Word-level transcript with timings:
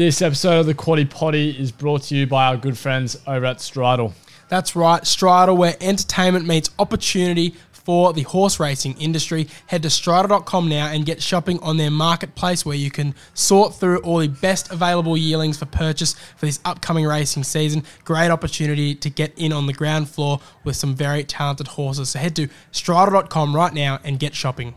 This 0.00 0.22
episode 0.22 0.60
of 0.60 0.64
the 0.64 0.72
Quaddie 0.72 1.10
Poddy 1.10 1.50
is 1.50 1.70
brought 1.70 2.04
to 2.04 2.16
you 2.16 2.26
by 2.26 2.46
our 2.46 2.56
good 2.56 2.78
friends 2.78 3.18
over 3.26 3.44
at 3.44 3.58
Stridyl. 3.58 4.14
That's 4.48 4.74
right, 4.74 5.02
Stridyl, 5.02 5.58
where 5.58 5.76
entertainment 5.78 6.46
meets 6.46 6.70
opportunity 6.78 7.54
for 7.70 8.14
the 8.14 8.22
horse 8.22 8.58
racing 8.58 8.96
industry. 8.98 9.46
Head 9.66 9.82
to 9.82 9.88
stridyl.com 9.88 10.70
now 10.70 10.86
and 10.86 11.04
get 11.04 11.22
shopping 11.22 11.60
on 11.60 11.76
their 11.76 11.90
marketplace 11.90 12.64
where 12.64 12.76
you 12.76 12.90
can 12.90 13.14
sort 13.34 13.74
through 13.74 13.98
all 13.98 14.20
the 14.20 14.28
best 14.28 14.72
available 14.72 15.18
yearlings 15.18 15.58
for 15.58 15.66
purchase 15.66 16.14
for 16.14 16.46
this 16.46 16.60
upcoming 16.64 17.04
racing 17.04 17.44
season. 17.44 17.84
Great 18.04 18.30
opportunity 18.30 18.94
to 18.94 19.10
get 19.10 19.38
in 19.38 19.52
on 19.52 19.66
the 19.66 19.74
ground 19.74 20.08
floor 20.08 20.40
with 20.64 20.76
some 20.76 20.94
very 20.94 21.24
talented 21.24 21.68
horses. 21.68 22.08
So 22.08 22.20
head 22.20 22.34
to 22.36 22.48
stridyl.com 22.72 23.54
right 23.54 23.74
now 23.74 24.00
and 24.02 24.18
get 24.18 24.34
shopping. 24.34 24.76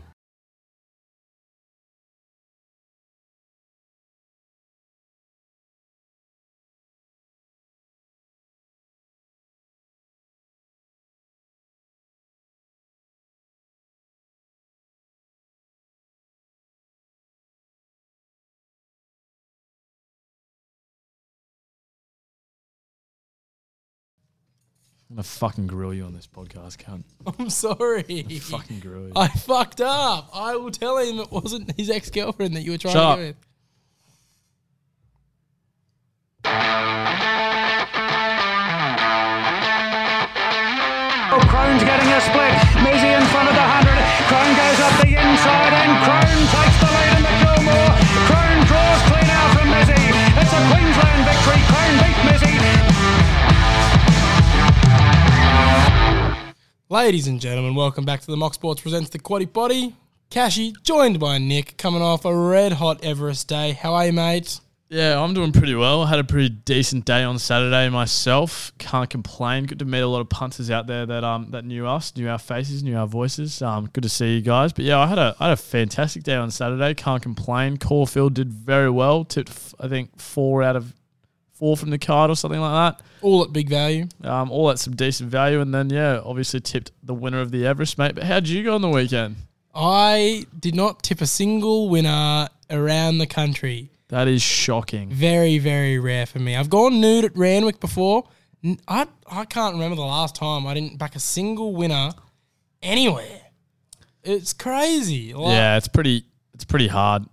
I'm 25.14 25.18
gonna 25.18 25.22
fucking 25.22 25.68
grill 25.68 25.94
you 25.94 26.02
on 26.06 26.12
this 26.12 26.26
podcast, 26.26 26.78
cunt. 26.78 27.04
I'm 27.38 27.48
sorry. 27.48 28.02
Fucking 28.40 28.80
grill 28.80 29.06
you. 29.06 29.12
I 29.14 29.28
fucked 29.28 29.80
up. 29.80 30.28
I 30.34 30.56
will 30.56 30.72
tell 30.72 30.98
him 30.98 31.20
it 31.20 31.30
wasn't 31.30 31.70
his 31.76 31.88
ex 31.88 32.10
girlfriend 32.10 32.56
that 32.56 32.62
you 32.62 32.72
were 32.72 32.78
trying 32.78 32.94
Shut 32.94 33.00
to 33.00 33.08
up. 33.12 33.18
get 33.20 33.26
with. 33.28 33.36
Oh, 41.32 41.40
Crone's 41.48 41.82
getting 41.82 42.08
a 42.12 42.20
split. 42.20 42.63
Ladies 56.94 57.26
and 57.26 57.40
gentlemen, 57.40 57.74
welcome 57.74 58.04
back 58.04 58.20
to 58.20 58.26
the 58.28 58.36
Mock 58.36 58.54
Sports 58.54 58.80
Presents 58.80 59.10
the 59.10 59.18
Quaddie 59.18 59.52
Poddy. 59.52 59.96
Cashy, 60.30 60.72
joined 60.84 61.18
by 61.18 61.38
Nick, 61.38 61.76
coming 61.76 62.00
off 62.00 62.24
a 62.24 62.32
red 62.32 62.74
hot 62.74 63.02
Everest 63.02 63.48
day. 63.48 63.72
How 63.72 63.94
are 63.94 64.06
you, 64.06 64.12
mate? 64.12 64.60
Yeah, 64.90 65.20
I'm 65.20 65.34
doing 65.34 65.50
pretty 65.50 65.74
well. 65.74 66.02
I 66.02 66.08
had 66.08 66.20
a 66.20 66.24
pretty 66.24 66.50
decent 66.50 67.04
day 67.04 67.24
on 67.24 67.40
Saturday 67.40 67.88
myself. 67.88 68.70
Can't 68.78 69.10
complain. 69.10 69.64
Good 69.64 69.80
to 69.80 69.84
meet 69.84 70.02
a 70.02 70.06
lot 70.06 70.20
of 70.20 70.28
punters 70.28 70.70
out 70.70 70.86
there 70.86 71.04
that 71.04 71.24
um 71.24 71.50
that 71.50 71.64
knew 71.64 71.84
us, 71.84 72.14
knew 72.14 72.28
our 72.28 72.38
faces, 72.38 72.84
knew 72.84 72.96
our 72.96 73.08
voices. 73.08 73.60
Um, 73.60 73.90
good 73.92 74.04
to 74.04 74.08
see 74.08 74.36
you 74.36 74.40
guys. 74.40 74.72
But 74.72 74.84
yeah, 74.84 75.00
I 75.00 75.08
had 75.08 75.18
a 75.18 75.34
I 75.40 75.48
had 75.48 75.54
a 75.54 75.56
fantastic 75.56 76.22
day 76.22 76.36
on 76.36 76.52
Saturday. 76.52 76.94
Can't 76.94 77.20
complain. 77.20 77.76
Caulfield 77.76 78.34
did 78.34 78.52
very 78.52 78.88
well. 78.88 79.24
Tipped 79.24 79.74
I 79.80 79.88
think 79.88 80.16
four 80.20 80.62
out 80.62 80.76
of 80.76 80.94
four 81.54 81.76
from 81.76 81.90
the 81.90 81.98
card 81.98 82.30
or 82.30 82.36
something 82.36 82.60
like 82.60 82.94
that. 82.96 83.04
All 83.22 83.42
at 83.42 83.52
big 83.52 83.68
value. 83.68 84.06
Um, 84.22 84.50
all 84.50 84.70
at 84.70 84.78
some 84.78 84.94
decent 84.94 85.30
value, 85.30 85.60
and 85.60 85.74
then 85.74 85.88
yeah, 85.90 86.20
obviously 86.22 86.60
tipped 86.60 86.92
the 87.02 87.14
winner 87.14 87.40
of 87.40 87.50
the 87.50 87.66
Everest, 87.66 87.96
mate. 87.96 88.14
But 88.14 88.24
how'd 88.24 88.46
you 88.46 88.62
go 88.62 88.74
on 88.74 88.82
the 88.82 88.90
weekend? 88.90 89.36
I 89.74 90.46
did 90.58 90.74
not 90.74 91.02
tip 91.02 91.20
a 91.20 91.26
single 91.26 91.88
winner 91.88 92.48
around 92.70 93.18
the 93.18 93.26
country. 93.26 93.90
That 94.08 94.28
is 94.28 94.42
shocking. 94.42 95.08
Very, 95.08 95.58
very 95.58 95.98
rare 95.98 96.26
for 96.26 96.38
me. 96.38 96.54
I've 96.54 96.70
gone 96.70 97.00
nude 97.00 97.24
at 97.24 97.36
Randwick 97.36 97.80
before. 97.80 98.24
I 98.86 99.06
I 99.26 99.44
can't 99.44 99.74
remember 99.74 99.96
the 99.96 100.02
last 100.02 100.36
time 100.36 100.66
I 100.66 100.74
didn't 100.74 100.98
back 100.98 101.16
a 101.16 101.20
single 101.20 101.74
winner 101.74 102.12
anywhere. 102.82 103.40
It's 104.22 104.52
crazy. 104.52 105.34
Like, 105.34 105.52
Yeah, 105.52 105.76
it's 105.76 105.88
pretty. 105.88 106.24
It's 106.54 106.64
pretty 106.64 106.88
hard. 106.88 107.24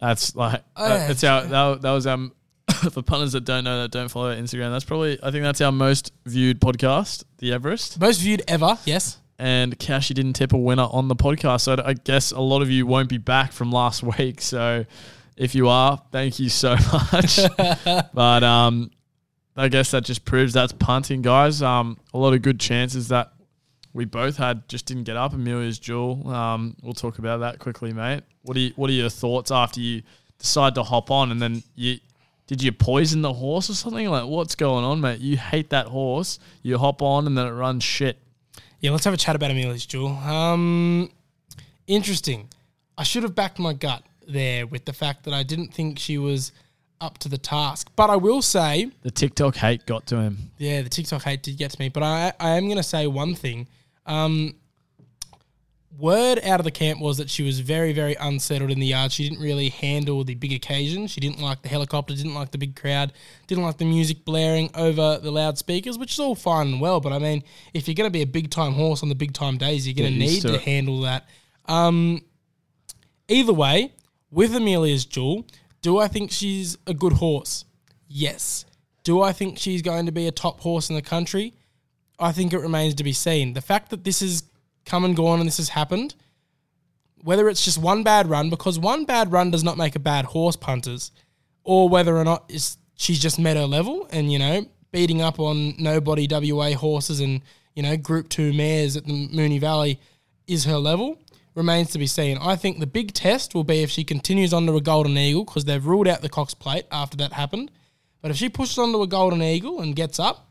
That's 0.00 0.36
like 0.36 0.62
uh, 0.76 1.08
it's 1.10 1.24
our 1.24 1.42
that, 1.42 1.82
that 1.82 1.90
was 1.90 2.06
um 2.06 2.32
for 2.92 3.02
punters 3.02 3.32
that 3.32 3.44
don't 3.44 3.64
know 3.64 3.82
that 3.82 3.90
don't 3.90 4.08
follow 4.08 4.30
our 4.30 4.36
Instagram. 4.36 4.70
That's 4.70 4.84
probably 4.84 5.18
I 5.22 5.30
think 5.30 5.44
that's 5.44 5.60
our 5.60 5.72
most 5.72 6.12
viewed 6.26 6.60
podcast, 6.60 7.24
the 7.38 7.52
Everest. 7.52 8.00
Most 8.00 8.20
viewed 8.20 8.42
ever, 8.48 8.78
yes. 8.84 9.18
And 9.38 9.78
Cashy 9.78 10.14
didn't 10.14 10.32
tip 10.32 10.52
a 10.52 10.58
winner 10.58 10.88
on 10.90 11.06
the 11.08 11.14
podcast, 11.14 11.60
so 11.62 11.76
I 11.84 11.94
guess 11.94 12.32
a 12.32 12.40
lot 12.40 12.60
of 12.62 12.70
you 12.70 12.86
won't 12.86 13.08
be 13.08 13.18
back 13.18 13.52
from 13.52 13.70
last 13.70 14.02
week. 14.18 14.40
So 14.40 14.84
if 15.36 15.54
you 15.54 15.68
are, 15.68 16.02
thank 16.10 16.40
you 16.40 16.48
so 16.48 16.76
much. 17.12 17.38
but 18.12 18.42
um, 18.42 18.90
I 19.56 19.68
guess 19.68 19.92
that 19.92 20.04
just 20.04 20.24
proves 20.24 20.52
that's 20.52 20.72
punting, 20.72 21.22
guys. 21.22 21.62
Um, 21.62 21.98
a 22.12 22.18
lot 22.18 22.34
of 22.34 22.42
good 22.42 22.58
chances 22.58 23.08
that 23.08 23.32
we 23.92 24.04
both 24.04 24.36
had 24.36 24.68
just 24.68 24.86
didn't 24.86 25.04
get 25.04 25.16
up. 25.16 25.32
Amelia's 25.32 25.78
jewel. 25.78 26.28
Um, 26.28 26.76
we'll 26.82 26.92
talk 26.92 27.18
about 27.18 27.38
that 27.38 27.58
quickly, 27.58 27.92
mate. 27.92 28.22
What 28.42 28.56
are 28.56 28.60
you, 28.60 28.72
What 28.76 28.90
are 28.90 28.92
your 28.92 29.10
thoughts 29.10 29.50
after 29.50 29.80
you 29.80 30.02
decide 30.38 30.74
to 30.76 30.82
hop 30.82 31.10
on 31.10 31.30
and 31.32 31.40
then 31.42 31.62
you 31.74 31.98
did 32.48 32.60
you 32.62 32.72
poison 32.72 33.22
the 33.22 33.32
horse 33.34 33.70
or 33.70 33.74
something? 33.74 34.08
Like 34.10 34.26
what's 34.26 34.56
going 34.56 34.84
on, 34.84 35.00
mate? 35.00 35.20
You 35.20 35.36
hate 35.36 35.70
that 35.70 35.86
horse. 35.86 36.40
You 36.62 36.78
hop 36.78 37.00
on 37.02 37.26
and 37.28 37.38
then 37.38 37.46
it 37.46 37.52
runs 37.52 37.84
shit. 37.84 38.18
Yeah, 38.80 38.90
let's 38.90 39.04
have 39.04 39.14
a 39.14 39.18
chat 39.18 39.36
about 39.36 39.50
Amelia's 39.52 39.86
Jewel. 39.86 40.08
Um, 40.16 41.10
interesting. 41.86 42.48
I 42.96 43.02
should 43.04 43.22
have 43.22 43.34
backed 43.34 43.58
my 43.58 43.72
gut 43.72 44.02
there 44.26 44.66
with 44.66 44.84
the 44.84 44.92
fact 44.92 45.24
that 45.24 45.34
I 45.34 45.42
didn't 45.42 45.72
think 45.74 45.98
she 45.98 46.18
was 46.18 46.52
up 47.00 47.18
to 47.18 47.28
the 47.28 47.38
task. 47.38 47.90
But 47.96 48.10
I 48.10 48.16
will 48.16 48.42
say, 48.42 48.90
The 49.02 49.10
TikTok 49.10 49.56
hate 49.56 49.86
got 49.86 50.06
to 50.06 50.16
him. 50.16 50.50
yeah, 50.58 50.82
the 50.82 50.88
TikTok 50.88 51.22
hate 51.22 51.42
did 51.42 51.56
get 51.56 51.70
to 51.72 51.80
me. 51.80 51.88
But 51.88 52.02
I, 52.02 52.32
I 52.40 52.50
am 52.56 52.64
going 52.64 52.76
to 52.76 52.82
say 52.82 53.06
one 53.06 53.34
thing. 53.34 53.68
Um, 54.06 54.54
word 55.96 56.38
out 56.44 56.60
of 56.60 56.64
the 56.64 56.70
camp 56.70 57.00
was 57.00 57.16
that 57.18 57.30
she 57.30 57.42
was 57.42 57.60
very, 57.60 57.92
very 57.92 58.14
unsettled 58.14 58.70
in 58.70 58.78
the 58.78 58.86
yard. 58.86 59.12
She 59.12 59.28
didn't 59.28 59.42
really 59.42 59.68
handle 59.70 60.22
the 60.24 60.34
big 60.34 60.52
occasion. 60.52 61.06
She 61.06 61.20
didn't 61.20 61.40
like 61.40 61.62
the 61.62 61.68
helicopter, 61.68 62.14
didn't 62.14 62.34
like 62.34 62.50
the 62.50 62.58
big 62.58 62.76
crowd, 62.76 63.12
didn't 63.46 63.64
like 63.64 63.78
the 63.78 63.84
music 63.84 64.24
blaring 64.24 64.70
over 64.74 65.18
the 65.18 65.30
loudspeakers, 65.30 65.98
which 65.98 66.12
is 66.12 66.20
all 66.20 66.34
fine 66.34 66.68
and 66.68 66.80
well. 66.80 67.00
But 67.00 67.12
I 67.12 67.18
mean, 67.18 67.42
if 67.74 67.88
you're 67.88 67.94
going 67.94 68.08
to 68.08 68.12
be 68.12 68.22
a 68.22 68.26
big 68.26 68.50
time 68.50 68.72
horse 68.72 69.02
on 69.02 69.08
the 69.08 69.14
big 69.14 69.32
time 69.32 69.56
days, 69.56 69.86
you're 69.86 69.94
going 69.94 70.12
to 70.12 70.18
need 70.18 70.42
to 70.42 70.54
it. 70.54 70.62
handle 70.62 71.00
that. 71.02 71.26
Um, 71.66 72.22
either 73.28 73.52
way, 73.52 73.92
with 74.30 74.54
Amelia's 74.54 75.04
Jewel, 75.04 75.46
do 75.82 75.98
I 75.98 76.08
think 76.08 76.30
she's 76.30 76.76
a 76.86 76.94
good 76.94 77.14
horse? 77.14 77.64
Yes. 78.06 78.64
Do 79.04 79.22
I 79.22 79.32
think 79.32 79.58
she's 79.58 79.82
going 79.82 80.06
to 80.06 80.12
be 80.12 80.26
a 80.26 80.32
top 80.32 80.60
horse 80.60 80.90
in 80.90 80.96
the 80.96 81.02
country? 81.02 81.54
I 82.18 82.32
think 82.32 82.52
it 82.52 82.58
remains 82.58 82.94
to 82.96 83.04
be 83.04 83.12
seen. 83.12 83.54
The 83.54 83.60
fact 83.60 83.90
that 83.90 84.04
this 84.04 84.20
has 84.20 84.42
come 84.88 85.04
and 85.04 85.14
gone 85.14 85.38
and 85.38 85.46
this 85.46 85.58
has 85.58 85.68
happened, 85.68 86.14
whether 87.22 87.48
it's 87.48 87.64
just 87.64 87.78
one 87.78 88.02
bad 88.02 88.28
run, 88.28 88.50
because 88.50 88.78
one 88.78 89.04
bad 89.04 89.30
run 89.32 89.50
does 89.50 89.64
not 89.64 89.76
make 89.76 89.94
a 89.94 90.00
bad 90.00 90.24
horse, 90.24 90.56
punters, 90.56 91.10
or 91.64 91.88
whether 91.88 92.16
or 92.16 92.24
not 92.24 92.50
she's 92.96 93.18
just 93.18 93.38
met 93.38 93.56
her 93.56 93.66
level 93.66 94.08
and, 94.10 94.32
you 94.32 94.38
know, 94.38 94.66
beating 94.90 95.20
up 95.20 95.38
on 95.38 95.74
nobody 95.78 96.26
WA 96.30 96.72
horses 96.72 97.20
and, 97.20 97.42
you 97.74 97.82
know, 97.82 97.96
Group 97.96 98.28
2 98.28 98.52
mares 98.52 98.96
at 98.96 99.04
the 99.04 99.28
Moonee 99.28 99.60
Valley 99.60 100.00
is 100.46 100.64
her 100.64 100.78
level, 100.78 101.20
remains 101.54 101.90
to 101.90 101.98
be 101.98 102.06
seen. 102.06 102.38
I 102.40 102.56
think 102.56 102.78
the 102.78 102.86
big 102.86 103.12
test 103.12 103.54
will 103.54 103.64
be 103.64 103.82
if 103.82 103.90
she 103.90 104.04
continues 104.04 104.54
onto 104.54 104.76
a 104.76 104.80
Golden 104.80 105.18
Eagle, 105.18 105.44
because 105.44 105.66
they've 105.66 105.84
ruled 105.84 106.08
out 106.08 106.22
the 106.22 106.28
Cox 106.28 106.54
Plate 106.54 106.86
after 106.90 107.16
that 107.18 107.34
happened. 107.34 107.70
But 108.22 108.30
if 108.30 108.36
she 108.38 108.48
pushes 108.48 108.78
onto 108.78 109.02
a 109.02 109.06
Golden 109.06 109.42
Eagle 109.42 109.80
and 109.80 109.94
gets 109.94 110.18
up, 110.18 110.48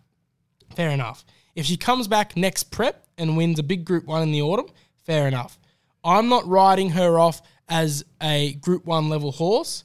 fair 0.76 0.90
enough. 0.90 1.26
If 1.56 1.66
she 1.66 1.78
comes 1.78 2.08
back 2.08 2.38
next 2.38 2.66
prep 2.66 3.07
and 3.18 3.38
wins 3.38 3.60
a 3.60 3.64
big 3.64 3.86
Group 3.86 4.06
1 4.06 4.24
in 4.24 4.32
the 4.32 4.42
autumn, 4.42 4.68
fair 5.06 5.28
enough. 5.28 5.58
I'm 6.04 6.30
not 6.30 6.48
riding 6.48 6.92
her 6.92 7.20
off 7.20 7.42
as 7.70 8.06
a 8.22 8.54
Group 8.54 8.86
1 8.86 9.10
level 9.10 9.32
horse 9.32 9.84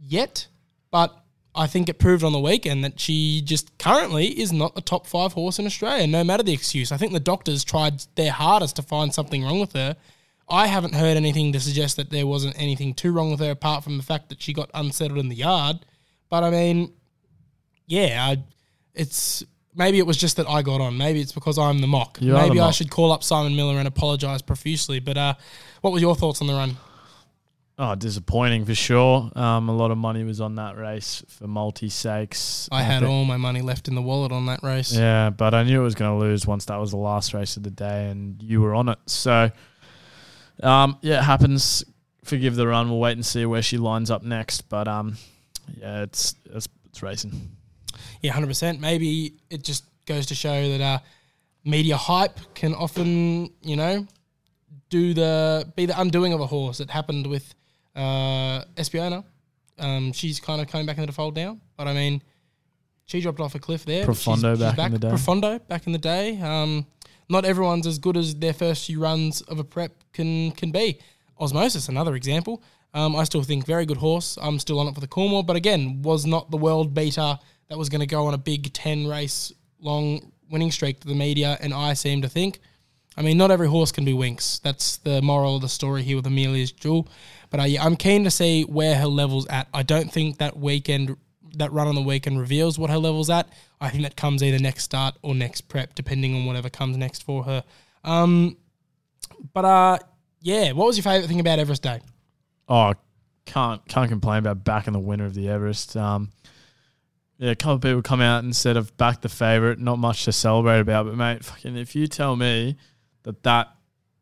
yet, 0.00 0.48
but 0.90 1.16
I 1.54 1.66
think 1.66 1.88
it 1.88 1.98
proved 1.98 2.22
on 2.22 2.32
the 2.32 2.40
weekend 2.40 2.84
that 2.84 3.00
she 3.00 3.40
just 3.40 3.76
currently 3.78 4.38
is 4.38 4.52
not 4.52 4.72
a 4.76 4.82
top 4.82 5.06
five 5.06 5.32
horse 5.32 5.58
in 5.58 5.64
Australia, 5.66 6.06
no 6.06 6.22
matter 6.22 6.42
the 6.42 6.52
excuse. 6.52 6.92
I 6.92 6.98
think 6.98 7.12
the 7.12 7.20
doctors 7.20 7.64
tried 7.64 8.04
their 8.14 8.32
hardest 8.32 8.76
to 8.76 8.82
find 8.82 9.12
something 9.12 9.42
wrong 9.42 9.60
with 9.60 9.72
her. 9.72 9.96
I 10.48 10.66
haven't 10.66 10.94
heard 10.94 11.16
anything 11.16 11.52
to 11.52 11.60
suggest 11.60 11.96
that 11.96 12.10
there 12.10 12.26
wasn't 12.26 12.60
anything 12.60 12.94
too 12.94 13.10
wrong 13.10 13.30
with 13.30 13.40
her 13.40 13.50
apart 13.50 13.82
from 13.82 13.96
the 13.96 14.02
fact 14.02 14.28
that 14.28 14.42
she 14.42 14.52
got 14.52 14.70
unsettled 14.74 15.18
in 15.18 15.28
the 15.28 15.36
yard. 15.36 15.84
But 16.28 16.44
I 16.44 16.50
mean, 16.50 16.92
yeah, 17.86 18.26
I, 18.30 18.42
it's 18.94 19.42
maybe 19.76 19.98
it 19.98 20.06
was 20.06 20.16
just 20.16 20.36
that 20.38 20.48
I 20.48 20.62
got 20.62 20.80
on. 20.80 20.96
Maybe 20.96 21.20
it's 21.20 21.32
because 21.32 21.58
I'm 21.58 21.80
the 21.80 21.86
mock. 21.86 22.18
You 22.20 22.34
are 22.34 22.42
the 22.42 22.48
maybe 22.48 22.60
I 22.60 22.70
should 22.70 22.90
call 22.90 23.12
up 23.12 23.22
Simon 23.22 23.54
Miller 23.54 23.78
and 23.78 23.86
apologise 23.86 24.42
profusely. 24.42 24.98
But 24.98 25.16
uh, 25.16 25.34
what 25.82 25.92
were 25.92 26.00
your 26.00 26.16
thoughts 26.16 26.40
on 26.40 26.46
the 26.46 26.54
run? 26.54 26.76
Oh, 27.78 27.94
disappointing 27.94 28.64
for 28.64 28.74
sure. 28.74 29.30
Um, 29.36 29.68
a 29.68 29.76
lot 29.76 29.90
of 29.90 29.98
money 29.98 30.24
was 30.24 30.40
on 30.40 30.54
that 30.54 30.78
race 30.78 31.22
for 31.28 31.46
multi 31.46 31.90
sakes. 31.90 32.70
I 32.72 32.82
had 32.82 33.04
all 33.04 33.26
my 33.26 33.36
money 33.36 33.60
left 33.60 33.86
in 33.86 33.94
the 33.94 34.00
wallet 34.00 34.32
on 34.32 34.46
that 34.46 34.62
race. 34.62 34.96
Yeah, 34.96 35.28
but 35.28 35.52
I 35.52 35.62
knew 35.62 35.82
it 35.82 35.84
was 35.84 35.94
going 35.94 36.10
to 36.10 36.16
lose 36.16 36.46
once 36.46 36.64
that 36.66 36.76
was 36.76 36.90
the 36.90 36.96
last 36.96 37.34
race 37.34 37.58
of 37.58 37.64
the 37.64 37.70
day, 37.70 38.08
and 38.08 38.42
you 38.42 38.62
were 38.62 38.74
on 38.74 38.88
it. 38.88 38.98
So, 39.04 39.50
um, 40.62 40.96
yeah, 41.02 41.18
it 41.18 41.24
happens. 41.24 41.84
Forgive 42.24 42.56
the 42.56 42.66
run. 42.66 42.88
We'll 42.88 42.98
wait 42.98 43.12
and 43.12 43.26
see 43.26 43.44
where 43.44 43.60
she 43.60 43.76
lines 43.76 44.10
up 44.10 44.22
next. 44.22 44.70
But 44.70 44.88
um, 44.88 45.18
yeah, 45.76 46.02
it's 46.02 46.34
it's, 46.46 46.68
it's 46.86 47.02
racing. 47.02 47.55
Yeah, 48.22 48.32
hundred 48.32 48.48
percent. 48.48 48.80
Maybe 48.80 49.34
it 49.50 49.62
just 49.64 49.84
goes 50.06 50.26
to 50.26 50.34
show 50.34 50.68
that 50.70 50.80
uh, 50.80 50.98
media 51.64 51.96
hype 51.96 52.38
can 52.54 52.74
often, 52.74 53.50
you 53.62 53.76
know, 53.76 54.06
do 54.90 55.14
the 55.14 55.70
be 55.76 55.86
the 55.86 55.98
undoing 56.00 56.32
of 56.32 56.40
a 56.40 56.46
horse. 56.46 56.80
It 56.80 56.90
happened 56.90 57.26
with 57.26 57.54
uh, 57.94 58.62
Espiona. 58.76 59.24
Um, 59.78 60.12
she's 60.12 60.40
kind 60.40 60.60
of 60.60 60.68
coming 60.68 60.86
back 60.86 60.96
into 60.96 61.06
the 61.06 61.12
fold 61.12 61.36
now, 61.36 61.58
but 61.76 61.86
I 61.86 61.92
mean, 61.92 62.22
she 63.04 63.20
dropped 63.20 63.40
off 63.40 63.54
a 63.54 63.58
cliff 63.58 63.84
there. 63.84 64.06
but 64.06 64.16
she's- 64.16 64.24
Profondo 64.40 64.54
she's 64.54 64.74
back 64.76 64.86
in 64.86 64.92
the 64.92 64.98
day. 64.98 65.08
Profondo 65.10 65.58
back 65.68 65.86
in 65.86 65.92
the 65.92 65.98
day. 65.98 66.40
Um, 66.40 66.86
not 67.28 67.44
everyone's 67.44 67.86
as 67.86 67.98
good 67.98 68.16
as 68.16 68.34
their 68.36 68.52
first 68.54 68.86
few 68.86 69.00
runs 69.00 69.40
of 69.42 69.58
a 69.58 69.64
prep 69.64 69.92
can 70.12 70.52
can 70.52 70.70
be. 70.70 70.98
Osmosis, 71.38 71.88
another 71.88 72.14
example. 72.14 72.62
Um, 72.94 73.14
I 73.14 73.24
still 73.24 73.42
think 73.42 73.66
very 73.66 73.84
good 73.84 73.98
horse. 73.98 74.38
I'm 74.40 74.58
still 74.58 74.78
on 74.80 74.86
it 74.86 74.94
for 74.94 75.00
the 75.00 75.06
Cornwall, 75.08 75.42
but 75.42 75.56
again, 75.56 76.00
was 76.00 76.24
not 76.24 76.50
the 76.50 76.56
world 76.56 76.94
beater 76.94 77.38
that 77.68 77.78
was 77.78 77.88
going 77.88 78.00
to 78.00 78.06
go 78.06 78.26
on 78.26 78.34
a 78.34 78.38
big 78.38 78.72
ten 78.72 79.06
race 79.06 79.52
long 79.80 80.32
winning 80.50 80.70
streak 80.70 81.00
that 81.00 81.08
the 81.08 81.14
media 81.14 81.56
and 81.60 81.74
I 81.74 81.94
seem 81.94 82.22
to 82.22 82.28
think. 82.28 82.60
I 83.16 83.22
mean, 83.22 83.38
not 83.38 83.50
every 83.50 83.68
horse 83.68 83.92
can 83.92 84.04
be 84.04 84.12
Winks. 84.12 84.58
That's 84.58 84.98
the 84.98 85.22
moral 85.22 85.56
of 85.56 85.62
the 85.62 85.68
story 85.68 86.02
here 86.02 86.16
with 86.16 86.26
Amelia's 86.26 86.70
Jewel. 86.70 87.08
But 87.48 87.70
yeah, 87.70 87.82
I'm 87.82 87.96
keen 87.96 88.24
to 88.24 88.30
see 88.30 88.64
where 88.64 88.94
her 88.94 89.06
level's 89.06 89.46
at. 89.46 89.68
I 89.72 89.82
don't 89.82 90.12
think 90.12 90.38
that 90.38 90.58
weekend, 90.58 91.16
that 91.56 91.72
run 91.72 91.88
on 91.88 91.94
the 91.94 92.02
weekend 92.02 92.38
reveals 92.38 92.78
what 92.78 92.90
her 92.90 92.98
level's 92.98 93.30
at. 93.30 93.48
I 93.80 93.88
think 93.88 94.02
that 94.02 94.16
comes 94.16 94.42
either 94.42 94.58
next 94.58 94.84
start 94.84 95.14
or 95.22 95.34
next 95.34 95.62
prep, 95.62 95.94
depending 95.94 96.34
on 96.34 96.44
whatever 96.44 96.68
comes 96.68 96.96
next 96.98 97.22
for 97.22 97.44
her. 97.44 97.64
Um, 98.04 98.58
but 99.54 99.64
uh, 99.64 99.98
yeah, 100.42 100.72
what 100.72 100.86
was 100.86 100.98
your 100.98 101.02
favourite 101.02 101.28
thing 101.28 101.40
about 101.40 101.58
Everest 101.58 101.82
Day? 101.82 102.00
Oh, 102.68 102.92
can't 103.46 103.86
can't 103.88 104.10
complain 104.10 104.38
about 104.38 104.64
backing 104.64 104.92
the 104.92 104.98
winner 104.98 105.24
of 105.24 105.34
the 105.34 105.48
Everest. 105.48 105.96
Um, 105.96 106.32
yeah, 107.38 107.50
a 107.50 107.54
couple 107.54 107.74
of 107.74 107.80
people 107.82 108.02
come 108.02 108.20
out 108.20 108.44
and 108.44 108.54
said 108.54 108.76
I've 108.76 108.96
backed 108.96 109.22
the 109.22 109.28
favourite. 109.28 109.78
Not 109.78 109.98
much 109.98 110.24
to 110.24 110.32
celebrate 110.32 110.80
about, 110.80 111.06
but 111.06 111.16
mate, 111.16 111.44
fucking 111.44 111.76
if 111.76 111.94
you 111.94 112.06
tell 112.06 112.36
me 112.36 112.76
that 113.24 113.42
that 113.42 113.68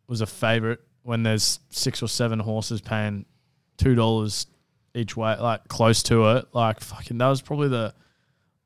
was 0.07 0.21
a 0.21 0.27
favourite 0.27 0.81
when 1.03 1.23
there's 1.23 1.61
six 1.71 2.03
or 2.03 2.09
seven 2.09 2.41
horses 2.41 2.81
paying 2.81 3.25
two 3.77 3.95
dollars 3.95 4.47
each 4.95 5.17
way, 5.17 5.37
like 5.39 5.69
close 5.69 6.03
to 6.05 6.37
it, 6.37 6.47
like 6.53 6.81
fucking 6.81 7.19
that 7.19 7.29
was 7.29 7.43
probably 7.43 7.69
the 7.69 7.95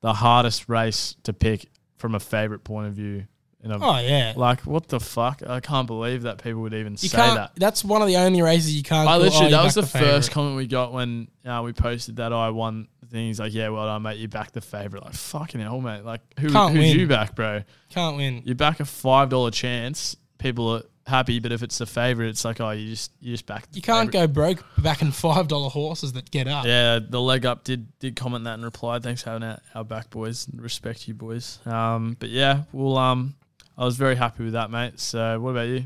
the 0.00 0.14
hardest 0.14 0.68
race 0.68 1.16
to 1.24 1.32
pick 1.32 1.68
from 1.96 2.14
a 2.14 2.20
favourite 2.20 2.64
point 2.64 2.86
of 2.86 2.94
view. 2.94 3.26
Oh 3.64 3.98
yeah, 3.98 4.34
like 4.36 4.60
what 4.60 4.88
the 4.88 5.00
fuck? 5.00 5.42
I 5.46 5.60
can't 5.60 5.86
believe 5.86 6.22
that 6.22 6.42
people 6.42 6.62
would 6.62 6.74
even 6.74 6.92
you 6.92 7.08
say 7.08 7.16
can't. 7.16 7.34
that. 7.34 7.52
That's 7.56 7.84
one 7.84 8.02
of 8.02 8.08
the 8.08 8.16
only 8.16 8.40
races 8.40 8.74
you 8.76 8.84
can't. 8.84 9.08
I 9.08 9.18
go, 9.18 9.24
literally 9.24 9.46
oh, 9.48 9.50
that 9.50 9.64
was 9.64 9.74
the 9.74 9.82
backed 9.82 10.04
first 10.04 10.30
comment 10.30 10.56
we 10.56 10.66
got 10.66 10.92
when 10.92 11.28
uh, 11.44 11.62
we 11.64 11.72
posted 11.72 12.16
that 12.16 12.32
I 12.32 12.50
won 12.50 12.86
the 13.00 13.06
thing. 13.06 13.26
He's 13.26 13.40
like, 13.40 13.52
"Yeah, 13.52 13.68
well 13.70 13.86
done, 13.86 14.02
mate. 14.02 14.18
You 14.18 14.28
back 14.28 14.52
the 14.52 14.60
favorite." 14.60 15.02
Like 15.02 15.14
fucking 15.14 15.60
hell, 15.60 15.80
mate. 15.80 16.04
Like 16.04 16.20
who 16.38 16.50
Can't 16.50 16.72
who's 16.72 16.90
win. 16.90 16.98
you 16.98 17.06
back, 17.08 17.34
bro? 17.34 17.62
Can't 17.90 18.16
win. 18.16 18.42
You 18.44 18.54
back 18.54 18.78
a 18.78 18.84
five 18.84 19.28
dollar 19.28 19.50
chance. 19.50 20.16
People 20.38 20.76
are 20.76 20.82
happy, 21.08 21.40
but 21.40 21.50
if 21.50 21.62
it's 21.64 21.78
the 21.78 21.86
favorite, 21.86 22.28
it's 22.28 22.44
like, 22.44 22.60
oh, 22.60 22.70
you 22.70 22.90
just 22.90 23.10
you 23.20 23.32
just 23.32 23.46
back. 23.46 23.66
You 23.72 23.82
can't 23.82 24.12
go 24.12 24.28
broke 24.28 24.64
backing 24.78 25.10
five 25.10 25.48
dollar 25.48 25.68
horses 25.68 26.12
that 26.12 26.30
get 26.30 26.46
up. 26.46 26.64
Yeah, 26.64 27.00
the 27.00 27.20
leg 27.20 27.44
up 27.44 27.64
did 27.64 27.98
did 27.98 28.14
comment 28.14 28.44
that 28.44 28.54
and 28.54 28.64
replied, 28.64 29.02
"Thanks 29.02 29.24
for 29.24 29.30
having 29.30 29.48
our, 29.48 29.58
our 29.74 29.84
back, 29.84 30.10
boys. 30.10 30.46
Respect 30.54 31.08
you, 31.08 31.14
boys." 31.14 31.58
Um, 31.66 32.16
but 32.20 32.28
yeah, 32.28 32.62
well, 32.70 32.96
um, 32.96 33.34
I 33.78 33.84
was 33.84 33.96
very 33.96 34.16
happy 34.16 34.44
with 34.44 34.54
that, 34.54 34.70
mate. 34.70 34.98
So, 34.98 35.38
what 35.40 35.50
about 35.50 35.68
you? 35.68 35.84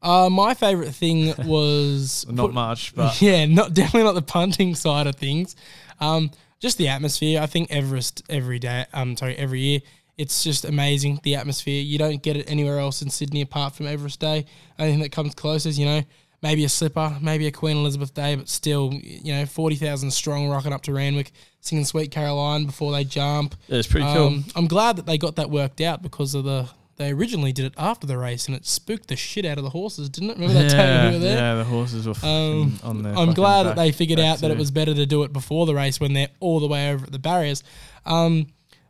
Uh, 0.00 0.30
my 0.30 0.54
favorite 0.54 0.92
thing 0.94 1.34
was 1.46 2.24
Not 2.28 2.46
put- 2.46 2.54
much, 2.54 2.94
but 2.94 3.20
yeah, 3.22 3.44
not 3.46 3.74
definitely 3.74 4.04
not 4.04 4.14
the 4.14 4.22
punting 4.22 4.74
side 4.74 5.06
of 5.06 5.16
things. 5.16 5.56
Um, 6.00 6.30
just 6.60 6.78
the 6.78 6.88
atmosphere. 6.88 7.40
I 7.40 7.46
think 7.46 7.70
Everest 7.70 8.22
every 8.28 8.58
day. 8.58 8.86
Um, 8.92 9.16
sorry, 9.16 9.36
every 9.36 9.60
year. 9.60 9.80
It's 10.18 10.44
just 10.44 10.64
amazing 10.64 11.18
the 11.22 11.34
atmosphere. 11.36 11.82
You 11.82 11.98
don't 11.98 12.22
get 12.22 12.36
it 12.36 12.48
anywhere 12.48 12.78
else 12.78 13.02
in 13.02 13.10
Sydney 13.10 13.40
apart 13.40 13.74
from 13.74 13.86
Everest 13.86 14.20
Day. 14.20 14.44
Only 14.78 14.92
thing 14.92 15.00
that 15.00 15.10
comes 15.10 15.34
close 15.34 15.66
is 15.66 15.78
you 15.78 15.86
know 15.86 16.02
maybe 16.42 16.64
a 16.64 16.68
slipper, 16.68 17.16
maybe 17.20 17.46
a 17.46 17.50
Queen 17.50 17.78
Elizabeth 17.78 18.12
Day, 18.12 18.36
but 18.36 18.48
still 18.48 18.92
you 18.92 19.32
know 19.32 19.46
forty 19.46 19.74
thousand 19.74 20.10
strong 20.12 20.48
rocking 20.48 20.72
up 20.72 20.82
to 20.82 20.92
Randwick, 20.92 21.32
singing 21.60 21.84
Sweet 21.86 22.10
Caroline 22.10 22.66
before 22.66 22.92
they 22.92 23.04
jump. 23.04 23.56
yeah, 23.68 23.78
it's 23.78 23.88
pretty 23.88 24.06
cool. 24.06 24.26
Um, 24.26 24.44
I'm 24.54 24.66
glad 24.66 24.96
that 24.96 25.06
they 25.06 25.16
got 25.18 25.36
that 25.36 25.50
worked 25.50 25.80
out 25.80 26.02
because 26.02 26.34
of 26.34 26.44
the. 26.44 26.68
They 27.02 27.10
originally 27.12 27.52
did 27.52 27.66
it 27.66 27.74
after 27.76 28.06
the 28.06 28.16
race, 28.16 28.46
and 28.46 28.56
it 28.56 28.64
spooked 28.66 29.08
the 29.08 29.16
shit 29.16 29.44
out 29.44 29.58
of 29.58 29.64
the 29.64 29.70
horses, 29.70 30.08
didn't 30.08 30.30
it? 30.30 30.38
Remember 30.38 30.54
that 30.62 30.70
time 30.70 31.06
we 31.12 31.18
were 31.18 31.24
there? 31.24 31.36
yeah, 31.36 31.54
the 31.56 31.64
horses 31.64 32.06
were 32.06 32.14
Um, 32.26 32.78
on 32.84 33.02
there. 33.02 33.14
I'm 33.16 33.32
glad 33.34 33.64
that 33.64 33.76
they 33.76 33.90
figured 33.92 34.20
out 34.20 34.38
that 34.38 34.50
it 34.50 34.56
was 34.58 34.70
better 34.70 34.94
to 34.94 35.04
do 35.06 35.22
it 35.24 35.32
before 35.32 35.66
the 35.66 35.74
race 35.74 35.98
when 36.00 36.12
they're 36.12 36.28
all 36.40 36.60
the 36.60 36.68
way 36.68 36.90
over 36.90 37.04
at 37.04 37.12
the 37.12 37.18
barriers. 37.18 37.62
Um, 38.06 38.46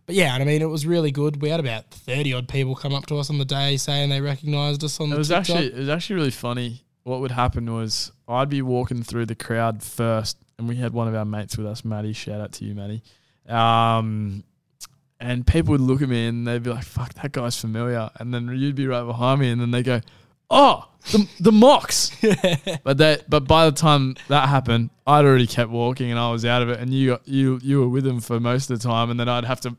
but 0.06 0.14
yeah, 0.14 0.34
and 0.34 0.42
I 0.42 0.46
mean, 0.46 0.62
it 0.62 0.68
was 0.68 0.84
really 0.86 1.10
good. 1.10 1.40
We 1.40 1.48
had 1.48 1.60
about 1.60 1.90
30 1.90 2.34
odd 2.34 2.48
people 2.48 2.74
come 2.74 2.92
up 2.94 3.06
to 3.06 3.18
us 3.18 3.30
on 3.30 3.38
the 3.38 3.44
day 3.44 3.76
saying 3.76 4.10
they 4.10 4.20
recognised 4.20 4.82
us 4.84 5.00
on 5.00 5.06
It 5.08 5.10
the 5.12 5.18
was 5.18 5.28
TikTok. 5.28 5.56
actually 5.56 5.66
it 5.68 5.78
was 5.78 5.88
actually 5.88 6.16
really 6.16 6.30
funny. 6.30 6.84
What 7.04 7.20
would 7.20 7.30
happen 7.32 7.72
was 7.72 8.12
I'd 8.28 8.48
be 8.48 8.62
walking 8.62 9.02
through 9.02 9.26
the 9.26 9.34
crowd 9.34 9.82
first, 9.82 10.36
and 10.58 10.68
we 10.68 10.76
had 10.76 10.92
one 10.92 11.08
of 11.08 11.14
our 11.14 11.24
mates 11.24 11.56
with 11.56 11.66
us, 11.66 11.84
Matty. 11.84 12.12
Shout 12.12 12.40
out 12.40 12.52
to 12.52 12.64
you, 12.64 12.74
Matty. 12.74 13.02
Um, 13.48 14.44
and 15.22 15.46
people 15.46 15.72
would 15.72 15.80
look 15.80 16.02
at 16.02 16.08
me 16.08 16.26
and 16.26 16.46
they'd 16.46 16.62
be 16.62 16.70
like, 16.70 16.84
"Fuck, 16.84 17.14
that 17.14 17.32
guy's 17.32 17.58
familiar." 17.58 18.10
And 18.16 18.34
then 18.34 18.48
you'd 18.48 18.74
be 18.74 18.86
right 18.86 19.04
behind 19.04 19.40
me, 19.40 19.50
and 19.50 19.60
then 19.60 19.70
they 19.70 19.82
go, 19.82 20.00
"Oh, 20.50 20.88
the 21.12 21.28
the 21.40 21.52
mocks." 21.52 22.10
but 22.84 22.98
that 22.98 23.30
but 23.30 23.46
by 23.46 23.66
the 23.66 23.72
time 23.72 24.16
that 24.28 24.48
happened, 24.48 24.90
I'd 25.06 25.24
already 25.24 25.46
kept 25.46 25.70
walking 25.70 26.10
and 26.10 26.18
I 26.18 26.30
was 26.30 26.44
out 26.44 26.62
of 26.62 26.68
it, 26.68 26.80
and 26.80 26.92
you 26.92 27.18
you 27.24 27.60
you 27.62 27.80
were 27.80 27.88
with 27.88 28.04
them 28.04 28.20
for 28.20 28.40
most 28.40 28.70
of 28.70 28.78
the 28.78 28.88
time, 28.88 29.10
and 29.10 29.18
then 29.18 29.28
I'd 29.28 29.44
have 29.44 29.60
to 29.62 29.76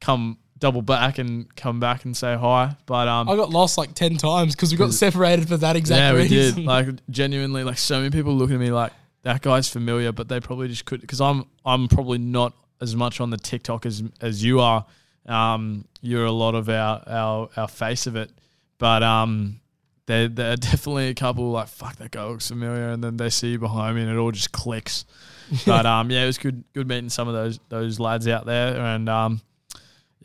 come 0.00 0.38
double 0.58 0.82
back 0.82 1.18
and 1.18 1.54
come 1.54 1.80
back 1.80 2.04
and 2.04 2.16
say 2.16 2.34
hi. 2.34 2.76
But 2.86 3.08
um, 3.08 3.28
I 3.28 3.36
got 3.36 3.50
lost 3.50 3.76
like 3.76 3.94
10 3.94 4.16
times 4.16 4.54
because 4.54 4.72
we 4.72 4.78
got 4.78 4.92
separated 4.94 5.48
for 5.48 5.56
that 5.58 5.76
exact 5.76 5.98
yeah, 5.98 6.12
we 6.12 6.28
reason. 6.28 6.56
did. 6.56 6.64
Like 6.64 6.88
genuinely, 7.10 7.64
like 7.64 7.78
so 7.78 7.98
many 7.98 8.10
people 8.10 8.34
looking 8.34 8.56
at 8.56 8.60
me 8.60 8.70
like 8.70 8.92
that 9.22 9.42
guy's 9.42 9.68
familiar, 9.68 10.12
but 10.12 10.28
they 10.28 10.40
probably 10.40 10.68
just 10.68 10.84
could 10.84 11.00
because 11.00 11.20
I'm 11.20 11.44
I'm 11.64 11.88
probably 11.88 12.18
not 12.18 12.54
as 12.80 12.94
much 12.94 13.20
on 13.20 13.30
the 13.30 13.36
TikTok 13.36 13.86
as 13.86 14.02
as 14.20 14.42
you 14.44 14.60
are. 14.60 14.84
Um, 15.26 15.86
you're 16.00 16.24
a 16.24 16.32
lot 16.32 16.54
of 16.54 16.68
our 16.68 17.02
our 17.06 17.48
our 17.56 17.68
face 17.68 18.06
of 18.06 18.16
it, 18.16 18.30
but 18.78 19.02
um, 19.02 19.60
there 20.06 20.28
there 20.28 20.52
are 20.52 20.56
definitely 20.56 21.08
a 21.08 21.14
couple 21.14 21.50
like 21.50 21.68
fuck 21.68 21.96
that 21.96 22.10
guy 22.10 22.24
looks 22.24 22.48
familiar, 22.48 22.88
and 22.88 23.02
then 23.02 23.16
they 23.16 23.30
see 23.30 23.52
you 23.52 23.58
behind 23.58 23.96
me, 23.96 24.02
and 24.02 24.10
it 24.10 24.16
all 24.16 24.32
just 24.32 24.52
clicks. 24.52 25.04
but 25.66 25.86
um, 25.86 26.10
yeah, 26.10 26.24
it 26.24 26.26
was 26.26 26.38
good 26.38 26.64
good 26.74 26.88
meeting 26.88 27.08
some 27.08 27.28
of 27.28 27.34
those 27.34 27.60
those 27.68 28.00
lads 28.00 28.28
out 28.28 28.46
there, 28.46 28.78
and 28.80 29.08
um, 29.08 29.40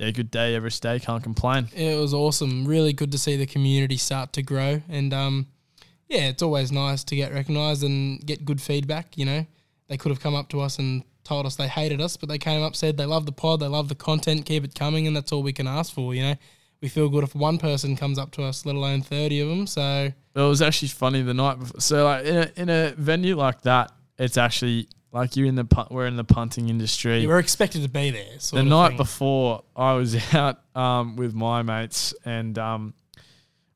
yeah, 0.01 0.10
good 0.10 0.31
day 0.31 0.55
every 0.55 0.72
day. 0.72 1.00
Can't 1.00 1.22
complain. 1.22 1.70
It 1.75 2.00
was 2.00 2.12
awesome. 2.12 2.65
Really 2.65 2.91
good 2.91 3.12
to 3.12 3.20
see 3.20 3.36
the 3.36 3.46
community 3.46 3.98
start 3.98 4.34
to 4.34 4.41
grow. 4.41 4.81
And 4.89 5.13
um, 5.13 5.48
yeah, 6.10 6.29
it's 6.29 6.41
always 6.41 6.72
nice 6.72 7.03
to 7.03 7.15
get 7.15 7.31
recognised 7.31 7.84
and 7.84 8.25
get 8.25 8.43
good 8.43 8.60
feedback. 8.60 9.15
You 9.15 9.25
know, 9.25 9.46
they 9.89 9.98
could 9.98 10.10
have 10.10 10.20
come 10.20 10.34
up 10.34 10.50
to 10.50 10.62
us 10.62 10.79
and 10.79 11.03
told 11.24 11.46
us 11.46 11.56
they 11.56 11.68
hated 11.68 12.01
us, 12.01 12.18
but 12.18 12.30
they 12.30 12.38
came 12.38 12.62
up, 12.63 12.75
said 12.75 12.98
they 12.98 13.06
love 13.06 13.25
the 13.25 13.32
pod, 13.32 13.60
they 13.60 13.68
love 13.68 13.90
the 13.90 13.96
content, 13.96 14.46
keep 14.46 14.63
it 14.63 14.75
coming, 14.75 15.08
and 15.08 15.16
that's 15.16 15.32
all 15.32 15.44
we 15.44 15.54
can 15.54 15.68
ask 15.68 15.94
for. 15.94 16.13
You 16.16 16.24
know, 16.24 16.36
we 16.82 16.88
feel 16.90 17.10
good 17.10 17.24
if 17.24 17.36
one 17.36 17.58
person 17.58 17.96
comes 17.96 18.18
up 18.18 18.32
to 18.32 18.44
us, 18.44 18.66
let 18.66 18.75
alone 18.75 19.01
30 19.01 19.40
of 19.42 19.50
them. 19.50 19.68
So 19.68 20.12
It 20.36 20.40
was 20.40 20.62
actually 20.62 20.88
funny 20.90 21.22
the 21.22 21.34
night 21.34 21.60
before. 21.60 21.80
So 21.82 22.06
like 22.06 22.25
in 22.25 22.36
a 22.38 22.51
in 22.56 22.70
a 22.70 22.92
venue 22.98 23.36
like 23.36 23.62
that, 23.62 23.92
it's 24.18 24.38
actually 24.38 24.88
like 25.12 25.36
you're 25.36 25.46
in 25.48 25.56
the 25.56 25.66
pun- 25.66 25.88
we're 25.92 26.08
in 26.08 26.16
the 26.16 26.24
punting 26.24 26.70
industry. 26.70 27.20
you 27.20 27.28
were 27.28 27.40
expected 27.40 27.84
to 27.84 27.90
be 27.90 28.12
there. 28.12 28.38
The 28.51 28.63
night 28.63 28.90
thing. 28.90 28.98
before, 28.98 29.63
I 29.75 29.94
was 29.94 30.16
out 30.34 30.60
um, 30.75 31.16
with 31.18 31.34
my 31.34 31.62
mates 31.62 32.13
and 32.25 32.58
um, 32.58 32.94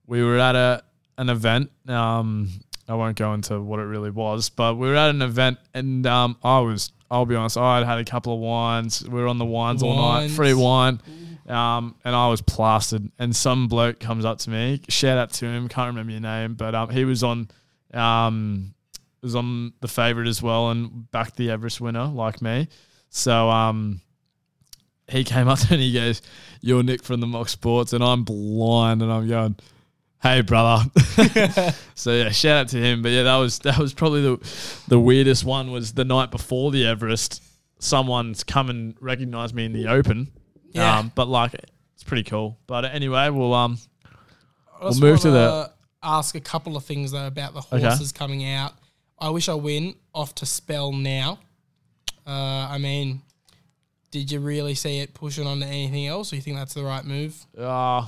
we 0.08 0.24
were 0.24 0.38
at 0.40 0.56
a 0.56 0.84
an 1.18 1.30
event. 1.30 1.72
Um, 1.88 2.50
I 2.88 2.94
won't 2.94 3.18
go 3.18 3.34
into 3.34 3.60
what 3.62 3.80
it 3.80 3.84
really 3.84 4.12
was, 4.12 4.50
but 4.50 4.76
we 4.76 4.88
were 4.88 4.96
at 4.96 5.10
an 5.10 5.22
event 5.22 5.58
and 5.74 6.06
um, 6.08 6.38
I 6.44 6.60
was. 6.60 6.92
I'll 7.10 7.26
be 7.26 7.36
honest. 7.36 7.58
I 7.58 7.78
had 7.78 7.86
had 7.86 8.00
a 8.00 8.06
couple 8.06 8.34
of 8.34 8.40
wines. 8.40 9.04
We 9.08 9.22
were 9.22 9.28
on 9.28 9.38
the 9.38 9.46
wines, 9.46 9.84
all 9.84 9.96
night, 9.96 10.32
free 10.32 10.54
wine. 10.54 11.00
Um, 11.48 11.96
and 12.04 12.16
I 12.16 12.28
was 12.30 12.42
plastered. 12.42 13.12
And 13.20 13.36
some 13.36 13.68
bloke 13.68 14.00
comes 14.00 14.26
up 14.26 14.40
to 14.40 14.50
me. 14.50 14.82
Shout 14.90 15.18
out 15.18 15.32
to 15.34 15.46
him. 15.46 15.68
Can't 15.68 15.88
remember 15.88 16.12
your 16.12 16.22
name, 16.22 16.56
but 16.56 16.74
um, 16.74 16.90
he 16.90 17.06
was 17.06 17.24
on, 17.24 17.50
um, 17.94 18.74
was 19.22 19.36
on 19.36 19.74
the 19.82 19.88
favorite 19.88 20.28
as 20.28 20.42
well, 20.42 20.72
and 20.72 21.10
backed 21.12 21.36
the 21.36 21.52
Everest 21.52 21.80
winner 21.80 22.06
like 22.06 22.42
me. 22.42 22.68
So 23.10 23.50
um, 23.50 24.02
he 25.08 25.24
came 25.24 25.48
up 25.48 25.60
to 25.60 25.66
me 25.72 25.74
and 25.76 25.82
he 25.84 25.94
goes, 25.94 26.22
"You're 26.62 26.84
Nick 26.84 27.04
from 27.04 27.22
the 27.22 27.28
Mock 27.28 27.50
Sports," 27.50 27.94
and 27.94 28.04
I'm 28.04 28.24
blind, 28.24 29.02
and 29.02 29.12
I'm 29.12 29.28
going, 29.28 29.56
"Hey, 30.22 30.42
brother." 30.42 30.90
so 31.96 32.12
yeah, 32.14 32.30
shout 32.30 32.58
out 32.58 32.68
to 32.70 32.78
him. 32.78 33.02
But 33.02 33.12
yeah, 33.12 33.24
that 33.24 33.38
was 33.38 33.60
that 33.60 33.78
was 33.78 33.94
probably 33.94 34.22
the 34.22 34.84
the 34.88 35.00
weirdest 35.00 35.44
one. 35.46 35.72
Was 35.72 35.94
the 35.94 36.06
night 36.06 36.32
before 36.32 36.72
the 36.72 36.86
Everest, 36.86 37.44
someone's 37.80 38.44
come 38.44 38.70
and 38.70 38.96
recognized 39.00 39.54
me 39.56 39.66
in 39.66 39.74
the 39.74 39.88
open. 39.88 40.32
Yeah. 40.72 41.00
Um, 41.00 41.12
but 41.16 41.28
like, 41.28 41.54
it's 41.94 42.04
pretty 42.04 42.24
cool. 42.24 42.58
But 42.68 42.86
anyway, 42.86 43.30
we'll 43.30 43.54
um, 43.54 43.78
We'll 44.82 45.00
move 45.00 45.20
to 45.22 45.30
wanna 45.30 45.72
Ask 46.04 46.36
a 46.36 46.40
couple 46.40 46.78
of 46.78 46.86
things 46.86 47.12
though 47.12 47.26
about 47.26 47.54
the 47.54 47.76
Okay. 47.76 47.82
horses 47.88 48.12
coming 48.12 48.48
out. 48.48 48.74
I 49.18 49.30
wish 49.30 49.50
I 49.50 49.56
win 49.56 49.96
off 50.14 50.36
to 50.36 50.46
spell 50.46 50.92
now. 50.92 51.40
Uh, 52.28 52.68
I 52.70 52.78
mean, 52.78 53.22
did 54.12 54.32
you 54.32 54.40
really 54.40 54.76
see 54.76 55.00
it 55.00 55.14
pushing 55.14 55.48
on 55.48 55.60
to 55.62 55.66
anything 55.66 56.06
else, 56.06 56.32
or 56.32 56.36
you 56.36 56.42
think 56.42 56.58
that's 56.58 56.74
the 56.74 56.84
right 56.84 57.04
move? 57.04 57.36
Uh, 57.58 58.08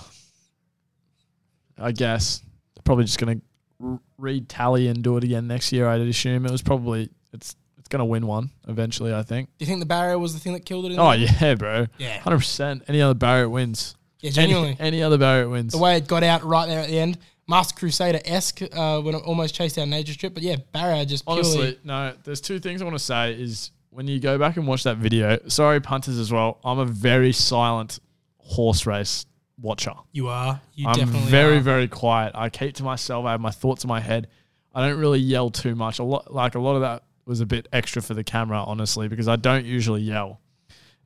I 1.79 1.91
guess 1.91 2.41
probably 2.83 3.05
just 3.05 3.19
gonna 3.19 3.41
r- 3.83 3.99
read 4.17 4.47
tally 4.49 4.87
and 4.87 5.03
do 5.03 5.17
it 5.17 5.23
again 5.23 5.47
next 5.47 5.71
year. 5.71 5.87
I'd 5.87 6.01
assume 6.01 6.45
it 6.45 6.51
was 6.51 6.61
probably 6.61 7.09
it's 7.33 7.55
it's 7.77 7.87
gonna 7.87 8.05
win 8.05 8.25
one 8.27 8.49
eventually. 8.67 9.13
I 9.13 9.23
think. 9.23 9.49
Do 9.57 9.63
you 9.63 9.67
think 9.67 9.79
the 9.79 9.85
barrier 9.85 10.17
was 10.17 10.33
the 10.33 10.39
thing 10.39 10.53
that 10.53 10.65
killed 10.65 10.85
it? 10.85 10.91
In 10.93 10.99
Oh 10.99 11.11
yeah, 11.11 11.55
bro. 11.55 11.87
yeah, 11.97 12.19
Hundred 12.19 12.39
percent. 12.39 12.83
Any 12.87 13.01
other 13.01 13.13
barrier 13.13 13.49
wins. 13.49 13.95
yeah, 14.21 14.31
genuinely. 14.31 14.75
any 14.79 15.03
other 15.03 15.17
barrier 15.17 15.49
wins. 15.49 15.73
the 15.73 15.77
way 15.79 15.97
it 15.97 16.07
got 16.07 16.23
out 16.23 16.43
right 16.43 16.65
there 16.67 16.79
at 16.79 16.87
the 16.87 16.97
end, 16.97 17.17
Masked 17.47 17.77
Crusader 17.79 18.19
esque 18.25 18.61
uh, 18.61 18.99
when 19.01 19.15
it 19.15 19.23
almost 19.25 19.53
chased 19.55 19.75
down 19.75 19.89
Nature 19.89 20.13
Strip. 20.13 20.33
But 20.33 20.43
yeah, 20.43 20.55
barrier 20.73 21.05
just. 21.05 21.23
Honestly, 21.27 21.77
no. 21.83 22.13
There's 22.23 22.41
two 22.41 22.59
things 22.59 22.81
I 22.81 22.85
want 22.85 22.97
to 22.97 23.03
say. 23.03 23.33
Is 23.33 23.71
when 23.89 24.07
you 24.07 24.19
go 24.19 24.37
back 24.37 24.57
and 24.57 24.65
watch 24.67 24.83
that 24.83 24.97
video. 24.97 25.37
Sorry, 25.47 25.79
punters 25.79 26.17
as 26.19 26.31
well. 26.31 26.59
I'm 26.63 26.79
a 26.79 26.85
very 26.85 27.31
silent 27.33 27.99
horse 28.37 28.85
race 28.85 29.25
watcher. 29.59 29.93
you 30.11 30.27
are. 30.27 30.61
You 30.75 30.87
I'm 30.87 30.95
definitely 30.95 31.29
very, 31.29 31.57
are. 31.57 31.61
very 31.61 31.87
quiet. 31.87 32.33
I 32.35 32.49
keep 32.49 32.75
to 32.75 32.83
myself. 32.83 33.25
I 33.25 33.31
have 33.31 33.41
my 33.41 33.51
thoughts 33.51 33.83
in 33.83 33.87
my 33.87 33.99
head. 33.99 34.27
I 34.73 34.87
don't 34.87 34.99
really 34.99 35.19
yell 35.19 35.49
too 35.49 35.75
much. 35.75 35.99
A 35.99 36.03
lot, 36.03 36.33
like 36.33 36.55
a 36.55 36.59
lot 36.59 36.75
of 36.75 36.81
that 36.81 37.03
was 37.25 37.41
a 37.41 37.45
bit 37.45 37.67
extra 37.73 38.01
for 38.01 38.13
the 38.13 38.23
camera, 38.23 38.63
honestly, 38.63 39.07
because 39.07 39.27
I 39.27 39.35
don't 39.35 39.65
usually 39.65 40.01
yell. 40.01 40.39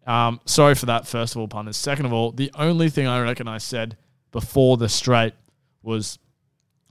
Um, 0.05 0.39
sorry 0.45 0.75
for 0.75 0.87
that. 0.87 1.07
First 1.07 1.35
of 1.35 1.41
all, 1.41 1.47
punters. 1.47 1.77
Second 1.77 2.05
of 2.05 2.13
all, 2.13 2.31
the 2.31 2.51
only 2.55 2.89
thing 2.89 3.07
I 3.07 3.21
reckon 3.21 3.47
I 3.47 3.59
said 3.59 3.97
before 4.31 4.77
the 4.77 4.89
straight 4.89 5.33
was, 5.83 6.19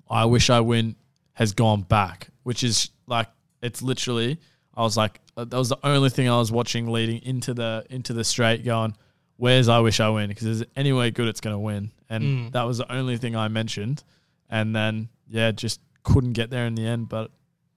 "I 0.08 0.24
wish 0.24 0.48
I 0.48 0.60
win," 0.60 0.96
has 1.34 1.52
gone 1.52 1.82
back, 1.82 2.28
which 2.44 2.64
is 2.64 2.90
like 3.06 3.28
it's 3.62 3.82
literally. 3.82 4.38
I 4.74 4.82
was 4.82 4.96
like, 4.96 5.20
uh, 5.36 5.44
that 5.44 5.56
was 5.56 5.68
the 5.68 5.78
only 5.84 6.08
thing 6.10 6.28
I 6.28 6.38
was 6.38 6.50
watching 6.50 6.90
leading 6.90 7.20
into 7.22 7.52
the 7.52 7.84
into 7.90 8.12
the 8.12 8.24
straight, 8.24 8.64
going, 8.64 8.96
"Where's 9.40 9.68
I 9.68 9.78
wish 9.80 9.98
I 10.00 10.08
win?" 10.10 10.28
Because 10.28 10.46
is 10.46 10.60
it 10.60 10.70
any 10.76 10.92
way 10.92 11.10
good, 11.10 11.26
it's 11.28 11.40
going 11.40 11.54
to 11.54 11.58
win, 11.58 11.90
and 12.08 12.22
Mm. 12.24 12.52
that 12.52 12.62
was 12.64 12.78
the 12.78 12.92
only 12.92 13.16
thing 13.16 13.34
I 13.34 13.48
mentioned. 13.48 14.04
And 14.48 14.74
then 14.76 15.08
yeah, 15.28 15.50
just 15.52 15.80
couldn't 16.02 16.32
get 16.34 16.50
there 16.50 16.66
in 16.66 16.74
the 16.74 16.86
end. 16.86 17.08
But 17.08 17.30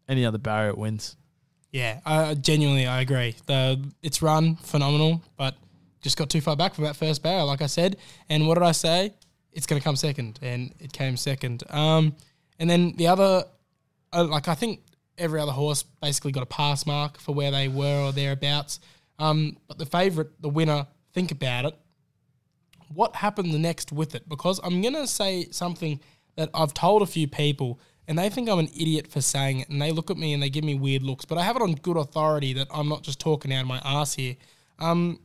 any 0.07 0.25
other 0.25 0.37
barrier 0.37 0.69
it 0.69 0.77
wins. 0.77 1.15
Yeah, 1.71 2.01
I 2.05 2.33
genuinely 2.35 2.85
I 2.85 3.01
agree. 3.01 3.35
The 3.47 3.79
it's 4.01 4.21
run 4.21 4.55
phenomenal, 4.57 5.21
but 5.37 5.55
just 6.01 6.17
got 6.17 6.29
too 6.29 6.41
far 6.41 6.55
back 6.55 6.73
from 6.75 6.83
that 6.83 6.95
first 6.95 7.23
barrier, 7.23 7.43
like 7.45 7.61
I 7.61 7.67
said. 7.67 7.97
And 8.29 8.47
what 8.47 8.55
did 8.55 8.63
I 8.63 8.73
say? 8.73 9.13
It's 9.53 9.65
going 9.65 9.79
to 9.79 9.83
come 9.83 9.95
second, 9.95 10.39
and 10.41 10.73
it 10.79 10.91
came 10.93 11.15
second. 11.17 11.63
Um, 11.69 12.15
and 12.59 12.69
then 12.69 12.95
the 12.97 13.07
other, 13.07 13.45
uh, 14.11 14.23
like 14.25 14.47
I 14.47 14.55
think 14.55 14.81
every 15.17 15.39
other 15.39 15.51
horse 15.51 15.83
basically 16.01 16.31
got 16.31 16.43
a 16.43 16.47
pass 16.47 16.85
mark 16.87 17.19
for 17.19 17.33
where 17.35 17.51
they 17.51 17.67
were 17.67 18.01
or 18.07 18.11
thereabouts. 18.11 18.79
Um, 19.19 19.57
but 19.67 19.77
the 19.77 19.85
favourite, 19.85 20.29
the 20.41 20.49
winner, 20.49 20.87
think 21.13 21.31
about 21.31 21.65
it. 21.65 21.77
What 22.93 23.15
happened 23.15 23.53
the 23.53 23.59
next 23.59 23.91
with 23.91 24.13
it? 24.15 24.27
Because 24.27 24.59
I'm 24.63 24.81
going 24.81 24.93
to 24.93 25.07
say 25.07 25.47
something 25.51 25.99
that 26.35 26.49
I've 26.53 26.73
told 26.73 27.01
a 27.01 27.05
few 27.05 27.27
people, 27.27 27.79
and 28.07 28.19
they 28.19 28.29
think 28.29 28.49
I'm 28.49 28.59
an 28.59 28.69
idiot 28.75 29.07
for 29.07 29.21
saying 29.21 29.61
it, 29.61 29.69
and 29.69 29.81
they 29.81 29.91
look 29.91 30.11
at 30.11 30.17
me 30.17 30.33
and 30.33 30.43
they 30.43 30.49
give 30.49 30.63
me 30.63 30.75
weird 30.75 31.03
looks. 31.03 31.25
But 31.25 31.37
I 31.37 31.43
have 31.43 31.55
it 31.55 31.61
on 31.61 31.73
good 31.75 31.97
authority 31.97 32.53
that 32.53 32.67
I'm 32.73 32.89
not 32.89 33.03
just 33.03 33.19
talking 33.19 33.53
out 33.53 33.61
of 33.61 33.67
my 33.67 33.81
ass 33.83 34.13
here. 34.13 34.35
Um, 34.79 35.19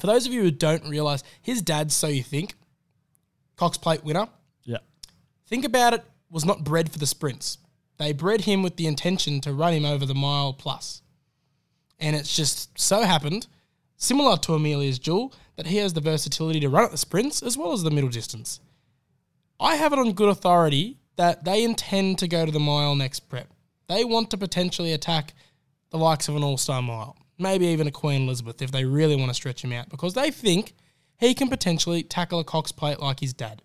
for 0.00 0.06
those 0.06 0.26
of 0.26 0.32
you 0.32 0.42
who 0.42 0.50
don't 0.50 0.88
realize, 0.88 1.22
his 1.42 1.62
dad's 1.62 1.94
So 1.94 2.06
You 2.06 2.22
Think, 2.22 2.54
Cox 3.56 3.76
Plate 3.76 4.04
winner. 4.04 4.28
Yeah, 4.64 4.78
Think 5.46 5.64
about 5.64 5.94
it, 5.94 6.04
was 6.30 6.44
not 6.44 6.64
bred 6.64 6.90
for 6.90 6.98
the 6.98 7.06
sprints. 7.06 7.58
They 7.98 8.12
bred 8.12 8.42
him 8.42 8.62
with 8.62 8.76
the 8.76 8.86
intention 8.86 9.40
to 9.42 9.52
run 9.52 9.74
him 9.74 9.84
over 9.84 10.06
the 10.06 10.14
mile 10.14 10.52
plus. 10.54 11.02
And 11.98 12.16
it's 12.16 12.34
just 12.34 12.78
so 12.78 13.02
happened, 13.02 13.46
similar 14.00 14.36
to 14.38 14.54
Amelia's 14.54 14.98
Jewel, 14.98 15.32
that 15.56 15.66
he 15.66 15.76
has 15.76 15.92
the 15.92 16.00
versatility 16.00 16.58
to 16.60 16.68
run 16.68 16.84
at 16.84 16.90
the 16.90 16.96
sprints 16.96 17.42
as 17.42 17.56
well 17.56 17.72
as 17.72 17.82
the 17.82 17.90
middle 17.90 18.10
distance. 18.10 18.58
I 19.60 19.76
have 19.76 19.92
it 19.92 19.98
on 19.98 20.14
good 20.14 20.30
authority 20.30 20.98
that 21.16 21.44
they 21.44 21.62
intend 21.62 22.18
to 22.18 22.26
go 22.26 22.46
to 22.46 22.50
the 22.50 22.58
mile 22.58 22.94
next 22.94 23.20
prep. 23.28 23.48
They 23.88 24.04
want 24.04 24.30
to 24.30 24.38
potentially 24.38 24.92
attack 24.94 25.34
the 25.90 25.98
likes 25.98 26.28
of 26.28 26.36
an 26.36 26.42
all 26.42 26.56
star 26.56 26.80
mile, 26.80 27.16
maybe 27.38 27.66
even 27.66 27.86
a 27.86 27.90
Queen 27.90 28.22
Elizabeth 28.22 28.62
if 28.62 28.72
they 28.72 28.86
really 28.86 29.16
want 29.16 29.28
to 29.28 29.34
stretch 29.34 29.62
him 29.62 29.72
out, 29.72 29.90
because 29.90 30.14
they 30.14 30.30
think 30.30 30.72
he 31.18 31.34
can 31.34 31.48
potentially 31.48 32.02
tackle 32.02 32.40
a 32.40 32.44
Cox 32.44 32.72
plate 32.72 33.00
like 33.00 33.20
his 33.20 33.34
dad. 33.34 33.60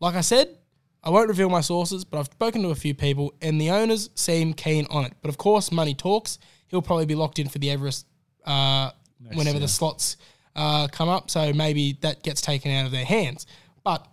Like 0.00 0.14
I 0.14 0.22
said, 0.22 0.56
I 1.02 1.10
won't 1.10 1.28
reveal 1.28 1.50
my 1.50 1.60
sources, 1.60 2.04
but 2.04 2.18
I've 2.18 2.26
spoken 2.26 2.62
to 2.62 2.70
a 2.70 2.74
few 2.74 2.94
people, 2.94 3.34
and 3.42 3.60
the 3.60 3.70
owners 3.70 4.08
seem 4.14 4.54
keen 4.54 4.86
on 4.88 5.04
it. 5.04 5.12
But 5.20 5.28
of 5.28 5.36
course, 5.36 5.70
money 5.70 5.94
talks. 5.94 6.38
He'll 6.68 6.82
probably 6.82 7.06
be 7.06 7.14
locked 7.14 7.38
in 7.38 7.48
for 7.48 7.58
the 7.58 7.70
Everest 7.70 8.06
uh, 8.46 8.92
whenever 9.34 9.58
the 9.58 9.68
slots 9.68 10.16
uh, 10.54 10.88
come 10.88 11.08
up, 11.08 11.30
so 11.30 11.52
maybe 11.52 11.98
that 12.00 12.22
gets 12.22 12.40
taken 12.40 12.70
out 12.72 12.86
of 12.86 12.92
their 12.92 13.04
hands. 13.04 13.46
But 13.84 14.06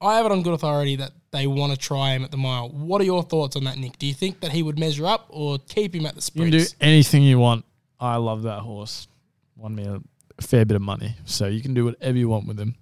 I 0.00 0.16
have 0.16 0.26
it 0.26 0.32
on 0.32 0.42
good 0.42 0.54
authority 0.54 0.96
that 0.96 1.12
they 1.30 1.46
want 1.46 1.72
to 1.72 1.78
try 1.78 2.10
him 2.10 2.24
at 2.24 2.30
the 2.30 2.36
mile. 2.36 2.68
What 2.68 3.00
are 3.00 3.04
your 3.04 3.22
thoughts 3.22 3.56
on 3.56 3.64
that, 3.64 3.76
Nick? 3.78 3.98
Do 3.98 4.06
you 4.06 4.14
think 4.14 4.40
that 4.40 4.52
he 4.52 4.62
would 4.62 4.78
measure 4.78 5.06
up 5.06 5.26
or 5.30 5.58
keep 5.68 5.94
him 5.94 6.06
at 6.06 6.14
the 6.14 6.22
sprint? 6.22 6.52
you 6.52 6.60
can 6.60 6.68
do 6.68 6.74
anything 6.80 7.22
you 7.22 7.38
want. 7.38 7.64
I 8.00 8.16
love 8.16 8.42
that 8.42 8.60
horse. 8.60 9.08
Won 9.56 9.74
me 9.74 9.84
a 9.86 10.00
fair 10.42 10.64
bit 10.64 10.76
of 10.76 10.82
money, 10.82 11.16
so 11.24 11.46
you 11.46 11.60
can 11.60 11.74
do 11.74 11.84
whatever 11.86 12.16
you 12.16 12.28
want 12.28 12.46
with 12.46 12.58
him. 12.60 12.76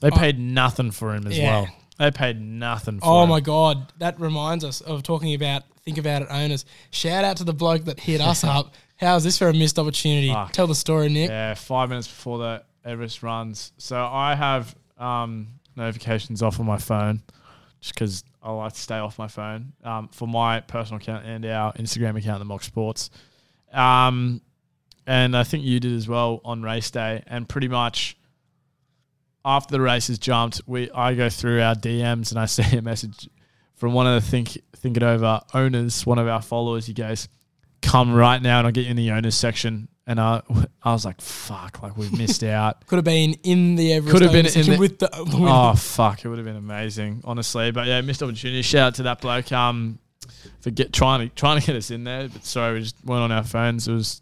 They 0.00 0.10
paid 0.10 0.38
nothing 0.38 0.92
for 0.92 1.14
him 1.14 1.26
as 1.26 1.36
Yeah. 1.36 1.50
well. 1.62 1.68
They 1.98 2.10
paid 2.10 2.40
nothing 2.40 3.00
for 3.00 3.06
Oh 3.06 3.22
him. 3.24 3.28
my 3.28 3.40
god, 3.40 3.92
that 3.98 4.18
reminds 4.20 4.64
us 4.64 4.80
of 4.80 5.02
talking 5.02 5.34
about 5.34 5.64
think 5.84 5.98
about 5.98 6.22
it 6.22 6.28
owners. 6.30 6.64
Shout 6.90 7.24
out 7.24 7.38
to 7.38 7.44
the 7.44 7.52
bloke 7.52 7.84
that 7.86 7.98
hit 8.00 8.20
us 8.20 8.44
up. 8.44 8.74
How's 9.00 9.24
this 9.24 9.38
for 9.38 9.48
a 9.48 9.54
missed 9.54 9.78
opportunity? 9.78 10.28
Fuck. 10.32 10.52
Tell 10.52 10.66
the 10.66 10.74
story, 10.74 11.08
Nick. 11.08 11.30
Yeah, 11.30 11.54
five 11.54 11.88
minutes 11.88 12.06
before 12.06 12.38
the 12.38 12.64
Everest 12.84 13.22
runs. 13.22 13.72
So 13.78 14.04
I 14.04 14.34
have 14.34 14.74
um, 14.98 15.48
notifications 15.74 16.42
off 16.42 16.60
on 16.60 16.66
my 16.66 16.76
phone 16.76 17.22
just 17.80 17.94
because 17.94 18.24
I 18.42 18.52
like 18.52 18.74
to 18.74 18.80
stay 18.80 18.98
off 18.98 19.18
my 19.18 19.28
phone 19.28 19.72
um, 19.84 20.08
for 20.08 20.28
my 20.28 20.60
personal 20.60 21.00
account 21.00 21.24
and 21.24 21.46
our 21.46 21.72
Instagram 21.74 22.18
account, 22.18 22.40
the 22.40 22.44
Mock 22.44 22.62
Sports. 22.62 23.08
Um, 23.72 24.42
and 25.06 25.34
I 25.34 25.44
think 25.44 25.64
you 25.64 25.80
did 25.80 25.94
as 25.94 26.06
well 26.06 26.42
on 26.44 26.62
race 26.62 26.90
day. 26.90 27.22
And 27.26 27.48
pretty 27.48 27.68
much 27.68 28.18
after 29.46 29.72
the 29.72 29.80
race 29.80 30.08
has 30.08 30.18
jumped, 30.18 30.60
we 30.66 30.90
I 30.90 31.14
go 31.14 31.30
through 31.30 31.62
our 31.62 31.74
DMs 31.74 32.30
and 32.32 32.38
I 32.38 32.44
see 32.46 32.76
a 32.76 32.82
message 32.82 33.30
from 33.76 33.94
one 33.94 34.06
of 34.06 34.22
the 34.22 34.30
Think 34.30 34.58
Think 34.76 34.98
It 34.98 35.02
Over 35.02 35.40
owners, 35.54 36.04
one 36.04 36.18
of 36.18 36.28
our 36.28 36.42
followers. 36.42 36.84
He 36.84 36.92
goes, 36.92 37.28
"Come 37.90 38.12
right 38.14 38.40
now, 38.40 38.58
and 38.58 38.66
I'll 38.66 38.72
get 38.72 38.84
you 38.84 38.90
in 38.90 38.96
the 38.96 39.10
owners 39.12 39.34
section." 39.34 39.88
And 40.06 40.18
I, 40.20 40.42
I 40.82 40.92
was 40.92 41.04
like, 41.04 41.20
"Fuck! 41.20 41.82
Like 41.82 41.96
we've 41.96 42.16
missed 42.18 42.42
out." 42.42 42.86
Could 42.86 42.96
have 42.96 43.04
been 43.04 43.34
in 43.44 43.76
the 43.76 43.92
Everest 43.92 44.12
Could 44.12 44.22
have 44.22 44.32
been 44.32 44.46
in 44.46 44.70
the- 44.72 44.78
with 44.78 44.98
the, 44.98 45.08
winner. 45.32 45.46
oh 45.48 45.74
fuck! 45.74 46.24
It 46.24 46.28
would 46.28 46.38
have 46.38 46.46
been 46.46 46.56
amazing, 46.56 47.22
honestly. 47.24 47.70
But 47.70 47.86
yeah, 47.86 48.00
missed 48.00 48.22
opportunity. 48.22 48.62
Shout 48.62 48.88
out 48.88 48.94
to 48.96 49.02
that 49.04 49.20
bloke. 49.20 49.52
Um, 49.52 49.98
for 50.60 50.70
get 50.70 50.92
trying 50.92 51.28
to 51.28 51.34
trying 51.34 51.60
to 51.60 51.66
get 51.66 51.76
us 51.76 51.90
in 51.90 52.04
there, 52.04 52.28
but 52.28 52.44
sorry, 52.44 52.74
we 52.74 52.80
just 52.80 52.96
weren't 53.04 53.22
on 53.24 53.32
our 53.32 53.44
phones. 53.44 53.86
It 53.88 53.92
was. 53.92 54.20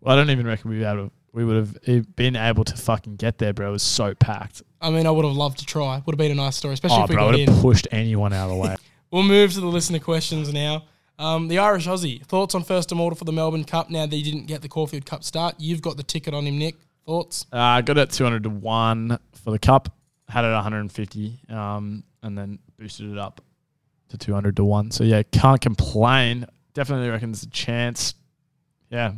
Well, 0.00 0.14
I 0.14 0.18
don't 0.18 0.30
even 0.30 0.46
reckon 0.46 0.70
we'd 0.70 0.78
be 0.78 0.84
able 0.84 1.06
to. 1.08 1.12
We 1.34 1.44
would 1.46 1.56
have 1.86 2.14
been 2.16 2.36
able 2.36 2.64
to 2.64 2.76
fucking 2.76 3.16
get 3.16 3.38
there, 3.38 3.52
bro. 3.54 3.68
It 3.70 3.72
was 3.72 3.82
so 3.82 4.14
packed. 4.14 4.62
I 4.82 4.90
mean, 4.90 5.06
I 5.06 5.10
would 5.10 5.24
have 5.24 5.34
loved 5.34 5.60
to 5.60 5.64
try. 5.66 6.02
Would 6.04 6.12
have 6.12 6.18
been 6.18 6.32
a 6.32 6.34
nice 6.34 6.56
story, 6.56 6.74
especially 6.74 6.98
Oh, 6.98 7.04
if 7.04 7.08
we 7.10 7.14
bro, 7.14 7.24
got 7.26 7.30
would 7.30 7.40
in. 7.40 7.48
have 7.52 7.62
pushed 7.62 7.88
anyone 7.90 8.32
out 8.34 8.50
of 8.50 8.56
the 8.56 8.62
way. 8.62 8.76
We'll 9.10 9.22
move 9.22 9.52
to 9.52 9.60
the 9.60 9.66
listener 9.66 9.98
questions 9.98 10.52
now. 10.52 10.84
Um, 11.22 11.46
the 11.46 11.58
Irish 11.58 11.86
Aussie 11.86 12.24
thoughts 12.26 12.52
on 12.56 12.64
first 12.64 12.90
immortal 12.90 13.16
for 13.16 13.24
the 13.24 13.32
Melbourne 13.32 13.62
Cup. 13.62 13.90
Now 13.90 14.06
that 14.06 14.14
he 14.14 14.22
didn't 14.24 14.46
get 14.46 14.60
the 14.60 14.68
Caulfield 14.68 15.06
Cup 15.06 15.22
start, 15.22 15.54
you've 15.58 15.80
got 15.80 15.96
the 15.96 16.02
ticket 16.02 16.34
on 16.34 16.44
him, 16.44 16.58
Nick. 16.58 16.74
Thoughts? 17.06 17.46
Uh, 17.52 17.58
I 17.58 17.82
got 17.82 17.96
it 17.96 18.00
at 18.02 18.10
200 18.10 18.42
to 18.42 18.50
1 18.50 19.18
for 19.32 19.52
the 19.52 19.58
cup, 19.58 19.96
had 20.28 20.44
it 20.44 20.48
at 20.48 20.54
150, 20.54 21.40
um, 21.48 22.02
and 22.24 22.36
then 22.36 22.58
boosted 22.76 23.10
it 23.10 23.18
up 23.18 23.40
to 24.08 24.18
200 24.18 24.56
to 24.56 24.64
1. 24.64 24.90
So, 24.90 25.04
yeah, 25.04 25.22
can't 25.22 25.60
complain. 25.60 26.46
Definitely 26.74 27.08
reckon 27.08 27.30
there's 27.30 27.44
a 27.44 27.50
chance. 27.50 28.14
Yeah. 28.90 29.12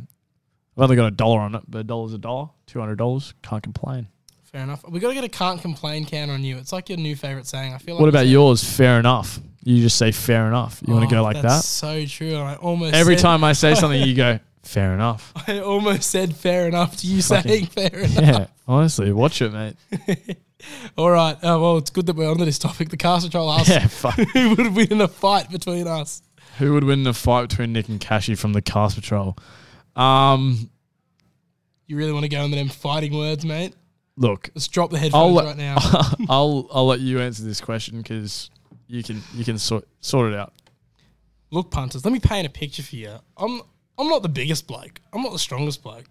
I've 0.77 0.83
only 0.83 0.95
got 0.95 1.07
a 1.07 1.11
dollar 1.11 1.39
on 1.39 1.55
it, 1.55 1.63
but 1.67 1.79
a 1.79 1.83
dollar's 1.83 2.13
a 2.13 2.19
dollar. 2.19 2.49
$200, 2.67 3.33
can't 3.41 3.63
complain. 3.63 4.07
Fair 4.55 4.63
enough. 4.63 4.87
We 4.87 5.01
got 5.01 5.09
to 5.09 5.13
get 5.15 5.25
a 5.25 5.27
can't 5.27 5.59
complain 5.61 6.05
counter 6.05 6.31
on 6.33 6.41
you. 6.45 6.55
It's 6.57 6.71
like 6.71 6.87
your 6.87 6.97
new 6.97 7.17
favorite 7.17 7.45
saying. 7.45 7.73
I 7.73 7.77
feel 7.77 7.95
like 7.95 7.99
What 7.99 8.07
about 8.07 8.27
yours? 8.27 8.63
Fair 8.63 8.99
enough. 8.99 9.37
You 9.65 9.81
just 9.81 9.97
say 9.97 10.13
fair 10.13 10.47
enough. 10.47 10.81
You 10.87 10.93
want 10.93 11.05
Oh, 11.05 11.09
to 11.09 11.13
go 11.15 11.21
like 11.23 11.41
that's 11.41 11.57
that? 11.57 11.63
So 11.65 12.05
true. 12.05 12.37
I 12.37 12.55
almost 12.55 12.93
Every 12.95 13.17
time 13.17 13.43
I 13.43 13.51
say 13.51 13.75
something, 13.75 14.01
you 14.01 14.15
go, 14.15 14.39
fair 14.63 14.93
enough. 14.93 15.33
I 15.49 15.59
almost 15.59 16.09
said 16.09 16.33
fair 16.37 16.69
enough 16.69 16.95
to 16.97 17.07
you 17.07 17.21
Fucking- 17.21 17.51
saying 17.51 17.65
fair 17.65 17.99
enough. 17.99 18.13
Yeah, 18.15 18.47
honestly, 18.65 19.11
watch 19.11 19.41
it, 19.41 19.51
mate. 19.51 19.75
All 20.97 21.11
right. 21.11 21.35
Oh, 21.43 21.61
well, 21.61 21.77
it's 21.79 21.89
good 21.89 22.05
that 22.05 22.15
we're 22.15 22.31
onto 22.31 22.45
this 22.45 22.57
topic. 22.57 22.87
The 22.87 22.95
Castle 22.95 23.29
Troll 23.29 23.51
asked 23.51 23.67
Yeah, 23.67 23.87
fuck. 23.87 24.15
who 24.15 24.55
would 24.55 24.73
win 24.73 24.87
in 24.89 25.01
a 25.01 25.09
fight 25.09 25.49
between 25.51 25.85
us. 25.85 26.21
Who 26.59 26.71
would 26.75 26.85
win 26.85 27.03
the 27.03 27.13
fight 27.13 27.49
between 27.49 27.73
Nick 27.73 27.89
and 27.89 27.99
Cashy 27.99 28.35
from 28.35 28.53
the 28.53 28.61
Cast 28.61 28.95
Patrol? 28.95 29.37
Um, 29.97 30.69
You 31.87 31.97
really 31.97 32.13
want 32.13 32.23
to 32.23 32.29
go 32.29 32.41
into 32.45 32.55
them 32.55 32.69
fighting 32.69 33.13
words, 33.17 33.43
mate? 33.43 33.73
Look, 34.17 34.49
Let's 34.55 34.67
drop 34.67 34.91
the 34.91 34.97
I'll 34.97 35.01
headphones 35.03 35.35
let, 35.35 35.45
right 35.45 35.57
now. 35.57 35.75
I'll 36.29 36.67
I'll 36.71 36.87
let 36.87 36.99
you 36.99 37.19
answer 37.19 37.43
this 37.43 37.61
question 37.61 37.97
because 37.97 38.49
you 38.87 39.03
can 39.03 39.21
you 39.33 39.43
can 39.43 39.57
sort 39.57 39.87
sort 40.01 40.31
it 40.33 40.37
out. 40.37 40.53
Look, 41.51 41.71
punters, 41.71 42.03
let 42.03 42.11
me 42.11 42.19
paint 42.19 42.47
a 42.47 42.49
picture 42.49 42.83
for 42.83 42.95
you. 42.95 43.15
I'm 43.37 43.61
I'm 43.97 44.07
not 44.09 44.23
the 44.23 44.29
biggest 44.29 44.67
bloke. 44.67 44.99
I'm 45.13 45.21
not 45.21 45.31
the 45.31 45.39
strongest 45.39 45.83
bloke. 45.83 46.05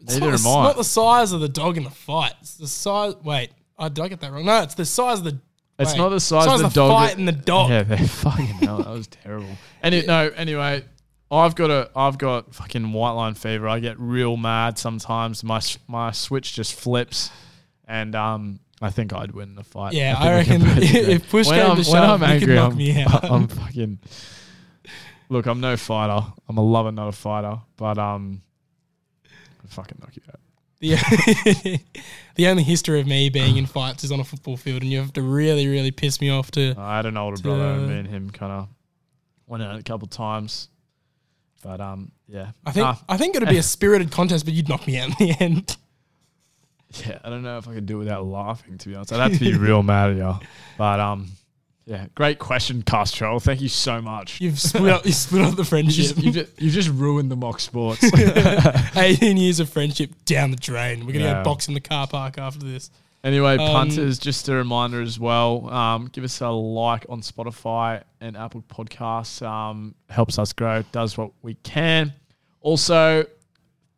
It's 0.00 0.14
Neither 0.14 0.32
not 0.32 0.38
the, 0.40 0.48
am 0.48 0.56
I. 0.56 0.62
Not 0.64 0.76
the 0.76 0.84
size 0.84 1.32
of 1.32 1.40
the 1.40 1.48
dog 1.48 1.76
in 1.76 1.84
the 1.84 1.90
fight. 1.90 2.32
It's 2.40 2.54
the 2.54 2.68
size. 2.68 3.14
Wait, 3.22 3.50
oh, 3.78 3.88
did 3.88 4.02
I 4.04 4.08
get 4.08 4.20
that 4.20 4.32
wrong? 4.32 4.44
No, 4.46 4.62
it's 4.62 4.74
the 4.74 4.84
size 4.86 5.18
of 5.18 5.24
the. 5.24 5.38
It's 5.78 5.92
wait, 5.92 5.98
not 5.98 6.08
the 6.10 6.20
size 6.20 6.60
of 6.60 6.72
the 6.72 6.80
dog 6.80 6.88
in 6.88 6.88
the 6.88 6.94
fight 6.94 7.06
that- 7.08 7.18
and 7.18 7.28
the 7.28 7.32
dog. 7.32 7.70
Yeah, 7.70 7.82
they 7.84 8.06
fucking 8.06 8.46
hell. 8.46 8.78
That 8.78 8.90
was 8.90 9.06
terrible. 9.08 9.48
Any 9.82 10.02
no, 10.06 10.28
anyway, 10.36 10.84
I've 11.30 11.54
got 11.54 11.70
a 11.70 11.90
I've 11.94 12.18
got 12.18 12.54
fucking 12.54 12.92
white 12.92 13.12
line 13.12 13.34
fever. 13.34 13.68
I 13.68 13.78
get 13.78 13.98
real 14.00 14.36
mad 14.36 14.78
sometimes. 14.78 15.44
My 15.44 15.60
my 15.86 16.10
switch 16.10 16.54
just 16.54 16.74
flips, 16.74 17.30
and 17.86 18.14
um, 18.16 18.60
I 18.82 18.90
think 18.90 19.12
I'd 19.12 19.32
win 19.32 19.54
the 19.54 19.62
fight. 19.62 19.92
Yeah, 19.92 20.14
think 20.14 20.24
I 20.26 20.34
reckon 20.34 20.62
if 20.82 21.30
push 21.30 21.46
when 21.46 21.60
came 21.60 21.70
I'm, 21.70 21.76
to 21.76 21.84
shove, 21.84 22.22
I'm 22.22 22.30
angry, 22.30 22.54
knock 22.54 22.72
I'm, 22.72 22.78
me 22.78 23.02
out. 23.04 23.30
I'm 23.30 23.48
fucking. 23.48 23.98
Look, 25.28 25.46
I'm 25.46 25.60
no 25.60 25.76
fighter. 25.76 26.26
I'm 26.48 26.58
a 26.58 26.64
lover, 26.64 26.90
not 26.90 27.08
a 27.08 27.12
fighter. 27.12 27.60
But 27.76 27.98
um, 27.98 28.42
I'd 29.24 29.70
fucking 29.70 29.98
knock 30.00 30.16
you 30.16 30.22
out. 30.28 30.40
The, 30.80 31.78
the 32.36 32.46
only 32.48 32.62
history 32.64 32.98
of 33.00 33.06
me 33.06 33.28
being 33.28 33.56
in 33.56 33.66
fights 33.66 34.02
is 34.02 34.10
on 34.10 34.18
a 34.18 34.24
football 34.24 34.56
field, 34.56 34.82
and 34.82 34.90
you 34.90 34.98
have 34.98 35.12
to 35.12 35.22
really, 35.22 35.68
really 35.68 35.92
piss 35.92 36.20
me 36.20 36.30
off 36.30 36.50
to. 36.52 36.74
I 36.76 36.96
had 36.96 37.06
an 37.06 37.16
older 37.16 37.40
brother, 37.40 37.62
and 37.62 37.88
me 37.88 37.98
and 37.98 38.08
him 38.08 38.30
kind 38.30 38.50
of 38.50 38.68
went 39.46 39.62
out 39.62 39.78
a 39.78 39.82
couple 39.84 40.08
times. 40.08 40.68
But 41.62 41.80
um, 41.80 42.12
yeah, 42.28 42.52
I 42.64 42.72
think 42.72 42.84
Nah, 42.84 42.96
I 43.08 43.16
think 43.16 43.36
it'd 43.36 43.48
be 43.48 43.58
a 43.58 43.62
spirited 43.62 44.10
contest, 44.10 44.44
but 44.46 44.54
you'd 44.54 44.68
knock 44.68 44.86
me 44.86 44.98
out 44.98 45.08
in 45.20 45.26
the 45.28 45.36
end. 45.40 45.76
Yeah, 47.06 47.20
I 47.22 47.30
don't 47.30 47.42
know 47.44 47.56
if 47.56 47.68
I 47.68 47.74
could 47.74 47.86
do 47.86 47.96
it 47.96 47.98
without 48.00 48.24
laughing. 48.26 48.76
To 48.76 48.88
be 48.88 48.96
honest, 48.96 49.12
I'd 49.12 49.20
have 49.20 49.32
to 49.34 49.38
be 49.38 49.52
real 49.56 49.80
mad 49.84 50.10
at 50.10 50.16
you. 50.16 50.34
But 50.76 50.98
um, 50.98 51.28
yeah, 51.86 52.06
great 52.16 52.40
question, 52.40 52.82
Castro. 52.82 53.38
Thank 53.38 53.60
you 53.60 53.68
so 53.68 54.02
much. 54.02 54.40
You've 54.40 54.58
split 54.58 54.90
up. 54.92 55.06
You 55.06 55.12
split 55.12 55.42
up 55.42 55.52
the 55.54 55.58
You 55.58 55.64
friendship. 55.64 56.16
just, 56.16 56.18
you 56.18 56.32
just, 56.32 56.60
you 56.60 56.68
just 56.68 56.88
ruined 56.88 57.30
the 57.30 57.36
mock 57.36 57.60
sports. 57.60 58.02
18 58.96 59.36
years 59.36 59.60
of 59.60 59.70
friendship 59.70 60.10
down 60.24 60.50
the 60.50 60.56
drain. 60.56 61.06
We're 61.06 61.12
gonna 61.12 61.26
Yeah. 61.26 61.34
go 61.34 61.44
box 61.44 61.68
in 61.68 61.74
the 61.74 61.80
car 61.80 62.08
park 62.08 62.38
after 62.38 62.66
this. 62.66 62.90
Anyway, 63.24 63.56
Um, 63.56 63.72
punters, 63.72 64.18
just 64.18 64.48
a 64.48 64.54
reminder 64.54 65.00
as 65.02 65.18
well. 65.18 65.68
Um, 65.70 66.08
give 66.12 66.24
us 66.24 66.40
a 66.40 66.48
like 66.48 67.06
on 67.08 67.20
Spotify 67.22 68.02
and 68.20 68.36
Apple 68.36 68.62
Podcasts. 68.68 69.46
Um, 69.46 69.94
helps 70.08 70.38
us 70.38 70.52
grow. 70.52 70.82
Does 70.92 71.16
what 71.18 71.32
we 71.42 71.54
can. 71.62 72.12
Also, 72.60 73.24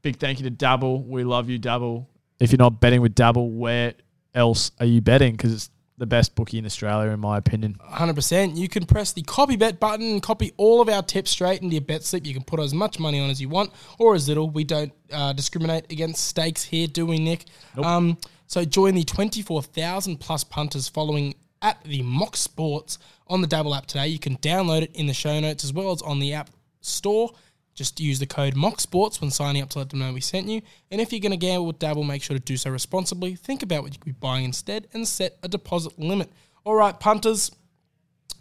big 0.02 0.16
thank 0.18 0.38
you 0.38 0.44
to 0.44 0.50
Dabble. 0.50 1.02
We 1.04 1.24
love 1.24 1.48
you, 1.48 1.58
Dabble. 1.58 2.08
If 2.40 2.52
you're 2.52 2.58
not 2.58 2.80
betting 2.80 3.00
with 3.00 3.14
Dabble, 3.14 3.50
where 3.50 3.94
else 4.34 4.70
are 4.80 4.86
you 4.86 5.00
betting? 5.00 5.32
Because 5.32 5.52
it's 5.52 5.70
the 5.98 6.06
best 6.06 6.34
bookie 6.34 6.58
in 6.58 6.66
Australia, 6.66 7.10
in 7.12 7.20
my 7.20 7.36
opinion. 7.38 7.76
100%. 7.92 8.56
You 8.56 8.68
can 8.68 8.86
press 8.86 9.12
the 9.12 9.22
copy 9.22 9.54
bet 9.56 9.78
button 9.78 10.12
and 10.12 10.22
copy 10.22 10.52
all 10.56 10.80
of 10.80 10.88
our 10.88 11.02
tips 11.02 11.30
straight 11.30 11.62
into 11.62 11.74
your 11.74 11.82
bet 11.82 12.02
slip. 12.02 12.26
You 12.26 12.34
can 12.34 12.42
put 12.42 12.58
as 12.58 12.74
much 12.74 12.98
money 12.98 13.20
on 13.20 13.30
as 13.30 13.40
you 13.40 13.48
want 13.48 13.70
or 13.98 14.14
as 14.14 14.26
little. 14.26 14.50
We 14.50 14.64
don't 14.64 14.92
uh, 15.12 15.32
discriminate 15.32 15.92
against 15.92 16.24
stakes 16.24 16.64
here, 16.64 16.88
do 16.88 17.06
we, 17.06 17.18
Nick? 17.18 17.44
Um, 17.80 18.18
so 18.52 18.66
join 18.66 18.94
the 18.94 19.02
24,000 19.02 20.18
plus 20.18 20.44
punters 20.44 20.86
following 20.86 21.34
at 21.62 21.82
the 21.84 22.02
Mock 22.02 22.36
Sports 22.36 22.98
on 23.26 23.40
the 23.40 23.46
Dabble 23.46 23.74
app 23.74 23.86
today. 23.86 24.08
You 24.08 24.18
can 24.18 24.36
download 24.36 24.82
it 24.82 24.94
in 24.94 25.06
the 25.06 25.14
show 25.14 25.40
notes 25.40 25.64
as 25.64 25.72
well 25.72 25.90
as 25.90 26.02
on 26.02 26.18
the 26.18 26.34
app 26.34 26.50
store. 26.82 27.30
Just 27.74 27.98
use 27.98 28.18
the 28.18 28.26
code 28.26 28.54
MOCKSPORTS 28.54 29.22
when 29.22 29.30
signing 29.30 29.62
up 29.62 29.70
to 29.70 29.78
let 29.78 29.88
them 29.88 30.00
know 30.00 30.12
we 30.12 30.20
sent 30.20 30.48
you. 30.48 30.60
And 30.90 31.00
if 31.00 31.12
you're 31.14 31.22
going 31.22 31.30
to 31.30 31.38
gamble 31.38 31.64
with 31.64 31.78
Dabble, 31.78 32.04
make 32.04 32.22
sure 32.22 32.36
to 32.36 32.42
do 32.42 32.58
so 32.58 32.68
responsibly. 32.68 33.36
Think 33.36 33.62
about 33.62 33.84
what 33.84 33.94
you 33.94 33.98
could 33.98 34.04
be 34.04 34.12
buying 34.20 34.44
instead 34.44 34.86
and 34.92 35.08
set 35.08 35.38
a 35.42 35.48
deposit 35.48 35.98
limit. 35.98 36.30
All 36.64 36.74
right, 36.74 37.00
punters, 37.00 37.52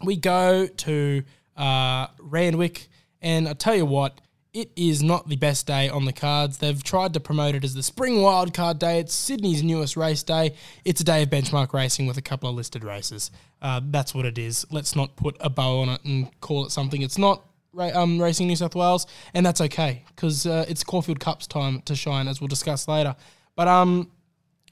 we 0.04 0.16
go 0.16 0.66
to 0.66 1.22
uh, 1.56 2.08
Randwick, 2.18 2.88
and 3.22 3.48
I 3.48 3.54
tell 3.54 3.74
you 3.74 3.86
what, 3.86 4.20
it 4.54 4.70
is 4.76 5.02
not 5.02 5.28
the 5.28 5.36
best 5.36 5.66
day 5.66 5.88
on 5.88 6.04
the 6.04 6.12
cards. 6.12 6.58
They've 6.58 6.82
tried 6.82 7.14
to 7.14 7.20
promote 7.20 7.54
it 7.54 7.64
as 7.64 7.74
the 7.74 7.82
Spring 7.82 8.16
Wildcard 8.16 8.78
Day. 8.78 9.00
It's 9.00 9.14
Sydney's 9.14 9.62
newest 9.62 9.96
race 9.96 10.22
day. 10.22 10.54
It's 10.84 11.00
a 11.00 11.04
day 11.04 11.22
of 11.22 11.30
benchmark 11.30 11.72
racing 11.72 12.06
with 12.06 12.18
a 12.18 12.22
couple 12.22 12.50
of 12.50 12.54
listed 12.54 12.84
races. 12.84 13.30
Uh, 13.62 13.80
that's 13.82 14.14
what 14.14 14.26
it 14.26 14.36
is. 14.36 14.66
Let's 14.70 14.94
not 14.94 15.16
put 15.16 15.36
a 15.40 15.48
bow 15.48 15.80
on 15.80 15.88
it 15.88 16.04
and 16.04 16.40
call 16.40 16.66
it 16.66 16.70
something 16.70 17.00
it's 17.00 17.16
not. 17.18 17.44
Um, 17.78 18.20
Racing 18.20 18.48
New 18.48 18.56
South 18.56 18.74
Wales, 18.74 19.06
and 19.32 19.46
that's 19.46 19.62
okay 19.62 20.04
because 20.14 20.44
uh, 20.44 20.66
it's 20.68 20.84
Caulfield 20.84 21.18
Cup's 21.18 21.46
time 21.46 21.80
to 21.86 21.94
shine, 21.94 22.28
as 22.28 22.38
we'll 22.38 22.48
discuss 22.48 22.86
later. 22.86 23.16
But 23.56 23.66
um, 23.66 24.10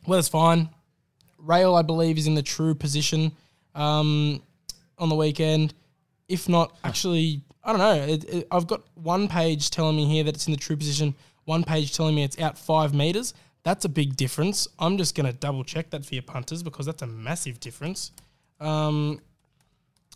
well, 0.07 0.19
it's 0.19 0.29
fine. 0.29 0.69
Rail, 1.39 1.75
I 1.75 1.81
believe, 1.81 2.19
is 2.19 2.27
in 2.27 2.35
the 2.35 2.43
true 2.43 2.75
position 2.75 3.33
um, 3.75 4.43
on 4.99 5.09
the 5.09 5.15
weekend. 5.15 5.73
If 6.29 6.47
not, 6.47 6.77
actually, 6.85 7.41
I 7.65 7.73
don't 7.73 7.79
know. 7.79 7.93
It, 8.13 8.25
it, 8.25 8.49
I've 8.51 8.67
got 8.67 8.83
one 8.95 9.29
page 9.29 9.71
telling 9.71 9.97
me 9.97 10.07
here 10.07 10.25
that 10.25 10.35
it's 10.35 10.47
in 10.47 10.53
the 10.53 10.59
true 10.59 10.77
position, 10.77 11.15
one 11.45 11.63
page 11.65 11.95
telling 11.95 12.15
me 12.15 12.23
it's 12.25 12.39
out 12.41 12.57
five 12.59 12.95
meters. 12.95 13.35
That's 13.63 13.85
a 13.85 13.89
big 13.91 14.17
difference. 14.17 14.67
I'm 14.79 14.97
just 14.97 15.15
going 15.15 15.27
to 15.27 15.33
double 15.35 15.65
check 15.65 15.91
that 15.91 16.05
for 16.07 16.15
your 16.15 16.23
punters 16.23 16.63
because 16.63 16.87
that's 16.87 17.03
a 17.03 17.07
massive 17.07 17.61
difference. 17.61 18.13
Um, 18.59 19.21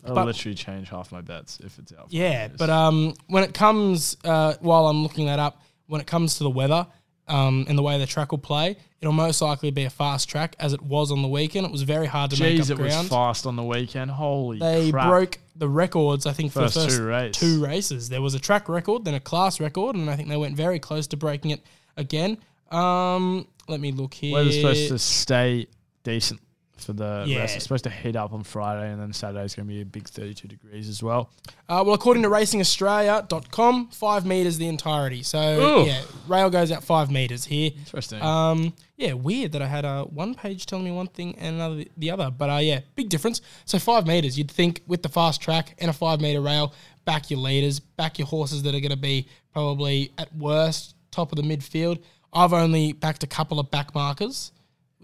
I'll 0.07 0.15
But- 0.15 0.27
literally 0.27 0.55
change 0.55 0.89
half 0.89 1.13
my 1.13 1.21
bets 1.21 1.61
if 1.63 1.79
it's 1.79 1.93
out. 1.93 2.07
yeah, 2.11 2.47
years. 2.47 2.57
but 2.59 2.71
um, 2.71 3.15
when 3.27 3.45
it 3.45 3.53
comes, 3.55 4.17
uh, 4.25 4.55
while 4.61 4.87
I'm 4.87 5.03
looking 5.03 5.27
that 5.27 5.39
up, 5.39 5.63
when 5.87 6.01
it 6.01 6.07
comes 6.07 6.37
to 6.39 6.45
the 6.45 6.51
weather 6.51 6.87
um, 7.29 7.65
and 7.69 7.79
the 7.79 7.83
way 7.83 7.99
the 7.99 8.07
track 8.07 8.31
will 8.33 8.39
play, 8.39 8.77
it'll 9.01 9.13
most 9.13 9.41
likely 9.41 9.71
be 9.71 9.85
a 9.85 9.91
fast 9.91 10.29
track 10.29 10.57
as 10.59 10.73
it 10.73 10.83
was 10.83 11.11
on 11.11 11.23
the 11.23 11.29
weekend. 11.29 11.67
It 11.67 11.73
was 11.73 11.83
very 11.83 12.07
hard 12.07 12.31
to 12.33 12.43
make 12.43 12.59
Jeez, 12.59 12.71
up 12.71 12.79
it 12.79 12.83
was 12.83 13.09
fast 13.09 13.47
on 13.47 13.57
the 13.57 13.63
weekend. 13.63 14.11
Holy 14.11 14.59
they 14.59 14.91
crap. 14.91 15.09
broke 15.09 15.39
the 15.57 15.69
records, 15.69 16.27
I 16.27 16.33
think, 16.33 16.53
for 16.53 16.61
First 16.63 16.75
the 16.75 16.81
first 16.85 16.97
two 16.99 17.07
race. 17.07 17.37
two 17.37 17.65
races. 17.65 18.09
There 18.09 18.23
was 18.23 18.35
a 18.35 18.41
track 18.41 18.69
record, 18.69 19.05
then 19.05 19.15
a 19.15 19.21
class 19.21 19.61
record, 19.61 19.97
and 19.97 20.11
I 20.11 20.17
think 20.17 20.29
they 20.29 20.37
went 20.37 20.57
very 20.57 20.79
close 20.79 21.07
to 21.09 21.17
breaking 21.17 21.53
it 21.53 21.63
again. 21.97 22.39
Um, 22.71 23.47
let 23.69 23.81
me 23.81 23.93
look 23.93 24.15
here. 24.15 24.35
Weather's 24.35 24.57
supposed 24.57 24.89
to 24.89 24.99
stay 24.99 25.67
decent 26.03 26.41
for 26.77 26.93
the 26.93 27.25
Yeah. 27.27 27.39
rest. 27.39 27.55
It's 27.57 27.65
supposed 27.65 27.85
to 27.85 27.91
heat 27.91 28.17
up 28.17 28.33
on 28.33 28.43
Friday, 28.43 28.91
and 28.91 29.01
then 29.01 29.13
Saturday's 29.13 29.55
going 29.55 29.69
to 29.69 29.75
be 29.75 29.81
a 29.81 29.85
big 29.85 30.09
32 30.09 30.49
degrees 30.49 30.89
as 30.89 31.03
well. 31.03 31.31
Uh, 31.69 31.83
well, 31.87 31.95
according 31.95 32.23
to 32.25 32.29
racingaustralia.com, 32.29 33.89
five 33.89 34.27
metres 34.27 34.59
the 34.59 34.69
entirety. 34.69 35.23
So, 35.23 35.39
Ooh. 35.83 35.87
yeah, 35.87 36.03
rail 36.29 36.51
goes 36.51 36.71
out 36.73 36.83
five 36.85 37.11
metres 37.11 37.45
here. 37.45 37.71
Interesting. 37.79 38.21
Um, 38.23 38.73
yeah, 38.97 39.13
weird 39.15 39.53
that 39.53 39.63
I 39.63 39.67
had 39.67 39.85
uh, 39.85 40.05
one 40.05 40.35
page 40.35 40.67
telling 40.67 40.85
me 40.85 40.91
one 40.93 41.09
thing 41.09 41.37
and 41.39 41.57
another 41.57 41.85
the 41.97 42.11
other. 42.11 42.31
But 42.31 42.51
uh, 42.51 42.57
yeah, 42.59 42.81
big 42.95 43.09
difference. 43.09 43.41
So 43.65 43.79
five 43.79 44.07
meters, 44.07 44.39
you'd 44.39 44.51
think 44.51 44.83
with 44.87 45.03
the 45.03 45.09
fast 45.09 45.41
track 45.41 45.75
and 45.79 45.91
a 45.91 45.93
five 45.93 46.21
meter 46.21 46.41
rail, 46.41 46.73
back 47.05 47.31
your 47.31 47.41
leaders, 47.41 47.81
back 47.81 48.19
your 48.19 48.27
horses 48.29 48.63
that 48.63 48.75
are 48.75 48.81
going 48.81 48.91
to 48.91 48.97
be 48.97 49.29
probably 49.53 50.13
at 50.19 50.35
worst 50.37 50.95
top 51.11 51.33
of 51.33 51.37
the 51.37 51.43
midfield. 51.43 52.01
I've 52.33 52.53
only 52.53 52.93
backed 52.93 53.23
a 53.23 53.29
couple 53.29 53.61
of 53.61 53.71
back 53.71 53.95
markers 53.95 54.51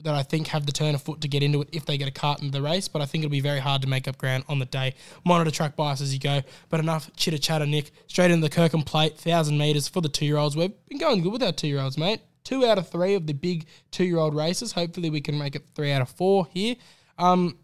that 0.04 0.14
I 0.14 0.22
think 0.22 0.48
have 0.48 0.66
the 0.66 0.72
turn 0.72 0.94
of 0.94 1.02
foot 1.02 1.20
to 1.22 1.28
get 1.28 1.42
into 1.42 1.62
it 1.62 1.68
if 1.72 1.84
they 1.86 1.98
get 1.98 2.08
a 2.08 2.12
cart 2.12 2.40
into 2.40 2.52
the 2.52 2.62
race. 2.62 2.88
But 2.88 3.02
I 3.02 3.06
think 3.06 3.24
it'll 3.24 3.32
be 3.32 3.40
very 3.40 3.60
hard 3.60 3.82
to 3.82 3.88
make 3.88 4.08
up 4.08 4.18
ground 4.18 4.44
on 4.48 4.58
the 4.58 4.66
day. 4.66 4.94
Monitor 5.24 5.50
track 5.50 5.76
bias 5.76 6.00
as 6.00 6.12
you 6.12 6.20
go. 6.20 6.42
But 6.68 6.80
enough 6.80 7.10
chitter 7.16 7.38
chatter, 7.38 7.66
Nick. 7.66 7.90
Straight 8.06 8.30
into 8.30 8.46
the 8.46 8.54
Kirkham 8.54 8.82
plate, 8.82 9.18
thousand 9.18 9.58
meters 9.58 9.88
for 9.88 10.00
the 10.00 10.08
two 10.08 10.26
year 10.26 10.36
olds. 10.36 10.56
We've 10.56 10.72
been 10.88 10.98
going 10.98 11.22
good 11.22 11.32
with 11.32 11.42
our 11.42 11.52
two 11.52 11.68
year 11.68 11.80
olds, 11.80 11.98
mate. 11.98 12.20
Two 12.44 12.64
out 12.64 12.78
of 12.78 12.88
three 12.88 13.14
of 13.14 13.26
the 13.26 13.34
big 13.34 13.66
two 13.90 14.04
year 14.04 14.18
old 14.18 14.34
races. 14.34 14.72
Hopefully, 14.72 15.10
we 15.10 15.20
can 15.20 15.38
make 15.38 15.54
it 15.54 15.64
three 15.74 15.92
out 15.92 16.02
of 16.02 16.08
four 16.08 16.46
here. 16.52 16.76
Um, 17.18 17.58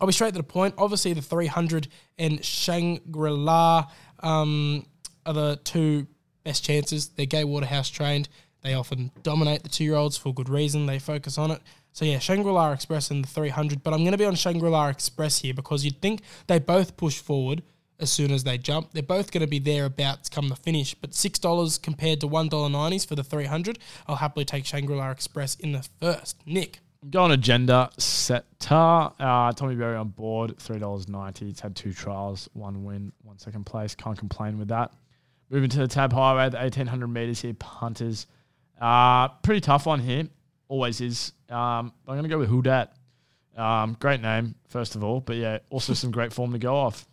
I'll 0.00 0.06
be 0.06 0.12
straight 0.12 0.32
to 0.34 0.38
the 0.38 0.44
point. 0.44 0.74
Obviously, 0.78 1.12
the 1.12 1.22
300 1.22 1.88
and 2.18 2.44
Shangri 2.44 3.30
La 3.30 3.90
um, 4.20 4.86
are 5.26 5.32
the 5.32 5.60
two 5.64 6.06
best 6.44 6.64
chances. 6.64 7.08
They're 7.10 7.26
Gay 7.26 7.44
Waterhouse 7.44 7.90
trained. 7.90 8.28
They 8.62 8.74
often 8.74 9.10
dominate 9.22 9.62
the 9.62 9.68
two 9.68 9.84
year 9.84 9.94
olds 9.94 10.16
for 10.16 10.34
good 10.34 10.48
reason. 10.48 10.86
They 10.86 10.98
focus 10.98 11.38
on 11.38 11.50
it. 11.50 11.60
So, 11.92 12.04
yeah, 12.04 12.18
Shangri 12.18 12.50
La 12.52 12.72
Express 12.72 13.10
and 13.10 13.24
the 13.24 13.28
300. 13.28 13.82
But 13.82 13.92
I'm 13.92 14.00
going 14.00 14.12
to 14.12 14.18
be 14.18 14.24
on 14.24 14.34
Shangri 14.34 14.68
La 14.70 14.88
Express 14.88 15.38
here 15.40 15.54
because 15.54 15.84
you'd 15.84 16.00
think 16.00 16.22
they 16.46 16.58
both 16.58 16.96
push 16.96 17.18
forward 17.18 17.62
as 18.00 18.10
soon 18.10 18.30
as 18.30 18.44
they 18.44 18.58
jump. 18.58 18.92
They're 18.92 19.02
both 19.02 19.32
going 19.32 19.40
to 19.40 19.48
be 19.48 19.58
thereabouts 19.58 20.28
come 20.28 20.48
the 20.48 20.56
finish. 20.56 20.94
But 20.94 21.10
$6 21.10 21.82
compared 21.82 22.20
to 22.20 22.28
$1.90s 22.28 23.06
for 23.06 23.14
the 23.16 23.24
300. 23.24 23.78
I'll 24.06 24.16
happily 24.16 24.44
take 24.44 24.64
Shangri 24.64 24.96
La 24.96 25.10
Express 25.10 25.56
in 25.56 25.72
the 25.72 25.88
first. 26.00 26.36
Nick. 26.46 26.80
Going 27.10 27.30
agenda 27.30 27.90
setter. 27.96 28.42
Uh, 28.70 29.52
Tommy 29.52 29.76
Berry 29.76 29.96
on 29.96 30.08
board, 30.08 30.58
three 30.58 30.80
dollars 30.80 31.06
ninety. 31.06 31.48
It's 31.48 31.60
had 31.60 31.76
two 31.76 31.92
trials, 31.92 32.48
one 32.54 32.82
win, 32.82 33.12
one 33.22 33.38
second 33.38 33.66
place. 33.66 33.94
Can't 33.94 34.18
complain 34.18 34.58
with 34.58 34.66
that. 34.68 34.92
Moving 35.48 35.70
to 35.70 35.78
the 35.78 35.86
Tab 35.86 36.12
Highway, 36.12 36.50
the 36.50 36.60
eighteen 36.62 36.88
hundred 36.88 37.06
meters 37.06 37.40
here. 37.40 37.54
Punters, 37.54 38.26
uh, 38.80 39.28
pretty 39.42 39.60
tough 39.60 39.86
one 39.86 40.00
here. 40.00 40.28
Always 40.68 41.00
is. 41.00 41.32
Um, 41.48 41.92
I'm 42.06 42.16
gonna 42.16 42.28
go 42.28 42.38
with 42.38 42.48
Who 42.48 42.62
Dat. 42.62 42.94
Um, 43.56 43.96
great 43.98 44.20
name, 44.20 44.54
first 44.68 44.94
of 44.94 45.02
all, 45.02 45.20
but 45.20 45.36
yeah, 45.36 45.58
also 45.70 45.94
some 45.94 46.10
great 46.10 46.32
form 46.32 46.52
to 46.52 46.58
go 46.58 46.76
off. 46.76 47.06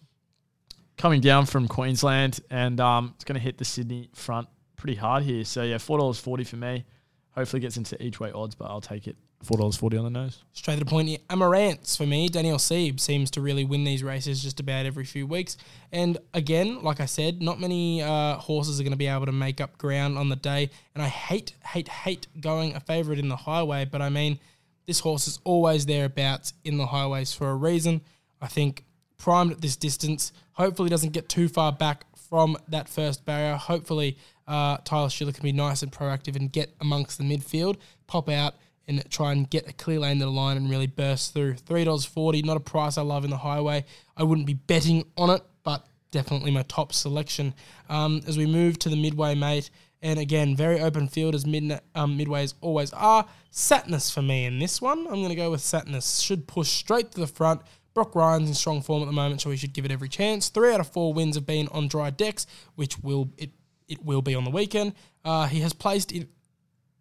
Coming 0.98 1.22
down 1.22 1.46
from 1.46 1.68
Queensland, 1.68 2.40
and 2.50 2.80
um, 2.80 3.14
it's 3.16 3.24
gonna 3.24 3.40
hit 3.40 3.58
the 3.58 3.66
Sydney 3.66 4.10
front 4.14 4.48
pretty 4.76 4.96
hard 4.96 5.24
here. 5.24 5.44
So 5.44 5.64
yeah, 5.64 5.78
four 5.78 5.98
dollars 5.98 6.20
forty 6.20 6.44
for 6.44 6.58
me. 6.58 6.86
Hopefully 7.32 7.60
gets 7.60 7.78
into 7.78 8.02
each 8.02 8.20
way 8.20 8.32
odds, 8.32 8.56
but 8.56 8.66
I'll 8.66 8.82
take 8.82 9.08
it 9.08 9.18
four 9.46 9.58
dollars 9.58 9.78
forty 9.78 9.98
on 9.98 10.04
the 10.04 10.10
nose. 10.10 10.44
Straight 10.54 10.80
to 10.80 10.84
the 10.84 10.90
point 10.90 11.08
here. 11.08 11.20
Amarantz 11.30 11.96
for 11.96 12.06
me. 12.06 12.28
Daniel 12.28 12.58
Sieb 12.58 13.00
seems 13.00 13.32
to 13.32 13.42
really 13.42 13.64
win 13.64 13.84
these 13.84 14.04
races 14.04 14.42
just 14.42 14.60
about 14.60 14.86
every 14.86 15.06
few 15.06 15.26
weeks. 15.28 15.58
And 15.92 16.18
again, 16.34 16.84
like 16.84 17.00
I 17.00 17.06
said, 17.06 17.42
not 17.42 17.60
many 17.60 18.02
uh, 18.02 18.36
horses 18.36 18.80
are 18.80 18.84
going 18.84 18.92
to 18.92 18.98
be 18.98 19.08
able 19.08 19.26
to 19.28 19.32
make 19.32 19.62
up 19.62 19.78
ground 19.78 20.18
on 20.18 20.30
the 20.30 20.36
day. 20.36 20.70
And 20.94 21.04
I 21.04 21.08
hate, 21.08 21.54
hate, 21.66 21.88
hate 21.88 22.28
going 22.42 22.76
a 22.76 22.80
favourite 22.80 23.20
in 23.20 23.30
the 23.30 23.36
highway. 23.36 23.86
But 23.86 24.02
I 24.02 24.10
mean, 24.10 24.40
this 24.88 25.00
horse 25.00 25.28
is 25.28 25.40
always 25.44 25.86
thereabouts 25.86 26.54
in 26.64 26.78
the 26.78 26.88
highways 26.88 27.34
for 27.34 27.50
a 27.50 27.56
reason. 27.56 28.02
I 28.42 28.48
think 28.48 28.84
primed 29.18 29.52
at 29.52 29.62
this 29.62 29.76
distance, 29.76 30.34
hopefully 30.54 30.90
doesn't 30.90 31.14
get 31.14 31.30
too 31.30 31.48
far 31.48 31.72
back 31.72 32.06
from 32.30 32.58
that 32.68 32.90
first 32.90 33.26
barrier. 33.26 33.56
Hopefully, 33.56 34.18
uh, 34.48 34.78
Tyler 34.84 35.10
Schiller 35.10 35.32
can 35.32 35.44
be 35.44 35.52
nice 35.52 35.82
and 35.82 35.92
proactive 35.92 36.36
and 36.36 36.52
get 36.52 36.74
amongst 36.82 37.18
the 37.18 37.24
midfield, 37.24 37.78
pop 38.08 38.30
out 38.30 38.56
and 38.88 39.04
try 39.10 39.32
and 39.32 39.50
get 39.50 39.68
a 39.68 39.74
clear 39.74 40.00
lane 40.00 40.20
to 40.20 40.26
the 40.26 40.32
line 40.32 40.58
and 40.58 40.70
really 40.70 40.88
burst 40.88 41.34
through. 41.34 41.56
$3.40, 41.56 42.46
not 42.46 42.58
a 42.58 42.60
price 42.60 42.98
I 42.98 43.02
love 43.02 43.24
in 43.24 43.30
the 43.30 43.38
highway. 43.38 43.86
I 44.16 44.24
wouldn't 44.24 44.48
be 44.48 44.54
betting 44.54 45.06
on 45.18 45.30
it, 45.30 45.42
but 45.64 45.86
definitely 46.12 46.52
my 46.52 46.64
top 46.64 46.94
selection. 46.94 47.54
Um, 47.90 48.22
as 48.28 48.38
we 48.38 48.46
move 48.46 48.80
to 48.80 48.90
the 48.90 48.96
midway, 48.96 49.36
mate, 49.36 49.70
and 50.02 50.20
again, 50.20 50.56
very 50.56 50.80
open 50.80 51.08
field 51.08 51.34
as 51.34 51.46
mid, 51.48 51.80
um, 51.96 52.18
midways 52.18 52.54
always 52.62 52.94
are. 52.94 53.26
Satnus 53.52 54.14
for 54.14 54.22
me 54.22 54.46
in 54.46 54.60
this 54.60 54.82
one. 54.82 55.00
I'm 55.08 55.16
going 55.16 55.30
to 55.30 55.36
go 55.36 55.50
with 55.50 55.62
Satnus. 55.62 56.24
Should 56.24 56.48
push 56.48 56.70
straight 56.70 57.12
to 57.12 57.20
the 57.20 57.28
front. 57.28 57.62
Brock 57.96 58.14
Ryan's 58.14 58.50
in 58.50 58.56
strong 58.56 58.82
form 58.82 59.02
at 59.02 59.06
the 59.06 59.14
moment, 59.14 59.42
so 59.42 59.50
we 59.50 59.58
should 59.58 59.74
give 59.74 59.86
it 59.86 59.92
every 59.92 60.10
chance. 60.10 60.50
Three 60.50 60.74
out 60.74 60.82
of 60.82 60.90
four 60.90 61.14
wins 61.14 61.36
have 61.36 61.46
been 61.46 61.70
on 61.70 61.88
dry 61.88 62.10
decks, 62.10 62.46
which 62.76 63.00
will 63.00 63.32
it 63.38 63.52
it 63.88 64.04
will 64.04 64.22
be 64.22 64.36
on 64.36 64.44
the 64.44 64.50
weekend. 64.50 64.94
Uh, 65.24 65.48
he 65.48 65.62
has 65.62 65.74
placed 65.74 66.12
in 66.12 66.28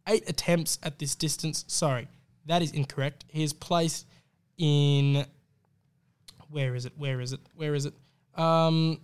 eight 0.08 0.28
attempts 0.28 0.78
at 0.82 0.98
this 0.98 1.14
distance. 1.14 1.64
Sorry, 1.68 2.08
that 2.46 2.62
is 2.62 2.72
incorrect. 2.72 3.24
He 3.28 3.42
has 3.42 3.52
placed 3.52 4.06
in 4.58 5.26
where 6.50 6.74
is 6.74 6.86
it? 6.86 6.92
Where 6.96 7.20
is 7.20 7.32
it? 7.32 7.40
Where 7.56 7.74
is 7.74 7.86
it? 7.86 7.94
Um, 8.36 9.00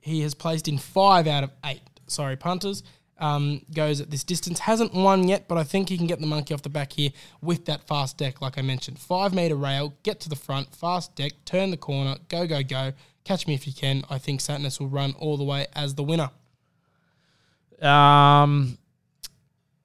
he 0.00 0.22
has 0.22 0.34
placed 0.34 0.66
in 0.68 0.78
five 0.78 1.26
out 1.26 1.44
of 1.44 1.50
eight. 1.64 1.82
Sorry, 2.06 2.36
punters. 2.36 2.82
Um, 3.18 3.60
goes 3.74 4.00
at 4.00 4.10
this 4.10 4.24
distance. 4.24 4.60
Hasn't 4.60 4.94
won 4.94 5.28
yet, 5.28 5.46
but 5.46 5.58
I 5.58 5.62
think 5.62 5.90
he 5.90 5.98
can 5.98 6.06
get 6.06 6.20
the 6.20 6.26
monkey 6.26 6.54
off 6.54 6.62
the 6.62 6.70
back 6.70 6.94
here 6.94 7.10
with 7.42 7.66
that 7.66 7.86
fast 7.86 8.16
deck, 8.16 8.40
like 8.40 8.56
I 8.56 8.62
mentioned. 8.62 8.98
Five 8.98 9.34
meter 9.34 9.56
rail, 9.56 9.94
get 10.02 10.20
to 10.20 10.30
the 10.30 10.36
front, 10.36 10.74
fast 10.74 11.14
deck, 11.16 11.32
turn 11.44 11.70
the 11.70 11.76
corner, 11.76 12.16
go, 12.28 12.46
go, 12.46 12.62
go. 12.62 12.94
Catch 13.24 13.46
me 13.46 13.54
if 13.54 13.66
you 13.66 13.74
can. 13.74 14.02
I 14.08 14.16
think 14.16 14.40
Satnus 14.40 14.80
will 14.80 14.88
run 14.88 15.14
all 15.18 15.36
the 15.36 15.44
way 15.44 15.66
as 15.74 15.94
the 15.94 16.02
winner. 16.02 16.30
Um, 17.82 18.78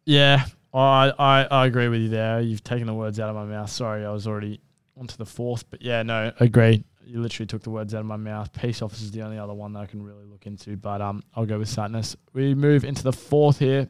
yeah, 0.05 0.45
I, 0.73 1.11
I 1.17 1.43
I 1.43 1.65
agree 1.65 1.87
with 1.87 2.01
you 2.01 2.09
there. 2.09 2.41
You've 2.41 2.63
taken 2.63 2.87
the 2.87 2.93
words 2.93 3.19
out 3.19 3.29
of 3.29 3.35
my 3.35 3.45
mouth. 3.45 3.69
Sorry, 3.69 4.05
I 4.05 4.11
was 4.11 4.27
already 4.27 4.61
onto 4.97 5.17
the 5.17 5.25
fourth, 5.25 5.69
but 5.69 5.81
yeah, 5.81 6.03
no, 6.03 6.31
agree. 6.39 6.83
You 7.05 7.21
literally 7.21 7.47
took 7.47 7.61
the 7.61 7.69
words 7.69 7.93
out 7.93 7.99
of 7.99 8.05
my 8.07 8.17
mouth. 8.17 8.51
Peace 8.53 8.81
Office 8.81 9.01
is 9.01 9.11
the 9.11 9.21
only 9.21 9.37
other 9.37 9.53
one 9.53 9.73
that 9.73 9.79
I 9.79 9.85
can 9.85 10.01
really 10.01 10.25
look 10.25 10.47
into, 10.47 10.75
but 10.75 11.01
um, 11.01 11.23
I'll 11.35 11.45
go 11.45 11.59
with 11.59 11.69
Satnus. 11.69 12.15
We 12.33 12.55
move 12.55 12.83
into 12.83 13.03
the 13.03 13.13
fourth 13.13 13.59
here. 13.59 13.87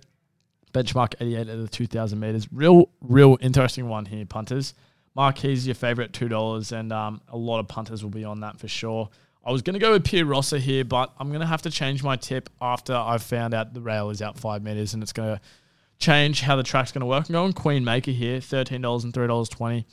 Benchmark 0.73 1.15
88 1.21 1.47
at 1.47 1.57
the 1.61 1.67
2,000 1.69 2.19
meters. 2.19 2.51
Real, 2.51 2.89
real 2.99 3.37
interesting 3.39 3.87
one 3.87 4.05
here, 4.05 4.25
punters. 4.25 4.73
Marquis 5.15 5.53
is 5.53 5.65
your 5.65 5.75
favorite, 5.75 6.11
two 6.11 6.27
dollars, 6.27 6.73
and 6.73 6.91
um, 6.91 7.21
a 7.29 7.37
lot 7.37 7.59
of 7.59 7.69
punters 7.69 8.03
will 8.03 8.11
be 8.11 8.25
on 8.25 8.41
that 8.41 8.59
for 8.59 8.67
sure. 8.67 9.09
I 9.45 9.51
was 9.51 9.61
going 9.61 9.75
to 9.75 9.79
go 9.79 9.93
with 9.93 10.03
Pierre 10.03 10.25
Rossa 10.25 10.59
here, 10.59 10.83
but 10.83 11.13
I'm 11.17 11.29
going 11.29 11.39
to 11.39 11.45
have 11.45 11.61
to 11.61 11.69
change 11.69 12.03
my 12.03 12.17
tip 12.17 12.49
after 12.59 12.93
I've 12.93 13.23
found 13.23 13.53
out 13.53 13.73
the 13.73 13.81
rail 13.81 14.09
is 14.09 14.21
out 14.21 14.37
five 14.37 14.61
meters, 14.61 14.93
and 14.93 15.01
it's 15.01 15.13
going 15.13 15.37
to 15.37 15.41
change 15.99 16.41
how 16.41 16.55
the 16.55 16.63
track's 16.63 16.91
going 16.91 17.01
to 17.01 17.05
work. 17.05 17.29
I'm 17.29 17.33
going 17.33 17.53
Queen 17.53 17.83
Maker 17.83 18.11
here, 18.11 18.39
thirteen 18.41 18.81
dollars 18.81 19.03
and 19.03 19.13
three 19.13 19.27
dollars 19.27 19.49
twenty. 19.49 19.85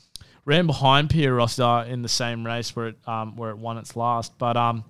Ran 0.45 0.67
behind 0.67 1.11
Pierre 1.11 1.35
Rossa 1.35 1.87
in 1.88 2.03
the 2.03 2.09
same 2.09 2.45
race 2.45 2.75
where 2.75 2.88
it 2.88 2.97
um, 3.07 3.37
where 3.37 3.51
it 3.51 3.59
won 3.59 3.79
its 3.79 3.95
last, 3.95 4.37
but 4.38 4.57
um, 4.57 4.85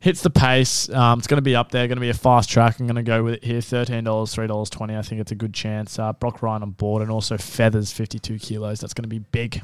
hits 0.00 0.22
the 0.22 0.30
pace. 0.30 0.88
Um, 0.88 1.18
it's 1.18 1.28
going 1.28 1.38
to 1.38 1.42
be 1.42 1.54
up 1.54 1.70
there. 1.70 1.86
Going 1.86 1.96
to 1.96 2.00
be 2.00 2.08
a 2.08 2.14
fast 2.14 2.50
track. 2.50 2.80
I'm 2.80 2.86
going 2.86 2.96
to 2.96 3.02
go 3.02 3.22
with 3.22 3.34
it 3.34 3.44
here. 3.44 3.60
Thirteen 3.60 4.04
dollars, 4.04 4.34
three 4.34 4.48
dollars 4.48 4.68
twenty. 4.68 4.96
I 4.96 5.02
think 5.02 5.20
it's 5.20 5.32
a 5.32 5.36
good 5.36 5.54
chance. 5.54 5.98
Uh, 5.98 6.12
Brock 6.12 6.42
Ryan 6.42 6.62
on 6.62 6.70
board, 6.72 7.02
and 7.02 7.10
also 7.10 7.36
feathers, 7.36 7.92
fifty-two 7.92 8.38
kilos. 8.38 8.80
That's 8.80 8.94
going 8.94 9.04
to 9.04 9.08
be 9.08 9.20
big. 9.20 9.62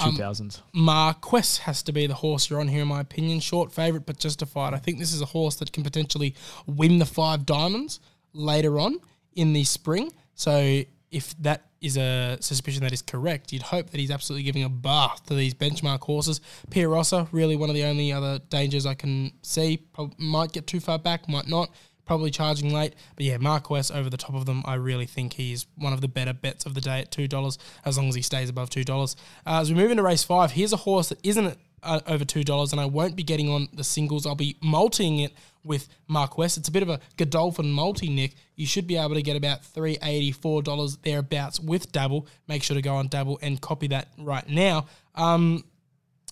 Two 0.00 0.12
thousands. 0.12 0.62
Marquess 0.72 1.58
has 1.58 1.82
to 1.82 1.92
be 1.92 2.06
the 2.06 2.14
horse 2.14 2.48
you're 2.48 2.60
on 2.60 2.68
here, 2.68 2.82
in 2.82 2.88
my 2.88 3.00
opinion. 3.00 3.40
Short 3.40 3.72
favourite, 3.72 4.06
but 4.06 4.16
justified. 4.16 4.72
I 4.72 4.76
think 4.76 5.00
this 5.00 5.12
is 5.12 5.20
a 5.20 5.26
horse 5.26 5.56
that 5.56 5.72
can 5.72 5.82
potentially 5.82 6.36
win 6.66 7.00
the 7.00 7.04
five 7.04 7.44
diamonds 7.44 7.98
later 8.32 8.78
on 8.78 9.00
in 9.38 9.52
the 9.52 9.62
spring. 9.62 10.12
So 10.34 10.82
if 11.10 11.34
that 11.38 11.66
is 11.80 11.96
a 11.96 12.36
suspicion 12.40 12.82
that 12.82 12.92
is 12.92 13.02
correct, 13.02 13.52
you'd 13.52 13.62
hope 13.62 13.90
that 13.90 14.00
he's 14.00 14.10
absolutely 14.10 14.42
giving 14.42 14.64
a 14.64 14.68
bath 14.68 15.24
to 15.26 15.34
these 15.34 15.54
benchmark 15.54 16.00
horses. 16.00 16.40
Pierre 16.70 16.88
Rossa, 16.88 17.28
really 17.30 17.54
one 17.54 17.70
of 17.70 17.76
the 17.76 17.84
only 17.84 18.12
other 18.12 18.40
dangers 18.50 18.84
I 18.84 18.94
can 18.94 19.32
see. 19.42 19.86
Might 20.18 20.52
get 20.52 20.66
too 20.66 20.80
far 20.80 20.98
back, 20.98 21.28
might 21.28 21.46
not. 21.46 21.70
Probably 22.04 22.32
charging 22.32 22.74
late. 22.74 22.94
But 23.14 23.26
yeah, 23.26 23.36
Marquez 23.36 23.92
over 23.92 24.10
the 24.10 24.16
top 24.16 24.34
of 24.34 24.44
them. 24.44 24.62
I 24.64 24.74
really 24.74 25.06
think 25.06 25.34
he's 25.34 25.66
one 25.76 25.92
of 25.92 26.00
the 26.00 26.08
better 26.08 26.32
bets 26.32 26.66
of 26.66 26.74
the 26.74 26.80
day 26.80 27.00
at 27.00 27.12
$2, 27.12 27.58
as 27.84 27.96
long 27.96 28.08
as 28.08 28.16
he 28.16 28.22
stays 28.22 28.48
above 28.48 28.70
$2. 28.70 29.16
Uh, 29.46 29.60
as 29.60 29.70
we 29.70 29.76
move 29.76 29.92
into 29.92 30.02
race 30.02 30.24
five, 30.24 30.52
here's 30.52 30.72
a 30.72 30.78
horse 30.78 31.10
that 31.10 31.18
isn't 31.22 31.56
uh, 31.82 32.00
over 32.06 32.24
two 32.24 32.44
dollars, 32.44 32.72
and 32.72 32.80
I 32.80 32.86
won't 32.86 33.16
be 33.16 33.22
getting 33.22 33.48
on 33.48 33.68
the 33.72 33.84
singles. 33.84 34.26
I'll 34.26 34.34
be 34.34 34.56
multing 34.62 35.20
it 35.20 35.32
with 35.64 35.88
Marquess. 36.08 36.56
It's 36.56 36.68
a 36.68 36.72
bit 36.72 36.82
of 36.82 36.88
a 36.88 37.00
Godolphin 37.16 37.70
multi, 37.70 38.08
Nick. 38.08 38.34
You 38.56 38.66
should 38.66 38.86
be 38.86 38.96
able 38.96 39.14
to 39.14 39.22
get 39.22 39.36
about 39.36 39.64
three 39.64 39.98
eighty 40.02 40.32
four 40.32 40.62
dollars 40.62 40.96
thereabouts 40.98 41.60
with 41.60 41.92
Dabble. 41.92 42.26
Make 42.46 42.62
sure 42.62 42.74
to 42.74 42.82
go 42.82 42.96
on 42.96 43.08
Dabble 43.08 43.38
and 43.42 43.60
copy 43.60 43.88
that 43.88 44.08
right 44.18 44.48
now. 44.48 44.86
Um, 45.14 45.64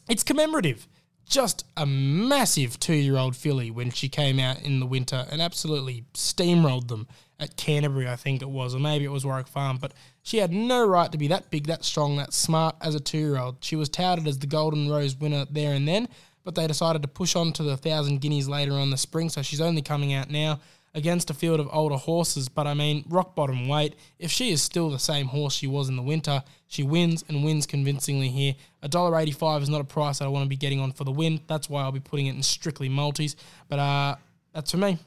it's 0.09 0.23
commemorative. 0.23 0.87
Just 1.29 1.65
a 1.77 1.85
massive 1.85 2.79
two 2.79 2.95
year 2.95 3.17
old 3.17 3.35
filly 3.35 3.71
when 3.71 3.91
she 3.91 4.09
came 4.09 4.39
out 4.39 4.63
in 4.63 4.79
the 4.79 4.87
winter 4.87 5.27
and 5.31 5.43
absolutely 5.43 6.05
steamrolled 6.15 6.87
them 6.89 7.09
at 7.39 7.57
Canterbury, 7.57 8.09
I 8.09 8.17
think 8.17 8.43
it 8.43 8.49
was, 8.49 8.75
or 8.75 8.79
maybe 8.79 9.05
it 9.05 9.11
was 9.11 9.27
Warwick 9.27 9.47
Farm. 9.49 9.79
But 9.79 9.93
she 10.23 10.39
had 10.39 10.53
no 10.53 10.87
right 10.87 11.11
to 11.13 11.19
be 11.19 11.29
that 11.29 11.51
big, 11.51 11.67
that 11.67 11.85
strong, 11.85 12.17
that 12.17 12.33
smart 12.33 12.77
as 12.81 12.95
a 12.95 13.01
two 13.01 13.19
year 13.19 13.39
old. 13.39 13.57
She 13.61 13.77
was 13.77 13.89
touted 13.89 14.27
as 14.27 14.39
the 14.39 14.47
Golden 14.47 14.89
Rose 14.89 15.17
winner 15.17 15.47
there 15.51 15.75
and 15.75 15.87
then, 15.87 16.09
but 16.45 16.55
they 16.55 16.67
decided 16.67 17.03
to 17.03 17.09
push 17.09 17.37
on 17.37 17.53
to 17.55 17.63
the 17.63 17.77
thousand 17.77 18.21
guineas 18.21 18.49
later 18.49 18.73
on 18.73 18.91
the 18.91 18.97
spring, 18.97 19.29
so 19.29 19.43
she's 19.43 19.61
only 19.61 19.83
coming 19.83 20.15
out 20.15 20.31
now 20.31 20.61
against 20.95 21.29
a 21.29 21.35
field 21.35 21.61
of 21.61 21.69
older 21.71 21.97
horses. 21.97 22.49
But 22.49 22.67
I 22.67 22.73
mean, 22.73 23.05
rock 23.09 23.35
bottom 23.35 23.69
weight. 23.69 23.95
If 24.19 24.31
she 24.31 24.51
is 24.51 24.63
still 24.63 24.89
the 24.89 24.99
same 24.99 25.27
horse 25.27 25.55
she 25.55 25.67
was 25.67 25.91
in 25.91 25.97
the 25.97 26.03
winter, 26.03 26.43
she 26.69 26.83
wins 26.83 27.23
and 27.29 27.45
wins 27.45 27.67
convincingly 27.67 28.29
here. 28.29 28.55
$1.85 28.83 29.63
is 29.63 29.69
not 29.69 29.83
a 29.83 29.85
price 29.85 30.19
that 30.19 30.25
I 30.25 30.29
want 30.29 30.45
to 30.45 30.49
be 30.49 30.57
getting 30.57 30.81
on 30.81 30.93
for 30.93 31.05
the 31.05 31.13
win. 31.13 31.41
That's 31.47 31.69
why 31.69 31.83
I'll 31.83 31.93
be 31.93 32.01
putting 32.01 32.27
it 32.27 32.35
in 32.35 32.43
strictly 32.43 32.89
multis. 32.89 33.37
But 33.69 33.79
uh, 33.79 34.17
that's 34.55 34.71
for 34.71 34.79
me. 34.79 34.99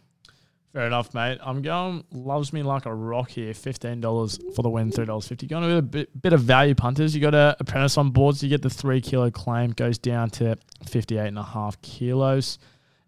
Fair 0.74 0.86
enough, 0.86 1.16
mate. 1.16 1.40
I'm 1.42 1.64
going 1.64 2.04
loves 2.12 2.54
me 2.54 2.62
like 2.62 2.86
a 2.86 2.94
rock 2.94 3.32
here. 3.32 3.56
Fifteen 3.56 4.02
dollars 4.02 4.40
for 4.56 4.62
the 4.62 4.70
win, 4.70 4.92
three 4.92 5.06
dollars 5.06 5.28
fifty. 5.28 5.48
Going 5.48 5.66
with 5.66 5.78
a 5.78 5.82
bit, 5.82 6.22
bit 6.22 6.32
of 6.32 6.42
value 6.42 6.76
punters. 6.76 7.16
You 7.16 7.22
got 7.22 7.34
a 7.34 7.58
apprentice 7.60 7.98
on 7.98 8.12
board, 8.12 8.38
so 8.38 8.46
you 8.46 8.52
get 8.52 8.62
the 8.62 8.70
three 8.70 9.02
kilo 9.02 9.32
claim 9.32 9.72
goes 9.72 9.98
down 9.98 10.30
to 10.32 10.56
58 10.86 11.28
and 11.28 11.40
a 11.40 11.44
half 11.44 11.82
kilos. 11.82 12.60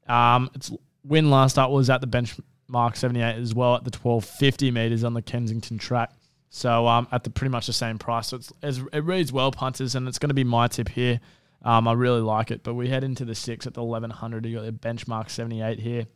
Um, 0.07 0.49
its 0.55 0.71
win 1.03 1.29
last 1.29 1.59
up 1.59 1.69
was 1.69 1.91
at 1.91 2.01
the 2.01 2.07
benchmark 2.07 2.95
seventy 2.95 3.21
eight 3.21 3.35
as 3.35 3.53
well 3.53 3.75
at 3.75 3.83
the 3.83 3.91
twelve 3.91 4.25
fifty 4.25 4.71
meters 4.71 5.03
on 5.03 5.13
the 5.13 5.21
Kensington 5.21 5.77
track. 5.77 6.11
So 6.49 6.87
um, 6.87 7.07
at 7.11 7.23
the 7.23 7.29
pretty 7.29 7.51
much 7.51 7.67
the 7.67 7.73
same 7.73 7.99
price. 7.99 8.29
So 8.29 8.37
it's, 8.37 8.51
it's 8.63 8.79
it 8.91 9.03
reads 9.03 9.31
well 9.31 9.51
punters, 9.51 9.93
and 9.93 10.07
it's 10.07 10.17
going 10.17 10.29
to 10.29 10.35
be 10.35 10.43
my 10.43 10.67
tip 10.67 10.89
here. 10.89 11.19
Um, 11.61 11.87
I 11.87 11.93
really 11.93 12.21
like 12.21 12.49
it, 12.49 12.63
but 12.63 12.73
we 12.73 12.89
head 12.89 13.03
into 13.03 13.23
the 13.23 13.35
six 13.35 13.67
at 13.67 13.75
the 13.75 13.81
eleven 13.81 14.09
hundred. 14.09 14.47
You 14.47 14.55
got 14.55 14.65
the 14.65 14.71
benchmark 14.71 15.29
seventy 15.29 15.61
eight 15.61 15.79
here 15.79 16.07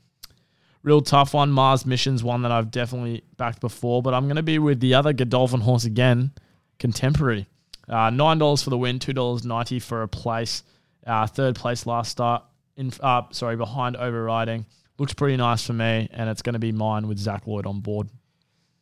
real 0.86 1.02
tough 1.02 1.34
one. 1.34 1.52
Mars 1.52 1.86
Mission's 1.86 2.24
one 2.24 2.44
that 2.44 2.52
I've 2.52 2.72
definitely 2.72 3.24
backed 3.36 3.60
before, 3.60 4.02
but 4.02 4.14
I'm 4.14 4.26
going 4.26 4.38
to 4.38 4.44
be 4.44 4.60
with 4.60 4.80
the 4.80 4.94
other 4.94 5.12
Godolphin 5.12 5.62
horse 5.62 5.84
again, 5.84 6.32
Contemporary. 6.80 7.48
Uh, 7.90 8.10
Nine 8.12 8.38
dollars 8.38 8.64
for 8.64 8.70
the 8.70 8.78
win, 8.78 9.00
two 9.00 9.14
dollars 9.14 9.44
ninety 9.44 9.80
for 9.80 10.04
a 10.04 10.08
place. 10.08 10.64
Uh, 11.06 11.28
third 11.28 11.56
place 11.56 11.86
last 11.86 12.12
start. 12.12 12.44
In 12.78 12.92
uh, 13.02 13.24
sorry, 13.32 13.56
behind 13.58 13.98
overriding. 13.98 14.66
Looks 14.98 15.14
pretty 15.14 15.38
nice 15.38 15.66
for 15.66 15.74
me, 15.74 16.08
and 16.12 16.30
it's 16.30 16.42
going 16.42 16.54
to 16.54 16.60
be 16.60 16.72
mine 16.72 17.08
with 17.08 17.18
Zac 17.18 17.48
Lloyd 17.48 17.66
on 17.66 17.82
board. 17.82 18.10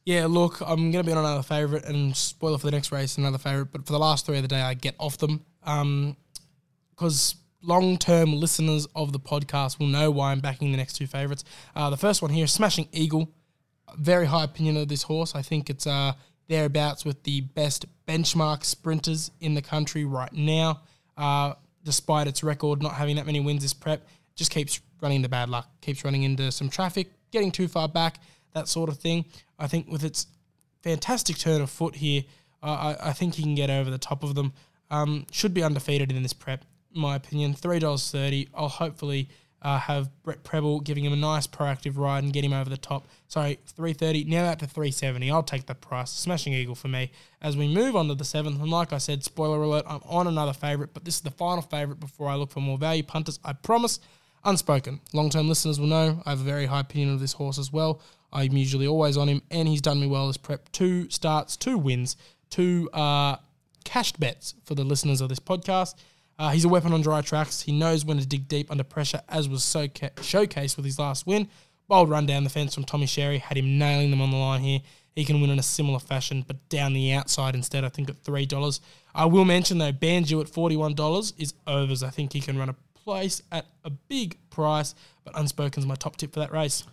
Yeah, 0.05 0.27
look, 0.27 0.61
I'm 0.61 0.91
going 0.91 1.03
to 1.03 1.09
be 1.09 1.11
on 1.11 1.17
another 1.17 1.43
favourite 1.43 1.85
and 1.85 2.15
spoiler 2.15 2.57
for 2.57 2.67
the 2.67 2.71
next 2.71 2.91
race, 2.91 3.17
another 3.17 3.37
favourite. 3.37 3.71
But 3.71 3.85
for 3.85 3.93
the 3.93 3.99
last 3.99 4.25
three 4.25 4.35
of 4.37 4.41
the 4.41 4.47
day, 4.47 4.61
I 4.61 4.73
get 4.73 4.95
off 4.99 5.17
them. 5.17 5.45
Because 5.61 7.35
long 7.63 7.97
term 7.97 8.33
listeners 8.33 8.87
of 8.95 9.11
the 9.13 9.19
podcast 9.19 9.79
will 9.79 9.87
know 9.87 10.11
why 10.11 10.31
I'm 10.31 10.39
backing 10.39 10.71
the 10.71 10.77
next 10.77 10.93
two 10.93 11.07
favourites. 11.07 11.43
Uh, 11.75 11.89
the 11.89 11.97
first 11.97 12.21
one 12.21 12.31
here, 12.31 12.45
Smashing 12.47 12.87
Eagle. 12.91 13.29
Very 13.97 14.25
high 14.25 14.43
opinion 14.43 14.77
of 14.77 14.87
this 14.87 15.03
horse. 15.03 15.35
I 15.35 15.41
think 15.41 15.69
it's 15.69 15.87
uh, 15.87 16.13
thereabouts 16.47 17.05
with 17.05 17.23
the 17.23 17.41
best 17.41 17.85
benchmark 18.07 18.63
sprinters 18.63 19.31
in 19.39 19.53
the 19.53 19.61
country 19.61 20.03
right 20.03 20.33
now. 20.33 20.81
Uh, 21.15 21.53
despite 21.83 22.27
its 22.27 22.43
record 22.43 22.81
not 22.81 22.93
having 22.93 23.15
that 23.17 23.25
many 23.25 23.39
wins 23.39 23.61
this 23.61 23.73
prep, 23.73 24.05
just 24.35 24.51
keeps 24.51 24.81
running 25.01 25.21
the 25.21 25.29
bad 25.29 25.49
luck, 25.49 25.69
keeps 25.81 26.03
running 26.03 26.23
into 26.23 26.51
some 26.51 26.69
traffic, 26.69 27.11
getting 27.31 27.51
too 27.51 27.67
far 27.67 27.87
back, 27.87 28.19
that 28.53 28.67
sort 28.67 28.89
of 28.89 28.97
thing. 28.97 29.25
I 29.59 29.67
think 29.67 29.89
with 29.91 30.03
its 30.03 30.27
fantastic 30.81 31.37
turn 31.37 31.61
of 31.61 31.69
foot 31.69 31.95
here, 31.95 32.23
I, 32.61 32.71
I, 32.71 33.09
I 33.09 33.13
think 33.13 33.35
he 33.35 33.43
can 33.43 33.55
get 33.55 33.69
over 33.69 33.91
the 33.91 33.97
top 33.97 34.23
of 34.23 34.35
them. 34.35 34.53
Um, 34.89 35.25
should 35.31 35.53
be 35.53 35.63
undefeated 35.63 36.11
in 36.11 36.21
this 36.21 36.33
prep, 36.33 36.65
my 36.93 37.15
opinion. 37.15 37.53
Three 37.53 37.79
dollars 37.79 38.09
thirty. 38.11 38.49
I'll 38.53 38.67
hopefully 38.67 39.29
uh, 39.61 39.79
have 39.79 40.09
Brett 40.23 40.43
Prebble 40.43 40.81
giving 40.81 41.05
him 41.05 41.13
a 41.13 41.17
nice 41.17 41.47
proactive 41.47 41.97
ride 41.97 42.23
and 42.23 42.33
get 42.33 42.43
him 42.43 42.53
over 42.53 42.69
the 42.69 42.77
top. 42.77 43.07
Sorry, 43.27 43.59
three 43.65 43.93
thirty. 43.93 44.23
Now 44.23 44.45
out 44.45 44.59
to 44.59 44.67
three 44.67 44.91
seventy. 44.91 45.31
I'll 45.31 45.43
take 45.43 45.65
that 45.67 45.81
price. 45.81 46.11
Smashing 46.11 46.53
eagle 46.53 46.75
for 46.75 46.87
me. 46.87 47.11
As 47.41 47.57
we 47.57 47.67
move 47.67 47.95
on 47.95 48.07
to 48.07 48.15
the 48.15 48.25
seventh, 48.25 48.61
and 48.61 48.69
like 48.69 48.93
I 48.93 48.97
said, 48.97 49.23
spoiler 49.23 49.61
alert, 49.61 49.85
I'm 49.87 50.01
on 50.05 50.27
another 50.27 50.53
favourite, 50.53 50.93
but 50.93 51.05
this 51.05 51.15
is 51.15 51.21
the 51.21 51.31
final 51.31 51.61
favourite 51.61 51.99
before 51.99 52.29
I 52.29 52.35
look 52.35 52.51
for 52.51 52.59
more 52.59 52.77
value 52.77 53.03
punters. 53.03 53.39
I 53.43 53.53
promise. 53.53 53.99
Unspoken. 54.45 54.99
Long 55.13 55.29
term 55.29 55.47
listeners 55.47 55.79
will 55.79 55.87
know 55.87 56.21
I 56.25 56.31
have 56.31 56.41
a 56.41 56.43
very 56.43 56.65
high 56.65 56.81
opinion 56.81 57.13
of 57.13 57.21
this 57.21 57.31
horse 57.31 57.57
as 57.57 57.71
well. 57.71 58.01
I'm 58.33 58.57
usually 58.57 58.87
always 58.87 59.15
on 59.15 59.29
him, 59.29 59.41
and 59.49 59.69
he's 59.69 59.79
done 59.79 60.01
me 60.01 60.07
well 60.07 60.27
as 60.27 60.35
prep. 60.35 60.69
Two 60.73 61.09
starts, 61.09 61.55
two 61.55 61.77
wins, 61.77 62.17
two 62.49 62.89
uh, 62.91 63.37
cashed 63.85 64.19
bets 64.19 64.55
for 64.65 64.75
the 64.75 64.83
listeners 64.83 65.21
of 65.21 65.29
this 65.29 65.39
podcast. 65.39 65.95
Uh, 66.39 66.49
he's 66.49 66.65
a 66.65 66.69
weapon 66.69 66.93
on 66.93 67.01
dry 67.01 67.21
tracks. 67.21 67.61
He 67.61 67.71
knows 67.71 68.03
when 68.05 68.17
to 68.17 68.25
dig 68.25 68.47
deep 68.47 68.71
under 68.71 68.83
pressure, 68.83 69.21
as 69.29 69.47
was 69.47 69.63
so 69.63 69.87
ca- 69.87 70.09
showcased 70.17 70.75
with 70.75 70.85
his 70.85 70.97
last 70.99 71.27
win. 71.27 71.47
Bold 71.87 72.09
run 72.09 72.25
down 72.25 72.43
the 72.43 72.49
fence 72.49 72.73
from 72.73 72.85
Tommy 72.85 73.05
Sherry 73.05 73.37
had 73.37 73.57
him 73.57 73.77
nailing 73.77 74.09
them 74.09 74.21
on 74.21 74.31
the 74.31 74.37
line 74.37 74.61
here. 74.61 74.79
He 75.15 75.25
can 75.25 75.41
win 75.41 75.51
in 75.51 75.59
a 75.59 75.63
similar 75.63 75.99
fashion, 75.99 76.43
but 76.47 76.67
down 76.69 76.93
the 76.93 77.11
outside 77.13 77.53
instead, 77.53 77.83
I 77.83 77.89
think 77.89 78.09
at 78.09 78.23
$3. 78.23 78.79
I 79.13 79.25
will 79.25 79.45
mention, 79.45 79.77
though, 79.77 79.91
Banjo 79.91 80.41
at 80.41 80.47
$41 80.47 81.33
is 81.37 81.53
overs. 81.67 82.01
I 82.01 82.09
think 82.09 82.33
he 82.33 82.39
can 82.39 82.57
run 82.57 82.69
a 82.69 82.75
place 82.95 83.41
at 83.51 83.67
a 83.83 83.91
big 83.91 84.37
price, 84.49 84.95
but 85.23 85.33
Unspoken's 85.35 85.85
my 85.85 85.95
top 85.95 86.15
tip 86.15 86.33
for 86.33 86.39
that 86.39 86.51
race. 86.51 86.83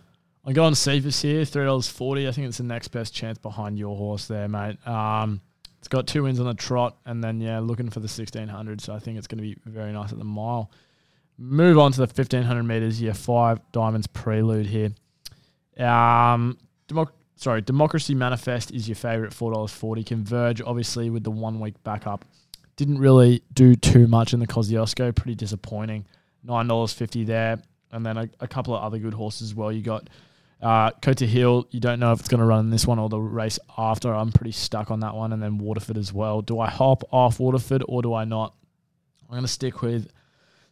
I'm 0.45 0.53
going 0.53 0.75
Cephas 0.75 1.21
here, 1.21 1.45
three 1.45 1.65
dollars 1.65 1.87
forty. 1.87 2.27
I 2.27 2.31
think 2.31 2.47
it's 2.47 2.57
the 2.57 2.63
next 2.63 2.87
best 2.87 3.13
chance 3.13 3.37
behind 3.37 3.77
your 3.77 3.95
horse 3.95 4.27
there, 4.27 4.47
mate. 4.47 4.85
Um, 4.87 5.39
it's 5.81 5.87
got 5.87 6.05
two 6.05 6.21
wins 6.21 6.39
on 6.39 6.45
the 6.45 6.53
trot, 6.53 6.95
and 7.07 7.23
then 7.23 7.41
yeah, 7.41 7.57
looking 7.57 7.89
for 7.89 8.01
the 8.01 8.07
sixteen 8.07 8.47
hundred. 8.47 8.81
So 8.81 8.93
I 8.93 8.99
think 8.99 9.17
it's 9.17 9.25
going 9.25 9.39
to 9.39 9.43
be 9.43 9.57
very 9.65 9.91
nice 9.91 10.11
at 10.11 10.19
the 10.19 10.23
mile. 10.23 10.69
Move 11.39 11.79
on 11.79 11.91
to 11.93 12.01
the 12.01 12.05
fifteen 12.05 12.43
hundred 12.43 12.63
meters. 12.63 13.01
Yeah, 13.01 13.13
five 13.13 13.59
diamonds 13.71 14.05
prelude 14.05 14.67
here. 14.67 14.91
Um, 15.83 16.59
Democ- 16.87 17.13
sorry, 17.35 17.61
Democracy 17.61 18.13
Manifest 18.13 18.71
is 18.71 18.87
your 18.87 18.95
favorite, 18.95 19.33
four 19.33 19.51
dollars 19.51 19.71
forty. 19.71 20.03
Converge, 20.03 20.61
obviously, 20.61 21.09
with 21.09 21.23
the 21.23 21.31
one 21.31 21.59
week 21.59 21.83
backup, 21.83 22.25
didn't 22.75 22.99
really 22.99 23.41
do 23.51 23.75
too 23.75 24.05
much 24.05 24.35
in 24.35 24.39
the 24.39 24.45
Kosciuszko. 24.45 25.15
Pretty 25.15 25.33
disappointing. 25.33 26.05
Nine 26.43 26.67
dollars 26.67 26.93
fifty 26.93 27.23
there, 27.23 27.59
and 27.91 28.05
then 28.05 28.17
a, 28.17 28.29
a 28.39 28.47
couple 28.47 28.75
of 28.75 28.83
other 28.83 28.99
good 28.99 29.15
horses 29.15 29.49
as 29.49 29.55
well. 29.55 29.71
You 29.71 29.81
got 29.81 30.11
uh, 30.61 30.91
Kota 31.01 31.25
Hill, 31.25 31.67
you 31.71 31.79
don't 31.79 31.99
know 31.99 32.11
if 32.11 32.19
it's 32.19 32.29
going 32.29 32.39
to 32.39 32.45
run 32.45 32.69
this 32.69 32.85
one 32.85 32.99
or 32.99 33.09
the 33.09 33.19
race 33.19 33.59
after. 33.77 34.13
I'm 34.13 34.31
pretty 34.31 34.51
stuck 34.51 34.91
on 34.91 34.99
that 35.01 35.15
one. 35.15 35.33
And 35.33 35.41
then 35.41 35.57
Waterford 35.57 35.97
as 35.97 36.13
well. 36.13 36.41
Do 36.41 36.59
I 36.59 36.69
hop 36.69 37.03
off 37.11 37.39
Waterford 37.39 37.83
or 37.87 38.01
do 38.01 38.13
I 38.13 38.25
not? 38.25 38.53
I'm 39.23 39.35
going 39.35 39.41
to 39.43 39.47
stick 39.47 39.81
with 39.81 40.11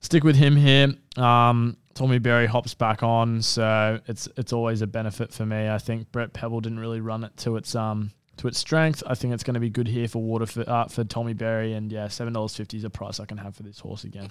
stick 0.02 0.24
with 0.24 0.36
him 0.36 0.56
here. 0.56 0.94
Um, 1.18 1.78
Tommy 1.94 2.20
Berry 2.20 2.46
hops 2.46 2.74
back 2.74 3.04
on, 3.04 3.42
so 3.42 4.00
it's 4.08 4.28
it's 4.38 4.54
always 4.54 4.82
a 4.82 4.88
benefit 4.88 5.34
for 5.34 5.46
me. 5.46 5.70
I 5.70 5.78
think 5.78 6.12
Brett 6.12 6.34
Prebble 6.34 6.62
didn't 6.62 6.80
really 6.80 7.02
run 7.02 7.24
it 7.24 7.36
to 7.38 7.58
its 7.58 7.76
um 7.76 8.12
to 8.38 8.48
its 8.48 8.58
strength. 8.58 9.04
I 9.06 9.16
think 9.16 9.34
it's 9.34 9.44
going 9.44 9.56
to 9.56 9.60
be 9.60 9.70
good 9.70 9.88
here 9.88 10.08
for 10.08 10.22
Waterford 10.22 10.68
uh, 10.68 10.86
for 10.86 11.04
Tommy 11.04 11.34
Berry, 11.34 11.74
and 11.74 11.92
yeah, 11.92 12.08
seven 12.08 12.34
dollars 12.34 12.56
fifty 12.56 12.78
is 12.78 12.84
a 12.86 12.90
price 12.90 13.20
I 13.20 13.26
can 13.26 13.38
have 13.38 13.56
for 13.56 13.64
this 13.64 13.80
horse 13.80 14.06
again. 14.06 14.30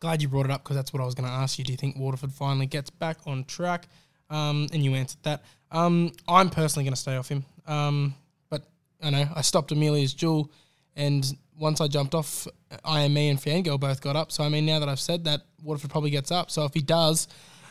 Glad 0.00 0.22
you 0.22 0.28
brought 0.28 0.46
it 0.46 0.50
up 0.50 0.62
because 0.64 0.76
that's 0.76 0.92
what 0.92 1.00
I 1.00 1.06
was 1.06 1.14
going 1.14 1.28
to 1.28 1.34
ask 1.34 1.58
you. 1.58 1.64
Do 1.64 1.72
you 1.72 1.78
think 1.78 1.96
Waterford 1.96 2.32
finally 2.32 2.66
gets 2.66 2.90
back 2.90 3.18
on 3.26 3.44
track? 3.44 3.88
Um, 4.30 4.68
and 4.72 4.84
you 4.84 4.94
answered 4.94 5.22
that. 5.22 5.44
Um, 5.70 6.12
I'm 6.28 6.50
personally 6.50 6.84
going 6.84 6.94
to 6.94 7.00
stay 7.00 7.16
off 7.16 7.28
him. 7.28 7.44
Um, 7.66 8.14
but 8.48 8.64
I 9.02 9.10
know 9.10 9.28
I 9.34 9.42
stopped 9.42 9.72
Amelia's 9.72 10.14
Jewel, 10.14 10.50
and 10.94 11.24
once 11.58 11.80
I 11.80 11.88
jumped 11.88 12.14
off, 12.14 12.46
IME 12.84 13.16
and 13.16 13.38
Fangirl 13.38 13.80
both 13.80 14.00
got 14.00 14.16
up. 14.16 14.32
So 14.32 14.44
I 14.44 14.48
mean, 14.48 14.66
now 14.66 14.78
that 14.78 14.88
I've 14.88 15.00
said 15.00 15.24
that, 15.24 15.42
Waterford 15.62 15.90
probably 15.90 16.10
gets 16.10 16.30
up. 16.30 16.50
So 16.50 16.64
if 16.64 16.74
he 16.74 16.80
does, 16.80 17.28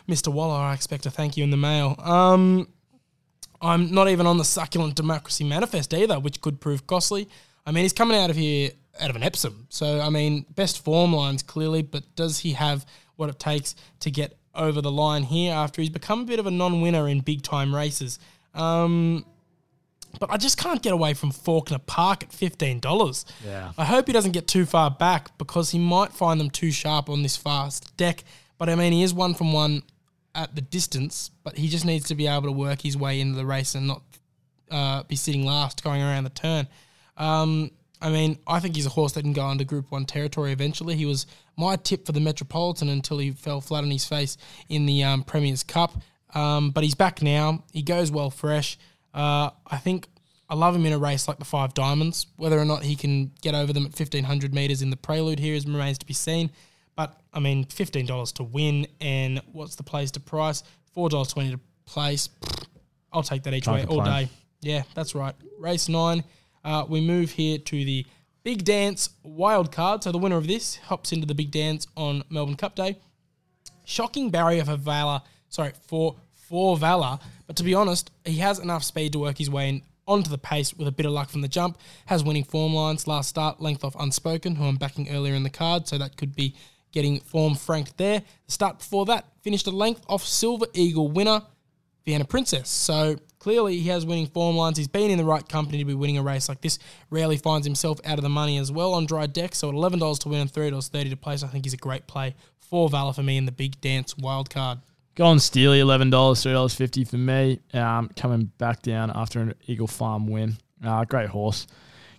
Mr. 0.07 0.31
Waller, 0.31 0.55
I 0.55 0.73
expect 0.73 1.05
a 1.05 1.11
thank 1.11 1.37
you 1.37 1.43
in 1.43 1.49
the 1.49 1.57
mail. 1.57 1.95
Um, 1.99 2.67
I'm 3.61 3.91
not 3.91 4.09
even 4.09 4.27
on 4.27 4.37
the 4.37 4.43
succulent 4.43 4.95
democracy 4.95 5.43
manifest 5.43 5.93
either, 5.93 6.19
which 6.19 6.41
could 6.41 6.59
prove 6.59 6.85
costly. 6.85 7.27
I 7.65 7.71
mean, 7.71 7.83
he's 7.83 7.93
coming 7.93 8.17
out 8.17 8.29
of 8.29 8.35
here 8.35 8.71
out 8.99 9.09
of 9.09 9.15
an 9.15 9.23
Epsom. 9.23 9.67
So, 9.69 9.99
I 9.99 10.09
mean, 10.09 10.45
best 10.55 10.83
form 10.83 11.13
lines 11.13 11.43
clearly, 11.43 11.81
but 11.81 12.03
does 12.15 12.39
he 12.39 12.53
have 12.53 12.85
what 13.15 13.29
it 13.29 13.39
takes 13.39 13.75
to 14.01 14.11
get 14.11 14.37
over 14.55 14.81
the 14.81 14.91
line 14.91 15.23
here 15.23 15.53
after 15.53 15.81
he's 15.81 15.89
become 15.89 16.21
a 16.21 16.25
bit 16.25 16.39
of 16.39 16.45
a 16.45 16.51
non 16.51 16.81
winner 16.81 17.07
in 17.07 17.19
big 17.21 17.41
time 17.41 17.73
races? 17.75 18.19
Um, 18.53 19.25
but 20.19 20.31
I 20.31 20.37
just 20.37 20.57
can't 20.57 20.81
get 20.81 20.93
away 20.93 21.13
from 21.13 21.31
Faulkner 21.31 21.79
Park 21.79 22.23
at 22.23 22.29
$15. 22.29 23.25
Yeah. 23.45 23.71
I 23.77 23.85
hope 23.85 24.07
he 24.07 24.13
doesn't 24.13 24.31
get 24.31 24.47
too 24.47 24.65
far 24.65 24.89
back 24.89 25.37
because 25.37 25.71
he 25.71 25.79
might 25.79 26.13
find 26.13 26.39
them 26.39 26.49
too 26.49 26.71
sharp 26.71 27.09
on 27.09 27.21
this 27.21 27.35
fast 27.35 27.95
deck. 27.97 28.23
But 28.57 28.69
I 28.69 28.75
mean, 28.75 28.93
he 28.93 29.03
is 29.03 29.13
one 29.13 29.33
from 29.33 29.51
one 29.51 29.83
at 30.33 30.55
the 30.55 30.61
distance, 30.61 31.31
but 31.43 31.57
he 31.57 31.67
just 31.67 31.85
needs 31.85 32.07
to 32.07 32.15
be 32.15 32.27
able 32.27 32.43
to 32.43 32.51
work 32.51 32.81
his 32.81 32.97
way 32.97 33.19
into 33.19 33.35
the 33.35 33.45
race 33.45 33.75
and 33.75 33.87
not 33.87 34.01
uh, 34.71 35.03
be 35.03 35.15
sitting 35.15 35.45
last 35.45 35.83
going 35.83 36.01
around 36.01 36.23
the 36.23 36.29
turn. 36.29 36.67
Um, 37.17 37.71
I 38.01 38.09
mean, 38.09 38.37
I 38.45 38.59
think 38.59 38.75
he's 38.75 38.85
a 38.85 38.89
horse 38.89 39.13
that 39.13 39.21
can 39.21 39.33
go 39.33 39.45
under 39.45 39.63
Group 39.63 39.91
1 39.91 40.05
territory 40.05 40.51
eventually. 40.51 40.95
He 40.95 41.05
was 41.05 41.25
my 41.57 41.75
tip 41.75 42.05
for 42.05 42.11
the 42.11 42.19
Metropolitan 42.19 42.89
until 42.89 43.17
he 43.17 43.31
fell 43.31 43.61
flat 43.61 43.83
on 43.83 43.91
his 43.91 44.05
face 44.05 44.37
in 44.69 44.85
the 44.85 45.03
um, 45.03 45.23
Premier's 45.23 45.63
Cup. 45.63 45.93
Um, 46.33 46.71
but 46.71 46.83
he's 46.83 46.95
back 46.95 47.21
now. 47.21 47.63
He 47.71 47.81
goes 47.81 48.11
well 48.11 48.29
fresh. 48.29 48.77
Uh, 49.13 49.49
I 49.65 49.77
think 49.77 50.07
I 50.49 50.55
love 50.55 50.75
him 50.75 50.85
in 50.85 50.93
a 50.93 50.97
race 50.97 51.27
like 51.27 51.39
the 51.39 51.45
Five 51.45 51.73
Diamonds. 51.73 52.27
Whether 52.35 52.59
or 52.59 52.65
not 52.65 52.83
he 52.83 52.95
can 52.95 53.31
get 53.41 53.55
over 53.55 53.71
them 53.71 53.83
at 53.83 53.97
1500 53.97 54.53
metres 54.53 54.81
in 54.81 54.89
the 54.89 54.97
prelude 54.97 55.39
here 55.39 55.55
is 55.55 55.65
remains 55.65 55.97
to 55.99 56.05
be 56.05 56.13
seen. 56.13 56.51
But 56.95 57.19
I 57.33 57.39
mean, 57.39 57.65
$15 57.65 58.33
to 58.33 58.43
win, 58.43 58.87
and 59.01 59.41
what's 59.51 59.75
the 59.75 59.83
place 59.83 60.11
to 60.11 60.19
price? 60.19 60.63
$4.20 60.95 61.51
to 61.51 61.59
place. 61.85 62.29
I'll 63.11 63.23
take 63.23 63.43
that 63.43 63.53
each 63.53 63.67
way 63.67 63.85
all 63.85 64.03
day. 64.03 64.29
Yeah, 64.61 64.83
that's 64.93 65.15
right. 65.15 65.35
Race 65.59 65.89
nine. 65.89 66.23
Uh, 66.63 66.85
we 66.87 66.99
move 66.99 67.31
here 67.31 67.57
to 67.59 67.85
the 67.85 68.05
Big 68.45 68.63
Dance 68.63 69.09
wild 69.23 69.71
card. 69.71 70.03
So 70.03 70.11
the 70.11 70.19
winner 70.19 70.37
of 70.37 70.45
this 70.45 70.75
hops 70.75 71.11
into 71.11 71.25
the 71.25 71.33
Big 71.33 71.49
Dance 71.49 71.87
on 71.97 72.23
Melbourne 72.29 72.55
Cup 72.55 72.75
Day. 72.75 72.99
Shocking 73.85 74.29
barrier 74.29 74.63
for 74.63 74.75
Valor. 74.75 75.23
Sorry, 75.49 75.73
for 75.87 76.17
for 76.35 76.77
Valor. 76.77 77.17
But 77.47 77.55
to 77.55 77.63
be 77.63 77.73
honest, 77.73 78.11
he 78.23 78.37
has 78.37 78.59
enough 78.59 78.83
speed 78.83 79.13
to 79.13 79.19
work 79.19 79.39
his 79.39 79.49
way 79.49 79.69
in 79.69 79.81
onto 80.07 80.29
the 80.29 80.37
pace 80.37 80.75
with 80.75 80.87
a 80.87 80.91
bit 80.91 81.07
of 81.07 81.11
luck 81.11 81.29
from 81.29 81.41
the 81.41 81.47
jump. 81.47 81.79
Has 82.05 82.23
winning 82.23 82.43
form 82.43 82.75
lines. 82.75 83.07
Last 83.07 83.29
start, 83.29 83.61
length 83.61 83.83
off 83.83 83.95
Unspoken, 83.99 84.57
who 84.57 84.65
I'm 84.65 84.75
backing 84.75 85.09
earlier 85.09 85.33
in 85.33 85.41
the 85.41 85.49
card. 85.49 85.87
So 85.87 85.97
that 85.97 86.15
could 86.15 86.35
be 86.35 86.55
getting 86.91 87.21
form 87.21 87.55
franked 87.55 87.97
there. 87.97 88.19
The 88.45 88.51
start 88.51 88.77
before 88.77 89.07
that 89.07 89.25
finished 89.41 89.65
a 89.65 89.71
length 89.71 90.05
off 90.07 90.23
Silver 90.23 90.67
Eagle 90.75 91.09
winner, 91.09 91.41
Vienna 92.05 92.25
Princess. 92.25 92.69
So 92.69 93.15
clearly 93.45 93.77
he 93.77 93.89
has 93.89 94.07
winning 94.07 94.25
form 94.25 94.55
lines. 94.55 94.75
He's 94.75 94.87
been 94.87 95.11
in 95.11 95.19
the 95.19 95.23
right 95.23 95.47
company 95.47 95.77
to 95.77 95.85
be 95.85 95.93
winning 95.93 96.17
a 96.17 96.23
race 96.23 96.49
like 96.49 96.61
this. 96.61 96.79
Rarely 97.11 97.37
finds 97.37 97.67
himself 97.67 97.99
out 98.03 98.17
of 98.17 98.23
the 98.23 98.29
money 98.29 98.57
as 98.57 98.71
well 98.71 98.95
on 98.95 99.05
dry 99.05 99.27
deck. 99.27 99.53
So 99.53 99.69
at 99.69 99.75
eleven 99.75 99.99
dollars 99.99 100.17
to 100.19 100.29
win 100.29 100.41
and 100.41 100.51
three 100.51 100.71
dollars 100.71 100.87
thirty 100.87 101.11
to 101.11 101.15
place, 101.15 101.43
I 101.43 101.47
think 101.47 101.63
he's 101.63 101.75
a 101.75 101.77
great 101.77 102.07
play 102.07 102.33
for 102.57 102.89
Valor 102.89 103.13
for 103.13 103.21
me 103.21 103.37
in 103.37 103.45
the 103.45 103.51
big 103.51 103.79
dance 103.81 104.17
wild 104.17 104.49
card. 104.49 104.79
Go 105.13 105.27
on 105.27 105.37
Steely, 105.37 105.79
eleven 105.79 106.09
dollars, 106.09 106.41
three 106.41 106.53
dollars 106.53 106.73
fifty 106.73 107.03
for 107.03 107.17
me. 107.17 107.59
Um, 107.71 108.09
coming 108.15 108.51
back 108.57 108.81
down 108.81 109.11
after 109.13 109.39
an 109.41 109.53
Eagle 109.67 109.85
Farm 109.85 110.25
win. 110.25 110.57
Uh, 110.83 111.05
great 111.05 111.29
horse. 111.29 111.67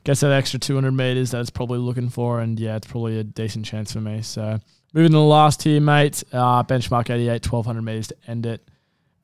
Gets 0.05 0.21
that 0.21 0.31
extra 0.31 0.61
two 0.61 0.77
hundred 0.77 0.93
meters 0.93 1.33
that 1.33 1.41
it's 1.41 1.51
probably 1.51 1.81
looking 1.81 2.09
for, 2.09 2.39
and 2.39 2.61
yeah, 2.61 2.77
it's 2.77 2.87
probably 2.87 3.19
a 3.19 3.25
decent 3.25 3.65
chance 3.65 3.93
for 3.93 4.01
me. 4.01 4.23
So 4.23 4.61
moving 4.95 5.11
to 5.11 5.19
the 5.19 5.25
last 5.25 5.65
here, 5.65 5.81
mate. 5.81 6.23
Uh, 6.33 6.63
benchmark 6.63 7.11
88, 7.11 7.51
1200 7.51 7.83
meters 7.83 8.07
to 8.07 8.17
end 8.29 8.47
it. 8.47 8.71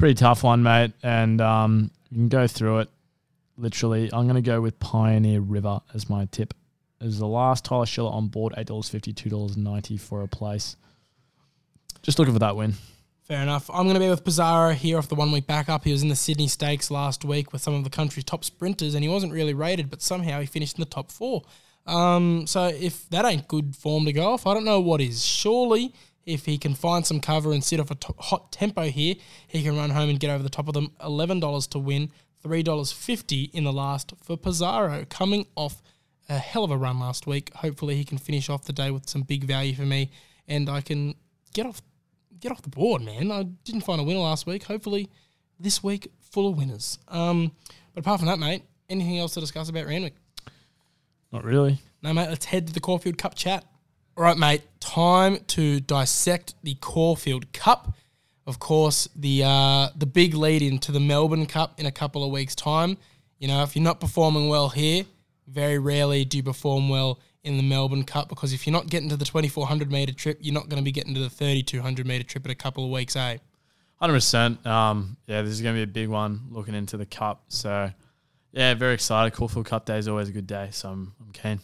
Pretty 0.02 0.14
tough 0.16 0.42
one, 0.42 0.64
mate, 0.64 0.90
and 1.04 1.40
um, 1.40 1.92
you 2.10 2.16
can 2.16 2.28
go 2.28 2.48
through 2.48 2.80
it. 2.80 2.90
Literally, 3.56 4.10
I'm 4.12 4.24
going 4.24 4.34
to 4.34 4.42
go 4.42 4.60
with 4.60 4.80
Pioneer 4.80 5.40
River 5.40 5.80
as 5.94 6.10
my 6.10 6.24
tip. 6.32 6.54
As 7.00 7.20
the 7.20 7.26
last 7.28 7.64
Tyler 7.64 7.86
Schiller 7.86 8.10
on 8.10 8.26
board, 8.26 8.52
eight 8.56 8.66
dollars 8.66 8.88
fifty, 8.88 9.12
two 9.12 9.30
dollars 9.30 9.56
ninety 9.56 9.96
for 9.96 10.22
a 10.22 10.26
place. 10.26 10.74
Just 12.02 12.18
looking 12.18 12.34
for 12.34 12.40
that 12.40 12.56
win. 12.56 12.74
Fair 13.28 13.42
enough. 13.42 13.70
I'm 13.70 13.84
going 13.84 13.94
to 13.94 14.00
be 14.00 14.08
with 14.08 14.24
Pizarro 14.24 14.72
here 14.72 14.98
off 14.98 15.08
the 15.08 15.14
one 15.14 15.30
week 15.30 15.46
backup. 15.46 15.84
He 15.84 15.92
was 15.92 16.02
in 16.02 16.08
the 16.08 16.16
Sydney 16.16 16.48
Stakes 16.48 16.90
last 16.90 17.24
week 17.24 17.52
with 17.52 17.62
some 17.62 17.74
of 17.74 17.84
the 17.84 17.90
country's 17.90 18.24
top 18.24 18.44
sprinters, 18.44 18.96
and 18.96 19.04
he 19.04 19.08
wasn't 19.08 19.32
really 19.32 19.54
rated, 19.54 19.88
but 19.88 20.02
somehow 20.02 20.40
he 20.40 20.46
finished 20.46 20.78
in 20.78 20.82
the 20.82 20.90
top 20.90 21.12
four. 21.12 21.44
Um, 21.86 22.48
so 22.48 22.66
if 22.66 23.08
that 23.10 23.24
ain't 23.24 23.46
good 23.46 23.76
form 23.76 24.06
to 24.06 24.12
go 24.12 24.32
off, 24.32 24.48
I 24.48 24.54
don't 24.54 24.64
know 24.64 24.80
what 24.80 25.00
is. 25.00 25.24
Surely, 25.24 25.94
if 26.24 26.46
he 26.46 26.58
can 26.58 26.74
find 26.74 27.06
some 27.06 27.20
cover 27.20 27.52
and 27.52 27.64
sit 27.64 27.80
off 27.80 27.90
a 27.90 27.96
hot 28.22 28.52
tempo 28.52 28.85
here, 28.85 29.16
he 29.46 29.62
can 29.62 29.76
run 29.76 29.90
home 29.90 30.08
and 30.08 30.20
get 30.20 30.30
over 30.30 30.42
the 30.42 30.50
top 30.50 30.68
of 30.68 30.74
them. 30.74 30.92
Eleven 31.02 31.40
dollars 31.40 31.66
to 31.68 31.78
win, 31.78 32.11
three 32.42 32.62
dollars 32.62 32.92
fifty 32.92 33.44
in 33.52 33.64
the 33.64 33.72
last 33.72 34.12
for 34.22 34.37
Pizarro, 34.37 35.04
coming 35.08 35.46
off 35.56 35.82
a 36.28 36.38
hell 36.38 36.64
of 36.64 36.70
a 36.70 36.76
run 36.76 36.98
last 36.98 37.26
week. 37.26 37.52
Hopefully, 37.54 37.96
he 37.96 38.04
can 38.04 38.18
finish 38.18 38.48
off 38.48 38.64
the 38.64 38.72
day 38.72 38.90
with 38.90 39.08
some 39.08 39.22
big 39.22 39.44
value 39.44 39.74
for 39.74 39.82
me, 39.82 40.11
and 40.46 40.68
I 40.68 40.80
can 40.80 41.14
get 41.52 41.66
off 41.66 41.82
get 42.40 42.52
off 42.52 42.62
the 42.62 42.68
board, 42.68 43.02
man. 43.02 43.30
I 43.30 43.44
didn't 43.64 43.82
find 43.82 44.00
a 44.00 44.04
winner 44.04 44.20
last 44.20 44.46
week. 44.46 44.64
Hopefully, 44.64 45.11
this 45.58 45.82
week 45.82 46.08
full 46.20 46.48
of 46.48 46.56
winners. 46.56 46.98
Um, 47.08 47.52
but 47.94 48.00
apart 48.00 48.20
from 48.20 48.28
that, 48.28 48.38
mate, 48.38 48.64
anything 48.88 49.18
else 49.18 49.35
to 49.35 49.40
discuss 49.40 49.68
about 49.68 49.87
Randwick? 49.87 50.14
Not 51.30 51.44
really. 51.44 51.78
No, 52.02 52.12
mate, 52.12 52.28
let's 52.28 52.46
head 52.46 52.66
to 52.66 52.72
the 52.72 52.80
Caulfield 52.80 53.16
Cup 53.16 53.35
chat. 53.35 53.64
All 54.14 54.25
right, 54.25 54.37
mate, 54.37 54.62
time 54.79 55.38
to 55.48 55.81
dissect 55.81 56.55
the 56.62 56.75
Caulfield 56.75 57.51
Cup. 57.55 57.96
Of 58.46 58.59
course, 58.59 59.09
the 59.16 59.42
uh, 59.42 59.88
the 59.96 60.05
big 60.05 60.35
lead 60.35 60.61
into 60.61 60.92
the 60.92 61.01
Melbourne 61.01 61.46
Cup 61.46 61.81
in 61.81 61.87
a 61.87 61.90
couple 61.90 62.22
of 62.22 62.31
weeks' 62.31 62.55
time. 62.55 62.98
You 63.38 63.48
know, 63.48 63.62
if 63.62 63.75
you're 63.75 63.83
not 63.83 64.01
performing 64.01 64.51
well 64.51 64.68
here, 64.68 65.05
very 65.48 65.79
rarely 65.79 66.27
do 66.27 66.37
you 66.37 66.42
perform 66.42 66.90
well 66.90 67.20
in 67.42 67.57
the 67.57 67.62
Melbourne 67.62 68.05
Cup 68.05 68.29
because 68.29 68.53
if 68.53 68.66
you're 68.66 68.72
not 68.72 68.87
getting 68.88 69.09
to 69.09 69.16
the 69.16 69.25
2400 69.25 69.90
meter 69.90 70.12
trip, 70.12 70.37
you're 70.42 70.53
not 70.53 70.68
going 70.68 70.81
to 70.81 70.85
be 70.85 70.92
getting 70.92 71.14
to 71.14 71.20
the 71.20 71.31
3200 71.31 72.07
meter 72.07 72.22
trip 72.22 72.44
in 72.44 72.51
a 72.51 72.55
couple 72.55 72.85
of 72.85 72.90
weeks, 72.90 73.16
eh? 73.16 73.38
Hundred 73.96 74.14
percent. 74.14 74.66
Um, 74.66 75.16
yeah, 75.27 75.40
this 75.40 75.53
is 75.53 75.62
going 75.62 75.75
to 75.75 75.79
be 75.79 75.85
a 75.85 75.87
big 75.87 76.11
one 76.11 76.48
looking 76.51 76.75
into 76.75 76.98
the 76.98 77.07
cup. 77.07 77.44
So, 77.48 77.90
yeah, 78.53 78.75
very 78.75 78.92
excited. 78.92 79.33
Caulfield 79.33 79.64
Cup 79.64 79.87
Day 79.87 79.96
is 79.96 80.07
always 80.07 80.29
a 80.29 80.33
good 80.33 80.46
day, 80.46 80.68
so 80.70 80.90
I'm, 80.90 81.14
I'm 81.18 81.33
keen. 81.33 81.61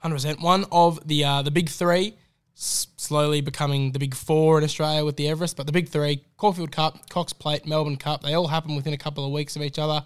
Hundred 0.00 0.16
percent. 0.16 0.40
One 0.40 0.64
of 0.72 1.06
the 1.06 1.24
uh, 1.24 1.42
the 1.42 1.50
big 1.50 1.68
three, 1.68 2.14
s- 2.56 2.88
slowly 2.96 3.40
becoming 3.40 3.92
the 3.92 3.98
big 3.98 4.14
four 4.14 4.58
in 4.58 4.64
Australia 4.64 5.04
with 5.04 5.16
the 5.16 5.28
Everest. 5.28 5.56
But 5.56 5.66
the 5.66 5.72
big 5.72 5.88
three: 5.88 6.24
Caulfield 6.36 6.72
Cup, 6.72 7.08
Cox 7.10 7.32
Plate, 7.32 7.66
Melbourne 7.66 7.96
Cup. 7.96 8.22
They 8.22 8.34
all 8.34 8.48
happen 8.48 8.74
within 8.76 8.94
a 8.94 8.98
couple 8.98 9.24
of 9.24 9.32
weeks 9.32 9.56
of 9.56 9.62
each 9.62 9.78
other. 9.78 10.02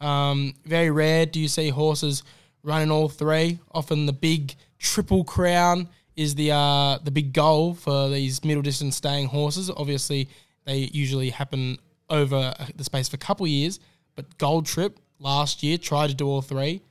Um, 0.00 0.54
very 0.64 0.90
rare 0.90 1.26
do 1.26 1.40
you 1.40 1.48
see 1.48 1.68
horses 1.70 2.22
running 2.62 2.90
all 2.90 3.08
three. 3.08 3.58
Often 3.72 4.06
the 4.06 4.12
big 4.12 4.54
triple 4.78 5.24
crown 5.24 5.88
is 6.16 6.34
the 6.34 6.52
uh, 6.52 6.98
the 7.02 7.10
big 7.10 7.32
goal 7.32 7.74
for 7.74 8.08
these 8.08 8.44
middle 8.44 8.62
distance 8.62 8.96
staying 8.96 9.26
horses. 9.28 9.70
Obviously, 9.70 10.28
they 10.64 10.90
usually 10.92 11.30
happen 11.30 11.78
over 12.08 12.54
the 12.76 12.84
space 12.84 13.08
of 13.08 13.14
a 13.14 13.18
couple 13.18 13.44
of 13.44 13.50
years. 13.50 13.80
But 14.14 14.38
Gold 14.38 14.66
Trip 14.66 15.00
last 15.18 15.62
year 15.62 15.78
tried 15.78 16.08
to 16.08 16.14
do 16.14 16.28
all 16.28 16.42
three 16.42 16.82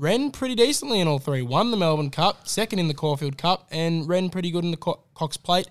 ran 0.00 0.30
pretty 0.30 0.54
decently 0.54 0.98
in 1.00 1.06
all 1.06 1.18
three. 1.18 1.42
Won 1.42 1.70
the 1.70 1.76
Melbourne 1.76 2.10
Cup, 2.10 2.48
second 2.48 2.78
in 2.78 2.88
the 2.88 2.94
Caulfield 2.94 3.36
Cup, 3.36 3.68
and 3.70 4.08
ran 4.08 4.30
pretty 4.30 4.50
good 4.50 4.64
in 4.64 4.70
the 4.70 4.76
Co- 4.76 5.02
Cox 5.14 5.36
Plate. 5.36 5.68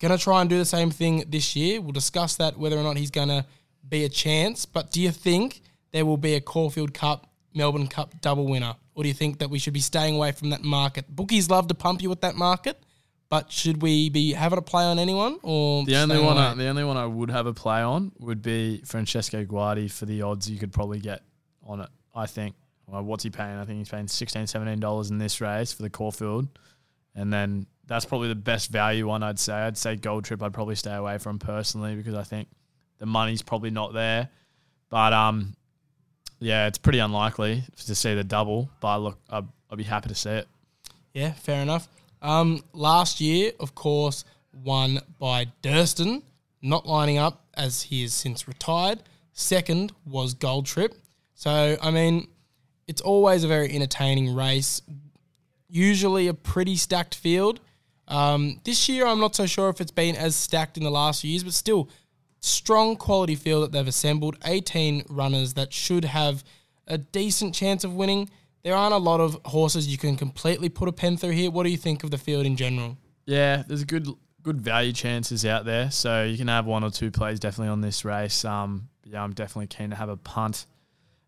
Going 0.00 0.16
to 0.16 0.22
try 0.22 0.40
and 0.40 0.48
do 0.48 0.56
the 0.56 0.64
same 0.64 0.90
thing 0.90 1.24
this 1.28 1.54
year. 1.54 1.80
We'll 1.80 1.92
discuss 1.92 2.36
that 2.36 2.56
whether 2.56 2.78
or 2.78 2.82
not 2.82 2.96
he's 2.96 3.10
going 3.10 3.28
to 3.28 3.44
be 3.86 4.04
a 4.04 4.08
chance. 4.08 4.64
But 4.64 4.90
do 4.90 5.00
you 5.00 5.10
think 5.10 5.60
there 5.92 6.06
will 6.06 6.16
be 6.16 6.34
a 6.34 6.40
Caulfield 6.40 6.94
Cup, 6.94 7.30
Melbourne 7.54 7.86
Cup 7.86 8.18
double 8.22 8.46
winner? 8.46 8.74
Or 8.94 9.02
do 9.02 9.08
you 9.08 9.14
think 9.14 9.38
that 9.40 9.50
we 9.50 9.58
should 9.58 9.74
be 9.74 9.80
staying 9.80 10.16
away 10.16 10.32
from 10.32 10.50
that 10.50 10.62
market? 10.62 11.14
Bookies 11.14 11.50
love 11.50 11.68
to 11.68 11.74
pump 11.74 12.00
you 12.02 12.08
with 12.08 12.22
that 12.22 12.34
market, 12.34 12.82
but 13.28 13.52
should 13.52 13.82
we 13.82 14.08
be 14.08 14.32
having 14.32 14.58
a 14.58 14.62
play 14.62 14.84
on 14.84 14.98
anyone? 14.98 15.38
Or 15.42 15.84
The 15.84 15.96
only 15.96 16.18
one. 16.18 16.38
I, 16.38 16.54
the 16.54 16.66
only 16.68 16.84
one 16.84 16.96
I 16.96 17.04
would 17.06 17.30
have 17.30 17.46
a 17.46 17.52
play 17.52 17.82
on 17.82 18.12
would 18.18 18.40
be 18.40 18.78
Francesco 18.86 19.44
Guardi 19.44 19.90
for 19.90 20.06
the 20.06 20.22
odds 20.22 20.50
you 20.50 20.58
could 20.58 20.72
probably 20.72 20.98
get 21.00 21.22
on 21.66 21.80
it. 21.80 21.88
I 22.14 22.26
think. 22.26 22.54
Well, 22.90 23.02
what's 23.02 23.22
he 23.22 23.30
paying? 23.30 23.56
I 23.56 23.64
think 23.64 23.78
he's 23.78 23.88
paying 23.88 24.08
16 24.08 24.46
dollars 24.80 25.10
in 25.10 25.18
this 25.18 25.40
race 25.40 25.72
for 25.72 25.82
the 25.82 25.90
Caulfield, 25.90 26.48
and 27.14 27.32
then 27.32 27.66
that's 27.86 28.04
probably 28.04 28.28
the 28.28 28.34
best 28.34 28.70
value 28.70 29.06
one 29.06 29.22
I'd 29.22 29.38
say. 29.38 29.52
I'd 29.52 29.76
say 29.76 29.96
Gold 29.96 30.24
Trip. 30.24 30.42
I'd 30.42 30.52
probably 30.52 30.76
stay 30.76 30.94
away 30.94 31.18
from 31.18 31.38
personally 31.38 31.94
because 31.94 32.14
I 32.14 32.22
think 32.22 32.48
the 32.98 33.06
money's 33.06 33.42
probably 33.42 33.70
not 33.70 33.92
there. 33.92 34.28
But 34.90 35.12
um, 35.12 35.54
yeah, 36.38 36.66
it's 36.66 36.78
pretty 36.78 36.98
unlikely 36.98 37.64
to 37.86 37.94
see 37.94 38.14
the 38.14 38.24
double. 38.24 38.70
But 38.80 38.98
look, 38.98 39.18
I'd, 39.28 39.46
I'd 39.70 39.78
be 39.78 39.84
happy 39.84 40.08
to 40.08 40.14
see 40.14 40.30
it. 40.30 40.48
Yeah, 41.12 41.32
fair 41.32 41.62
enough. 41.62 41.88
Um, 42.22 42.62
last 42.72 43.20
year, 43.20 43.52
of 43.58 43.74
course, 43.74 44.24
won 44.52 45.00
by 45.18 45.46
Durston, 45.62 46.22
not 46.62 46.86
lining 46.86 47.18
up 47.18 47.46
as 47.54 47.82
he 47.82 48.04
is 48.04 48.14
since 48.14 48.46
retired. 48.46 49.02
Second 49.32 49.92
was 50.04 50.34
Gold 50.34 50.66
Trip. 50.66 50.94
So, 51.34 51.76
I 51.80 51.90
mean, 51.90 52.28
it's 52.90 53.00
always 53.00 53.44
a 53.44 53.48
very 53.48 53.72
entertaining 53.72 54.34
race. 54.34 54.82
Usually 55.68 56.26
a 56.26 56.34
pretty 56.34 56.74
stacked 56.74 57.14
field. 57.14 57.60
Um, 58.08 58.60
this 58.64 58.88
year, 58.88 59.06
I'm 59.06 59.20
not 59.20 59.36
so 59.36 59.46
sure 59.46 59.68
if 59.68 59.80
it's 59.80 59.92
been 59.92 60.16
as 60.16 60.34
stacked 60.34 60.76
in 60.76 60.82
the 60.82 60.90
last 60.90 61.20
few 61.20 61.30
years, 61.30 61.44
but 61.44 61.52
still, 61.52 61.88
strong 62.40 62.96
quality 62.96 63.36
field 63.36 63.62
that 63.62 63.70
they've 63.70 63.86
assembled. 63.86 64.38
18 64.44 65.04
runners 65.08 65.54
that 65.54 65.72
should 65.72 66.04
have 66.04 66.42
a 66.88 66.98
decent 66.98 67.54
chance 67.54 67.84
of 67.84 67.94
winning. 67.94 68.28
There 68.64 68.74
aren't 68.74 68.92
a 68.92 68.98
lot 68.98 69.20
of 69.20 69.38
horses 69.44 69.86
you 69.86 69.96
can 69.96 70.16
completely 70.16 70.68
put 70.68 70.88
a 70.88 70.92
pen 70.92 71.16
through 71.16 71.30
here. 71.30 71.52
What 71.52 71.62
do 71.62 71.70
you 71.70 71.76
think 71.76 72.02
of 72.02 72.10
the 72.10 72.18
field 72.18 72.44
in 72.44 72.56
general? 72.56 72.98
Yeah, 73.24 73.62
there's 73.68 73.84
good 73.84 74.08
good 74.42 74.60
value 74.60 74.92
chances 74.92 75.46
out 75.46 75.64
there, 75.64 75.92
so 75.92 76.24
you 76.24 76.36
can 76.36 76.48
have 76.48 76.66
one 76.66 76.82
or 76.82 76.90
two 76.90 77.12
plays 77.12 77.38
definitely 77.38 77.68
on 77.68 77.82
this 77.82 78.04
race. 78.04 78.44
Um, 78.44 78.88
yeah, 79.04 79.22
I'm 79.22 79.32
definitely 79.32 79.68
keen 79.68 79.90
to 79.90 79.96
have 79.96 80.08
a 80.08 80.16
punt. 80.16 80.66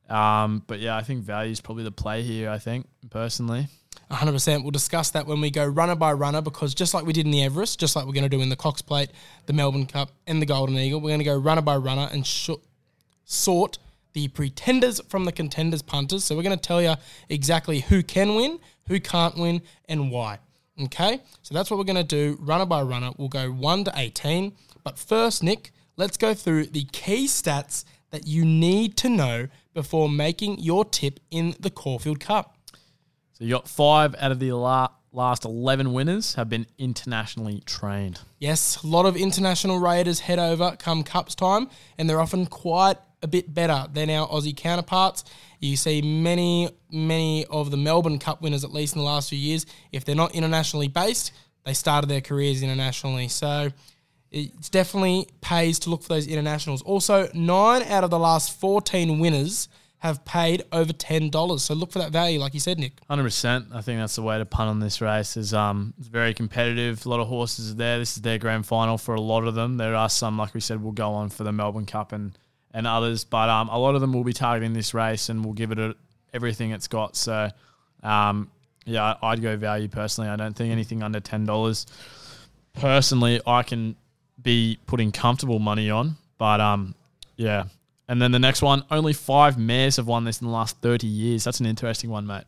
Um, 0.08 0.62
but 0.66 0.80
yeah, 0.80 0.96
I 0.96 1.02
think 1.02 1.22
value 1.22 1.52
is 1.52 1.60
probably 1.60 1.84
the 1.84 1.92
play 1.92 2.22
here. 2.22 2.50
I 2.50 2.58
think 2.58 2.86
personally. 3.10 3.68
100%. 4.10 4.62
We'll 4.62 4.70
discuss 4.70 5.10
that 5.10 5.26
when 5.26 5.40
we 5.40 5.50
go 5.50 5.64
runner 5.64 5.94
by 5.94 6.12
runner 6.12 6.42
because 6.42 6.74
just 6.74 6.92
like 6.92 7.06
we 7.06 7.14
did 7.14 7.24
in 7.24 7.32
the 7.32 7.42
Everest, 7.42 7.80
just 7.80 7.96
like 7.96 8.04
we're 8.04 8.12
going 8.12 8.24
to 8.24 8.28
do 8.28 8.42
in 8.42 8.50
the 8.50 8.56
Cox 8.56 8.82
Plate, 8.82 9.10
the 9.46 9.54
Melbourne 9.54 9.86
Cup, 9.86 10.10
and 10.26 10.40
the 10.40 10.46
Golden 10.46 10.76
Eagle, 10.76 11.00
we're 11.00 11.08
going 11.08 11.20
to 11.20 11.24
go 11.24 11.36
runner 11.36 11.62
by 11.62 11.76
runner 11.76 12.08
and 12.12 12.26
sh- 12.26 12.50
sort 13.24 13.78
the 14.12 14.28
pretenders 14.28 15.00
from 15.08 15.24
the 15.24 15.32
contenders 15.32 15.80
punters. 15.80 16.24
So 16.24 16.36
we're 16.36 16.42
going 16.42 16.58
to 16.58 16.62
tell 16.62 16.82
you 16.82 16.94
exactly 17.30 17.80
who 17.80 18.02
can 18.02 18.34
win, 18.34 18.58
who 18.88 19.00
can't 19.00 19.36
win, 19.36 19.62
and 19.88 20.10
why. 20.10 20.38
Okay? 20.80 21.20
So 21.42 21.54
that's 21.54 21.70
what 21.70 21.78
we're 21.78 21.84
going 21.84 21.96
to 21.96 22.04
do 22.04 22.36
runner 22.40 22.66
by 22.66 22.82
runner. 22.82 23.12
We'll 23.16 23.28
go 23.28 23.50
1 23.50 23.84
to 23.84 23.92
18. 23.96 24.52
But 24.84 24.98
first, 24.98 25.42
Nick, 25.42 25.72
let's 25.96 26.16
go 26.16 26.34
through 26.34 26.66
the 26.66 26.84
key 26.92 27.26
stats 27.26 27.84
that 28.10 28.26
you 28.26 28.44
need 28.44 28.96
to 28.98 29.08
know 29.08 29.48
before 29.74 30.08
making 30.08 30.58
your 30.58 30.84
tip 30.84 31.20
in 31.30 31.54
the 31.60 31.70
Caulfield 31.70 32.20
Cup. 32.20 32.56
So 33.32 33.44
you 33.44 33.50
got 33.50 33.68
five 33.68 34.14
out 34.18 34.32
of 34.32 34.38
the 34.38 34.52
last 34.52 35.44
eleven 35.44 35.92
winners 35.92 36.34
have 36.34 36.48
been 36.48 36.66
internationally 36.78 37.62
trained. 37.66 38.20
Yes, 38.38 38.82
a 38.82 38.86
lot 38.86 39.06
of 39.06 39.16
international 39.16 39.78
raiders 39.78 40.20
head 40.20 40.38
over 40.38 40.76
come 40.78 41.02
Cups 41.02 41.34
time, 41.34 41.68
and 41.98 42.08
they're 42.08 42.20
often 42.20 42.46
quite 42.46 42.96
a 43.22 43.28
bit 43.28 43.54
better 43.54 43.86
than 43.92 44.10
our 44.10 44.28
Aussie 44.28 44.56
counterparts. 44.56 45.24
You 45.60 45.76
see 45.76 46.02
many, 46.02 46.70
many 46.90 47.44
of 47.46 47.70
the 47.70 47.76
Melbourne 47.76 48.18
Cup 48.18 48.42
winners, 48.42 48.64
at 48.64 48.72
least 48.72 48.96
in 48.96 48.98
the 48.98 49.04
last 49.04 49.30
few 49.30 49.38
years, 49.38 49.64
if 49.92 50.04
they're 50.04 50.16
not 50.16 50.34
internationally 50.34 50.88
based, 50.88 51.32
they 51.64 51.72
started 51.72 52.10
their 52.10 52.20
careers 52.20 52.62
internationally. 52.64 53.28
So 53.28 53.70
it 54.32 54.70
definitely 54.70 55.28
pays 55.40 55.78
to 55.80 55.90
look 55.90 56.02
for 56.02 56.08
those 56.08 56.26
internationals. 56.26 56.82
Also, 56.82 57.28
nine 57.34 57.82
out 57.82 58.02
of 58.02 58.10
the 58.10 58.18
last 58.18 58.58
14 58.58 59.18
winners 59.18 59.68
have 59.98 60.24
paid 60.24 60.64
over 60.72 60.92
$10. 60.92 61.60
So 61.60 61.74
look 61.74 61.92
for 61.92 62.00
that 62.00 62.10
value, 62.10 62.40
like 62.40 62.54
you 62.54 62.60
said, 62.60 62.76
Nick. 62.76 62.94
Hundred 63.08 63.22
percent. 63.22 63.66
I 63.72 63.82
think 63.82 64.00
that's 64.00 64.16
the 64.16 64.22
way 64.22 64.36
to 64.36 64.44
punt 64.44 64.68
on 64.68 64.80
this 64.80 65.00
race. 65.00 65.36
Is 65.36 65.54
um, 65.54 65.94
it's 65.98 66.08
very 66.08 66.34
competitive. 66.34 67.06
A 67.06 67.08
lot 67.08 67.20
of 67.20 67.28
horses 67.28 67.70
are 67.70 67.74
there. 67.74 67.98
This 68.00 68.16
is 68.16 68.22
their 68.22 68.38
grand 68.38 68.66
final 68.66 68.98
for 68.98 69.14
a 69.14 69.20
lot 69.20 69.44
of 69.44 69.54
them. 69.54 69.76
There 69.76 69.94
are 69.94 70.08
some, 70.08 70.38
like 70.38 70.54
we 70.54 70.60
said, 70.60 70.82
will 70.82 70.90
go 70.90 71.12
on 71.12 71.28
for 71.28 71.44
the 71.44 71.52
Melbourne 71.52 71.86
Cup 71.86 72.12
and 72.12 72.36
and 72.74 72.86
others, 72.86 73.24
but 73.24 73.50
um, 73.50 73.68
a 73.68 73.78
lot 73.78 73.94
of 73.94 74.00
them 74.00 74.12
will 74.12 74.24
be 74.24 74.32
targeting 74.32 74.72
this 74.72 74.94
race 74.94 75.28
and 75.28 75.44
will 75.44 75.52
give 75.52 75.72
it 75.72 75.78
a, 75.78 75.94
everything 76.32 76.70
it's 76.70 76.88
got. 76.88 77.14
So, 77.14 77.50
um, 78.02 78.50
yeah, 78.86 79.14
I'd 79.22 79.42
go 79.42 79.56
value 79.58 79.88
personally. 79.88 80.30
I 80.30 80.36
don't 80.36 80.56
think 80.56 80.72
anything 80.72 81.02
under 81.02 81.20
ten 81.20 81.44
dollars. 81.44 81.86
Personally, 82.72 83.40
I 83.46 83.62
can 83.62 83.94
be 84.42 84.78
putting 84.86 85.12
comfortable 85.12 85.58
money 85.58 85.90
on, 85.90 86.16
but 86.38 86.60
um, 86.60 86.94
yeah. 87.36 87.64
And 88.08 88.20
then 88.20 88.32
the 88.32 88.38
next 88.38 88.62
one, 88.62 88.84
only 88.90 89.12
five 89.12 89.56
mares 89.58 89.96
have 89.96 90.06
won 90.06 90.24
this 90.24 90.40
in 90.40 90.46
the 90.46 90.52
last 90.52 90.78
thirty 90.80 91.06
years. 91.06 91.44
That's 91.44 91.60
an 91.60 91.66
interesting 91.66 92.10
one, 92.10 92.26
mate. 92.26 92.44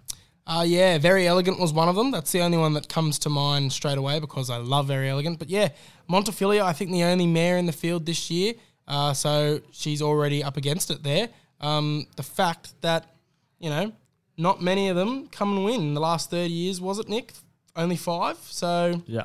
Uh, 0.47 0.63
yeah, 0.67 0.99
Very 0.99 1.27
Elegant 1.27 1.59
was 1.59 1.73
one 1.73 1.89
of 1.89 1.97
them. 1.97 2.11
That's 2.11 2.31
the 2.31 2.43
only 2.43 2.59
one 2.59 2.75
that 2.75 2.87
comes 2.89 3.19
to 3.21 3.31
mind 3.31 3.73
straight 3.73 3.97
away 3.97 4.21
because 4.21 4.51
I 4.51 4.59
love 4.59 4.89
Very 4.89 5.09
Elegant. 5.09 5.39
But 5.39 5.49
yeah, 5.49 5.71
Montefilia, 6.11 6.61
I 6.63 6.75
think 6.75 6.91
the 6.91 7.05
only 7.05 7.27
mare 7.27 7.57
in 7.57 7.65
the 7.65 7.73
field 7.73 8.05
this 8.05 8.31
year. 8.31 8.53
Uh, 8.87 9.15
so 9.15 9.61
she's 9.73 10.03
already 10.03 10.45
up 10.45 10.59
against 10.59 10.91
it 10.91 11.03
there. 11.03 11.31
Um, 11.63 12.07
the 12.17 12.23
fact 12.23 12.75
that, 12.83 13.07
you 13.59 13.71
know, 13.71 13.93
not 14.37 14.61
many 14.61 14.89
of 14.91 14.97
them 14.97 15.29
come 15.29 15.57
and 15.57 15.65
win 15.65 15.81
in 15.81 15.95
the 15.95 16.01
last 16.01 16.31
30 16.31 16.53
years, 16.53 16.79
was 16.79 16.99
it, 16.99 17.09
Nick? 17.09 17.33
Only 17.75 17.97
five. 17.97 18.37
So, 18.51 19.03
Yeah. 19.07 19.25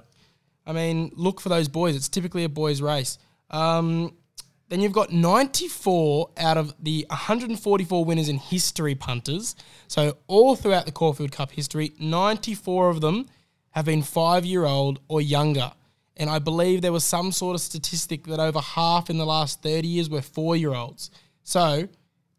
I 0.69 0.71
mean, 0.71 1.11
look 1.15 1.41
for 1.41 1.49
those 1.49 1.67
boys. 1.67 1.95
It's 1.95 2.07
typically 2.07 2.43
a 2.43 2.49
boys' 2.49 2.79
race. 2.79 3.17
Um, 3.49 4.13
then 4.69 4.81
you've 4.81 4.93
got 4.93 5.11
94 5.11 6.29
out 6.37 6.57
of 6.57 6.75
the 6.79 7.07
144 7.09 8.05
winners 8.05 8.29
in 8.29 8.37
history 8.37 8.93
punters. 8.93 9.55
So 9.87 10.17
all 10.27 10.55
throughout 10.55 10.85
the 10.85 10.91
Caulfield 10.91 11.31
Cup 11.31 11.49
history, 11.49 11.93
94 11.99 12.91
of 12.91 13.01
them 13.01 13.25
have 13.71 13.85
been 13.85 14.03
five 14.03 14.45
year 14.45 14.65
old 14.65 14.99
or 15.07 15.21
younger. 15.21 15.71
And 16.17 16.29
I 16.29 16.37
believe 16.37 16.83
there 16.83 16.91
was 16.91 17.03
some 17.03 17.31
sort 17.31 17.55
of 17.55 17.61
statistic 17.61 18.25
that 18.27 18.39
over 18.39 18.59
half 18.59 19.09
in 19.09 19.17
the 19.17 19.25
last 19.25 19.63
30 19.63 19.87
years 19.87 20.07
were 20.07 20.21
four 20.21 20.55
year 20.55 20.75
olds. 20.75 21.09
So 21.41 21.87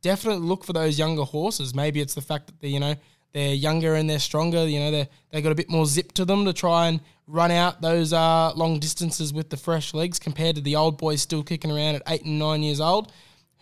definitely 0.02 0.46
look 0.46 0.62
for 0.62 0.72
those 0.72 1.00
younger 1.00 1.24
horses. 1.24 1.74
Maybe 1.74 2.00
it's 2.00 2.14
the 2.14 2.20
fact 2.20 2.46
that 2.46 2.60
they, 2.60 2.68
you 2.68 2.78
know, 2.78 2.94
they're 3.32 3.54
younger 3.54 3.94
and 3.94 4.08
they're 4.08 4.18
stronger. 4.18 4.66
You 4.66 4.80
know, 4.80 4.90
they 4.90 5.08
they 5.30 5.42
got 5.42 5.52
a 5.52 5.54
bit 5.54 5.70
more 5.70 5.86
zip 5.86 6.12
to 6.12 6.24
them 6.24 6.44
to 6.44 6.52
try 6.52 6.88
and 6.88 7.00
run 7.26 7.50
out 7.50 7.80
those 7.80 8.12
uh, 8.12 8.52
long 8.54 8.80
distances 8.80 9.32
with 9.32 9.50
the 9.50 9.56
fresh 9.56 9.94
legs 9.94 10.18
compared 10.18 10.56
to 10.56 10.62
the 10.62 10.76
old 10.76 10.98
boys 10.98 11.22
still 11.22 11.42
kicking 11.42 11.70
around 11.70 11.94
at 11.94 12.02
eight 12.08 12.24
and 12.24 12.38
nine 12.38 12.62
years 12.62 12.80
old. 12.80 13.12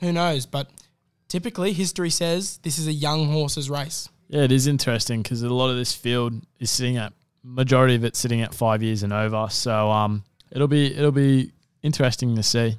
Who 0.01 0.13
knows? 0.13 0.47
But 0.47 0.71
typically, 1.29 1.73
history 1.73 2.11
says 2.11 2.59
this 2.59 2.79
is 2.79 2.87
a 2.87 2.93
young 2.93 3.31
horse's 3.31 3.69
race. 3.69 4.09
Yeah, 4.29 4.43
it 4.43 4.53
is 4.53 4.67
interesting 4.67 5.23
because 5.23 5.43
a 5.43 5.49
lot 5.49 5.71
of 5.71 5.77
this 5.77 5.95
field 5.95 6.35
is 6.59 6.71
sitting 6.71 6.97
at 6.97 7.13
majority 7.43 7.95
of 7.95 8.05
it 8.05 8.17
sitting 8.17 8.43
at 8.43 8.55
five 8.55 8.83
years 8.83 9.03
and 9.03 9.13
over. 9.13 9.49
So 9.51 9.91
um, 9.91 10.25
it'll 10.51 10.69
be 10.69 10.95
it'll 10.95 11.13
be 11.13 11.53
interesting 11.83 12.37
to 12.37 12.43
see. 12.43 12.77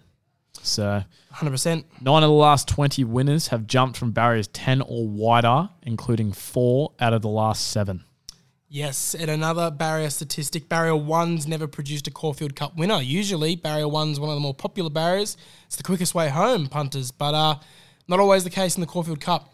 So 0.62 1.04
100%. 1.34 1.84
nine 2.02 2.24
of 2.24 2.28
the 2.28 2.34
last 2.34 2.68
twenty 2.68 3.04
winners 3.04 3.48
have 3.48 3.68
jumped 3.68 3.98
from 3.98 4.12
barriers 4.12 4.48
ten 4.48 4.82
or 4.82 5.08
wider, 5.08 5.70
including 5.84 6.32
four 6.32 6.92
out 7.00 7.14
of 7.14 7.22
the 7.22 7.30
last 7.30 7.68
seven. 7.70 8.04
Yes, 8.72 9.16
and 9.16 9.32
another 9.32 9.72
barrier 9.72 10.12
statistic 10.12 10.70
barrier 10.70 10.96
one's 10.96 11.48
never 11.48 11.68
produced 11.68 12.08
a 12.08 12.12
Caulfield 12.12 12.56
Cup 12.56 12.78
winner. 12.78 13.02
Usually, 13.02 13.56
barrier 13.56 13.88
one's 13.88 14.20
one 14.20 14.30
of 14.30 14.36
the 14.36 14.42
more 14.42 14.54
popular 14.54 14.92
barriers. 14.92 15.38
It's 15.66 15.76
the 15.76 15.82
quickest 15.84 16.14
way 16.14 16.30
home, 16.30 16.68
punters, 16.68 17.10
but 17.10 17.34
uh, 17.34 17.56
not 18.08 18.20
always 18.20 18.44
the 18.44 18.52
case 18.52 18.76
in 18.76 18.82
the 18.82 18.88
Caulfield 18.88 19.22
Cup. 19.22 19.52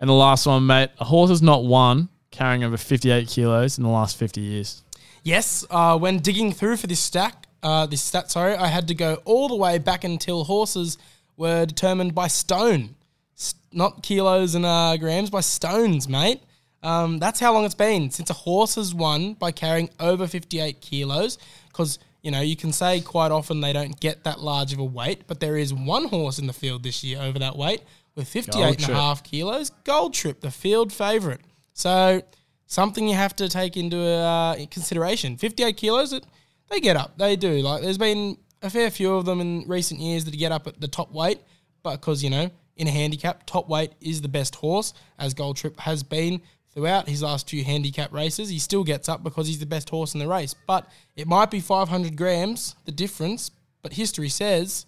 And 0.00 0.08
the 0.08 0.14
last 0.14 0.46
one, 0.46 0.66
mate, 0.66 0.90
a 0.98 1.04
horse 1.04 1.28
has 1.28 1.42
not 1.42 1.64
won 1.64 2.08
carrying 2.30 2.64
over 2.64 2.76
fifty 2.78 3.10
eight 3.10 3.28
kilos 3.28 3.76
in 3.76 3.84
the 3.84 3.90
last 3.90 4.16
fifty 4.16 4.40
years. 4.40 4.82
Yes, 5.22 5.66
uh, 5.70 5.98
when 5.98 6.20
digging 6.20 6.52
through 6.52 6.76
for 6.76 6.86
this 6.86 7.00
stack, 7.00 7.45
uh, 7.62 7.86
this 7.86 8.02
stat, 8.02 8.30
sorry, 8.30 8.54
I 8.54 8.68
had 8.68 8.88
to 8.88 8.94
go 8.94 9.20
all 9.24 9.48
the 9.48 9.56
way 9.56 9.78
back 9.78 10.04
until 10.04 10.44
horses 10.44 10.98
were 11.36 11.66
determined 11.66 12.14
by 12.14 12.28
stone, 12.28 12.96
S- 13.36 13.54
not 13.72 14.02
kilos 14.02 14.54
and 14.54 14.64
uh, 14.64 14.96
grams, 14.96 15.30
by 15.30 15.40
stones, 15.40 16.08
mate. 16.08 16.40
Um, 16.82 17.18
that's 17.18 17.40
how 17.40 17.52
long 17.52 17.64
it's 17.64 17.74
been 17.74 18.10
since 18.10 18.30
a 18.30 18.34
horse 18.34 18.76
has 18.76 18.94
won 18.94 19.34
by 19.34 19.50
carrying 19.50 19.90
over 19.98 20.26
58 20.26 20.80
kilos. 20.80 21.38
Because, 21.68 21.98
you 22.22 22.30
know, 22.30 22.40
you 22.40 22.56
can 22.56 22.72
say 22.72 23.00
quite 23.00 23.32
often 23.32 23.60
they 23.60 23.72
don't 23.72 23.98
get 23.98 24.24
that 24.24 24.40
large 24.40 24.72
of 24.72 24.78
a 24.78 24.84
weight, 24.84 25.26
but 25.26 25.40
there 25.40 25.56
is 25.56 25.74
one 25.74 26.08
horse 26.08 26.38
in 26.38 26.46
the 26.46 26.52
field 26.52 26.82
this 26.82 27.02
year 27.02 27.20
over 27.20 27.38
that 27.38 27.56
weight 27.56 27.82
with 28.14 28.28
58 28.28 28.82
and 28.82 28.90
a 28.90 28.94
half 28.94 29.22
kilos. 29.24 29.70
Gold 29.84 30.14
Trip, 30.14 30.40
the 30.40 30.50
field 30.50 30.92
favourite. 30.92 31.40
So, 31.72 32.22
something 32.66 33.08
you 33.08 33.14
have 33.14 33.34
to 33.36 33.48
take 33.48 33.76
into 33.76 34.00
uh, 34.00 34.56
consideration. 34.70 35.36
58 35.36 35.76
kilos, 35.76 36.12
it, 36.12 36.24
they 36.70 36.80
get 36.80 36.96
up. 36.96 37.16
They 37.18 37.36
do. 37.36 37.60
Like, 37.60 37.82
there's 37.82 37.98
been 37.98 38.38
a 38.62 38.70
fair 38.70 38.90
few 38.90 39.14
of 39.14 39.24
them 39.24 39.40
in 39.40 39.64
recent 39.68 40.00
years 40.00 40.24
that 40.24 40.36
get 40.36 40.52
up 40.52 40.66
at 40.66 40.80
the 40.80 40.88
top 40.88 41.12
weight, 41.12 41.40
but 41.82 42.00
because, 42.00 42.22
you 42.22 42.30
know, 42.30 42.50
in 42.76 42.86
a 42.86 42.90
handicap, 42.90 43.46
top 43.46 43.68
weight 43.68 43.92
is 44.00 44.20
the 44.20 44.28
best 44.28 44.56
horse, 44.56 44.92
as 45.18 45.34
Gold 45.34 45.56
Trip 45.56 45.78
has 45.80 46.02
been 46.02 46.40
throughout 46.72 47.08
his 47.08 47.22
last 47.22 47.48
few 47.48 47.64
handicap 47.64 48.12
races. 48.12 48.50
He 48.50 48.58
still 48.58 48.84
gets 48.84 49.08
up 49.08 49.22
because 49.22 49.46
he's 49.46 49.58
the 49.58 49.66
best 49.66 49.88
horse 49.88 50.12
in 50.12 50.20
the 50.20 50.28
race. 50.28 50.54
But 50.66 50.86
it 51.16 51.26
might 51.26 51.50
be 51.50 51.60
500 51.60 52.16
grams, 52.16 52.76
the 52.84 52.92
difference, 52.92 53.50
but 53.82 53.94
history 53.94 54.28
says 54.28 54.84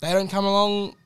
they 0.00 0.12
don't 0.12 0.30
come 0.30 0.44
along 0.44 0.96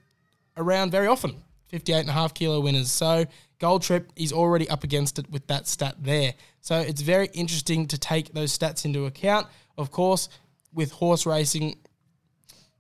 around 0.57 0.91
very 0.91 1.07
often. 1.07 1.37
58 1.69 2.01
and 2.01 2.09
a 2.09 2.13
half 2.13 2.35
kilo 2.35 2.61
winners. 2.61 2.91
So 2.91 3.27
Gold 3.61 3.83
Trip 3.83 4.11
is 4.17 4.33
already 4.33 4.69
up 4.69 4.83
against 4.83 5.19
it 5.19 5.31
with 5.31 5.47
that 5.47 5.69
stat 5.69 5.97
there. 6.01 6.35
So 6.61 6.81
it's 6.81 7.01
very 7.01 7.29
interesting 7.33 7.87
to 7.89 7.99
take 7.99 8.33
those 8.33 8.57
stats 8.57 8.85
into 8.85 9.07
account. 9.07 9.47
Of 9.79 9.91
course, 9.91 10.29
with 10.75 10.93
horse 10.93 11.25
racing 11.25 11.79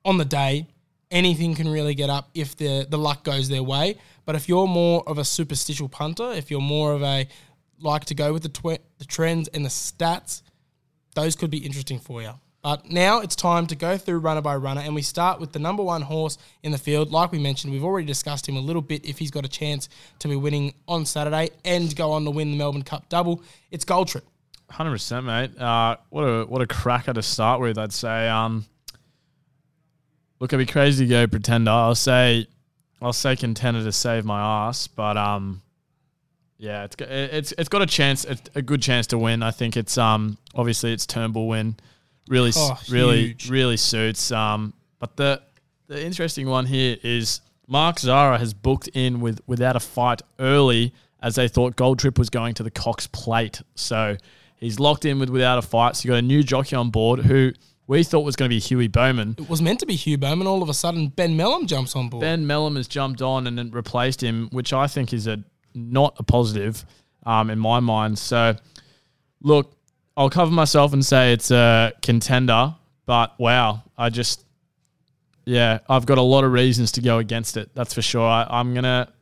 on 0.04 0.18
the 0.18 0.24
day, 0.24 0.66
anything 1.10 1.54
can 1.54 1.68
really 1.68 1.94
get 1.94 2.10
up 2.10 2.28
if 2.34 2.56
the, 2.56 2.86
the 2.88 2.98
luck 2.98 3.24
goes 3.24 3.48
their 3.48 3.62
way. 3.62 3.96
But 4.26 4.34
if 4.34 4.48
you're 4.48 4.66
more 4.66 5.02
of 5.08 5.16
a 5.16 5.24
superstitious 5.24 5.88
punter, 5.90 6.32
if 6.32 6.50
you're 6.50 6.60
more 6.60 6.92
of 6.92 7.02
a 7.02 7.26
like 7.80 8.04
to 8.06 8.14
go 8.14 8.32
with 8.32 8.42
the, 8.42 8.48
tw- 8.48 8.82
the 8.98 9.04
trends 9.06 9.48
and 9.48 9.64
the 9.64 9.70
stats, 9.70 10.42
those 11.14 11.36
could 11.36 11.50
be 11.50 11.58
interesting 11.58 11.98
for 11.98 12.20
you. 12.20 12.32
But 12.62 12.90
now 12.90 13.20
it's 13.20 13.36
time 13.36 13.68
to 13.68 13.76
go 13.76 13.96
through 13.96 14.18
runner 14.18 14.42
by 14.42 14.56
runner, 14.56 14.80
and 14.80 14.94
we 14.94 15.02
start 15.02 15.40
with 15.40 15.52
the 15.52 15.60
number 15.60 15.82
one 15.82 16.02
horse 16.02 16.38
in 16.64 16.72
the 16.72 16.78
field. 16.78 17.12
Like 17.12 17.30
we 17.30 17.38
mentioned, 17.38 17.72
we've 17.72 17.84
already 17.84 18.06
discussed 18.06 18.48
him 18.48 18.56
a 18.56 18.60
little 18.60 18.82
bit 18.82 19.06
if 19.06 19.18
he's 19.18 19.30
got 19.30 19.44
a 19.44 19.48
chance 19.48 19.88
to 20.18 20.28
be 20.28 20.34
winning 20.34 20.74
on 20.88 21.06
Saturday 21.06 21.50
and 21.64 21.94
go 21.94 22.10
on 22.10 22.24
to 22.24 22.30
win 22.30 22.50
the 22.50 22.56
Melbourne 22.56 22.82
Cup 22.82 23.08
double. 23.08 23.42
It's 23.70 23.84
Gold 23.84 24.08
Trip. 24.08 24.24
Hundred 24.70 24.90
percent, 24.92 25.24
mate. 25.26 25.58
Uh, 25.58 25.96
what 26.10 26.22
a 26.22 26.44
what 26.44 26.60
a 26.62 26.66
cracker 26.66 27.12
to 27.14 27.22
start 27.22 27.60
with. 27.60 27.78
I'd 27.78 27.92
say. 27.92 28.28
Um, 28.28 28.66
look, 30.40 30.52
I'd 30.52 30.58
be 30.58 30.66
crazy 30.66 31.06
to 31.06 31.10
go 31.10 31.26
pretender. 31.26 31.70
I'll 31.70 31.94
say, 31.94 32.46
I'll 33.00 33.12
say 33.12 33.34
contender 33.36 33.82
to 33.82 33.92
save 33.92 34.24
my 34.24 34.40
ass, 34.68 34.86
but 34.86 35.16
um, 35.16 35.62
yeah, 36.58 36.84
it's 36.84 36.96
got- 36.96 37.08
it's 37.08 37.52
it's 37.56 37.68
got 37.68 37.82
a 37.82 37.86
chance, 37.86 38.24
a, 38.24 38.36
a 38.54 38.62
good 38.62 38.82
chance 38.82 39.06
to 39.08 39.18
win. 39.18 39.42
I 39.42 39.50
think 39.50 39.76
it's 39.76 39.96
um, 39.96 40.36
obviously 40.54 40.92
it's 40.92 41.06
Turnbull 41.06 41.48
win, 41.48 41.76
really, 42.28 42.52
Oh, 42.54 42.78
really, 42.90 43.28
huge. 43.28 43.50
really 43.50 43.76
suits. 43.76 44.30
Um, 44.32 44.74
but 44.98 45.16
the 45.16 45.40
the 45.86 46.04
interesting 46.04 46.46
one 46.46 46.66
here 46.66 46.98
is 47.02 47.40
Mark 47.66 47.98
Zahra 47.98 48.38
has 48.38 48.52
booked 48.52 48.88
in 48.88 49.20
with 49.20 49.40
without 49.46 49.76
a 49.76 49.80
fight 49.80 50.20
early 50.38 50.92
as 51.20 51.34
they 51.36 51.48
thought 51.48 51.74
Gold 51.74 51.98
Trip 51.98 52.18
was 52.18 52.28
going 52.30 52.54
to 52.54 52.62
the 52.62 52.70
Cox 52.70 53.06
Plate. 53.08 53.62
So 53.74 54.16
he's 54.58 54.78
locked 54.78 55.04
in 55.04 55.18
with 55.18 55.30
without 55.30 55.58
a 55.58 55.62
fight. 55.62 55.96
So 55.96 56.06
you 56.06 56.12
got 56.12 56.18
a 56.18 56.22
new 56.22 56.42
jockey 56.42 56.76
on 56.76 56.90
board 56.90 57.20
who 57.20 57.52
we 57.86 58.04
thought 58.04 58.20
was 58.20 58.36
going 58.36 58.50
to 58.50 58.54
be 58.54 58.60
Huey 58.60 58.86
Bowman. 58.86 59.34
It 59.38 59.48
was 59.48 59.62
meant 59.62 59.80
to 59.80 59.86
be 59.86 59.96
Hugh 59.96 60.18
Bowman. 60.18 60.46
All 60.46 60.62
of 60.62 60.68
a 60.68 60.74
sudden, 60.74 61.08
Ben 61.08 61.36
Melham 61.36 61.66
jumps 61.66 61.96
on 61.96 62.10
board. 62.10 62.20
Ben 62.20 62.44
Melham 62.44 62.76
has 62.76 62.86
jumped 62.86 63.22
on 63.22 63.46
and 63.46 63.56
then 63.56 63.70
replaced 63.70 64.22
him, 64.22 64.48
which 64.52 64.72
I 64.72 64.86
think 64.86 65.12
is 65.12 65.26
a 65.26 65.42
not 65.74 66.14
a 66.18 66.22
positive 66.22 66.84
um, 67.24 67.50
in 67.50 67.58
my 67.58 67.80
mind. 67.80 68.18
So, 68.18 68.56
look, 69.40 69.72
I'll 70.16 70.30
cover 70.30 70.50
myself 70.50 70.92
and 70.92 71.04
say 71.04 71.32
it's 71.32 71.50
a 71.50 71.92
contender, 72.02 72.74
but 73.06 73.38
wow, 73.38 73.84
I 73.96 74.10
just, 74.10 74.44
yeah, 75.46 75.78
I've 75.88 76.04
got 76.04 76.18
a 76.18 76.22
lot 76.22 76.44
of 76.44 76.52
reasons 76.52 76.92
to 76.92 77.00
go 77.00 77.18
against 77.18 77.56
it. 77.56 77.70
That's 77.74 77.94
for 77.94 78.02
sure. 78.02 78.26
I, 78.26 78.46
I'm 78.50 78.74
gonna, 78.74 79.12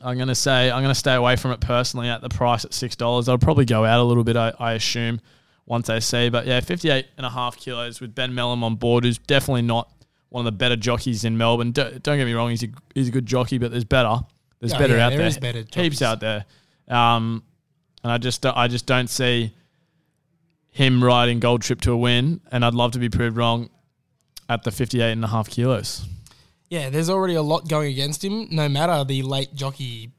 I'm 0.00 0.18
gonna 0.18 0.34
say 0.34 0.70
I'm 0.70 0.82
gonna 0.82 0.94
stay 0.94 1.14
away 1.14 1.36
from 1.36 1.52
it 1.52 1.60
personally 1.60 2.08
at 2.08 2.20
the 2.20 2.28
price 2.28 2.64
at 2.64 2.74
six 2.74 2.96
dollars. 2.96 3.28
I'll 3.28 3.38
probably 3.38 3.64
go 3.64 3.84
out 3.84 4.00
a 4.00 4.04
little 4.04 4.24
bit. 4.24 4.36
I, 4.36 4.52
I 4.58 4.72
assume 4.74 5.20
once 5.64 5.88
I 5.90 5.98
see, 5.98 6.28
but 6.28 6.46
yeah, 6.46 6.60
58 6.60 7.06
and 7.16 7.26
a 7.26 7.30
half 7.30 7.56
kilos 7.56 8.00
with 8.00 8.14
Ben 8.14 8.32
Melham 8.32 8.62
on 8.62 8.76
board, 8.76 9.04
who's 9.04 9.18
definitely 9.18 9.62
not 9.62 9.90
one 10.28 10.46
of 10.46 10.52
the 10.52 10.56
better 10.56 10.76
jockeys 10.76 11.24
in 11.24 11.36
Melbourne. 11.36 11.72
Don't, 11.72 12.00
don't 12.02 12.18
get 12.18 12.24
me 12.24 12.34
wrong, 12.34 12.50
he's 12.50 12.62
a, 12.62 12.68
he's 12.94 13.08
a 13.08 13.10
good 13.10 13.26
jockey, 13.26 13.58
but 13.58 13.70
there's 13.72 13.84
better. 13.84 14.20
There's 14.60 14.72
Yeah, 14.72 14.78
better 14.78 14.96
yeah, 14.96 15.06
out 15.06 15.10
there 15.10 15.18
there. 15.18 15.26
is 15.26 15.38
better 15.38 15.64
Heaps 15.74 16.02
out 16.02 16.20
there. 16.20 16.44
Um, 16.88 17.42
and 18.04 18.12
I 18.12 18.18
just 18.18 18.46
I 18.46 18.68
just 18.68 18.86
don't 18.86 19.08
see 19.10 19.52
him 20.70 21.02
riding 21.02 21.40
Gold 21.40 21.62
Trip 21.62 21.80
to 21.80 21.92
a 21.92 21.96
win, 21.96 22.40
and 22.52 22.64
I'd 22.64 22.74
love 22.74 22.92
to 22.92 22.98
be 23.00 23.08
proved 23.08 23.36
wrong 23.36 23.70
at 24.48 24.62
the 24.62 24.70
58 24.70 25.10
and 25.12 25.24
a 25.24 25.28
half 25.28 25.48
kilos. 25.50 26.06
Yeah, 26.68 26.90
there's 26.90 27.10
already 27.10 27.34
a 27.34 27.42
lot 27.42 27.68
going 27.68 27.92
against 27.92 28.24
him, 28.24 28.48
no 28.50 28.68
matter 28.68 29.04
the 29.04 29.22
late 29.22 29.54
jockey 29.54 30.10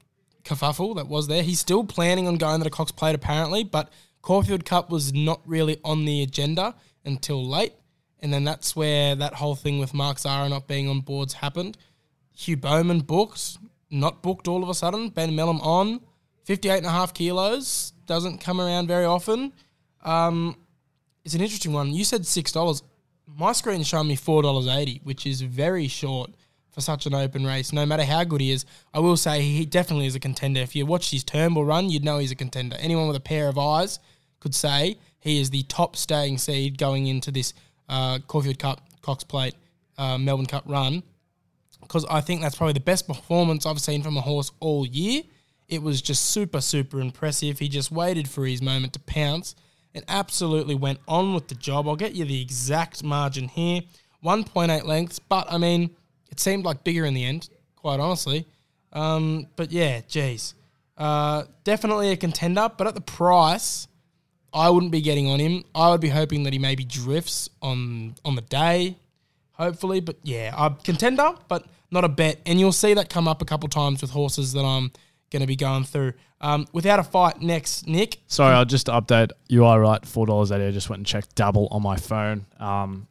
kerfuffle 0.45 0.95
that 0.95 1.07
was 1.07 1.27
there. 1.27 1.43
He's 1.43 1.59
still 1.59 1.83
planning 1.83 2.27
on 2.27 2.35
going 2.35 2.59
to 2.59 2.63
the 2.63 2.69
Cox 2.69 2.91
Plate, 2.91 3.15
apparently, 3.15 3.63
but 3.63 3.91
Caulfield 4.21 4.65
Cup 4.65 4.89
was 4.89 5.13
not 5.13 5.41
really 5.45 5.77
on 5.83 6.05
the 6.05 6.23
agenda 6.23 6.75
until 7.03 7.45
late. 7.45 7.73
And 8.21 8.31
then 8.33 8.45
that's 8.45 8.75
where 8.75 9.15
that 9.15 9.35
whole 9.35 9.55
thing 9.55 9.79
with 9.79 9.93
Mark 9.93 10.19
Zahra 10.19 10.49
not 10.49 10.67
being 10.67 10.89
on 10.89 11.01
boards 11.01 11.33
happened. 11.33 11.77
Hugh 12.33 12.57
Bowman 12.57 13.01
booked, 13.01 13.57
not 13.91 14.23
booked 14.23 14.47
all 14.47 14.63
of 14.63 14.69
a 14.69 14.73
sudden. 14.73 15.09
Ben 15.09 15.31
Melham 15.31 15.61
on, 15.61 15.99
58 16.45 16.77
and 16.77 16.85
a 16.85 16.91
half 16.91 17.13
kilos, 17.13 17.93
doesn't 18.05 18.39
come 18.39 18.61
around 18.61 18.87
very 18.87 19.05
often. 19.05 19.51
Um, 20.03 20.55
it's 21.25 21.35
an 21.35 21.41
interesting 21.41 21.73
one. 21.73 21.93
You 21.93 22.05
said 22.05 22.21
$6 22.21 22.81
my 23.35 23.51
screen's 23.51 23.87
showing 23.87 24.07
me 24.07 24.15
four 24.15 24.41
dollars 24.41 24.67
eighty, 24.67 25.01
which 25.03 25.25
is 25.25 25.41
very 25.41 25.87
short 25.87 26.31
for 26.77 26.81
such 26.81 27.07
an 27.07 27.15
open 27.15 27.43
race. 27.43 27.73
No 27.73 27.87
matter 27.87 28.03
how 28.03 28.23
good 28.23 28.39
he 28.39 28.51
is, 28.51 28.63
I 28.93 28.99
will 28.99 29.17
say 29.17 29.41
he 29.41 29.65
definitely 29.65 30.05
is 30.05 30.13
a 30.13 30.19
contender. 30.19 30.59
If 30.59 30.75
you 30.75 30.85
watched 30.85 31.09
his 31.09 31.23
Turnbull 31.23 31.65
run, 31.65 31.89
you'd 31.89 32.03
know 32.03 32.19
he's 32.19 32.29
a 32.29 32.35
contender. 32.35 32.77
Anyone 32.79 33.07
with 33.07 33.17
a 33.17 33.19
pair 33.19 33.47
of 33.47 33.57
eyes 33.57 33.97
could 34.39 34.53
say 34.53 34.99
he 35.19 35.41
is 35.41 35.49
the 35.49 35.63
top 35.63 35.95
staying 35.95 36.37
seed 36.37 36.77
going 36.77 37.07
into 37.07 37.31
this 37.31 37.55
uh, 37.89 38.19
Caulfield 38.27 38.59
Cup, 38.59 38.81
Cox 39.01 39.23
Plate, 39.23 39.55
uh, 39.97 40.19
Melbourne 40.19 40.45
Cup 40.45 40.65
run 40.67 41.01
because 41.81 42.05
I 42.11 42.21
think 42.21 42.41
that's 42.41 42.55
probably 42.55 42.73
the 42.73 42.79
best 42.79 43.07
performance 43.07 43.65
I've 43.65 43.81
seen 43.81 44.03
from 44.03 44.15
a 44.15 44.21
horse 44.21 44.51
all 44.59 44.85
year. 44.85 45.23
It 45.67 45.81
was 45.81 45.99
just 45.99 46.25
super, 46.25 46.61
super 46.61 47.01
impressive. 47.01 47.57
He 47.57 47.69
just 47.69 47.91
waited 47.91 48.29
for 48.29 48.45
his 48.45 48.61
moment 48.61 48.93
to 48.93 48.99
pounce 48.99 49.55
and 49.95 50.05
absolutely 50.07 50.75
went 50.75 50.99
on 51.07 51.33
with 51.33 51.47
the 51.47 51.55
job. 51.55 51.87
I'll 51.87 51.95
get 51.95 52.13
you 52.13 52.23
the 52.23 52.39
exact 52.39 53.03
margin 53.03 53.47
here 53.47 53.81
1.8 54.23 54.83
lengths, 54.83 55.19
but 55.19 55.51
I 55.51 55.57
mean, 55.57 55.95
it 56.37 56.41
seemed 56.41 56.65
like 56.65 56.83
bigger 56.83 57.03
in 57.03 57.15
the 57.15 57.25
end, 57.25 57.49
quite 57.75 57.99
honestly. 57.99 58.45
Um, 58.93 59.47
but 59.55 59.71
yeah, 59.71 60.01
geez. 60.07 60.53
Uh, 60.95 61.45
definitely 61.63 62.11
a 62.11 62.15
contender, 62.15 62.69
but 62.77 62.85
at 62.85 62.93
the 62.93 63.01
price, 63.01 63.87
I 64.53 64.69
wouldn't 64.69 64.91
be 64.91 65.01
getting 65.01 65.27
on 65.27 65.39
him. 65.39 65.63
I 65.73 65.89
would 65.89 65.99
be 65.99 66.09
hoping 66.09 66.43
that 66.43 66.53
he 66.53 66.59
maybe 66.59 66.83
drifts 66.85 67.49
on 67.59 68.13
on 68.23 68.35
the 68.35 68.41
day, 68.43 68.97
hopefully. 69.53 69.99
But 69.99 70.17
yeah, 70.21 70.53
a 70.55 70.69
contender, 70.83 71.33
but 71.47 71.65
not 71.89 72.03
a 72.03 72.09
bet. 72.09 72.39
And 72.45 72.59
you'll 72.59 72.71
see 72.71 72.93
that 72.93 73.09
come 73.09 73.27
up 73.27 73.41
a 73.41 73.45
couple 73.45 73.67
times 73.67 74.01
with 74.03 74.11
horses 74.11 74.53
that 74.53 74.63
I'm 74.63 74.91
going 75.31 75.41
to 75.41 75.47
be 75.47 75.55
going 75.55 75.85
through. 75.85 76.13
Um, 76.39 76.67
without 76.71 76.99
a 76.99 77.03
fight 77.03 77.41
next, 77.41 77.87
Nick. 77.87 78.19
Sorry, 78.27 78.53
I'll 78.53 78.63
just 78.63 78.87
update. 78.87 79.31
You 79.47 79.65
are 79.65 79.79
right. 79.81 80.05
Four 80.05 80.27
dollars 80.27 80.51
eighty. 80.51 80.67
I 80.67 80.71
just 80.71 80.87
went 80.87 80.99
and 80.99 81.07
checked 81.07 81.33
Dabble 81.35 81.67
on 81.71 81.81
my 81.81 81.97
phone. 81.97 82.45
Um, 82.59 83.07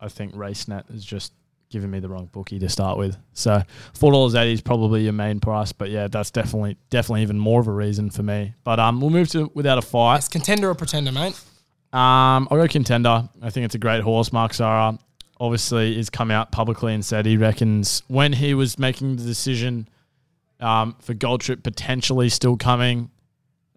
I 0.00 0.08
think 0.08 0.34
RaceNet 0.34 0.90
has 0.90 1.04
just 1.04 1.32
giving 1.74 1.90
me 1.90 1.98
the 1.98 2.08
wrong 2.08 2.30
bookie 2.32 2.60
to 2.60 2.68
start 2.68 2.96
with. 2.96 3.18
So 3.32 3.60
four 3.94 4.12
dollars 4.12 4.36
eighty 4.36 4.52
is 4.52 4.62
probably 4.62 5.02
your 5.02 5.12
main 5.12 5.40
price, 5.40 5.72
but 5.72 5.90
yeah, 5.90 6.06
that's 6.06 6.30
definitely 6.30 6.78
definitely 6.88 7.22
even 7.22 7.38
more 7.38 7.60
of 7.60 7.66
a 7.66 7.72
reason 7.72 8.10
for 8.10 8.22
me. 8.22 8.54
But 8.62 8.78
um, 8.78 9.00
we'll 9.00 9.10
move 9.10 9.28
to 9.30 9.50
without 9.54 9.76
a 9.76 9.82
fight. 9.82 10.18
It's 10.18 10.28
contender 10.28 10.70
or 10.70 10.74
pretender, 10.74 11.10
mate. 11.10 11.34
Um, 11.92 12.48
I'll 12.50 12.58
go 12.58 12.68
contender. 12.68 13.28
I 13.42 13.50
think 13.50 13.66
it's 13.66 13.74
a 13.74 13.78
great 13.78 14.02
horse. 14.02 14.32
Mark 14.32 14.54
Zahra 14.54 14.96
obviously 15.40 15.96
has 15.96 16.08
come 16.10 16.30
out 16.30 16.52
publicly 16.52 16.94
and 16.94 17.04
said 17.04 17.26
he 17.26 17.36
reckons 17.36 18.02
when 18.06 18.32
he 18.32 18.54
was 18.54 18.78
making 18.78 19.16
the 19.16 19.24
decision 19.24 19.88
um, 20.60 20.94
for 21.00 21.12
Gold 21.12 21.40
Trip 21.40 21.62
potentially 21.62 22.28
still 22.28 22.56
coming 22.56 23.10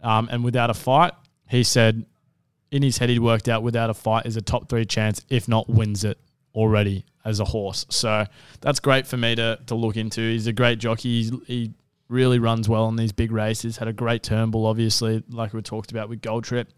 um, 0.03 0.29
and 0.31 0.43
without 0.43 0.69
a 0.69 0.75
fight, 0.75 1.13
he 1.49 1.63
said 1.63 2.05
in 2.71 2.83
his 2.83 2.99
head 2.99 3.09
he'd 3.09 3.19
worked 3.19 3.49
out 3.49 3.63
without 3.63 3.89
a 3.89 3.93
fight 3.93 4.25
is 4.25 4.37
a 4.37 4.41
top 4.41 4.69
three 4.69 4.85
chance, 4.85 5.25
if 5.29 5.47
not 5.47 5.67
wins 5.67 6.03
it 6.03 6.19
already 6.53 7.05
as 7.27 7.39
a 7.41 7.45
horse. 7.45 7.85
So 7.89 8.25
that's 8.61 8.79
great 8.79 9.05
for 9.05 9.17
me 9.17 9.35
to, 9.35 9.59
to 9.67 9.75
look 9.75 9.97
into. 9.97 10.21
He's 10.21 10.47
a 10.47 10.53
great 10.53 10.79
jockey. 10.79 11.21
He's, 11.21 11.31
he 11.45 11.73
really 12.07 12.39
runs 12.39 12.69
well 12.69 12.87
in 12.87 12.95
these 12.95 13.11
big 13.11 13.31
races. 13.31 13.77
Had 13.77 13.89
a 13.89 13.93
great 13.93 14.23
Turnbull, 14.23 14.65
obviously, 14.65 15.23
like 15.29 15.53
we 15.53 15.61
talked 15.61 15.91
about 15.91 16.07
with 16.07 16.21
Gold 16.21 16.45
Trip. 16.45 16.69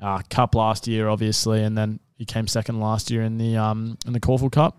Uh, 0.00 0.20
Cup 0.30 0.54
last 0.54 0.86
year, 0.86 1.08
obviously, 1.08 1.62
and 1.62 1.76
then 1.76 1.98
he 2.16 2.24
came 2.24 2.46
second 2.46 2.80
last 2.80 3.10
year 3.10 3.22
in 3.22 3.38
the 3.38 3.56
um 3.56 3.98
in 4.06 4.12
the 4.12 4.20
Caulfield 4.20 4.52
Cup. 4.52 4.78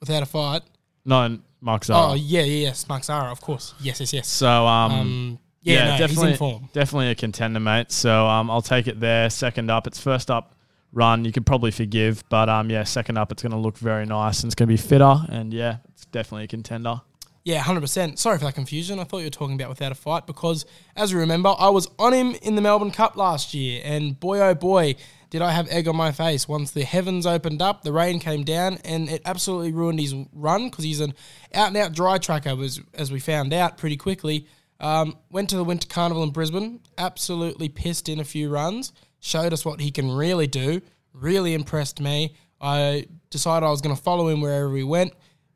Without 0.00 0.22
a 0.22 0.26
fight. 0.26 0.62
No, 1.04 1.38
Mark 1.60 1.84
Zahra. 1.84 2.12
Oh 2.12 2.14
yeah, 2.14 2.40
yeah, 2.40 2.68
yes, 2.68 2.88
Mark 2.88 3.04
Zahra, 3.04 3.30
of 3.30 3.40
course. 3.40 3.74
Yes, 3.80 4.00
yes, 4.00 4.12
yes. 4.12 4.26
So 4.26 4.48
um, 4.48 4.92
Um, 4.92 5.38
yeah, 5.62 5.84
no, 5.84 5.90
he's 6.06 6.16
definitely, 6.16 6.68
definitely 6.72 7.10
a 7.10 7.14
contender, 7.14 7.60
mate. 7.60 7.92
So 7.92 8.26
um, 8.26 8.50
I'll 8.50 8.62
take 8.62 8.86
it 8.88 8.98
there. 8.98 9.28
Second 9.30 9.70
up, 9.70 9.86
it's 9.86 10.00
first 10.00 10.30
up 10.30 10.55
run. 10.92 11.24
You 11.24 11.32
could 11.32 11.46
probably 11.46 11.70
forgive, 11.70 12.24
but 12.28 12.48
um, 12.48 12.70
yeah, 12.70 12.84
second 12.84 13.18
up, 13.18 13.32
it's 13.32 13.42
going 13.42 13.52
to 13.52 13.58
look 13.58 13.78
very 13.78 14.06
nice 14.06 14.40
and 14.42 14.48
it's 14.48 14.54
going 14.54 14.68
to 14.68 14.72
be 14.72 14.76
fitter, 14.76 15.16
and 15.28 15.52
yeah, 15.52 15.78
it's 15.88 16.04
definitely 16.06 16.44
a 16.44 16.48
contender. 16.48 17.00
Yeah, 17.46 17.60
hundred 17.60 17.82
percent. 17.82 18.18
Sorry 18.18 18.38
for 18.38 18.44
that 18.46 18.56
confusion. 18.56 18.98
I 18.98 19.04
thought 19.04 19.18
you 19.18 19.26
were 19.26 19.30
talking 19.30 19.54
about 19.54 19.68
without 19.68 19.92
a 19.92 19.94
fight 19.94 20.26
because, 20.26 20.66
as 20.96 21.12
you 21.12 21.18
remember, 21.18 21.54
I 21.56 21.68
was 21.68 21.88
on 21.96 22.12
him 22.12 22.34
in 22.42 22.56
the 22.56 22.60
Melbourne 22.60 22.90
Cup 22.90 23.16
last 23.16 23.54
year, 23.54 23.82
and 23.84 24.18
boy 24.18 24.40
oh 24.40 24.54
boy, 24.56 24.96
did 25.30 25.42
I 25.42 25.52
have 25.52 25.68
egg 25.68 25.86
on 25.86 25.94
my 25.94 26.10
face. 26.10 26.48
Once 26.48 26.72
the 26.72 26.82
heavens 26.82 27.24
opened 27.24 27.62
up, 27.62 27.82
the 27.82 27.92
rain 27.92 28.18
came 28.18 28.42
down, 28.42 28.78
and 28.84 29.08
it 29.08 29.22
absolutely 29.24 29.70
ruined 29.70 30.00
his 30.00 30.12
run 30.32 30.70
because 30.70 30.82
he's 30.84 30.98
an 30.98 31.14
out 31.54 31.68
and 31.68 31.76
out 31.76 31.92
dry 31.92 32.18
tracker. 32.18 32.56
Was 32.56 32.80
as 32.94 33.12
we 33.12 33.20
found 33.20 33.52
out 33.52 33.78
pretty 33.78 33.96
quickly. 33.96 34.48
Um, 34.80 35.16
went 35.30 35.48
to 35.50 35.56
the 35.56 35.64
Winter 35.64 35.88
Carnival 35.88 36.22
in 36.22 36.30
Brisbane, 36.30 36.80
absolutely 36.98 37.68
pissed 37.68 38.08
in 38.08 38.20
a 38.20 38.24
few 38.24 38.50
runs. 38.50 38.92
Showed 39.26 39.52
us 39.52 39.64
what 39.64 39.80
he 39.80 39.90
can 39.90 40.08
really 40.10 40.46
do. 40.46 40.80
Really 41.12 41.54
impressed 41.54 42.00
me. 42.00 42.36
I 42.60 43.06
decided 43.30 43.66
I 43.66 43.70
was 43.70 43.80
going 43.80 43.96
to 43.96 44.00
follow 44.00 44.28
him 44.28 44.40
wherever 44.40 44.74
he 44.76 44.84
went. 44.84 45.14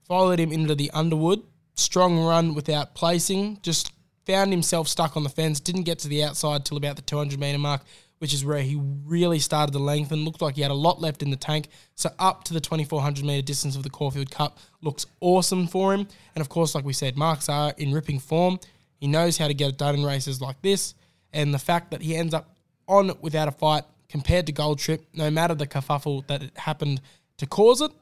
Followed 0.09 0.41
him 0.41 0.51
into 0.51 0.75
the 0.75 0.91
Underwood 0.91 1.45
strong 1.77 2.19
run 2.19 2.55
without 2.55 2.97
placing, 2.97 3.61
just 3.63 3.93
found 4.27 4.51
himself 4.51 4.89
stuck 4.89 5.17
on 5.17 5.23
the 5.23 5.29
fence, 5.29 5.61
didn't 5.61 5.85
get 5.85 6.01
to 6.01 6.09
the 6.09 6.25
outside 6.25 6.65
till 6.65 6.77
about 6.77 6.97
the 6.97 7.03
200 7.03 7.39
metre 7.39 7.59
mark, 7.59 7.83
which 8.19 8.35
is 8.35 8.45
where 8.45 8.61
he 8.61 8.77
really 9.07 9.39
started 9.39 9.71
to 9.71 9.79
lengthen. 9.79 10.25
Looked 10.25 10.43
like 10.43 10.57
he 10.57 10.63
had 10.63 10.73
a 10.73 10.75
lot 10.75 11.01
left 11.01 11.23
in 11.23 11.31
the 11.31 11.37
tank. 11.37 11.69
So 11.95 12.11
up 12.19 12.43
to 12.45 12.53
the 12.53 12.61
2400 12.61 13.25
metre 13.25 13.47
distance 13.47 13.77
of 13.77 13.85
the 13.85 13.91
Caulfield 13.91 14.33
Cup 14.33 14.59
looks 14.83 15.07
awesome 15.21 15.69
for 15.69 15.95
him. 15.95 16.09
And 16.35 16.43
of 16.43 16.49
course, 16.49 16.75
like 16.75 16.85
we 16.85 16.93
said, 16.93 17.17
marks 17.17 17.49
are 17.49 17.73
in 17.79 17.93
ripping 17.93 18.19
form. 18.19 18.59
He 18.97 19.07
knows 19.07 19.39
how 19.39 19.47
to 19.47 19.55
get 19.55 19.71
it 19.71 19.79
done 19.79 19.95
in 19.95 20.05
races 20.05 20.41
like 20.41 20.61
this. 20.61 20.95
And 21.33 21.55
the 21.55 21.59
fact 21.59 21.93
that 21.93 22.03
he 22.03 22.17
ends 22.17 22.35
up 22.35 22.57
on 22.91 23.13
without 23.21 23.49
a 23.49 23.53
fight 23.53 23.85
compared 24.09 24.47
to 24.47 24.53
Gold 24.53 24.79
Trip, 24.79 25.07
no 25.15 25.31
matter 25.31 25.55
the 25.55 25.67
kerfuffle 25.67 26.27
that 26.27 26.43
happened 26.57 27.01
to 27.39 27.47
cause 27.47 27.81
it, 27.81 27.93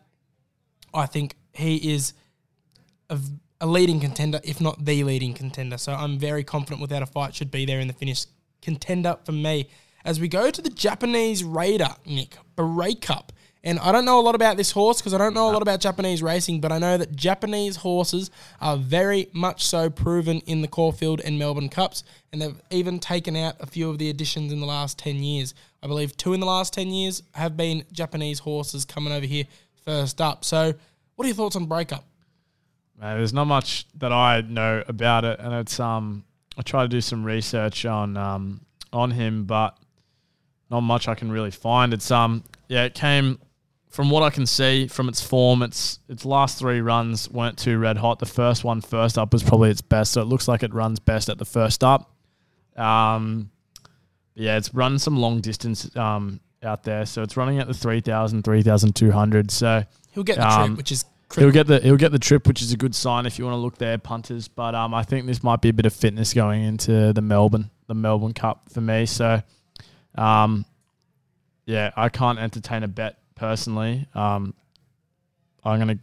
I 0.95 1.07
think 1.07 1.37
he 1.53 1.93
is 1.95 2.15
a, 3.11 3.19
a 3.61 3.67
leading 3.67 4.01
contender, 4.01 4.41
if 4.43 4.61
not 4.61 4.85
the 4.85 5.05
leading 5.05 5.35
contender. 5.35 5.77
So 5.79 5.93
I'm 5.93 6.19
very 6.19 6.45
confident 6.45 6.81
without 6.81 7.03
a 7.03 7.07
fight 7.07 7.35
should 7.35 7.51
be 7.51 7.67
there 7.67 7.79
in 7.81 7.89
the 7.89 7.95
finish. 7.95 8.27
Contender 8.63 9.19
for 9.25 9.33
me. 9.33 9.69
As 10.05 10.19
we 10.19 10.27
go 10.27 10.51
to 10.51 10.63
the 10.63 10.71
Japanese 10.71 11.45
Raider, 11.45 11.95
Nick, 12.07 12.37
Breakup. 12.57 13.33
And 13.65 13.79
I 13.81 13.91
don't 13.91 14.05
know 14.05 14.21
a 14.21 14.23
lot 14.23 14.35
about 14.35 14.57
this 14.57 14.71
horse 14.71 15.01
because 15.01 15.13
I 15.13 15.19
don't 15.19 15.35
know 15.35 15.51
a 15.51 15.53
lot 15.53 15.63
about 15.63 15.81
Japanese 15.81 16.23
racing, 16.23 16.61
but 16.61 16.71
I 16.71 16.79
know 16.79 16.97
that 16.97 17.17
Japanese 17.17 17.77
horses 17.77 18.31
are 18.61 18.77
very 18.77 19.29
much 19.33 19.67
so 19.67 19.91
proven 19.91 20.41
in 20.47 20.63
the 20.63 20.69
Caulfield 20.69 21.21
and 21.21 21.39
Melbourne 21.39 21.69
Cups. 21.69 22.05
And 22.33 22.41
they've 22.41 22.61
even 22.71 23.01
taken 23.01 23.35
out 23.37 23.57
a 23.61 23.67
few 23.67 23.91
of 23.91 23.99
the 23.99 24.11
additions 24.11 24.53
in 24.53 24.61
the 24.61 24.67
last 24.67 24.99
10 24.99 25.17
years. 25.17 25.55
I 25.83 25.89
believe 25.89 26.17
two 26.17 26.35
in 26.35 26.41
the 26.41 26.47
last 26.47 26.73
10 26.73 26.89
years 26.89 27.23
have 27.33 27.57
been 27.57 27.85
Japanese 27.93 28.39
horses 28.41 28.85
coming 28.85 29.13
over 29.13 29.27
here 29.27 29.45
first 29.85 30.21
up. 30.21 30.45
So, 30.45 30.75
what 31.17 31.25
are 31.25 31.29
your 31.29 31.37
thoughts 31.37 31.57
on 31.57 31.67
Breakup? 31.67 32.05
Man, 33.01 33.17
there's 33.17 33.33
not 33.33 33.47
much 33.47 33.87
that 33.99 34.13
I 34.13 34.41
know 34.41 34.83
about 34.89 35.25
it, 35.25 35.39
and 35.39 35.55
it's 35.55 35.79
um 35.79 36.25
I 36.57 36.63
try 36.63 36.83
to 36.83 36.89
do 36.89 37.01
some 37.01 37.25
research 37.25 37.85
on 37.87 38.17
um 38.17 38.61
on 38.93 39.13
him, 39.13 39.45
but 39.45 39.79
not 40.71 40.81
much 40.81 41.07
I 41.07 41.15
can 41.15 41.31
really 41.31 41.53
find. 41.53 41.95
It's 41.95 42.11
um 42.11 42.43
yeah, 42.69 42.85
it 42.85 42.95
came 42.95 43.39
from 43.89 44.11
what 44.11 44.23
I 44.23 44.31
can 44.31 44.47
see 44.47 44.87
from 44.87 45.09
its 45.09 45.21
form. 45.23 45.63
Its 45.63 45.99
its 46.09 46.25
last 46.25 46.59
three 46.59 46.81
runs 46.81 47.29
weren't 47.31 47.59
too 47.59 47.79
red 47.79 47.99
hot. 47.99 48.19
The 48.19 48.27
first 48.27 48.65
one, 48.65 48.81
first 48.81 49.19
up, 49.19 49.33
was 49.33 49.43
probably 49.43 49.71
its 49.71 49.81
best, 49.81 50.13
so 50.13 50.21
it 50.23 50.27
looks 50.27 50.49
like 50.49 50.63
it 50.63 50.73
runs 50.75 50.99
best 51.01 51.29
at 51.29 51.39
the 51.39 51.45
first 51.45 51.83
up. 51.83 52.15
Um, 52.77 53.51
yeah, 54.35 54.57
it's 54.57 54.73
run 54.73 54.99
some 54.99 55.17
long 55.17 55.41
distance 55.41 55.95
um 55.97 56.41
out 56.63 56.83
there, 56.85 57.07
so 57.07 57.23
it's 57.23 57.37
running 57.37 57.61
at 57.61 57.69
the 57.69 57.75
3,000, 57.75 58.43
3,200. 58.43 59.51
So 59.51 59.85
He'll 60.13 60.25
get 60.25 60.37
the 60.37 60.49
Um, 60.49 60.67
trip, 60.71 60.79
which 60.79 60.93
is 60.93 61.05
He'll 61.37 61.51
get 61.51 61.67
the 61.67 61.79
he'll 61.81 61.97
get 61.97 62.11
the 62.11 62.19
trip, 62.19 62.47
which 62.47 62.63
is 62.63 62.73
a 62.73 62.77
good 62.77 62.95
sign 62.95 63.27
if 63.27 63.39
you 63.39 63.45
want 63.45 63.55
to 63.55 63.59
look 63.59 63.77
there, 63.77 63.99
punters. 63.99 64.49
But 64.49 64.75
um, 64.75 64.95
I 64.95 65.03
think 65.03 65.27
this 65.27 65.43
might 65.43 65.61
be 65.61 65.69
a 65.69 65.73
bit 65.75 65.85
of 65.85 65.93
fitness 65.93 66.33
going 66.33 66.63
into 66.63 67.13
the 67.13 67.21
Melbourne 67.21 67.71
the 67.87 67.95
Melbourne 67.95 68.33
Cup 68.33 68.71
for 68.73 68.81
me. 68.81 69.05
So, 69.07 69.43
um, 70.15 70.65
yeah, 71.67 71.91
I 71.97 72.09
can't 72.09 72.39
entertain 72.39 72.83
a 72.83 72.89
bet 72.89 73.19
personally. 73.39 74.07
Um, 74.15 74.55
I'm 75.65 75.79
gonna, 75.79 75.99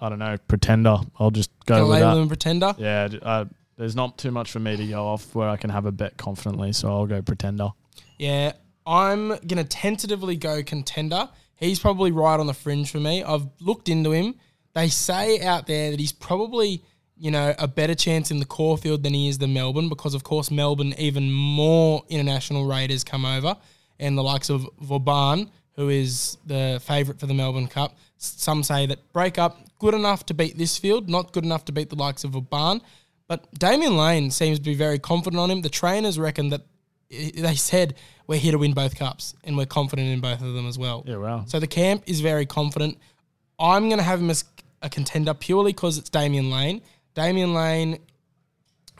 I 0.00 0.08
don't 0.08 0.18
know, 0.18 0.36
pretender. 0.48 0.96
I'll 1.18 1.30
just 1.30 1.50
go 1.66 1.82
with 1.82 1.94
label 1.94 2.14
that. 2.14 2.22
him 2.22 2.28
pretender. 2.28 2.74
Yeah, 2.78 3.08
uh, 3.22 3.44
there's 3.76 3.96
not 3.96 4.18
too 4.18 4.30
much 4.30 4.50
for 4.50 4.58
me 4.58 4.76
to 4.76 4.86
go 4.86 5.06
off 5.06 5.34
where 5.34 5.48
I 5.48 5.56
can 5.56 5.70
have 5.70 5.86
a 5.86 5.92
bet 5.92 6.16
confidently, 6.16 6.72
so 6.72 6.88
I'll 6.88 7.06
go 7.06 7.22
pretender. 7.22 7.68
Yeah, 8.18 8.52
I'm 8.86 9.36
gonna 9.46 9.64
tentatively 9.64 10.36
go 10.36 10.62
contender. 10.62 11.28
He's 11.56 11.78
probably 11.78 12.12
right 12.12 12.38
on 12.38 12.46
the 12.46 12.54
fringe 12.54 12.90
for 12.90 13.00
me. 13.00 13.22
I've 13.22 13.46
looked 13.60 13.88
into 13.88 14.12
him. 14.12 14.34
They 14.74 14.88
say 14.88 15.40
out 15.40 15.66
there 15.66 15.90
that 15.90 15.98
he's 15.98 16.12
probably, 16.12 16.82
you 17.16 17.30
know, 17.30 17.54
a 17.58 17.66
better 17.66 17.94
chance 17.94 18.30
in 18.30 18.40
the 18.40 18.44
Caulfield 18.44 19.02
than 19.02 19.14
he 19.14 19.28
is 19.28 19.38
the 19.38 19.48
Melbourne 19.48 19.88
because, 19.88 20.12
of 20.14 20.22
course, 20.22 20.50
Melbourne 20.50 20.94
even 20.98 21.32
more 21.32 22.02
international 22.10 22.66
raiders 22.66 23.02
come 23.02 23.24
over, 23.24 23.56
and 23.98 24.18
the 24.18 24.22
likes 24.22 24.50
of 24.50 24.68
Vauban, 24.80 25.50
who 25.76 25.88
is 25.90 26.38
the 26.46 26.80
favourite 26.84 27.20
for 27.20 27.26
the 27.26 27.34
Melbourne 27.34 27.68
Cup. 27.68 27.96
Some 28.16 28.62
say 28.62 28.86
that 28.86 29.12
Breakup 29.12 29.58
good 29.78 29.94
enough 29.94 30.24
to 30.26 30.34
beat 30.34 30.56
this 30.56 30.78
field, 30.78 31.08
not 31.08 31.32
good 31.32 31.44
enough 31.44 31.64
to 31.66 31.72
beat 31.72 31.90
the 31.90 31.96
likes 31.96 32.24
of 32.24 32.30
Vauban. 32.30 32.80
But 33.28 33.52
Damian 33.54 33.96
Lane 33.96 34.30
seems 34.30 34.58
to 34.58 34.64
be 34.64 34.74
very 34.74 34.98
confident 34.98 35.40
on 35.40 35.50
him. 35.50 35.60
The 35.60 35.68
trainers 35.68 36.18
reckon 36.18 36.50
that 36.50 36.62
eh, 37.10 37.30
they 37.34 37.54
said 37.54 37.94
we're 38.26 38.38
here 38.38 38.52
to 38.52 38.58
win 38.58 38.72
both 38.72 38.96
cups 38.96 39.34
and 39.44 39.56
we're 39.56 39.66
confident 39.66 40.08
in 40.08 40.20
both 40.20 40.40
of 40.40 40.54
them 40.54 40.66
as 40.66 40.78
well. 40.78 41.04
Yeah, 41.06 41.16
wow. 41.16 41.44
So 41.46 41.60
the 41.60 41.66
camp 41.66 42.04
is 42.06 42.20
very 42.20 42.46
confident. 42.46 42.98
I'm 43.58 43.88
going 43.88 43.98
to 43.98 44.04
have 44.04 44.20
him 44.20 44.30
as 44.30 44.44
a 44.82 44.88
contender 44.88 45.34
purely 45.34 45.72
because 45.72 45.98
it's 45.98 46.10
Damian 46.10 46.50
Lane. 46.50 46.82
Damian 47.14 47.54
Lane, 47.54 47.98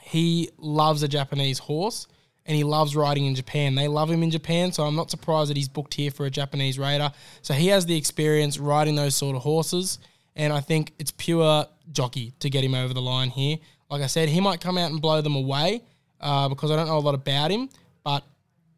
he 0.02 0.50
loves 0.58 1.02
a 1.02 1.08
Japanese 1.08 1.58
horse 1.58 2.06
and 2.46 2.56
he 2.56 2.64
loves 2.64 2.94
riding 2.94 3.26
in 3.26 3.34
Japan. 3.34 3.74
They 3.74 3.88
love 3.88 4.10
him 4.10 4.22
in 4.22 4.30
Japan, 4.30 4.72
so 4.72 4.84
I'm 4.84 4.96
not 4.96 5.10
surprised 5.10 5.50
that 5.50 5.56
he's 5.56 5.68
booked 5.68 5.94
here 5.94 6.10
for 6.10 6.26
a 6.26 6.30
Japanese 6.30 6.78
raider. 6.78 7.12
So 7.42 7.54
he 7.54 7.68
has 7.68 7.86
the 7.86 7.96
experience 7.96 8.58
riding 8.58 8.94
those 8.94 9.14
sort 9.14 9.36
of 9.36 9.42
horses, 9.42 9.98
and 10.36 10.52
I 10.52 10.60
think 10.60 10.92
it's 10.98 11.10
pure 11.10 11.66
jockey 11.92 12.32
to 12.40 12.50
get 12.50 12.64
him 12.64 12.74
over 12.74 12.94
the 12.94 13.02
line 13.02 13.30
here. 13.30 13.58
Like 13.90 14.02
I 14.02 14.06
said, 14.06 14.28
he 14.28 14.40
might 14.40 14.60
come 14.60 14.78
out 14.78 14.90
and 14.90 15.00
blow 15.00 15.20
them 15.20 15.36
away 15.36 15.82
uh, 16.20 16.48
because 16.48 16.70
I 16.70 16.76
don't 16.76 16.86
know 16.86 16.98
a 16.98 17.00
lot 17.00 17.14
about 17.14 17.50
him, 17.50 17.68
but 18.04 18.24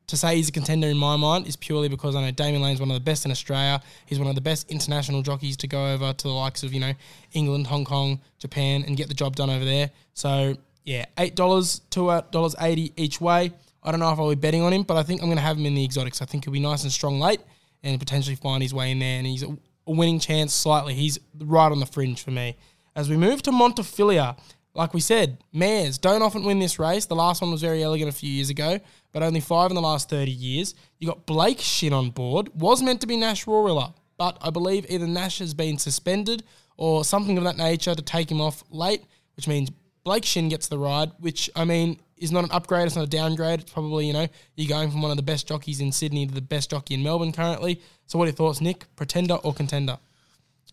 to 0.08 0.16
say 0.16 0.36
he's 0.36 0.48
a 0.48 0.52
contender 0.52 0.88
in 0.88 0.96
my 0.96 1.16
mind 1.16 1.46
is 1.46 1.56
purely 1.56 1.88
because 1.88 2.16
I 2.16 2.22
know 2.22 2.30
Damian 2.30 2.62
Lane's 2.62 2.80
one 2.80 2.90
of 2.90 2.94
the 2.94 3.00
best 3.00 3.26
in 3.26 3.30
Australia. 3.30 3.80
He's 4.06 4.18
one 4.18 4.28
of 4.28 4.34
the 4.34 4.40
best 4.40 4.70
international 4.70 5.22
jockeys 5.22 5.56
to 5.58 5.66
go 5.66 5.92
over 5.92 6.14
to 6.14 6.22
the 6.22 6.32
likes 6.32 6.62
of, 6.62 6.72
you 6.72 6.80
know, 6.80 6.94
England, 7.32 7.66
Hong 7.66 7.84
Kong, 7.84 8.20
Japan 8.38 8.84
and 8.86 8.96
get 8.96 9.08
the 9.08 9.14
job 9.14 9.36
done 9.36 9.50
over 9.50 9.64
there. 9.64 9.90
So, 10.14 10.56
yeah, 10.88 11.04
$8 11.18 11.80
to 11.90 12.00
$8.80 12.00 12.92
each 12.96 13.20
way. 13.20 13.52
I 13.82 13.90
don't 13.90 14.00
know 14.00 14.10
if 14.10 14.18
I'll 14.18 14.30
be 14.30 14.36
betting 14.36 14.62
on 14.62 14.72
him, 14.72 14.84
but 14.84 14.96
I 14.96 15.02
think 15.02 15.20
I'm 15.20 15.28
going 15.28 15.36
to 15.36 15.42
have 15.42 15.58
him 15.58 15.66
in 15.66 15.74
the 15.74 15.84
exotics. 15.84 16.22
I 16.22 16.24
think 16.24 16.44
he'll 16.44 16.52
be 16.52 16.60
nice 16.60 16.82
and 16.82 16.90
strong 16.90 17.20
late 17.20 17.40
and 17.82 18.00
potentially 18.00 18.36
find 18.36 18.62
his 18.62 18.72
way 18.72 18.90
in 18.90 18.98
there. 18.98 19.18
And 19.18 19.26
he's 19.26 19.42
a 19.42 19.54
winning 19.86 20.18
chance 20.18 20.54
slightly. 20.54 20.94
He's 20.94 21.18
right 21.38 21.70
on 21.70 21.78
the 21.78 21.84
fringe 21.84 22.22
for 22.22 22.30
me. 22.30 22.56
As 22.96 23.10
we 23.10 23.18
move 23.18 23.42
to 23.42 23.50
Montefilia, 23.50 24.38
like 24.74 24.94
we 24.94 25.00
said, 25.00 25.44
mares 25.52 25.98
don't 25.98 26.22
often 26.22 26.42
win 26.42 26.58
this 26.58 26.78
race. 26.78 27.04
The 27.04 27.14
last 27.14 27.42
one 27.42 27.50
was 27.50 27.60
very 27.60 27.82
elegant 27.82 28.08
a 28.08 28.14
few 28.14 28.30
years 28.30 28.48
ago, 28.48 28.80
but 29.12 29.22
only 29.22 29.40
five 29.40 29.70
in 29.70 29.74
the 29.74 29.82
last 29.82 30.08
30 30.08 30.30
years. 30.30 30.74
You 31.00 31.06
got 31.08 31.26
Blake 31.26 31.60
Shin 31.60 31.92
on 31.92 32.08
board. 32.10 32.48
Was 32.54 32.82
meant 32.82 33.02
to 33.02 33.06
be 33.06 33.18
Nash 33.18 33.44
Rawiller, 33.44 33.92
but 34.16 34.38
I 34.40 34.48
believe 34.48 34.86
either 34.88 35.06
Nash 35.06 35.40
has 35.40 35.52
been 35.52 35.76
suspended 35.76 36.44
or 36.78 37.04
something 37.04 37.36
of 37.36 37.44
that 37.44 37.58
nature 37.58 37.94
to 37.94 38.02
take 38.02 38.30
him 38.30 38.40
off 38.40 38.64
late, 38.70 39.04
which 39.36 39.46
means 39.46 39.70
Blake 40.08 40.24
Shin 40.24 40.48
gets 40.48 40.68
the 40.68 40.78
ride, 40.78 41.12
which 41.18 41.50
I 41.54 41.66
mean 41.66 42.00
is 42.16 42.32
not 42.32 42.42
an 42.42 42.50
upgrade, 42.50 42.86
it's 42.86 42.96
not 42.96 43.04
a 43.04 43.10
downgrade. 43.10 43.60
It's 43.60 43.70
probably, 43.70 44.06
you 44.06 44.14
know, 44.14 44.26
you're 44.56 44.66
going 44.66 44.90
from 44.90 45.02
one 45.02 45.10
of 45.10 45.18
the 45.18 45.22
best 45.22 45.46
jockeys 45.46 45.82
in 45.82 45.92
Sydney 45.92 46.26
to 46.26 46.32
the 46.32 46.40
best 46.40 46.70
jockey 46.70 46.94
in 46.94 47.02
Melbourne 47.02 47.30
currently. 47.30 47.82
So 48.06 48.18
what 48.18 48.24
are 48.24 48.28
your 48.28 48.34
thoughts, 48.34 48.62
Nick? 48.62 48.86
Pretender 48.96 49.34
or 49.34 49.52
contender? 49.52 49.98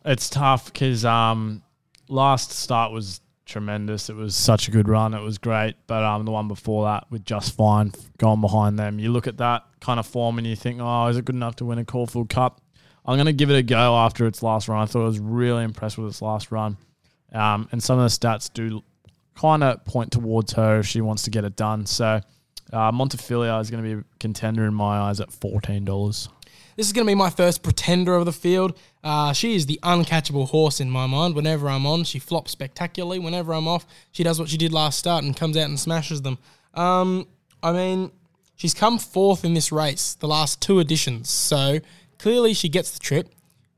It's 0.06 0.30
tough 0.30 0.72
because 0.72 1.04
um, 1.04 1.64
last 2.08 2.54
start 2.54 2.94
was 2.94 3.20
tremendous. 3.46 4.10
It 4.10 4.16
was 4.16 4.38
such 4.38 4.70
a 4.70 4.72
good 4.72 4.88
run. 4.88 5.14
It 5.14 5.22
was 5.22 5.38
great. 5.38 5.76
But 5.86 6.06
um, 6.06 6.24
the 6.24 6.32
one 6.32 6.48
before 6.48 6.86
that 6.86 7.12
with 7.12 7.26
just 7.26 7.58
fine 7.58 7.92
going 8.18 8.40
behind 8.40 8.80
them, 8.80 9.00
you 9.00 9.12
look 9.12 9.28
at 9.28 9.36
that 9.40 9.64
kind 9.82 10.00
of 10.00 10.08
form 10.08 10.38
and 10.38 10.48
you 10.48 10.56
think, 10.56 10.80
oh, 10.82 11.08
is 11.08 11.18
it 11.18 11.26
good 11.26 11.36
enough 11.36 11.58
to 11.58 11.66
win 11.66 11.78
a 11.78 11.84
Caulfield 11.84 12.30
Cup? 12.30 12.62
I'm 13.06 13.18
going 13.18 13.26
to 13.26 13.34
give 13.34 13.52
it 13.52 13.58
a 13.58 13.64
go 13.64 13.98
after 13.98 14.28
its 14.28 14.42
last 14.42 14.70
run. 14.70 14.82
I 14.82 14.86
thought 14.86 15.02
I 15.02 15.08
was 15.08 15.20
really 15.20 15.66
impressed 15.66 15.98
with 15.98 16.08
its 16.08 16.22
last 16.22 16.54
run. 16.54 16.78
Um, 17.34 17.68
and 17.74 17.84
some 17.84 18.00
of 18.00 18.10
the 18.10 18.18
stats 18.18 18.50
do 18.54 18.82
kind 19.36 19.64
of 19.64 19.84
point 19.86 20.12
towards 20.12 20.54
her 20.54 20.80
if 20.80 20.88
she 20.88 21.02
wants 21.02 21.24
to 21.24 21.30
get 21.30 21.44
it 21.44 21.56
done. 21.56 21.86
So 21.86 22.22
uh, 22.72 22.92
Montefilia 22.92 23.60
is 23.62 23.70
going 23.70 23.84
to 23.84 23.96
be 23.96 24.02
a 24.02 24.04
contender 24.20 24.66
in 24.66 24.74
my 24.74 24.98
eyes 24.98 25.20
at 25.20 25.30
$14. 25.30 26.30
This 26.76 26.88
is 26.88 26.94
going 26.94 27.06
to 27.06 27.10
be 27.10 27.16
my 27.16 27.30
first 27.30 27.64
pretender 27.64 28.16
of 28.16 28.26
the 28.26 28.34
field. 28.34 28.78
Uh, 29.02 29.32
she 29.32 29.56
is 29.56 29.66
the 29.66 29.80
uncatchable 29.82 30.50
horse 30.50 30.82
in 30.82 30.90
my 30.90 31.08
mind. 31.08 31.36
Whenever 31.36 31.70
I'm 31.70 31.86
on, 31.86 32.04
she 32.04 32.20
flops 32.20 32.52
spectacularly. 32.52 33.20
Whenever 33.20 33.54
I'm 33.54 33.68
off, 33.68 33.86
she 34.12 34.24
does 34.24 34.40
what 34.40 34.50
she 34.50 34.58
did 34.58 34.74
last 34.74 35.00
start 35.00 35.24
and 35.24 35.36
comes 35.38 35.56
out 35.56 35.70
and 35.70 35.80
smashes 35.80 36.22
them. 36.22 36.38
Um, 36.74 37.28
I 37.64 37.72
mean, 37.72 38.12
she's 38.56 38.74
come 38.74 39.00
fourth 39.00 39.46
in 39.46 39.54
this 39.54 39.72
race, 39.72 40.16
the 40.16 40.28
last 40.28 40.62
two 40.62 40.80
editions. 40.80 41.30
So 41.30 41.80
clearly 42.20 42.54
she 42.54 42.68
gets 42.68 42.92
the 42.92 43.00
trip. 43.00 43.30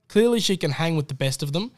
Clearly 0.08 0.40
she 0.40 0.58
can 0.58 0.72
hang 0.72 0.96
with 0.96 1.08
the 1.08 1.14
best 1.14 1.44
of 1.44 1.54
them. 1.54 1.72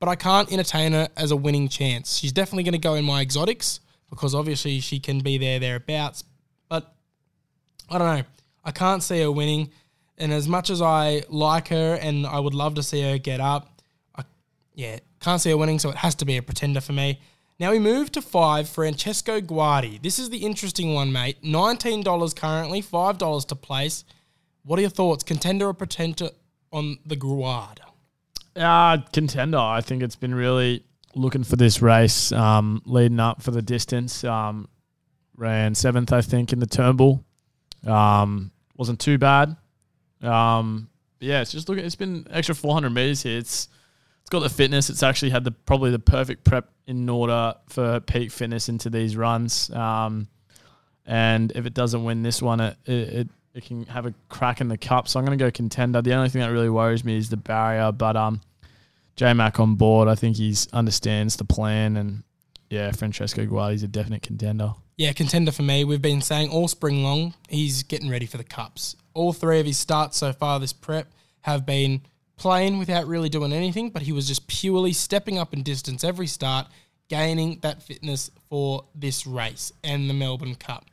But 0.00 0.08
I 0.08 0.16
can't 0.16 0.52
entertain 0.52 0.92
her 0.92 1.08
as 1.16 1.30
a 1.30 1.36
winning 1.36 1.68
chance. 1.68 2.18
She's 2.18 2.32
definitely 2.32 2.64
going 2.64 2.72
to 2.72 2.78
go 2.78 2.94
in 2.94 3.04
my 3.04 3.22
exotics 3.22 3.80
because 4.10 4.34
obviously 4.34 4.80
she 4.80 5.00
can 5.00 5.20
be 5.20 5.38
there, 5.38 5.58
thereabouts. 5.58 6.24
But 6.68 6.94
I 7.88 7.98
don't 7.98 8.16
know. 8.16 8.24
I 8.64 8.70
can't 8.70 9.02
see 9.02 9.20
her 9.20 9.30
winning. 9.30 9.70
And 10.16 10.32
as 10.32 10.48
much 10.48 10.70
as 10.70 10.80
I 10.80 11.22
like 11.28 11.68
her 11.68 11.98
and 12.00 12.26
I 12.26 12.38
would 12.38 12.54
love 12.54 12.74
to 12.74 12.82
see 12.82 13.02
her 13.02 13.18
get 13.18 13.40
up, 13.40 13.82
I 14.14 14.24
yeah, 14.74 14.98
can't 15.20 15.40
see 15.40 15.50
her 15.50 15.56
winning, 15.56 15.78
so 15.78 15.90
it 15.90 15.96
has 15.96 16.14
to 16.16 16.24
be 16.24 16.36
a 16.36 16.42
pretender 16.42 16.80
for 16.80 16.92
me. 16.92 17.20
Now 17.58 17.70
we 17.70 17.78
move 17.78 18.10
to 18.12 18.22
five, 18.22 18.68
Francesco 18.68 19.40
Guardi. 19.40 20.02
This 20.02 20.18
is 20.18 20.28
the 20.30 20.38
interesting 20.38 20.92
one, 20.92 21.12
mate. 21.12 21.42
$19 21.42 22.36
currently, 22.36 22.82
$5 22.82 23.46
to 23.46 23.54
place. 23.54 24.04
What 24.64 24.78
are 24.78 24.82
your 24.82 24.90
thoughts? 24.90 25.22
Contender 25.22 25.66
or 25.66 25.74
pretender 25.74 26.30
on 26.72 26.98
the 27.06 27.16
Guard? 27.16 27.80
Uh, 28.56 28.98
contender. 29.12 29.58
I 29.58 29.80
think 29.80 30.02
it's 30.02 30.16
been 30.16 30.34
really 30.34 30.84
looking 31.14 31.44
for 31.44 31.56
this 31.56 31.82
race, 31.82 32.32
um, 32.32 32.82
leading 32.84 33.20
up 33.20 33.42
for 33.42 33.50
the 33.50 33.62
distance. 33.62 34.24
Um, 34.24 34.68
ran 35.36 35.74
seventh, 35.74 36.12
I 36.12 36.20
think, 36.20 36.52
in 36.52 36.60
the 36.60 36.66
Turnbull. 36.66 37.24
Um, 37.86 38.52
wasn't 38.76 39.00
too 39.00 39.18
bad. 39.18 39.56
Um, 40.22 40.88
yeah, 41.20 41.40
it's 41.40 41.52
just 41.52 41.68
looking. 41.68 41.84
It's 41.84 41.96
been 41.96 42.26
extra 42.30 42.54
400 42.54 42.90
meters 42.90 43.22
here. 43.22 43.38
It's 43.38 43.68
it's 44.20 44.30
got 44.30 44.40
the 44.40 44.48
fitness. 44.48 44.88
It's 44.88 45.02
actually 45.02 45.30
had 45.30 45.44
the 45.44 45.50
probably 45.50 45.90
the 45.90 45.98
perfect 45.98 46.44
prep 46.44 46.70
in 46.86 47.08
order 47.08 47.54
for 47.68 48.00
peak 48.00 48.30
fitness 48.30 48.68
into 48.68 48.88
these 48.90 49.16
runs. 49.16 49.70
Um, 49.70 50.28
and 51.06 51.52
if 51.54 51.66
it 51.66 51.74
doesn't 51.74 52.04
win 52.04 52.22
this 52.22 52.40
one, 52.40 52.60
it, 52.60 52.76
it, 52.86 52.92
it 52.92 53.28
it 53.54 53.64
can 53.64 53.86
have 53.86 54.04
a 54.04 54.14
crack 54.28 54.60
in 54.60 54.68
the 54.68 54.76
cup. 54.76 55.08
So 55.08 55.18
I'm 55.18 55.24
going 55.24 55.38
to 55.38 55.44
go 55.44 55.50
contender. 55.50 56.02
The 56.02 56.14
only 56.14 56.28
thing 56.28 56.42
that 56.42 56.50
really 56.50 56.70
worries 56.70 57.04
me 57.04 57.16
is 57.16 57.30
the 57.30 57.36
barrier, 57.36 57.92
but 57.92 58.16
um, 58.16 58.40
J 59.16 59.32
Mac 59.32 59.60
on 59.60 59.76
board. 59.76 60.08
I 60.08 60.16
think 60.16 60.36
he's 60.36 60.70
understands 60.72 61.36
the 61.36 61.44
plan, 61.44 61.96
and 61.96 62.24
yeah, 62.68 62.90
Francesco 62.90 63.46
Guardi's 63.46 63.82
a 63.82 63.88
definite 63.88 64.22
contender. 64.22 64.74
Yeah, 64.96 65.12
contender 65.12 65.52
for 65.52 65.62
me. 65.62 65.84
We've 65.84 66.02
been 66.02 66.20
saying 66.20 66.50
all 66.50 66.68
spring 66.68 67.02
long 67.02 67.34
he's 67.48 67.82
getting 67.82 68.10
ready 68.10 68.26
for 68.26 68.36
the 68.36 68.44
cups. 68.44 68.96
All 69.12 69.32
three 69.32 69.60
of 69.60 69.66
his 69.66 69.78
starts 69.78 70.18
so 70.18 70.32
far 70.32 70.60
this 70.60 70.72
prep 70.72 71.12
have 71.42 71.66
been 71.66 72.02
playing 72.36 72.78
without 72.78 73.06
really 73.06 73.28
doing 73.28 73.52
anything, 73.52 73.90
but 73.90 74.02
he 74.02 74.12
was 74.12 74.26
just 74.26 74.46
purely 74.46 74.92
stepping 74.92 75.38
up 75.38 75.52
in 75.52 75.62
distance 75.62 76.04
every 76.04 76.26
start, 76.26 76.66
gaining 77.08 77.58
that 77.62 77.82
fitness 77.82 78.30
for 78.48 78.84
this 78.94 79.26
race 79.26 79.72
and 79.82 80.08
the 80.08 80.14
Melbourne 80.14 80.54
Cup. 80.54 80.86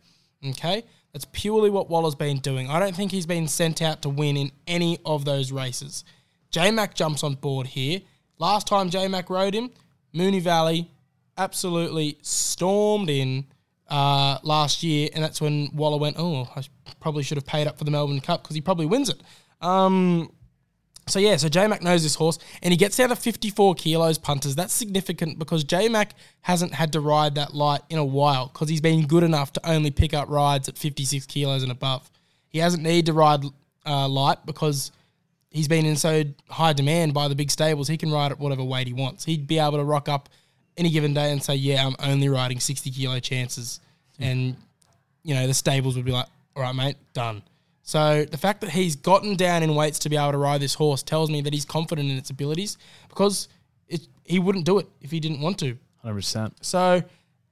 Okay? 0.45 0.83
That's 1.13 1.25
purely 1.31 1.69
what 1.69 1.89
Waller's 1.89 2.15
been 2.15 2.37
doing. 2.37 2.69
I 2.69 2.79
don't 2.79 2.95
think 2.95 3.11
he's 3.11 3.25
been 3.25 3.47
sent 3.47 3.81
out 3.81 4.01
to 4.03 4.09
win 4.09 4.37
in 4.37 4.51
any 4.65 4.99
of 5.05 5.25
those 5.25 5.51
races. 5.51 6.05
J 6.51 6.71
Mac 6.71 6.95
jumps 6.95 7.23
on 7.23 7.35
board 7.35 7.67
here. 7.67 8.01
Last 8.37 8.67
time 8.67 8.89
J 8.89 9.07
Mac 9.07 9.29
rode 9.29 9.53
him, 9.53 9.71
Moonee 10.13 10.41
Valley 10.41 10.89
absolutely 11.37 12.17
stormed 12.21 13.09
in 13.09 13.45
uh, 13.89 14.37
last 14.43 14.83
year, 14.83 15.09
and 15.13 15.23
that's 15.23 15.41
when 15.41 15.69
Waller 15.73 15.97
went, 15.97 16.15
"Oh, 16.17 16.47
I 16.55 16.63
probably 16.99 17.23
should 17.23 17.37
have 17.37 17.45
paid 17.45 17.67
up 17.67 17.77
for 17.77 17.83
the 17.83 17.91
Melbourne 17.91 18.21
Cup 18.21 18.43
because 18.43 18.55
he 18.55 18.61
probably 18.61 18.85
wins 18.85 19.09
it." 19.09 19.21
Um, 19.61 20.31
so 21.07 21.19
yeah, 21.19 21.35
so 21.37 21.49
J 21.49 21.67
Mac 21.67 21.81
knows 21.81 22.03
this 22.03 22.15
horse, 22.15 22.37
and 22.61 22.71
he 22.71 22.77
gets 22.77 22.95
down 22.97 23.09
to 23.09 23.15
54 23.15 23.75
kilos 23.75 24.17
punters. 24.17 24.55
That's 24.55 24.73
significant 24.73 25.39
because 25.39 25.63
J 25.63 25.89
Mac 25.89 26.13
hasn't 26.41 26.73
had 26.73 26.93
to 26.93 26.99
ride 26.99 27.35
that 27.35 27.53
light 27.53 27.81
in 27.89 27.97
a 27.97 28.05
while 28.05 28.47
because 28.47 28.69
he's 28.69 28.81
been 28.81 29.07
good 29.07 29.23
enough 29.23 29.51
to 29.53 29.69
only 29.69 29.91
pick 29.91 30.13
up 30.13 30.29
rides 30.29 30.69
at 30.69 30.77
56 30.77 31.25
kilos 31.25 31.63
and 31.63 31.71
above. 31.71 32.09
He 32.49 32.59
hasn't 32.59 32.83
needed 32.83 33.07
to 33.07 33.13
ride 33.13 33.43
uh, 33.85 34.07
light 34.07 34.45
because 34.45 34.91
he's 35.49 35.67
been 35.67 35.85
in 35.85 35.95
so 35.95 36.23
high 36.49 36.73
demand 36.73 37.13
by 37.13 37.27
the 37.27 37.35
big 37.35 37.51
stables. 37.51 37.87
He 37.87 37.97
can 37.97 38.11
ride 38.11 38.31
at 38.31 38.39
whatever 38.39 38.63
weight 38.63 38.87
he 38.87 38.93
wants. 38.93 39.25
He'd 39.25 39.47
be 39.47 39.59
able 39.59 39.77
to 39.77 39.83
rock 39.83 40.07
up 40.07 40.29
any 40.77 40.89
given 40.89 41.13
day 41.13 41.31
and 41.31 41.43
say, 41.43 41.55
"Yeah, 41.55 41.85
I'm 41.85 41.95
only 41.99 42.29
riding 42.29 42.59
60 42.59 42.89
kilo 42.91 43.19
chances," 43.19 43.79
and 44.19 44.55
you 45.23 45.33
know 45.33 45.47
the 45.47 45.53
stables 45.53 45.95
would 45.95 46.05
be 46.05 46.11
like, 46.11 46.27
"All 46.55 46.63
right, 46.63 46.75
mate, 46.75 46.97
done." 47.13 47.43
So 47.83 48.25
the 48.25 48.37
fact 48.37 48.61
that 48.61 48.69
he's 48.71 48.95
gotten 48.95 49.35
down 49.35 49.63
in 49.63 49.75
weights 49.75 49.99
to 49.99 50.09
be 50.09 50.15
able 50.17 50.31
to 50.33 50.37
ride 50.37 50.61
this 50.61 50.75
horse 50.75 51.01
tells 51.03 51.29
me 51.29 51.41
that 51.41 51.53
he's 51.53 51.65
confident 51.65 52.09
in 52.09 52.17
its 52.17 52.29
abilities 52.29 52.77
because 53.09 53.47
it, 53.87 54.07
he 54.23 54.39
wouldn't 54.39 54.65
do 54.65 54.77
it 54.79 54.87
if 55.01 55.11
he 55.11 55.19
didn't 55.19 55.41
want 55.41 55.57
to. 55.59 55.77
100%. 56.05 56.53
So 56.61 57.03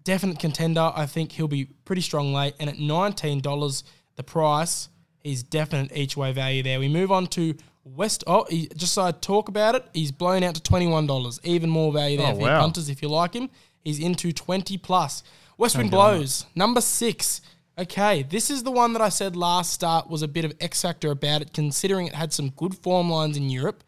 definite 0.04 0.40
contender. 0.40 0.92
I 0.96 1.06
think 1.06 1.32
he'll 1.32 1.48
be 1.48 1.66
pretty 1.86 2.02
strong 2.02 2.34
late. 2.34 2.54
And 2.60 2.70
at 2.70 2.80
nineteen 2.80 3.42
dollars, 3.42 3.84
the 4.16 4.24
price, 4.24 4.90
is 5.24 5.44
definite 5.44 5.96
each 5.96 6.16
way 6.16 6.32
value 6.32 6.64
there. 6.64 6.80
We 6.80 6.88
move 6.88 7.12
on 7.12 7.28
to 7.28 7.56
West. 7.84 8.24
Oh, 8.28 8.46
he, 8.50 8.68
just 8.76 8.94
so 8.94 9.04
I 9.04 9.12
talk 9.12 9.50
about 9.50 9.76
it, 9.76 9.86
he's 9.94 10.12
blown 10.12 10.44
out 10.44 10.56
to 10.56 10.64
twenty 10.64 10.88
one 10.88 11.06
dollars. 11.08 11.40
Even 11.44 11.70
more 11.70 11.92
value 11.92 12.18
there 12.18 12.28
Oh, 12.34 12.36
for 12.36 12.42
wow. 12.42 12.62
punters 12.62 12.90
if 12.90 13.02
you 13.02 13.10
like 13.10 13.34
him. 13.34 13.50
He's 13.84 14.00
into 14.00 14.32
twenty 14.32 14.78
plus. 14.78 15.24
West 15.58 15.78
Wind 15.78 15.92
blows 15.92 16.46
number 16.56 16.82
six. 16.82 17.42
Okay, 17.80 18.24
this 18.24 18.52
is 18.52 18.64
the 18.64 18.72
one 18.72 18.92
that 18.92 19.02
I 19.02 19.08
said 19.08 19.38
last 19.38 19.72
start 19.72 20.10
was 20.10 20.22
a 20.22 20.28
bit 20.28 20.44
of 20.44 20.52
X 20.60 20.82
factor 20.82 21.12
about 21.12 21.42
it, 21.42 21.54
considering 21.54 22.08
it 22.08 22.14
had 22.14 22.34
some 22.34 22.50
good 22.50 22.76
form 22.76 23.10
lines 23.10 23.38
in 23.38 23.50
Europe. 23.50 23.86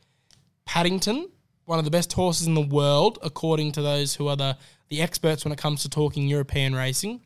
Paddington, 0.64 1.30
one 1.66 1.78
of 1.78 1.84
the 1.84 1.92
best 1.92 2.14
horses 2.14 2.48
in 2.48 2.54
the 2.54 2.62
world, 2.62 3.20
according 3.22 3.74
to 3.74 3.82
those 3.82 4.16
who 4.16 4.30
are 4.30 4.38
the, 4.38 4.58
the 4.88 5.02
experts 5.02 5.44
when 5.44 5.52
it 5.52 5.58
comes 5.58 5.82
to 5.82 5.90
talking 5.90 6.30
European 6.30 6.74
racing, 6.74 7.20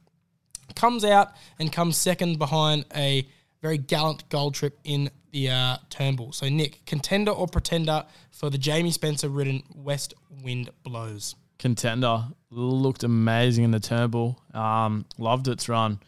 comes 0.76 1.06
out 1.06 1.34
and 1.60 1.72
comes 1.72 1.98
second 1.98 2.40
behind 2.40 2.86
a 2.96 3.28
very 3.62 3.78
gallant 3.78 4.28
gold 4.30 4.56
trip 4.56 4.80
in 4.84 5.12
the 5.34 5.52
uh, 5.52 5.78
Turnbull. 5.92 6.32
So, 6.32 6.50
Nick, 6.50 6.84
contender 6.88 7.32
or 7.32 7.46
pretender 7.46 8.06
for 8.32 8.50
the 8.50 8.58
Jamie 8.58 8.90
Spencer 8.90 9.30
ridden 9.30 9.62
West 9.76 10.16
Wind 10.42 10.72
Blows? 10.82 11.36
Contender. 11.60 12.26
Looked 12.50 13.04
amazing 13.04 13.66
in 13.66 13.72
the 13.72 13.80
Turnbull. 13.80 14.42
Um, 14.52 15.06
loved 15.20 15.48
its 15.48 15.70
run. 15.70 16.00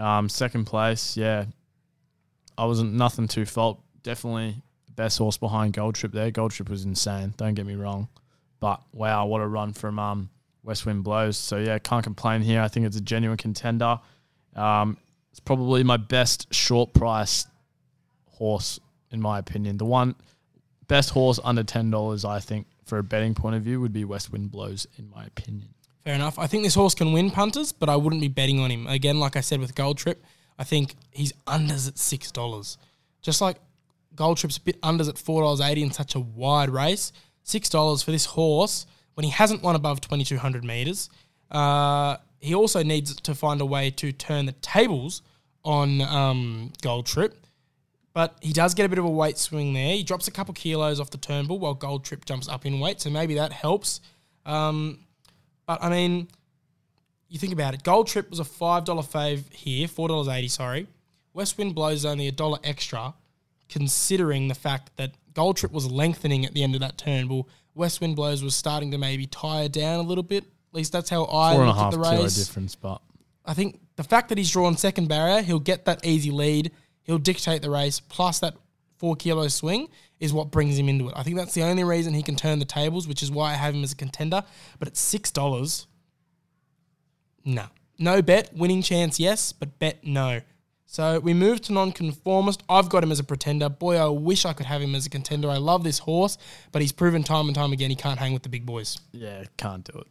Um, 0.00 0.28
second 0.28 0.64
place, 0.64 1.16
yeah. 1.16 1.44
I 2.56 2.64
wasn't 2.64 2.94
nothing 2.94 3.28
to 3.28 3.44
fault. 3.44 3.82
Definitely 4.02 4.56
the 4.86 4.92
best 4.92 5.18
horse 5.18 5.36
behind 5.36 5.74
Gold 5.74 5.94
Trip 5.94 6.12
there. 6.12 6.30
Gold 6.30 6.52
Trip 6.52 6.68
was 6.68 6.84
insane. 6.84 7.34
Don't 7.36 7.54
get 7.54 7.66
me 7.66 7.74
wrong, 7.74 8.08
but 8.60 8.82
wow, 8.92 9.26
what 9.26 9.40
a 9.40 9.46
run 9.46 9.72
from 9.72 9.98
um, 9.98 10.30
West 10.62 10.86
Wind 10.86 11.04
Blows. 11.04 11.36
So 11.36 11.58
yeah, 11.58 11.78
can't 11.78 12.02
complain 12.02 12.42
here. 12.42 12.62
I 12.62 12.68
think 12.68 12.86
it's 12.86 12.96
a 12.96 13.00
genuine 13.00 13.36
contender. 13.36 14.00
Um, 14.56 14.96
it's 15.30 15.40
probably 15.40 15.84
my 15.84 15.96
best 15.96 16.52
short 16.52 16.92
price 16.92 17.46
horse 18.26 18.80
in 19.10 19.20
my 19.20 19.38
opinion. 19.38 19.76
The 19.76 19.84
one 19.84 20.14
best 20.88 21.10
horse 21.10 21.38
under 21.44 21.62
ten 21.62 21.90
dollars, 21.90 22.24
I 22.24 22.40
think, 22.40 22.66
for 22.84 22.98
a 22.98 23.02
betting 23.02 23.34
point 23.34 23.56
of 23.56 23.62
view, 23.62 23.80
would 23.80 23.92
be 23.92 24.04
West 24.04 24.32
Wind 24.32 24.50
Blows 24.50 24.86
in 24.98 25.10
my 25.10 25.24
opinion. 25.24 25.68
Fair 26.04 26.14
enough. 26.14 26.38
I 26.38 26.46
think 26.46 26.64
this 26.64 26.74
horse 26.74 26.94
can 26.94 27.12
win 27.12 27.30
punters, 27.30 27.72
but 27.72 27.88
I 27.88 27.96
wouldn't 27.96 28.22
be 28.22 28.28
betting 28.28 28.58
on 28.60 28.70
him. 28.70 28.86
Again, 28.86 29.20
like 29.20 29.36
I 29.36 29.40
said 29.42 29.60
with 29.60 29.74
Gold 29.74 29.98
Trip, 29.98 30.24
I 30.58 30.64
think 30.64 30.94
he's 31.10 31.32
unders 31.46 31.88
at 31.88 31.98
six 31.98 32.30
dollars. 32.32 32.78
Just 33.22 33.40
like 33.40 33.58
Gold 34.14 34.38
Trip's 34.38 34.56
a 34.56 34.60
bit 34.62 34.80
unders 34.82 35.08
at 35.08 35.18
four 35.18 35.42
dollars 35.42 35.60
eighty 35.60 35.82
in 35.82 35.90
such 35.90 36.14
a 36.14 36.20
wide 36.20 36.70
race. 36.70 37.12
Six 37.42 37.68
dollars 37.68 38.02
for 38.02 38.12
this 38.12 38.24
horse 38.26 38.86
when 39.14 39.24
he 39.24 39.30
hasn't 39.30 39.62
won 39.62 39.76
above 39.76 40.00
twenty 40.00 40.24
two 40.24 40.38
hundred 40.38 40.64
meters. 40.64 41.10
Uh, 41.50 42.16
he 42.40 42.54
also 42.54 42.82
needs 42.82 43.14
to 43.14 43.34
find 43.34 43.60
a 43.60 43.66
way 43.66 43.90
to 43.90 44.12
turn 44.12 44.46
the 44.46 44.52
tables 44.52 45.20
on 45.64 46.00
um, 46.00 46.72
Gold 46.80 47.04
Trip. 47.04 47.36
but 48.12 48.36
he 48.40 48.52
does 48.52 48.74
get 48.74 48.86
a 48.86 48.88
bit 48.88 48.98
of 48.98 49.04
a 49.04 49.10
weight 49.10 49.38
swing 49.38 49.72
there. 49.72 49.94
He 49.94 50.02
drops 50.02 50.26
a 50.28 50.30
couple 50.30 50.52
kilos 50.54 51.00
off 51.00 51.10
the 51.10 51.18
Turnbull 51.18 51.58
while 51.58 51.74
Gold 51.74 52.04
Trip 52.04 52.24
jumps 52.24 52.48
up 52.48 52.66
in 52.66 52.80
weight, 52.80 53.00
so 53.00 53.10
maybe 53.10 53.34
that 53.34 53.52
helps. 53.52 54.00
Um, 54.46 54.98
but 55.70 55.84
I 55.84 55.88
mean, 55.88 56.26
you 57.28 57.38
think 57.38 57.52
about 57.52 57.74
it. 57.74 57.84
Gold 57.84 58.08
Trip 58.08 58.28
was 58.28 58.40
a 58.40 58.44
five 58.44 58.84
dollar 58.84 59.02
fave 59.02 59.52
here, 59.52 59.86
four 59.86 60.08
dollars 60.08 60.26
eighty. 60.26 60.48
Sorry, 60.48 60.88
West 61.32 61.58
Wind 61.58 61.76
Blows 61.76 62.04
only 62.04 62.26
a 62.26 62.32
dollar 62.32 62.58
extra, 62.64 63.14
considering 63.68 64.48
the 64.48 64.54
fact 64.54 64.90
that 64.96 65.12
Gold 65.32 65.56
Trip 65.58 65.70
was 65.70 65.88
lengthening 65.88 66.44
at 66.44 66.54
the 66.54 66.64
end 66.64 66.74
of 66.74 66.80
that 66.80 66.98
turn. 66.98 67.20
Turnbull. 67.20 67.48
West 67.76 68.00
Wind 68.00 68.16
Blows 68.16 68.42
was 68.42 68.56
starting 68.56 68.90
to 68.90 68.98
maybe 68.98 69.26
tire 69.26 69.68
down 69.68 70.00
a 70.00 70.02
little 70.02 70.24
bit. 70.24 70.42
At 70.42 70.74
least 70.74 70.92
that's 70.92 71.08
how 71.08 71.24
I 71.26 71.54
Four 71.54 71.62
and 71.62 71.62
a 71.62 71.66
looked 71.66 71.78
at 71.78 71.82
half 71.82 71.92
the 71.92 72.02
kilo 72.02 72.22
race. 72.24 72.34
difference, 72.36 72.74
but 72.74 73.00
I 73.44 73.54
think 73.54 73.80
the 73.94 74.02
fact 74.02 74.28
that 74.30 74.38
he's 74.38 74.50
drawn 74.50 74.76
second 74.76 75.08
barrier, 75.08 75.42
he'll 75.42 75.60
get 75.60 75.84
that 75.84 76.04
easy 76.04 76.32
lead. 76.32 76.72
He'll 77.02 77.18
dictate 77.18 77.62
the 77.62 77.70
race. 77.70 78.00
Plus 78.00 78.40
that 78.40 78.54
four 79.00 79.16
kilo 79.16 79.48
swing 79.48 79.88
is 80.20 80.32
what 80.32 80.50
brings 80.50 80.78
him 80.78 80.88
into 80.88 81.08
it. 81.08 81.14
I 81.16 81.22
think 81.22 81.36
that's 81.36 81.54
the 81.54 81.62
only 81.62 81.82
reason 81.82 82.12
he 82.14 82.22
can 82.22 82.36
turn 82.36 82.58
the 82.58 82.64
tables, 82.66 83.08
which 83.08 83.22
is 83.22 83.30
why 83.30 83.52
I 83.52 83.54
have 83.54 83.74
him 83.74 83.82
as 83.82 83.92
a 83.92 83.96
contender. 83.96 84.44
But 84.78 84.88
at 84.88 84.96
six 84.96 85.30
dollars, 85.30 85.86
no, 87.44 87.64
no 87.98 88.22
bet. 88.22 88.54
Winning 88.54 88.82
chance, 88.82 89.18
yes, 89.18 89.52
but 89.52 89.78
bet 89.78 90.04
no. 90.04 90.42
So 90.86 91.20
we 91.20 91.34
move 91.34 91.60
to 91.62 91.72
nonconformist. 91.72 92.62
I've 92.68 92.88
got 92.88 93.02
him 93.04 93.12
as 93.12 93.20
a 93.20 93.24
pretender. 93.24 93.68
Boy, 93.68 93.96
I 93.96 94.08
wish 94.08 94.44
I 94.44 94.52
could 94.52 94.66
have 94.66 94.82
him 94.82 94.94
as 94.94 95.06
a 95.06 95.10
contender. 95.10 95.48
I 95.48 95.56
love 95.56 95.84
this 95.84 96.00
horse, 96.00 96.36
but 96.72 96.82
he's 96.82 96.92
proven 96.92 97.22
time 97.22 97.46
and 97.46 97.54
time 97.54 97.72
again 97.72 97.90
he 97.90 97.96
can't 97.96 98.18
hang 98.18 98.32
with 98.32 98.42
the 98.42 98.48
big 98.48 98.66
boys. 98.66 98.98
yeah, 99.12 99.44
can't 99.56 99.84
do 99.84 99.98
it. 100.00 100.06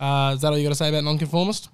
Uh, 0.00 0.32
is 0.34 0.42
that 0.42 0.48
all 0.52 0.58
you 0.58 0.64
got 0.64 0.70
to 0.70 0.74
say 0.74 0.88
about 0.90 1.04
nonconformist? 1.04 1.68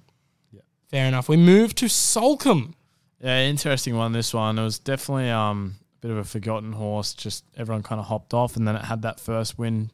Yeah. 0.51 0.61
Fair 0.89 1.07
enough. 1.07 1.27
We 1.27 1.37
move 1.37 1.75
to 1.75 1.85
Soulcombe. 1.87 2.73
Yeah, 3.19 3.41
interesting 3.41 3.95
one. 3.97 4.13
This 4.13 4.33
one 4.33 4.57
it 4.57 4.63
was 4.63 4.79
definitely 4.79 5.29
um, 5.29 5.75
a 5.80 5.80
bit 6.01 6.11
of 6.11 6.17
a 6.17 6.23
forgotten 6.23 6.73
horse. 6.73 7.13
Just 7.13 7.45
everyone 7.55 7.83
kind 7.83 7.99
of 7.99 8.07
hopped 8.07 8.33
off, 8.33 8.55
and 8.55 8.67
then 8.67 8.75
it 8.75 8.85
had 8.85 9.03
that 9.03 9.19
first 9.19 9.57
win 9.57 9.91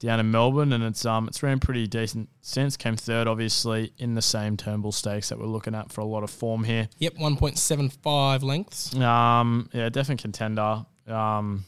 down 0.00 0.18
in 0.18 0.30
Melbourne, 0.30 0.72
and 0.72 0.82
it's 0.82 1.04
um 1.04 1.28
it's 1.28 1.42
ran 1.42 1.60
pretty 1.60 1.86
decent 1.86 2.28
since. 2.40 2.76
Came 2.76 2.96
third, 2.96 3.28
obviously, 3.28 3.92
in 3.98 4.14
the 4.14 4.22
same 4.22 4.56
Turnbull 4.56 4.92
Stakes 4.92 5.28
that 5.28 5.38
we're 5.38 5.46
looking 5.46 5.74
at 5.74 5.92
for 5.92 6.00
a 6.00 6.06
lot 6.06 6.24
of 6.24 6.30
form 6.30 6.64
here. 6.64 6.88
Yep, 6.98 7.16
1.75 7.16 8.42
lengths. 8.42 8.96
Um, 8.96 9.68
yeah, 9.72 9.88
definite 9.90 10.22
contender. 10.22 10.84
Um, 11.06 11.64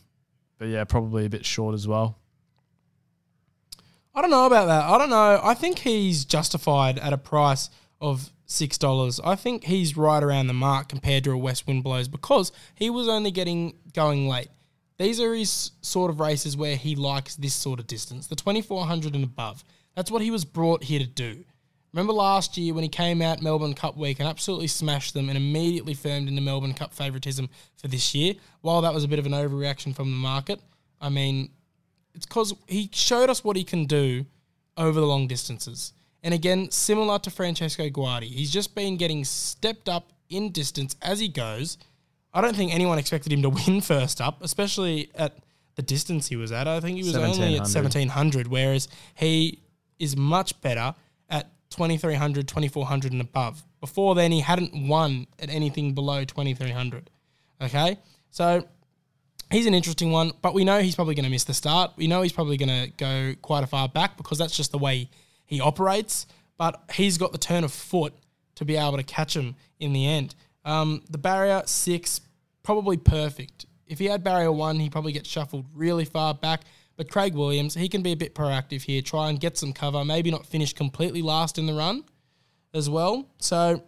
but 0.59 0.68
yeah, 0.68 0.84
probably 0.84 1.26
a 1.26 1.30
bit 1.30 1.45
short 1.45 1.74
as 1.74 1.86
well. 1.86 2.18
I 4.14 4.20
don't 4.20 4.30
know 4.30 4.47
about 4.47 4.66
that. 4.66 4.84
I 4.84 4.99
don't 4.99 5.11
know. 5.11 5.40
I 5.43 5.55
think 5.55 5.78
he's 5.78 6.24
justified 6.24 6.99
at 6.99 7.12
a 7.12 7.18
price 7.18 7.70
of 8.01 8.30
six 8.53 8.79
dollars. 8.79 9.21
I 9.25 9.35
think 9.35 9.65
he's 9.65 9.97
right 9.97 10.23
around 10.23 10.47
the 10.47 10.55
mark 10.55 10.89
compared 10.89 11.25
to 11.25 11.33
a 11.33 11.37
West 11.37 11.67
Wind 11.67 11.83
Blows 11.83 12.09
because 12.09 12.53
he 12.75 12.91
was 12.91 13.09
only 13.09 13.31
getting 13.31 13.75
going 13.95 14.29
late. 14.29 14.49
These 14.99 15.21
are 15.21 15.35
his 15.35 15.73
sort 15.81 16.11
of 16.11 16.21
races 16.21 16.57
where 16.57 16.77
he 16.77 16.95
likes 16.95 17.35
this 17.35 17.55
sort 17.55 17.81
of 17.81 17.87
distance, 17.87 18.27
the 18.27 18.37
twenty 18.37 18.63
four 18.63 18.87
hundred 18.87 19.15
and 19.15 19.25
above. 19.25 19.65
That's 19.97 20.11
what 20.11 20.23
he 20.23 20.31
was 20.31 20.45
brought 20.45 20.85
here 20.85 21.01
to 21.01 21.07
do. 21.07 21.45
Remember 21.93 22.15
last 22.15 22.57
year 22.57 22.73
when 22.73 22.85
he 22.85 22.89
came 22.89 23.21
out 23.21 23.43
Melbourne 23.43 23.75
Cup 23.75 23.99
week 23.99 24.19
and 24.19 24.29
absolutely 24.29 24.69
smashed 24.69 25.13
them 25.13 25.29
and 25.29 25.37
immediately 25.37 25.93
firmed 25.93 26.27
into 26.27 26.41
Melbourne 26.41 26.73
Cup 26.73 26.95
favouritism 26.95 27.51
for 27.77 27.89
this 27.89 28.15
year? 28.15 28.35
While 28.63 28.81
that 28.81 28.95
was 28.95 29.05
a 29.05 29.09
bit 29.09 29.19
of 29.19 29.27
an 29.27 29.33
overreaction 29.33 29.95
from 29.95 30.11
the 30.11 30.17
market, 30.17 30.59
I 31.03 31.11
mean, 31.11 31.51
it's 32.15 32.25
because 32.25 32.55
he 32.67 32.89
showed 32.95 33.29
us 33.29 33.45
what 33.45 33.57
he 33.57 33.65
can 33.65 33.85
do 33.85 34.25
over 34.79 35.01
the 35.01 35.07
long 35.07 35.27
distances. 35.27 35.93
And 36.23 36.33
again, 36.33 36.70
similar 36.70 37.18
to 37.20 37.31
Francesco 37.31 37.89
Guardi, 37.89 38.29
he's 38.29 38.51
just 38.51 38.75
been 38.75 38.97
getting 38.97 39.25
stepped 39.25 39.89
up 39.89 40.12
in 40.29 40.53
distance 40.53 40.97
as 41.03 41.18
he 41.18 41.29
goes. 41.29 41.79
I 42.33 42.41
don't 42.41 42.57
think 42.57 42.73
anyone 42.73 42.99
expected 42.99 43.33
him 43.33 43.43
to 43.43 43.51
win 43.66 43.81
first 43.81 44.20
up, 44.20 44.43
especially 44.43 45.11
at 45.14 45.39
the 45.75 45.83
distance 45.83 46.29
he 46.29 46.37
was 46.37 46.53
at. 46.53 46.68
I 46.68 46.81
think 46.81 46.97
he 46.97 47.03
was 47.03 47.16
only 47.16 47.57
at 47.57 47.62
1700. 47.62 47.75
1700, 47.75 48.49
whereas 48.49 48.89
he 49.14 49.61
is 49.99 50.16
much 50.16 50.61
better 50.61 50.95
at 51.29 51.51
2300, 51.70 52.47
2400 52.47 53.12
and 53.12 53.20
above. 53.20 53.62
Before 53.81 54.14
then, 54.14 54.31
he 54.33 54.41
hadn't 54.41 54.89
won 54.89 55.27
at 55.39 55.51
anything 55.51 55.95
below 55.95 56.25
2300. 56.25 57.11
Okay? 57.62 57.99
So 58.31 58.66
he's 59.51 59.66
an 59.66 59.75
interesting 59.75 60.12
one, 60.12 60.33
but 60.43 60.55
we 60.55 60.64
know 60.64 60.81
he's 60.81 60.95
probably 60.95 61.14
going 61.14 61.25
to 61.25 61.31
miss 61.31 61.45
the 61.45 61.55
start. 61.55 61.93
We 61.97 62.07
know 62.07 62.23
he's 62.23 62.33
probably 62.33 62.57
going 62.57 62.68
to 62.68 62.93
go 62.97 63.35
quite 63.41 63.64
a 63.64 63.66
far 63.66 63.89
back 63.89 64.16
because 64.16 64.39
that's 64.39 64.57
just 64.57 64.73
the 64.73 64.79
way 64.79 65.11
he 65.53 65.61
operates. 65.61 66.27
But 66.59 66.83
he's 66.93 67.19
got 67.19 67.33
the 67.33 67.39
turn 67.39 67.65
of 67.65 67.73
foot 67.73 68.15
to 68.55 68.65
be 68.65 68.77
able 68.77 68.97
to 68.97 69.03
catch 69.03 69.37
him 69.37 69.57
in 69.81 69.93
the 69.93 70.07
end. 70.07 70.35
Um, 70.65 71.03
the 71.11 71.19
barrier 71.19 71.63
six, 71.67 72.21
probably 72.63 72.97
perfect. 72.97 73.67
If 73.87 73.99
he 73.99 74.07
had 74.07 74.23
barrier 74.23 74.53
one, 74.53 74.79
he 74.79 74.89
probably 74.89 75.13
gets 75.13 75.29
shuffled 75.29 75.67
really 75.75 76.05
far 76.05 76.35
back. 76.35 76.63
But 76.97 77.11
Craig 77.11 77.35
Williams, 77.35 77.75
he 77.75 77.89
can 77.89 78.03
be 78.03 78.13
a 78.13 78.17
bit 78.17 78.35
proactive 78.35 78.83
here, 78.83 79.03
try 79.03 79.29
and 79.29 79.41
get 79.41 79.59
some 79.59 79.73
cover, 79.73 80.05
maybe 80.05 80.31
not 80.31 80.47
finish 80.47 80.73
completely 80.73 81.23
last 81.23 81.59
in 81.59 81.67
the 81.67 81.75
run 81.75 82.05
as 82.75 82.89
well. 82.89 83.27
So 83.39 83.83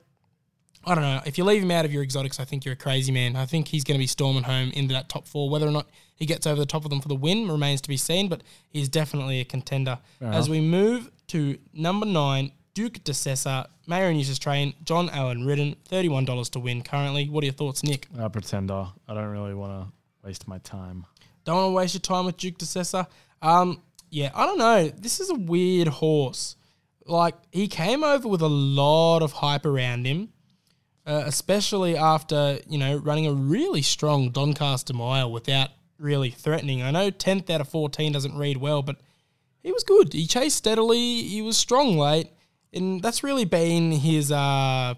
I 0.84 0.94
don't 0.94 1.04
know. 1.04 1.20
If 1.24 1.38
you 1.38 1.44
leave 1.44 1.62
him 1.62 1.70
out 1.70 1.84
of 1.84 1.92
your 1.92 2.02
exotics, 2.02 2.40
I 2.40 2.44
think 2.44 2.64
you're 2.64 2.74
a 2.74 2.76
crazy 2.76 3.12
man. 3.12 3.36
I 3.36 3.46
think 3.46 3.68
he's 3.68 3.84
going 3.84 3.96
to 3.96 4.02
be 4.02 4.06
storming 4.06 4.42
home 4.42 4.70
into 4.72 4.94
that 4.94 5.08
top 5.08 5.26
four. 5.26 5.48
Whether 5.48 5.68
or 5.68 5.70
not 5.70 5.86
he 6.16 6.26
gets 6.26 6.46
over 6.46 6.60
the 6.60 6.66
top 6.66 6.84
of 6.84 6.90
them 6.90 7.00
for 7.00 7.08
the 7.08 7.14
win 7.14 7.48
remains 7.48 7.80
to 7.82 7.88
be 7.88 7.96
seen, 7.96 8.28
but 8.28 8.42
he's 8.68 8.88
definitely 8.88 9.40
a 9.40 9.44
contender. 9.44 9.98
As 10.20 10.48
we 10.48 10.60
move 10.60 11.10
to 11.28 11.58
number 11.72 12.06
nine, 12.06 12.52
Duke 12.74 13.04
de 13.04 13.12
Sessa, 13.12 13.66
Maher 13.86 14.08
and 14.08 14.18
Eustace 14.18 14.38
Train, 14.38 14.74
John 14.84 15.08
Allen 15.10 15.44
Ridden, 15.44 15.76
$31 15.90 16.50
to 16.50 16.58
win 16.60 16.82
currently. 16.82 17.28
What 17.28 17.42
are 17.42 17.46
your 17.46 17.54
thoughts, 17.54 17.84
Nick? 17.84 18.08
A 18.18 18.28
pretender. 18.28 18.88
I 19.06 19.14
don't 19.14 19.28
really 19.30 19.54
want 19.54 19.72
to 19.88 20.26
waste 20.26 20.48
my 20.48 20.58
time. 20.58 21.06
Don't 21.44 21.56
want 21.56 21.70
to 21.70 21.74
waste 21.74 21.94
your 21.94 22.00
time 22.00 22.26
with 22.26 22.36
Duke 22.36 22.58
de 22.58 22.64
Sessa. 22.64 23.06
Um, 23.42 23.80
yeah, 24.10 24.30
I 24.34 24.46
don't 24.46 24.58
know. 24.58 24.88
This 24.88 25.20
is 25.20 25.30
a 25.30 25.34
weird 25.34 25.88
horse. 25.88 26.56
Like, 27.06 27.34
he 27.52 27.68
came 27.68 28.02
over 28.02 28.26
with 28.26 28.40
a 28.42 28.48
lot 28.48 29.22
of 29.22 29.32
hype 29.32 29.66
around 29.66 30.06
him, 30.06 30.30
uh, 31.06 31.22
especially 31.26 31.96
after, 31.96 32.58
you 32.68 32.78
know, 32.78 32.96
running 32.96 33.26
a 33.26 33.32
really 33.32 33.82
strong 33.82 34.30
Doncaster 34.30 34.94
mile 34.94 35.30
without 35.30 35.68
really 35.98 36.30
threatening. 36.30 36.82
I 36.82 36.90
know 36.90 37.10
10th 37.10 37.50
out 37.50 37.60
of 37.60 37.68
14 37.68 38.12
doesn't 38.12 38.36
read 38.36 38.56
well, 38.56 38.82
but 38.82 38.96
he 39.62 39.72
was 39.72 39.84
good. 39.84 40.12
He 40.12 40.26
chased 40.26 40.56
steadily. 40.56 41.22
He 41.22 41.42
was 41.42 41.56
strong 41.56 41.96
late. 41.96 42.28
And 42.72 43.00
that's 43.02 43.22
really 43.22 43.44
been 43.44 43.92
his, 43.92 44.32
uh, 44.32 44.94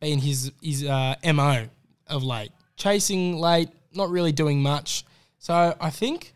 been 0.00 0.18
his, 0.18 0.52
his 0.62 0.84
uh, 0.84 1.14
MO 1.32 1.68
of 2.06 2.22
late. 2.24 2.50
Chasing 2.76 3.38
late, 3.38 3.70
not 3.94 4.10
really 4.10 4.32
doing 4.32 4.62
much. 4.62 5.04
So 5.38 5.76
I 5.80 5.90
think, 5.90 6.32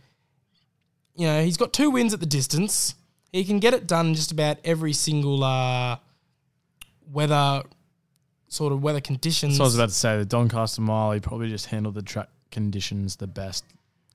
you 1.15 1.27
know, 1.27 1.45
he's 1.45 1.57
got 1.57 1.73
two 1.73 1.91
wins 1.91 2.15
at 2.15 2.21
the 2.21 2.27
distance. 2.27 2.95
He 3.33 3.45
can 3.45 3.59
get 3.59 3.75
it 3.75 3.87
done 3.87 4.15
just 4.15 4.31
about 4.31 4.59
every 4.65 4.93
single 4.93 5.43
uh, 5.43 5.97
weather 7.11 7.63
sort 8.49 8.73
of 8.73 8.83
weather 8.83 9.01
conditions. 9.01 9.57
So 9.57 9.65
I 9.65 9.67
was 9.67 9.75
about 9.75 9.89
to 9.89 9.95
say 9.95 10.19
the 10.19 10.25
Doncaster 10.25 10.83
Mile. 10.83 11.13
He 11.13 11.21
probably 11.21 11.49
just 11.49 11.67
handled 11.67 11.95
the 11.95 12.03
track 12.03 12.29
conditions 12.53 13.17
the 13.17 13.27
best. 13.27 13.65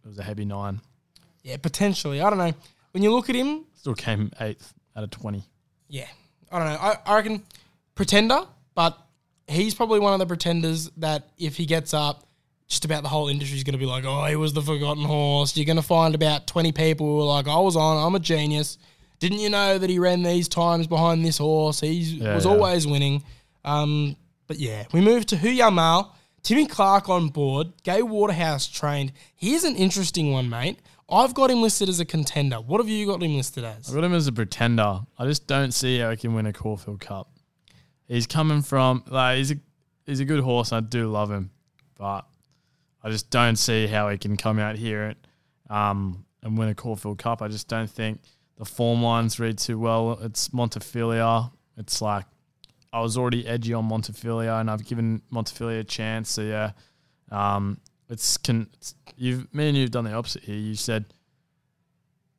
It 0.06 0.08
was 0.08 0.18
a 0.20 0.24
heavy 0.24 0.46
nine. 0.46 0.80
yeah, 1.44 1.58
potentially. 1.58 2.22
I 2.22 2.30
don't 2.30 2.40
know. 2.40 2.54
When 2.92 3.04
you 3.04 3.12
look 3.12 3.30
at 3.30 3.36
him, 3.36 3.66
Still 3.76 3.94
came 3.96 4.32
eighth 4.40 4.74
out 4.96 5.04
of 5.04 5.10
twenty. 5.12 5.44
yeah, 5.90 6.08
I 6.52 6.60
don't 6.60 6.68
know. 6.70 6.80
I, 6.80 6.96
I 7.06 7.16
reckon 7.16 7.44
pretender, 7.96 8.42
but 8.76 8.98
he's 9.48 9.76
probably 9.76 10.00
one 10.00 10.14
of 10.14 10.20
the 10.20 10.26
pretenders 10.26 10.90
that 10.98 11.28
if 11.38 11.58
he 11.58 11.66
gets 11.66 11.94
up, 11.94 12.26
just 12.68 12.86
about 12.86 13.04
the 13.04 13.10
whole 13.10 13.28
industry 13.28 13.58
is 13.58 13.64
going 13.64 13.74
to 13.74 13.80
be 13.80 13.86
like, 13.86 14.04
oh, 14.06 14.24
he 14.26 14.36
was 14.36 14.54
the 14.54 14.62
forgotten 14.62 15.04
horse. 15.04 15.56
You're 15.56 15.66
going 15.66 15.78
to 15.78 15.82
find 15.82 16.16
about 16.16 16.48
20 16.48 16.72
people 16.74 17.06
who 17.08 17.22
are 17.22 17.26
like, 17.26 17.48
I 17.48 17.58
was 17.60 17.76
on, 17.78 18.06
I'm 18.06 18.14
a 18.16 18.20
genius. 18.20 18.78
Didn't 19.20 19.40
you 19.40 19.50
know 19.50 19.78
that 19.78 19.90
he 19.90 20.00
ran 20.00 20.22
these 20.22 20.48
times 20.50 20.86
behind 20.86 21.24
this 21.26 21.38
horse? 21.38 21.80
He 21.80 21.92
Yeah, 21.94 22.36
was 22.36 22.46
yeah. 22.46 22.52
always 22.52 22.86
winning. 22.86 23.24
Um, 23.64 24.16
but 24.48 24.58
yeah, 24.60 24.86
we 24.92 25.00
move 25.02 25.26
to 25.28 25.38
Hu 25.38 25.48
Yamal. 25.48 26.10
Timmy 26.48 26.66
Clark 26.66 27.10
on 27.10 27.28
board. 27.28 27.74
Gai 27.84 28.02
Waterhouse 28.02 28.68
trained. 28.68 29.12
Here's 29.36 29.66
an 29.66 29.76
interesting 29.76 30.32
one, 30.32 30.50
mate. 30.50 30.80
I've 31.10 31.34
got 31.34 31.52
him 31.52 31.62
listed 31.62 31.90
as 31.90 32.00
a 32.00 32.06
contender. 32.06 32.56
What 32.62 32.80
have 32.80 32.88
you 32.88 33.06
got 33.06 33.22
him 33.22 33.36
listed 33.36 33.66
as? 33.66 33.90
I've 33.90 33.96
got 33.96 34.06
him 34.06 34.14
as 34.14 34.28
a 34.28 34.32
pretender. 34.32 35.02
I 35.20 35.26
just 35.26 35.46
don't 35.46 35.74
see 35.74 36.00
how 36.00 36.10
he 36.10 36.16
can 36.16 36.34
win 36.34 36.46
a 36.46 36.54
Caulfield 36.54 37.02
Cup. 37.02 37.30
He's 38.08 38.28
coming 38.28 38.62
from 38.62 39.04
like 39.08 39.40
he's 39.40 39.52
a 39.52 39.56
he's 40.06 40.22
a 40.22 40.26
good 40.26 40.42
horse. 40.42 40.72
I 40.72 40.80
do 40.80 41.12
love 41.12 41.30
him, 41.30 41.52
but 41.98 42.26
I 43.04 43.10
just 43.10 43.30
don't 43.30 43.58
see 43.58 43.86
how 43.86 44.08
he 44.08 44.18
can 44.18 44.38
come 44.38 44.58
out 44.58 44.78
here 44.78 45.04
and 45.04 45.18
um 45.70 46.26
and 46.44 46.58
win 46.58 46.70
a 46.70 46.76
Caulfield 46.76 47.18
Cup. 47.18 47.42
I 47.42 47.50
just 47.50 47.68
don't 47.68 47.90
think 47.90 48.22
the 48.56 48.64
form 48.64 49.04
lines 49.04 49.38
read 49.38 49.58
too 49.58 49.78
well. 49.78 50.18
It's 50.22 50.48
Montefilia. 50.48 51.52
It's 51.76 52.02
like 52.02 52.24
I 52.94 53.02
was 53.02 53.18
already 53.18 53.46
edgy 53.48 53.74
on 53.74 53.90
Montefilia, 53.90 54.60
and 54.60 54.70
I've 54.72 54.86
given 54.86 55.22
Montefilia 55.32 55.80
a 55.80 55.84
chance. 55.84 56.30
So 56.30 56.42
yeah, 56.42 56.72
um, 57.32 57.80
it's 58.10 58.38
can 58.38 58.70
it's, 58.76 58.96
you've 59.18 59.54
me 59.54 59.68
and 59.70 59.78
you've 59.78 59.92
done 59.92 60.06
the 60.06 60.14
opposite 60.14 60.44
here. 60.44 60.56
You 60.56 60.76
said 60.76 61.06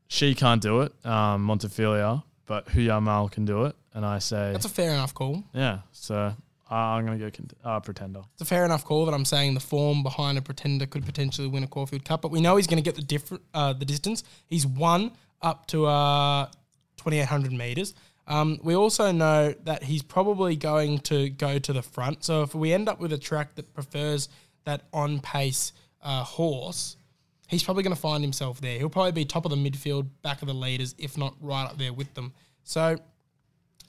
she 0.06 0.34
can't 0.34 0.62
do 0.62 0.80
it, 0.82 0.92
um, 1.04 1.46
Montefilia, 1.46 2.22
but 2.46 2.66
Huyamal 2.68 3.30
can 3.30 3.44
do 3.44 3.64
it, 3.64 3.76
and 3.92 4.04
I 4.06 4.18
say 4.20 4.52
That's 4.52 4.64
a 4.64 4.68
fair 4.70 4.90
enough 4.92 5.14
call. 5.14 5.44
yeah. 5.52 5.80
So 5.92 6.34
Uh, 6.70 6.74
I'm 6.74 7.06
gonna 7.06 7.18
go 7.18 7.30
cont- 7.30 7.54
uh, 7.64 7.80
pretender. 7.80 8.20
It's 8.34 8.42
a 8.42 8.44
fair 8.44 8.64
enough 8.64 8.84
call 8.84 9.06
that 9.06 9.14
I'm 9.14 9.24
saying 9.24 9.54
the 9.54 9.60
form 9.60 10.02
behind 10.02 10.36
a 10.38 10.42
pretender 10.42 10.84
could 10.86 11.04
potentially 11.06 11.48
win 11.48 11.64
a 11.64 11.66
Caulfield 11.66 12.04
Cup, 12.04 12.20
but 12.22 12.30
we 12.30 12.40
know 12.42 12.56
he's 12.56 12.66
going 12.66 12.76
to 12.82 12.82
get 12.82 12.94
the 12.94 13.00
different 13.02 13.42
uh, 13.54 13.72
the 13.72 13.86
distance. 13.86 14.22
He's 14.46 14.66
won 14.66 15.12
up 15.40 15.66
to 15.68 15.86
uh, 15.86 16.46
2,800 16.98 17.52
meters. 17.52 17.94
Um, 18.28 18.60
we 18.62 18.76
also 18.76 19.10
know 19.10 19.54
that 19.64 19.82
he's 19.82 20.02
probably 20.02 20.54
going 20.54 20.98
to 21.00 21.30
go 21.30 21.58
to 21.58 21.72
the 21.72 21.82
front. 21.82 22.24
So 22.24 22.42
if 22.42 22.54
we 22.54 22.72
end 22.74 22.88
up 22.88 23.00
with 23.00 23.12
a 23.12 23.18
track 23.18 23.54
that 23.54 23.72
prefers 23.72 24.28
that 24.64 24.82
on 24.92 25.20
pace 25.20 25.72
uh, 26.02 26.22
horse, 26.24 26.98
he's 27.48 27.64
probably 27.64 27.82
going 27.82 27.96
to 27.96 28.00
find 28.00 28.22
himself 28.22 28.60
there. 28.60 28.78
He'll 28.78 28.90
probably 28.90 29.12
be 29.12 29.24
top 29.24 29.46
of 29.46 29.50
the 29.50 29.56
midfield, 29.56 30.08
back 30.22 30.42
of 30.42 30.48
the 30.48 30.54
leaders, 30.54 30.94
if 30.98 31.16
not 31.16 31.34
right 31.40 31.64
up 31.64 31.78
there 31.78 31.94
with 31.94 32.12
them. 32.12 32.34
So 32.64 32.98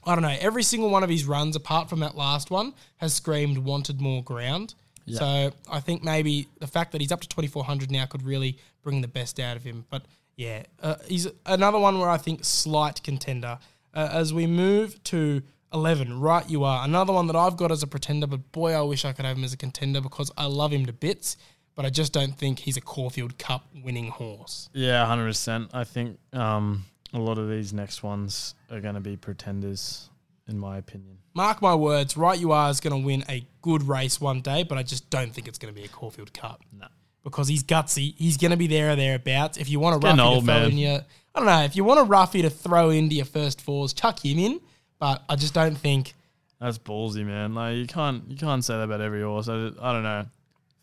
I 0.04 0.14
don't 0.14 0.22
know. 0.22 0.36
Every 0.40 0.62
single 0.62 0.88
one 0.88 1.04
of 1.04 1.10
his 1.10 1.26
runs, 1.26 1.54
apart 1.54 1.90
from 1.90 2.00
that 2.00 2.16
last 2.16 2.50
one, 2.50 2.72
has 2.96 3.12
screamed 3.12 3.58
wanted 3.58 4.00
more 4.00 4.24
ground. 4.24 4.74
So 5.18 5.52
I 5.70 5.80
think 5.80 6.02
maybe 6.02 6.48
the 6.60 6.66
fact 6.66 6.92
that 6.92 7.02
he's 7.02 7.12
up 7.12 7.20
to 7.20 7.28
2400 7.28 7.90
now 7.90 8.06
could 8.06 8.22
really 8.22 8.56
bring 8.82 9.02
the 9.02 9.08
best 9.08 9.38
out 9.38 9.56
of 9.56 9.64
him. 9.64 9.84
But 9.90 10.06
yeah, 10.36 10.62
uh, 10.82 10.94
he's 11.06 11.26
another 11.44 11.78
one 11.78 11.98
where 11.98 12.08
I 12.08 12.16
think 12.16 12.44
slight 12.44 13.02
contender. 13.02 13.58
Uh, 13.94 14.08
as 14.12 14.32
we 14.32 14.46
move 14.46 15.02
to 15.04 15.42
11, 15.72 16.20
right 16.20 16.48
you 16.48 16.64
are. 16.64 16.84
Another 16.84 17.12
one 17.12 17.26
that 17.28 17.36
I've 17.36 17.56
got 17.56 17.70
as 17.70 17.82
a 17.82 17.86
pretender, 17.86 18.26
but 18.26 18.52
boy, 18.52 18.72
I 18.72 18.82
wish 18.82 19.04
I 19.04 19.12
could 19.12 19.24
have 19.24 19.36
him 19.36 19.44
as 19.44 19.52
a 19.52 19.56
contender 19.56 20.00
because 20.00 20.30
I 20.36 20.46
love 20.46 20.72
him 20.72 20.86
to 20.86 20.92
bits. 20.92 21.36
But 21.76 21.86
I 21.86 21.90
just 21.90 22.12
don't 22.12 22.36
think 22.36 22.58
he's 22.58 22.76
a 22.76 22.80
Caulfield 22.80 23.38
Cup 23.38 23.64
winning 23.84 24.08
horse. 24.08 24.68
Yeah, 24.74 25.06
hundred 25.06 25.26
percent. 25.26 25.70
I 25.72 25.84
think 25.84 26.18
um, 26.32 26.84
a 27.14 27.18
lot 27.18 27.38
of 27.38 27.48
these 27.48 27.72
next 27.72 28.02
ones 28.02 28.54
are 28.70 28.80
going 28.80 28.96
to 28.96 29.00
be 29.00 29.16
pretenders, 29.16 30.10
in 30.48 30.58
my 30.58 30.78
opinion. 30.78 31.18
Mark 31.32 31.62
my 31.62 31.74
words, 31.74 32.16
right 32.16 32.38
you 32.38 32.50
are 32.52 32.70
is 32.70 32.80
going 32.80 33.00
to 33.00 33.06
win 33.06 33.24
a 33.28 33.46
good 33.62 33.84
race 33.84 34.20
one 34.20 34.40
day, 34.40 34.64
but 34.64 34.78
I 34.78 34.82
just 34.82 35.08
don't 35.10 35.32
think 35.32 35.46
it's 35.46 35.58
going 35.58 35.72
to 35.72 35.80
be 35.80 35.86
a 35.86 35.88
Caulfield 35.88 36.32
Cup. 36.34 36.60
No. 36.76 36.88
Because 37.22 37.48
he's 37.48 37.62
gutsy. 37.62 38.14
He's 38.16 38.36
going 38.36 38.50
to 38.50 38.56
be 38.56 38.66
there 38.66 38.90
or 38.90 38.96
thereabouts. 38.96 39.56
If 39.56 39.70
you 39.70 39.78
want 39.78 39.96
a 39.96 39.98
getting 40.00 40.18
roughie 40.18 40.30
to 40.30 40.34
old, 40.34 40.44
throw 40.44 40.54
man. 40.54 40.70
in 40.70 40.78
your, 40.78 41.00
I 41.34 41.38
don't 41.40 41.46
know, 41.46 41.62
if 41.62 41.76
you 41.76 41.84
want 41.84 42.00
a 42.00 42.04
roughie 42.04 42.42
to 42.42 42.50
throw 42.50 42.90
into 42.90 43.14
your 43.14 43.24
first 43.24 43.60
fours, 43.60 43.92
chuck 43.92 44.24
him 44.24 44.38
in. 44.38 44.60
But 44.98 45.22
I 45.28 45.36
just 45.36 45.54
don't 45.54 45.76
think, 45.76 46.14
That's 46.60 46.76
ballsy, 46.78 47.24
man. 47.24 47.54
Like 47.54 47.76
you 47.76 47.86
can't 47.86 48.24
you 48.30 48.36
can't 48.36 48.64
say 48.64 48.74
that 48.76 48.82
about 48.82 49.00
every 49.00 49.22
horse. 49.22 49.48
I, 49.48 49.54
I 49.80 49.92
don't 49.92 50.02
know. 50.02 50.26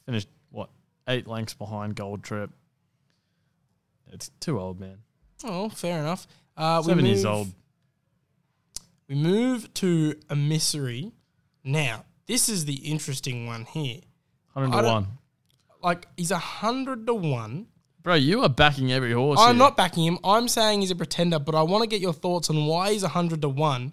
Finished 0.06 0.30
what 0.50 0.70
eight 1.08 1.28
lengths 1.28 1.54
behind 1.54 1.96
Gold 1.96 2.24
Trip. 2.24 2.50
It's 4.12 4.30
too 4.40 4.60
old, 4.60 4.80
man. 4.80 4.98
oh, 5.44 5.70
fair 5.70 6.00
enough. 6.00 6.26
Uh, 6.56 6.82
we 6.84 6.90
Seven 6.92 7.06
years 7.06 7.24
move- 7.26 7.34
old. 7.34 7.48
We 9.10 9.16
move 9.16 9.74
to 9.76 10.16
a 10.30 10.36
misery. 10.36 11.12
Now, 11.64 12.06
this 12.26 12.50
is 12.50 12.66
the 12.66 12.76
interesting 12.76 13.46
one 13.46 13.66
here. 13.66 14.00
Hundred 14.54 14.82
to 14.82 14.88
one. 14.88 15.08
Like, 15.84 16.08
he's 16.18 16.32
a 16.32 16.38
hundred 16.38 17.06
to 17.08 17.14
one. 17.14 17.68
Bro, 18.08 18.16
you 18.16 18.42
are 18.42 18.48
backing 18.48 18.94
every 18.94 19.12
horse. 19.12 19.38
I'm 19.38 19.56
here. 19.56 19.66
not 19.66 19.76
backing 19.76 20.06
him. 20.06 20.18
I'm 20.24 20.48
saying 20.48 20.80
he's 20.80 20.92
a 20.92 20.96
pretender, 20.96 21.40
but 21.40 21.56
I 21.56 21.64
want 21.64 21.84
to 21.84 21.90
get 21.90 22.00
your 22.00 22.14
thoughts 22.14 22.50
on 22.50 22.66
why 22.66 22.94
he's 22.94 23.02
100 23.02 23.42
to 23.42 23.50
1, 23.50 23.92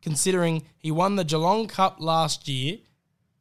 considering 0.00 0.62
he 0.78 0.90
won 0.90 1.16
the 1.16 1.24
Geelong 1.24 1.66
Cup 1.66 1.96
last 1.98 2.48
year 2.48 2.78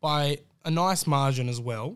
by 0.02 0.40
a 0.66 0.72
nice 0.72 1.08
margin 1.08 1.48
as 1.48 1.62
well, 1.62 1.96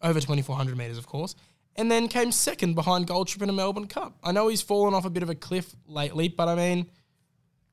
over 0.00 0.18
2,400 0.18 0.74
metres, 0.74 0.96
of 0.96 1.06
course, 1.06 1.34
and 1.76 1.90
then 1.90 2.08
came 2.08 2.32
second 2.32 2.76
behind 2.76 3.06
Gold 3.06 3.28
Trip 3.28 3.42
in 3.42 3.50
a 3.50 3.52
Melbourne 3.52 3.88
Cup. 3.88 4.16
I 4.24 4.32
know 4.32 4.48
he's 4.48 4.62
fallen 4.62 4.94
off 4.94 5.04
a 5.04 5.10
bit 5.10 5.22
of 5.22 5.28
a 5.28 5.34
cliff 5.34 5.76
lately, 5.86 6.28
but 6.28 6.48
I 6.48 6.54
mean, 6.54 6.86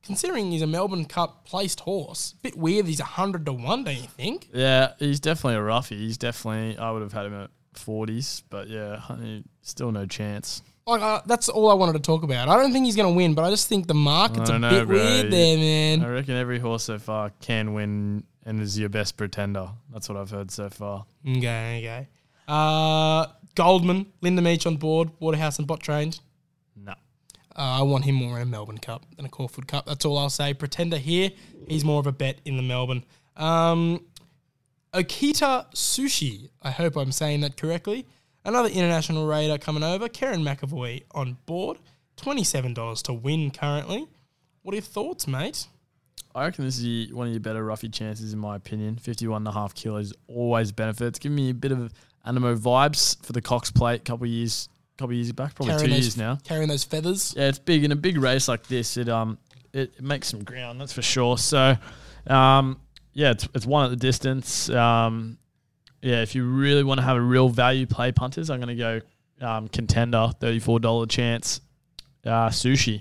considering 0.02 0.50
he's 0.50 0.60
a 0.60 0.66
Melbourne 0.66 1.06
Cup 1.06 1.46
placed 1.46 1.80
horse, 1.80 2.34
a 2.38 2.42
bit 2.42 2.58
weird 2.58 2.84
he's 2.84 3.00
100 3.00 3.46
to 3.46 3.54
1, 3.54 3.84
don't 3.84 3.96
you 3.96 4.02
think? 4.02 4.50
Yeah, 4.52 4.92
he's 4.98 5.18
definitely 5.18 5.54
a 5.54 5.62
roughie. 5.62 5.96
He's 5.96 6.18
definitely. 6.18 6.76
I 6.76 6.90
would 6.90 7.00
have 7.00 7.14
had 7.14 7.24
him 7.24 7.32
at 7.32 7.50
forties, 7.78 8.42
but 8.50 8.68
yeah, 8.68 8.96
honey, 8.96 9.44
still 9.62 9.92
no 9.92 10.06
chance. 10.06 10.62
Like, 10.86 11.02
uh, 11.02 11.20
that's 11.26 11.48
all 11.48 11.70
I 11.70 11.74
wanted 11.74 11.92
to 11.92 11.98
talk 11.98 12.22
about. 12.22 12.48
I 12.48 12.56
don't 12.56 12.72
think 12.72 12.86
he's 12.86 12.96
going 12.96 13.12
to 13.12 13.16
win, 13.16 13.34
but 13.34 13.44
I 13.44 13.50
just 13.50 13.68
think 13.68 13.86
the 13.86 13.94
market's 13.94 14.48
a 14.48 14.58
know, 14.58 14.70
bit 14.70 14.86
bro. 14.86 14.96
weird 14.96 15.30
there, 15.30 15.58
man. 15.58 16.02
I 16.02 16.08
reckon 16.08 16.34
every 16.34 16.58
horse 16.58 16.84
so 16.84 16.98
far 16.98 17.30
can 17.40 17.74
win 17.74 18.24
and 18.46 18.60
is 18.62 18.78
your 18.78 18.88
best 18.88 19.18
pretender. 19.18 19.68
That's 19.92 20.08
what 20.08 20.16
I've 20.16 20.30
heard 20.30 20.50
so 20.50 20.70
far. 20.70 21.04
Okay, 21.28 21.80
okay. 21.82 22.08
Uh, 22.48 23.26
Goldman, 23.54 24.06
Linda 24.22 24.40
Meech 24.40 24.66
on 24.66 24.76
board, 24.76 25.10
Waterhouse 25.20 25.58
and 25.58 25.68
Bott 25.68 25.80
trained. 25.80 26.20
No. 26.74 26.92
Uh, 26.92 26.94
I 27.54 27.82
want 27.82 28.06
him 28.06 28.14
more 28.14 28.36
in 28.36 28.42
a 28.42 28.46
Melbourne 28.46 28.78
Cup 28.78 29.04
than 29.16 29.26
a 29.26 29.28
Caulfield 29.28 29.68
Cup. 29.68 29.84
That's 29.84 30.06
all 30.06 30.16
I'll 30.16 30.30
say. 30.30 30.54
Pretender 30.54 30.96
here, 30.96 31.30
he's 31.66 31.84
more 31.84 32.00
of 32.00 32.06
a 32.06 32.12
bet 32.12 32.40
in 32.46 32.56
the 32.56 32.62
Melbourne. 32.62 33.04
Um, 33.36 34.06
Okita 34.94 35.72
Soushi, 35.74 36.48
I 36.62 36.70
hope 36.70 36.96
I'm 36.96 37.12
saying 37.12 37.40
that 37.42 37.56
correctly. 37.56 38.06
Another 38.44 38.68
international 38.68 39.26
raider 39.26 39.58
coming 39.58 39.82
over. 39.82 40.08
Kerrin 40.08 40.42
McEvoy 40.42 41.02
on 41.12 41.36
board. 41.46 41.78
$27 42.16 43.02
to 43.02 43.12
win 43.12 43.50
currently. 43.50 44.06
What 44.62 44.72
are 44.72 44.76
your 44.76 44.82
thoughts, 44.82 45.26
mate? 45.26 45.66
I 46.34 46.44
reckon 46.44 46.64
this 46.64 46.78
is 46.78 47.12
one 47.12 47.26
of 47.26 47.32
your 47.32 47.40
better 47.40 47.64
roughy 47.64 47.92
chances, 47.92 48.32
in 48.32 48.38
my 48.38 48.56
opinion. 48.56 48.96
51 48.96 49.42
and 49.42 49.48
a 49.48 49.52
half 49.52 49.74
kilos 49.74 50.12
always 50.26 50.72
benefits. 50.72 51.18
Giving 51.18 51.36
me 51.36 51.50
a 51.50 51.54
bit 51.54 51.72
of 51.72 51.92
Anamoe 52.26 52.58
vibes 52.58 53.24
for 53.24 53.32
the 53.32 53.40
Cox 53.40 53.70
Plate 53.70 54.00
a 54.00 54.04
couple 54.04 54.24
of 54.24 54.30
years, 54.30 54.68
couple 54.98 55.14
years 55.14 55.32
back, 55.32 55.54
probably 55.54 55.74
two 55.74 55.88
those, 55.88 55.90
years 55.90 56.16
now. 56.16 56.38
Carrying 56.44 56.68
those 56.68 56.84
feathers. 56.84 57.34
Yeah, 57.36 57.48
it's 57.48 57.58
big 57.58 57.84
in 57.84 57.92
a 57.92 57.96
big 57.96 58.18
race 58.18 58.48
like 58.48 58.66
this. 58.66 58.96
It 58.96 59.08
um 59.08 59.38
it, 59.72 59.92
it 59.96 60.02
makes 60.02 60.28
some 60.28 60.42
ground, 60.44 60.80
that's 60.80 60.92
for 60.92 61.02
sure. 61.02 61.38
So, 61.38 61.76
um 62.26 62.80
yeah, 63.12 63.30
it's 63.30 63.48
it's 63.54 63.66
one 63.66 63.84
at 63.84 63.90
the 63.90 63.96
distance. 63.96 64.70
Um, 64.70 65.38
yeah, 66.02 66.22
if 66.22 66.34
you 66.34 66.44
really 66.44 66.84
want 66.84 66.98
to 66.98 67.04
have 67.04 67.16
a 67.16 67.20
real 67.20 67.48
value 67.48 67.86
play 67.86 68.12
punters, 68.12 68.50
I'm 68.50 68.60
going 68.60 68.76
to 68.76 69.00
go 69.40 69.46
um, 69.46 69.68
contender, 69.68 70.30
thirty 70.40 70.60
four 70.60 70.80
dollar 70.80 71.06
chance. 71.06 71.60
Uh, 72.24 72.48
sushi. 72.48 73.00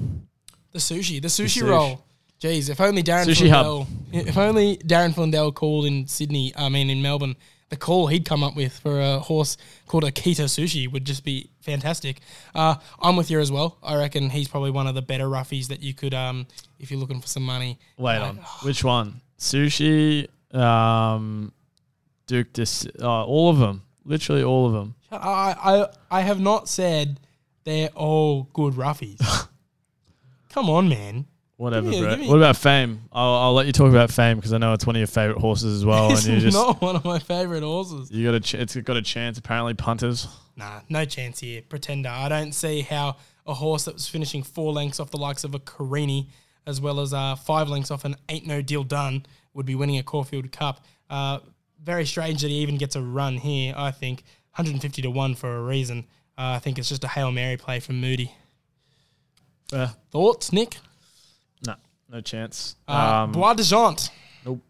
The 0.71 0.79
sushi, 0.79 1.21
the 1.21 1.27
sushi 1.27 1.59
sush. 1.59 1.69
roll. 1.69 2.03
Jeez, 2.39 2.69
if 2.69 2.79
only 2.79 3.01
Darren 3.01 3.25
Sushi 3.25 3.49
hub. 3.49 3.65
Flindell, 3.65 3.87
if 4.27 4.37
only 4.37 4.77
Darren 4.77 5.13
Flindell 5.13 5.53
called 5.53 5.85
in 5.85 6.07
Sydney, 6.07 6.53
I 6.55 6.69
mean 6.69 6.91
in 6.91 7.01
Melbourne, 7.01 7.35
the 7.69 7.75
call 7.75 8.07
he'd 8.07 8.25
come 8.25 8.43
up 8.43 8.55
with 8.55 8.77
for 8.77 9.01
a 9.01 9.19
horse 9.19 9.57
called 9.87 10.03
Akita 10.03 10.45
Sushi 10.45 10.89
would 10.91 11.03
just 11.03 11.23
be 11.23 11.49
fantastic. 11.61 12.19
Uh, 12.53 12.75
I'm 13.01 13.15
with 13.15 13.31
you 13.31 13.39
as 13.39 13.51
well. 13.51 13.79
I 13.81 13.97
reckon 13.97 14.29
he's 14.29 14.47
probably 14.47 14.69
one 14.69 14.85
of 14.85 14.93
the 14.93 15.01
better 15.01 15.25
roughies 15.25 15.67
that 15.69 15.81
you 15.81 15.95
could, 15.95 16.13
um, 16.13 16.45
if 16.79 16.91
you're 16.91 16.99
looking 16.99 17.21
for 17.21 17.27
some 17.27 17.43
money. 17.43 17.79
Wait 17.97 18.19
Like, 18.19 18.29
on 18.29 18.35
which 18.61 18.83
one? 18.83 19.21
Sushi. 19.37 20.27
Um, 20.53 21.51
Duke. 22.27 22.53
Dis- 22.53 22.87
uh, 23.01 23.25
all 23.25 23.49
of 23.49 23.57
them. 23.59 23.83
Literally 24.05 24.43
all 24.43 24.67
of 24.67 24.73
them. 24.73 24.95
I, 25.11 25.55
I, 26.11 26.17
I 26.19 26.21
have 26.21 26.39
not 26.39 26.67
said 26.69 27.19
they're 27.65 27.89
all 27.89 28.43
good 28.53 28.73
roughies. 28.73 29.19
Come 30.49 30.69
on, 30.69 30.89
man. 30.89 31.25
Whatever, 31.57 31.87
me- 31.89 32.01
bro. 32.01 32.09
give 32.11 32.19
me- 32.19 32.27
What 32.29 32.37
about 32.37 32.55
Fame? 32.57 33.01
I'll, 33.11 33.33
I'll 33.35 33.53
let 33.53 33.65
you 33.65 33.71
talk 33.71 33.89
about 33.89 34.11
Fame 34.11 34.37
because 34.37 34.53
I 34.53 34.57
know 34.59 34.73
it's 34.73 34.85
one 34.85 34.95
of 34.95 34.99
your 34.99 35.07
favorite 35.07 35.39
horses 35.39 35.75
as 35.77 35.85
well, 35.85 36.11
It's 36.11 36.25
and 36.25 36.35
you 36.35 36.41
just 36.41 36.55
not 36.57 36.81
one 36.81 36.95
of 36.95 37.03
my 37.05 37.19
favorite 37.19 37.63
horses. 37.63 38.11
you 38.11 38.25
got 38.25 38.35
a 38.35 38.39
ch- 38.39 38.53
it's 38.55 38.75
got 38.75 38.95
a 38.97 39.01
chance. 39.01 39.37
Apparently, 39.37 39.73
punters. 39.73 40.27
Nah, 40.55 40.81
no 40.89 41.03
chance 41.05 41.39
here. 41.39 41.61
Pretender. 41.67 42.09
I 42.09 42.29
don't 42.29 42.53
see 42.53 42.81
how 42.81 43.17
a 43.45 43.53
horse 43.53 43.85
that 43.85 43.95
was 43.95 44.07
finishing 44.07 44.43
four 44.43 44.71
lengths 44.71 44.99
off 44.99 45.09
the 45.11 45.17
likes 45.17 45.43
of 45.43 45.55
a 45.55 45.59
Carini, 45.59 46.29
as 46.67 46.79
well 46.79 46.99
as 46.99 47.13
uh, 47.13 47.35
five 47.35 47.69
lengths 47.69 47.89
off 47.89 48.05
an 48.05 48.15
Ain't 48.29 48.45
No 48.45 48.61
Deal 48.61 48.83
Done, 48.83 49.25
would 49.53 49.65
be 49.65 49.73
winning 49.73 49.97
a 49.97 50.03
Caulfield 50.03 50.51
Cup. 50.51 50.85
Uh, 51.09 51.39
very 51.81 52.05
strange 52.05 52.41
that 52.41 52.49
he 52.49 52.57
even 52.57 52.77
gets 52.77 52.95
a 52.95 53.01
run 53.01 53.37
here, 53.37 53.73
I 53.75 53.89
think. 53.91 54.23
150 54.55 55.01
to 55.01 55.09
1 55.09 55.35
for 55.35 55.55
a 55.57 55.61
reason. 55.61 56.05
Uh, 56.37 56.53
I 56.55 56.59
think 56.59 56.77
it's 56.77 56.89
just 56.89 57.03
a 57.03 57.07
Hail 57.07 57.31
Mary 57.31 57.57
play 57.57 57.79
from 57.79 57.99
Moody. 58.01 58.31
Yeah, 59.71 59.89
Thoughts, 60.11 60.51
Nick? 60.53 60.77
no, 61.65 61.75
no 62.09 62.21
chance. 62.21 62.75
Uh, 62.87 63.23
um, 63.23 63.31
Bois 63.31 63.53
de 63.53 63.63
Jante. 63.63 64.09
nope. 64.45 64.61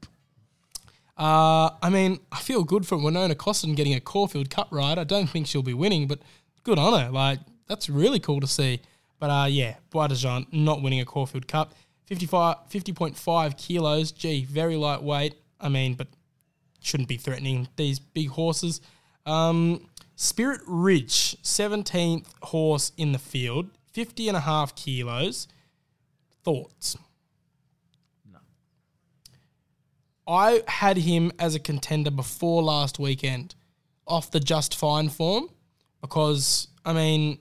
Uh, 1.17 1.71
I 1.81 1.89
mean, 1.89 2.19
I 2.31 2.39
feel 2.39 2.63
good 2.63 2.85
for 2.85 2.97
Winona 2.97 3.33
Costin 3.33 3.73
getting 3.73 3.95
a 3.95 3.99
Caulfield 3.99 4.51
Cup 4.51 4.67
ride. 4.71 4.99
I 4.99 5.03
don't 5.03 5.27
think 5.27 5.47
she'll 5.47 5.63
be 5.63 5.73
winning, 5.73 6.07
but 6.07 6.19
good 6.63 6.77
on 6.77 6.99
her. 6.99 7.09
Like, 7.09 7.39
that's 7.67 7.89
really 7.89 8.19
cool 8.19 8.39
to 8.39 8.47
see. 8.47 8.81
But 9.19 9.27
uh, 9.27 9.45
yeah, 9.45 9.77
Bois 9.89 10.07
de 10.07 10.15
Jean 10.15 10.45
not 10.51 10.81
winning 10.83 11.01
a 11.01 11.05
Caulfield 11.05 11.47
Cup. 11.47 11.73
55, 12.07 12.57
50.5 12.69 13.57
kilos. 13.57 14.11
Gee, 14.11 14.45
very 14.45 14.75
lightweight. 14.75 15.35
I 15.59 15.69
mean, 15.69 15.93
but 15.93 16.07
shouldn't 16.81 17.09
be 17.09 17.17
threatening 17.17 17.67
these 17.75 17.99
big 17.99 18.29
horses. 18.29 18.81
Um, 19.25 19.87
Spirit 20.15 20.61
Ridge, 20.65 21.37
17th 21.43 22.27
horse 22.41 22.91
in 22.97 23.11
the 23.11 23.19
field, 23.19 23.69
50 23.91 24.29
and 24.29 24.37
a 24.37 24.41
half 24.41 24.75
kilos. 24.75 25.47
Thoughts? 26.43 26.97
No. 28.31 28.39
I 30.27 30.63
had 30.67 30.97
him 30.97 31.31
as 31.37 31.55
a 31.55 31.59
contender 31.59 32.09
before 32.09 32.63
last 32.63 32.99
weekend 32.99 33.53
off 34.07 34.31
the 34.31 34.39
just 34.39 34.73
fine 34.73 35.09
form 35.09 35.49
because, 35.99 36.69
I 36.85 36.93
mean, 36.93 37.39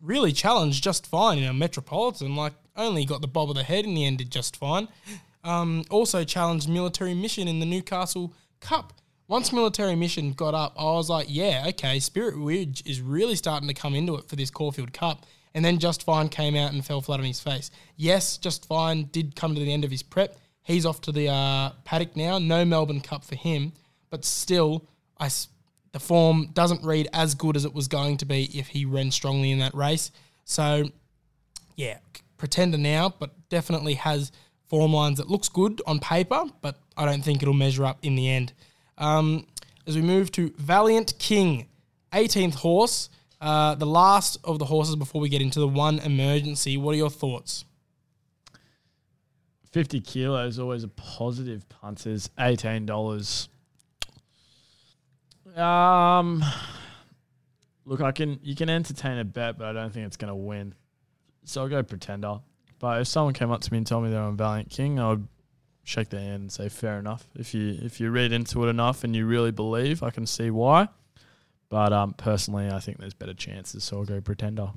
really 0.00 0.32
challenged 0.32 0.82
just 0.82 1.06
fine 1.06 1.38
in 1.38 1.44
a 1.44 1.54
metropolitan. 1.54 2.34
Like, 2.34 2.54
only 2.76 3.04
got 3.04 3.20
the 3.20 3.28
bob 3.28 3.50
of 3.50 3.56
the 3.56 3.62
head 3.62 3.84
in 3.84 3.94
the 3.94 4.04
end, 4.04 4.18
did 4.18 4.30
just 4.30 4.56
fine. 4.56 4.88
Um, 5.44 5.84
also 5.90 6.24
challenged 6.24 6.68
Military 6.68 7.14
Mission 7.14 7.48
in 7.48 7.60
the 7.60 7.66
Newcastle 7.66 8.32
Cup. 8.60 8.92
Once 9.28 9.52
Military 9.52 9.96
Mission 9.96 10.32
got 10.32 10.54
up, 10.54 10.74
I 10.78 10.84
was 10.84 11.08
like, 11.08 11.26
yeah, 11.28 11.64
okay, 11.68 11.98
Spirit 11.98 12.34
Ridge 12.36 12.82
is 12.86 13.00
really 13.00 13.34
starting 13.34 13.68
to 13.68 13.74
come 13.74 13.94
into 13.94 14.14
it 14.16 14.28
for 14.28 14.36
this 14.36 14.50
Caulfield 14.50 14.92
Cup. 14.92 15.26
And 15.54 15.64
then 15.64 15.78
Just 15.78 16.04
Fine 16.04 16.28
came 16.28 16.56
out 16.56 16.72
and 16.72 16.84
fell 16.84 17.00
flat 17.00 17.20
on 17.20 17.26
his 17.26 17.40
face. 17.40 17.70
Yes, 17.96 18.38
Just 18.38 18.66
Fine 18.66 19.08
did 19.12 19.36
come 19.36 19.54
to 19.54 19.60
the 19.60 19.72
end 19.72 19.84
of 19.84 19.90
his 19.90 20.02
prep. 20.02 20.36
He's 20.62 20.86
off 20.86 21.00
to 21.02 21.12
the 21.12 21.28
uh, 21.28 21.70
paddock 21.84 22.16
now. 22.16 22.38
No 22.38 22.64
Melbourne 22.64 23.00
Cup 23.00 23.24
for 23.24 23.34
him, 23.34 23.72
but 24.10 24.24
still, 24.24 24.86
I 25.18 25.28
the 25.92 26.00
form 26.00 26.48
doesn't 26.54 26.82
read 26.82 27.08
as 27.12 27.34
good 27.34 27.56
as 27.56 27.64
it 27.64 27.74
was 27.74 27.86
going 27.86 28.16
to 28.18 28.24
be 28.24 28.44
if 28.58 28.68
he 28.68 28.84
ran 28.84 29.10
strongly 29.10 29.50
in 29.50 29.58
that 29.58 29.74
race. 29.74 30.10
So, 30.44 30.84
yeah, 31.76 31.98
pretender 32.42 32.76
now, 32.76 33.14
but 33.20 33.30
definitely 33.50 33.94
has 33.94 34.32
form 34.66 34.92
lines 34.92 35.18
that 35.18 35.30
looks 35.30 35.48
good 35.48 35.80
on 35.86 36.00
paper, 36.00 36.42
but 36.60 36.76
I 36.96 37.04
don't 37.04 37.22
think 37.22 37.40
it'll 37.40 37.54
measure 37.54 37.84
up 37.84 38.00
in 38.02 38.16
the 38.16 38.28
end. 38.28 38.52
Um, 38.98 39.46
as 39.86 39.94
we 39.94 40.02
move 40.02 40.32
to 40.32 40.52
Valiant 40.58 41.16
King, 41.20 41.68
18th 42.12 42.56
horse, 42.56 43.10
uh, 43.40 43.76
the 43.76 43.86
last 43.86 44.38
of 44.42 44.58
the 44.58 44.64
horses 44.64 44.96
before 44.96 45.20
we 45.20 45.28
get 45.28 45.40
into 45.40 45.60
the 45.60 45.68
one 45.68 46.00
emergency. 46.00 46.76
What 46.76 46.96
are 46.96 46.98
your 46.98 47.10
thoughts? 47.10 47.64
50 49.70 50.00
kilos 50.00 50.58
always 50.58 50.82
a 50.82 50.88
positive 50.88 51.68
punters. 51.68 52.28
$18. 52.40 53.46
Um, 55.56 56.44
look, 57.84 58.00
I 58.00 58.10
can 58.10 58.40
you 58.42 58.56
can 58.56 58.68
entertain 58.68 59.18
a 59.18 59.24
bet, 59.24 59.58
but 59.58 59.68
I 59.68 59.72
don't 59.72 59.92
think 59.92 60.06
it's 60.08 60.16
going 60.16 60.32
to 60.32 60.34
win. 60.34 60.74
So 61.44 61.62
I'll 61.62 61.68
go 61.68 61.82
pretender. 61.82 62.40
But 62.78 63.00
if 63.00 63.06
someone 63.08 63.34
came 63.34 63.50
up 63.50 63.60
to 63.62 63.72
me 63.72 63.78
and 63.78 63.86
told 63.86 64.04
me 64.04 64.10
they're 64.10 64.20
on 64.22 64.36
Valiant 64.36 64.70
King, 64.70 64.98
I 64.98 65.10
would 65.10 65.28
shake 65.84 66.08
their 66.10 66.20
hand 66.20 66.42
and 66.42 66.52
say 66.52 66.68
fair 66.68 66.98
enough. 66.98 67.26
If 67.36 67.54
you 67.54 67.76
if 67.82 68.00
you 68.00 68.10
read 68.10 68.32
into 68.32 68.64
it 68.66 68.68
enough 68.68 69.04
and 69.04 69.14
you 69.14 69.26
really 69.26 69.50
believe, 69.52 70.02
I 70.02 70.10
can 70.10 70.26
see 70.26 70.50
why. 70.50 70.88
But 71.68 71.92
um, 71.92 72.12
personally, 72.14 72.68
I 72.70 72.80
think 72.80 72.98
there's 72.98 73.14
better 73.14 73.34
chances, 73.34 73.82
so 73.84 73.98
I'll 73.98 74.04
go 74.04 74.20
pretender. 74.20 74.70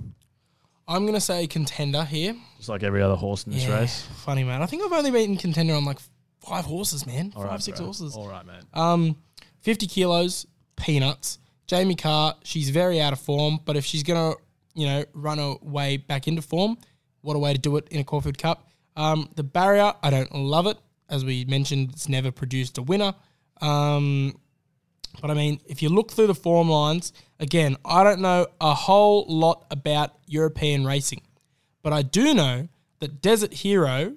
I'm 0.87 1.01
going 1.03 1.15
to 1.15 1.19
say 1.21 1.45
contender 1.47 2.03
here. 2.05 2.35
Just 2.57 2.69
like 2.69 2.83
every 2.83 3.01
other 3.01 3.15
horse 3.15 3.43
in 3.45 3.51
this 3.53 3.65
Yeah, 3.65 3.79
race. 3.79 4.03
Funny, 4.23 4.43
man. 4.43 4.61
I 4.61 4.65
think 4.67 4.83
I've 4.83 4.93
only 4.93 5.09
beaten 5.11 5.35
contender 5.35 5.73
on 5.73 5.83
like 5.83 5.97
five 6.39 6.63
horses, 6.65 7.05
man. 7.07 7.33
All 7.35 7.41
five, 7.41 7.51
right, 7.51 7.61
six 7.61 7.79
bro. 7.79 7.87
horses. 7.87 8.15
All 8.15 8.29
right, 8.29 8.45
man. 8.45 8.61
Um, 8.73 9.17
50 9.61 9.87
kilos, 9.87 10.45
peanuts. 10.75 11.39
Jamie 11.67 11.95
Kah, 11.95 12.35
she's 12.43 12.69
very 12.69 13.01
out 13.01 13.13
of 13.13 13.19
form, 13.19 13.59
but 13.65 13.75
if 13.75 13.83
she's 13.83 14.03
going 14.03 14.33
to, 14.33 14.39
you 14.75 14.85
know, 14.85 15.05
run 15.13 15.39
her 15.39 15.55
way 15.61 15.97
back 15.97 16.27
into 16.27 16.41
form, 16.41 16.77
what 17.21 17.35
a 17.35 17.39
way 17.39 17.53
to 17.53 17.59
do 17.59 17.75
it 17.77 17.87
in 17.89 17.99
a 17.99 18.03
Caulfield 18.03 18.37
Cup. 18.37 18.69
Um, 18.95 19.29
the 19.35 19.43
barrier, 19.43 19.93
I 20.03 20.09
don't 20.09 20.33
love 20.33 20.67
it. 20.67 20.77
As 21.09 21.25
we 21.25 21.45
mentioned, 21.45 21.91
it's 21.93 22.07
never 22.07 22.31
produced 22.31 22.77
a 22.77 22.81
winner. 22.81 23.13
Um, 23.61 24.39
but 25.21 25.31
I 25.31 25.33
mean, 25.33 25.59
if 25.65 25.81
you 25.81 25.89
look 25.89 26.11
through 26.11 26.27
the 26.27 26.35
form 26.35 26.69
lines, 26.69 27.13
again, 27.39 27.77
I 27.85 28.03
don't 28.03 28.19
know 28.19 28.47
a 28.59 28.73
whole 28.73 29.25
lot 29.27 29.65
about 29.71 30.17
European 30.27 30.85
racing, 30.85 31.21
but 31.81 31.93
I 31.93 32.01
do 32.01 32.33
know 32.33 32.67
that 32.99 33.21
Desert 33.21 33.53
Hero 33.53 34.15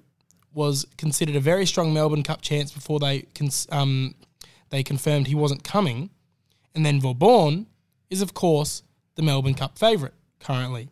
was 0.52 0.86
considered 0.96 1.36
a 1.36 1.40
very 1.40 1.66
strong 1.66 1.92
Melbourne 1.94 2.22
Cup 2.22 2.40
chance 2.40 2.72
before 2.72 2.98
they 2.98 3.26
um, 3.70 4.14
they 4.70 4.82
confirmed 4.82 5.28
he 5.28 5.34
wasn't 5.34 5.62
coming, 5.62 6.10
and 6.74 6.84
then 6.84 7.00
Vauban 7.00 7.66
is 8.10 8.22
of 8.22 8.34
course 8.34 8.82
the 9.14 9.22
Melbourne 9.22 9.54
Cup 9.54 9.78
favourite 9.78 10.14
currently. 10.40 10.88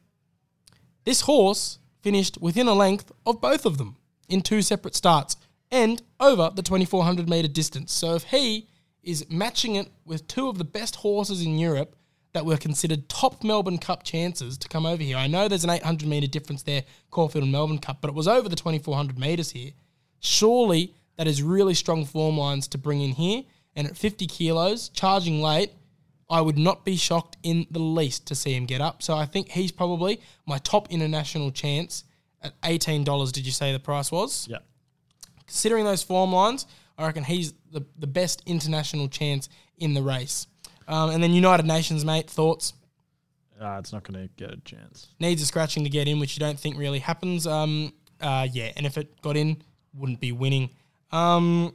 This 1.05 1.23
horse 1.23 1.79
finished 2.03 2.39
within 2.41 2.69
a 2.69 2.75
length 2.75 3.13
of 3.25 3.41
both 3.41 3.67
of 3.67 3.79
them 3.79 3.97
in 4.29 4.41
two 4.41 4.63
separate 4.63 4.95
starts 4.95 5.37
and 5.71 6.03
over 6.21 6.51
the 6.55 6.63
2400 6.63 7.29
metre 7.29 7.49
distance. 7.49 7.93
So 7.93 8.15
if 8.15 8.25
he 8.25 8.69
is 9.03 9.29
matching 9.31 9.77
it 9.77 9.89
with 10.05 10.27
two 10.27 10.49
of 10.49 10.59
the 10.59 10.65
best 10.65 10.97
horses 10.97 11.45
in 11.45 11.59
Europe 11.59 11.97
that 12.33 12.45
were 12.45 12.57
considered 12.57 13.09
top 13.09 13.43
Melbourne 13.43 13.79
Cup 13.79 14.03
chances 14.03 14.59
to 14.59 14.69
come 14.69 14.85
over 14.85 15.03
here. 15.03 15.17
I 15.17 15.27
know 15.27 15.49
there's 15.49 15.65
an 15.65 15.71
800 15.71 16.07
metre 16.07 16.27
difference 16.27 16.63
there, 16.63 16.83
Caulfield 17.11 17.45
and 17.45 17.53
Melbourne 17.53 17.79
Cup, 17.79 18.03
but 18.03 18.09
it 18.09 18.15
was 18.15 18.29
over 18.29 18.49
the 18.49 18.57
2400 18.57 19.19
metres 19.19 19.53
here. 19.53 19.71
Surely 20.21 20.93
that 21.17 21.27
is 21.27 21.43
really 21.43 21.73
strong 21.73 22.05
form 22.05 22.37
lines 22.37 22.69
to 22.69 22.79
bring 22.79 23.01
in 23.01 23.13
here. 23.13 23.45
And 23.75 23.87
at 23.87 23.97
50 23.97 24.27
kilos, 24.27 24.91
charging 24.91 25.41
late, 25.41 25.71
I 26.29 26.41
would 26.41 26.59
not 26.59 26.85
be 26.85 26.97
shocked 26.97 27.37
in 27.43 27.66
the 27.70 27.79
least 27.79 28.27
to 28.27 28.35
see 28.35 28.55
him 28.55 28.66
get 28.66 28.81
up. 28.81 29.03
So 29.03 29.14
I 29.14 29.27
think 29.27 29.49
he's 29.51 29.70
probably 29.70 30.20
my 30.45 30.59
top 30.59 30.91
international 30.91 31.51
chance 31.53 32.05
at 32.43 32.61
$18. 32.62 33.33
Did 33.33 33.47
you 33.47 33.53
say 33.53 33.72
the 33.72 33.79
price 33.79 34.11
was? 34.11 34.47
Yeah. 34.49 34.59
Considering 35.47 35.85
those 35.85 36.03
form 36.03 36.33
lines, 36.33 36.66
I 36.99 37.07
reckon 37.07 37.24
he's 37.24 37.53
the, 37.70 37.85
the 37.99 38.07
best 38.07 38.43
international 38.47 39.09
chance 39.09 39.49
in 39.79 39.95
the 39.95 40.03
race. 40.03 40.47
Um, 40.89 41.11
and 41.11 41.22
then 41.22 41.33
United 41.33 41.66
Nations, 41.66 42.05
mate, 42.05 42.29
thoughts? 42.29 42.72
Uh, 43.61 43.77
it's 43.79 43.93
not 43.93 44.03
going 44.03 44.29
to 44.29 44.35
get 44.37 44.53
a 44.53 44.61
chance. 44.61 45.09
Needs 45.18 45.43
a 45.43 45.47
scratching 45.47 45.85
to 45.85 45.91
get 45.91 46.09
in, 46.09 46.18
which 46.18 46.37
you 46.37 46.41
don't 46.41 46.59
think 46.59 46.77
really 46.77 46.99
happens. 46.99 47.47
Um, 47.47 47.93
uh, 48.20 48.47
yeah, 48.51 48.72
and 48.77 48.85
if 48.85 48.99
it 48.99 49.20
got 49.22 49.37
in, 49.37 49.62
wouldn't 49.95 50.20
be 50.20 50.33
winning. 50.33 50.70
Um, 51.12 51.74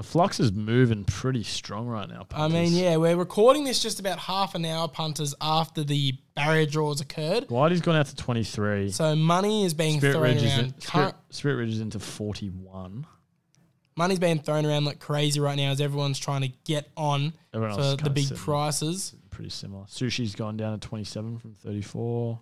The 0.00 0.04
flux 0.04 0.40
is 0.40 0.50
moving 0.50 1.04
pretty 1.04 1.42
strong 1.42 1.86
right 1.86 2.08
now. 2.08 2.26
I 2.32 2.48
mean, 2.48 2.72
yeah, 2.72 2.96
we're 2.96 3.16
recording 3.16 3.64
this 3.64 3.82
just 3.82 4.00
about 4.00 4.18
half 4.18 4.54
an 4.54 4.64
hour, 4.64 4.88
punters, 4.88 5.34
after 5.42 5.84
the 5.84 6.14
barrier 6.34 6.64
draws 6.64 7.02
occurred. 7.02 7.48
Whitey's 7.48 7.82
gone 7.82 7.96
out 7.96 8.06
to 8.06 8.16
23. 8.16 8.92
So 8.92 9.14
money 9.14 9.66
is 9.66 9.74
being 9.74 9.98
Spirit 9.98 10.12
thrown 10.14 10.22
Ridge, 10.22 10.42
around. 10.42 10.58
in, 10.60 10.80
Spirit, 10.80 11.14
Spirit 11.28 11.56
Ridge 11.56 11.72
is 11.72 11.80
into 11.80 11.98
41. 11.98 13.06
money's 13.94 14.18
being 14.18 14.38
thrown 14.38 14.64
around 14.64 14.86
like 14.86 15.00
crazy 15.00 15.38
right 15.38 15.58
now 15.58 15.70
as 15.70 15.82
everyone's 15.82 16.18
trying 16.18 16.40
to 16.40 16.52
get 16.64 16.88
on 16.96 17.34
Everyone 17.52 17.76
for 17.76 18.02
the 18.02 18.08
big 18.08 18.24
sitting 18.24 18.42
prices. 18.42 19.14
Pretty 19.28 19.50
similar. 19.50 19.84
Sushi's 19.84 20.34
gone 20.34 20.56
down 20.56 20.80
to 20.80 20.88
27 20.88 21.36
from 21.36 21.52
34. 21.56 22.40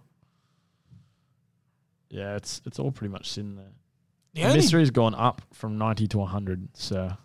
Yeah, 2.10 2.36
it's 2.36 2.62
it's 2.64 2.78
all 2.78 2.92
pretty 2.92 3.10
much 3.10 3.28
sitting 3.28 3.56
there. 3.56 3.72
The 4.34 4.42
The 4.42 4.54
mystery's 4.54 4.92
gone 4.92 5.16
up 5.16 5.42
from 5.52 5.76
90 5.76 6.06
to 6.06 6.18
100. 6.18 6.68
So 6.74 7.16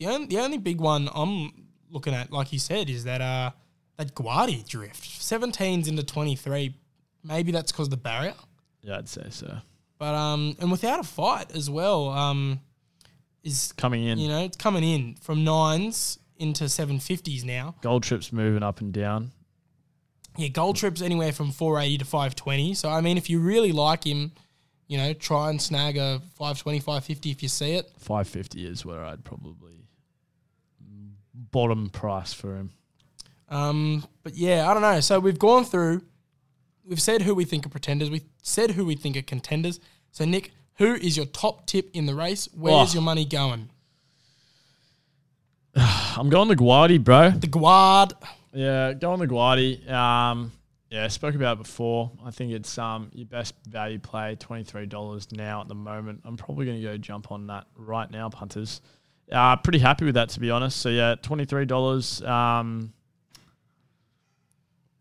the, 0.00 0.06
only, 0.06 0.26
the 0.26 0.38
only 0.38 0.58
big 0.58 0.80
one 0.80 1.08
I'm 1.14 1.52
looking 1.90 2.14
at, 2.14 2.32
like 2.32 2.52
you 2.52 2.58
said, 2.58 2.90
is 2.90 3.04
that 3.04 3.20
uh 3.20 3.50
that 3.96 4.14
Guardi 4.14 4.66
drift. 4.66 5.02
17s 5.04 5.86
into 5.86 6.02
23. 6.02 6.74
Maybe 7.22 7.52
that's 7.52 7.70
because 7.70 7.86
of 7.88 7.90
the 7.90 7.96
barrier. 7.98 8.34
yeah, 8.82 8.96
I'd 8.96 9.08
say 9.08 9.26
so. 9.30 9.58
But 9.98 10.14
um 10.14 10.56
and 10.58 10.70
without 10.72 11.00
a 11.00 11.04
fight 11.04 11.54
as 11.54 11.68
well, 11.70 12.08
um 12.08 12.60
is 13.44 13.72
Coming 13.76 14.04
in, 14.04 14.18
you 14.18 14.28
know, 14.28 14.44
it's 14.44 14.56
coming 14.56 14.82
in 14.84 15.14
from 15.20 15.44
nines 15.44 16.18
into 16.38 16.64
750s 16.64 17.44
now. 17.44 17.74
Gold 17.82 18.02
Trip's 18.02 18.32
moving 18.32 18.62
up 18.62 18.80
and 18.80 18.92
down. 18.92 19.30
Yeah, 20.36 20.48
gold 20.48 20.76
trips 20.76 21.02
anywhere 21.02 21.32
from 21.32 21.50
480 21.50 21.98
to 21.98 22.04
520. 22.04 22.74
So, 22.74 22.88
I 22.88 23.00
mean, 23.02 23.18
if 23.18 23.28
you 23.28 23.40
really 23.40 23.72
like 23.72 24.04
him, 24.04 24.32
you 24.86 24.96
know, 24.96 25.12
try 25.12 25.50
and 25.50 25.60
snag 25.60 25.96
a 25.98 26.20
520, 26.36 26.78
550 26.80 27.30
if 27.30 27.42
you 27.42 27.48
see 27.48 27.72
it. 27.72 27.90
550 27.98 28.66
is 28.66 28.84
where 28.84 29.04
I'd 29.04 29.24
probably 29.24 29.79
bottom 31.50 31.90
price 31.90 32.32
for 32.32 32.56
him. 32.56 32.70
Um, 33.48 34.04
but 34.22 34.34
yeah, 34.36 34.68
I 34.68 34.72
don't 34.74 34.82
know. 34.82 35.00
So 35.00 35.18
we've 35.20 35.38
gone 35.38 35.64
through, 35.64 36.02
we've 36.84 37.00
said 37.00 37.22
who 37.22 37.34
we 37.34 37.44
think 37.44 37.66
are 37.66 37.70
pretenders. 37.70 38.10
We've 38.10 38.24
said 38.42 38.72
who 38.72 38.84
we 38.84 38.94
think 38.94 39.16
are 39.16 39.22
contenders. 39.22 39.80
So, 40.12 40.24
Nick, 40.24 40.52
who 40.76 40.94
is 40.94 41.16
your 41.16 41.26
top 41.26 41.66
tip 41.66 41.90
in 41.92 42.06
the 42.06 42.14
race? 42.14 42.48
Where's 42.54 42.90
Oh. 42.90 42.94
your 42.94 43.02
money 43.02 43.24
going? 43.24 43.70
I'm 45.76 46.30
going 46.30 46.48
the 46.48 46.56
Guardi, 46.56 47.02
bro. 47.02 47.30
The 47.30 47.46
Guard. 47.46 48.12
Yeah, 48.52 48.92
go 48.94 49.12
on 49.12 49.20
the 49.20 49.28
Guardi. 49.28 49.88
Um, 49.90 50.50
yeah, 50.90 51.04
I 51.04 51.08
spoke 51.08 51.36
about 51.36 51.58
it 51.58 51.62
before. 51.62 52.10
I 52.24 52.32
think 52.32 52.52
it's 52.52 52.76
um 52.78 53.10
your 53.14 53.26
best 53.26 53.54
value 53.68 54.00
play, 54.00 54.34
twenty 54.36 54.64
three 54.64 54.86
dollars 54.86 55.30
now 55.30 55.60
at 55.60 55.68
the 55.68 55.74
moment. 55.76 56.22
I'm 56.24 56.36
probably 56.36 56.66
going 56.66 56.78
to 56.80 56.82
go 56.82 56.96
jump 56.96 57.30
on 57.30 57.46
that 57.46 57.66
right 57.76 58.10
now, 58.10 58.28
punters. 58.28 58.80
Uh, 59.30 59.56
pretty 59.56 59.78
happy 59.78 60.04
with 60.04 60.14
that 60.14 60.28
to 60.30 60.40
be 60.40 60.50
honest. 60.50 60.78
So 60.78 60.88
yeah, 60.88 61.14
twenty 61.20 61.44
three 61.44 61.64
dollars. 61.64 62.22
Um, 62.22 62.92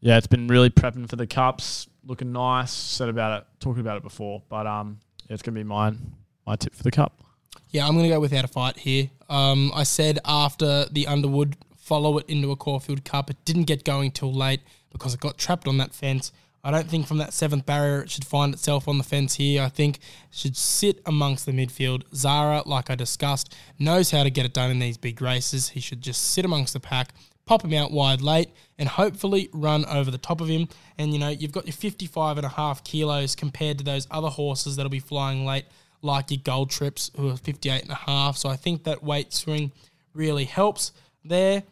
yeah, 0.01 0.17
it's 0.17 0.27
been 0.27 0.47
really 0.47 0.69
prepping 0.69 1.09
for 1.09 1.15
the 1.15 1.27
cups, 1.27 1.87
looking 2.05 2.31
nice. 2.31 2.71
Said 2.71 3.09
about 3.09 3.41
it, 3.41 3.47
talking 3.59 3.81
about 3.81 3.97
it 3.97 4.03
before, 4.03 4.43
but 4.49 4.65
um, 4.65 4.99
yeah, 5.27 5.33
it's 5.33 5.43
going 5.43 5.55
to 5.55 5.59
be 5.59 5.63
mine, 5.63 6.13
my 6.45 6.55
tip 6.55 6.73
for 6.73 6.83
the 6.83 6.91
cup. 6.91 7.21
Yeah, 7.69 7.85
I'm 7.85 7.93
going 7.93 8.03
to 8.03 8.09
go 8.09 8.19
without 8.19 8.45
a 8.45 8.47
fight 8.47 8.77
here. 8.77 9.09
Um, 9.29 9.71
I 9.75 9.83
said 9.83 10.19
after 10.25 10.85
the 10.91 11.05
Underwood 11.07 11.55
follow 11.77 12.17
it 12.17 12.25
into 12.29 12.51
a 12.51 12.55
Caulfield 12.55 13.03
Cup, 13.03 13.29
it 13.29 13.37
didn't 13.45 13.63
get 13.63 13.83
going 13.83 14.11
till 14.11 14.33
late 14.33 14.61
because 14.91 15.13
it 15.13 15.19
got 15.19 15.37
trapped 15.37 15.67
on 15.67 15.77
that 15.77 15.93
fence. 15.93 16.31
I 16.69 16.71
don't 16.71 16.87
think 16.87 17.07
from 17.07 17.17
that 17.17 17.33
seventh 17.33 17.65
barrier 17.65 18.01
it 18.01 18.11
should 18.11 18.25
find 18.25 18.53
itself 18.53 18.87
on 18.87 18.99
the 18.99 19.03
fence 19.03 19.33
here. 19.35 19.63
I 19.63 19.69
think 19.69 19.97
should 20.29 20.55
sit 20.55 21.01
amongst 21.07 21.47
the 21.47 21.51
midfield. 21.51 22.03
Zahra, 22.13 22.61
like 22.63 22.91
I 22.91 22.95
discussed, 22.95 23.55
knows 23.79 24.11
how 24.11 24.21
to 24.21 24.29
get 24.29 24.45
it 24.45 24.53
done 24.53 24.69
in 24.69 24.77
these 24.77 24.95
big 24.95 25.19
races. 25.19 25.69
He 25.69 25.79
should 25.79 26.03
just 26.03 26.21
sit 26.29 26.45
amongst 26.45 26.73
the 26.73 26.79
pack, 26.79 27.15
pop 27.47 27.63
him 27.63 27.73
out 27.73 27.91
wide 27.91 28.21
late, 28.21 28.51
and 28.77 28.87
hopefully 28.87 29.49
run 29.51 29.83
over 29.85 30.11
the 30.11 30.19
top 30.19 30.41
of 30.41 30.47
him. 30.47 30.69
And 30.99 31.11
you 31.11 31.17
know, 31.17 31.29
you've 31.29 31.51
got 31.51 31.65
your 31.65 31.73
55 31.73 32.37
and 32.37 32.45
a 32.45 32.49
half 32.49 32.83
kilos 32.83 33.35
compared 33.35 33.79
to 33.79 33.83
those 33.83 34.07
other 34.11 34.29
horses 34.29 34.75
that'll 34.75 34.91
be 34.91 34.99
flying 34.99 35.47
late, 35.47 35.65
like 36.03 36.29
your 36.29 36.41
gold 36.43 36.69
trips 36.69 37.09
who 37.17 37.29
are 37.29 37.37
58 37.37 37.81
and 37.81 37.91
a 37.91 37.95
half. 37.95 38.37
So 38.37 38.47
I 38.47 38.55
think 38.55 38.83
that 38.83 39.03
weight 39.03 39.33
swing 39.33 39.71
really 40.13 40.45
helps 40.45 40.91
there. 41.25 41.63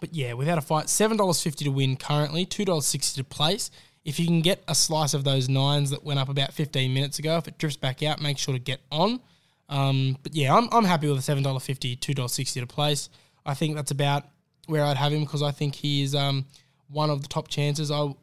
But 0.00 0.14
yeah, 0.14 0.32
without 0.32 0.58
a 0.58 0.62
fight, 0.62 0.88
seven 0.88 1.18
dollars 1.18 1.42
fifty 1.42 1.64
to 1.66 1.70
win 1.70 1.96
currently, 1.96 2.46
two 2.46 2.64
dollars 2.64 2.86
sixty 2.86 3.20
to 3.20 3.24
place. 3.24 3.70
If 4.04 4.18
you 4.18 4.26
can 4.26 4.40
get 4.40 4.62
a 4.66 4.74
slice 4.74 5.12
of 5.12 5.24
those 5.24 5.48
nines 5.48 5.90
that 5.90 6.04
went 6.04 6.18
up 6.18 6.28
about 6.28 6.52
fifteen 6.52 6.94
minutes 6.94 7.18
ago, 7.18 7.36
if 7.36 7.48
it 7.48 7.58
drifts 7.58 7.76
back 7.76 8.02
out, 8.02 8.20
make 8.20 8.38
sure 8.38 8.54
to 8.54 8.60
get 8.60 8.80
on. 8.90 9.20
Um, 9.68 10.16
but 10.22 10.34
yeah, 10.34 10.54
I'm, 10.54 10.68
I'm 10.72 10.84
happy 10.84 11.08
with 11.08 11.18
a 11.18 11.22
seven 11.22 11.42
dollar 11.42 11.60
fifty, 11.60 11.96
two 11.96 12.14
dollars 12.14 12.32
sixty 12.32 12.60
to 12.60 12.66
place. 12.66 13.08
I 13.44 13.54
think 13.54 13.76
that's 13.76 13.90
about 13.90 14.24
where 14.66 14.84
I'd 14.84 14.96
have 14.96 15.12
him 15.12 15.20
because 15.20 15.42
I 15.42 15.50
think 15.50 15.74
he 15.74 16.02
is 16.02 16.14
um, 16.14 16.46
one 16.88 17.10
of 17.10 17.22
the 17.22 17.28
top 17.28 17.48
chances. 17.48 17.90
I 17.90 18.14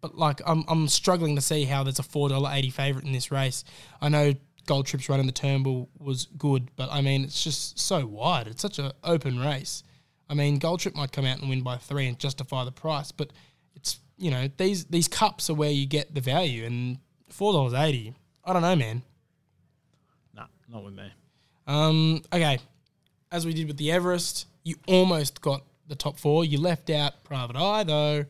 but 0.00 0.16
like 0.16 0.40
I'm 0.46 0.64
I'm 0.68 0.88
struggling 0.88 1.36
to 1.36 1.42
see 1.42 1.64
how 1.64 1.82
there's 1.82 1.98
a 1.98 2.04
four 2.04 2.28
dollar 2.28 2.50
eighty 2.52 2.70
favorite 2.70 3.04
in 3.04 3.12
this 3.12 3.30
race. 3.30 3.64
I 4.00 4.08
know 4.08 4.34
Gold 4.66 4.86
Trips 4.86 5.08
running 5.08 5.26
the 5.26 5.32
Turnbull 5.32 5.88
was 5.98 6.26
good, 6.38 6.70
but 6.76 6.90
I 6.90 7.00
mean 7.00 7.24
it's 7.24 7.42
just 7.42 7.78
so 7.78 8.06
wide. 8.06 8.46
It's 8.46 8.62
such 8.62 8.78
an 8.78 8.92
open 9.04 9.38
race. 9.38 9.82
I 10.28 10.34
mean 10.34 10.58
Gold 10.58 10.80
Trip 10.80 10.94
might 10.94 11.12
come 11.12 11.24
out 11.24 11.40
and 11.40 11.48
win 11.48 11.62
by 11.62 11.76
three 11.76 12.06
and 12.06 12.18
justify 12.18 12.64
the 12.64 12.72
price, 12.72 13.12
but 13.12 13.32
it's 13.74 13.98
you 14.20 14.30
know 14.30 14.48
these 14.56 14.84
these 14.86 15.08
cups 15.08 15.50
are 15.50 15.54
where 15.54 15.70
you 15.70 15.86
get 15.86 16.14
the 16.14 16.20
value 16.20 16.64
and 16.64 16.98
four 17.30 17.52
dollars 17.52 17.74
eighty. 17.74 18.14
I 18.44 18.52
don't 18.52 18.62
know, 18.62 18.76
man. 18.76 19.02
Nah, 20.34 20.46
not 20.68 20.84
with 20.84 20.94
me. 20.94 21.10
Um, 21.66 22.22
okay, 22.32 22.58
as 23.32 23.46
we 23.46 23.52
did 23.52 23.66
with 23.66 23.76
the 23.76 23.90
Everest, 23.92 24.46
you 24.64 24.76
almost 24.86 25.40
got 25.40 25.62
the 25.88 25.94
top 25.94 26.18
four. 26.18 26.44
You 26.44 26.58
left 26.58 26.90
out 26.90 27.22
Private 27.24 27.56
Eye 27.56 27.84
though. 27.84 28.24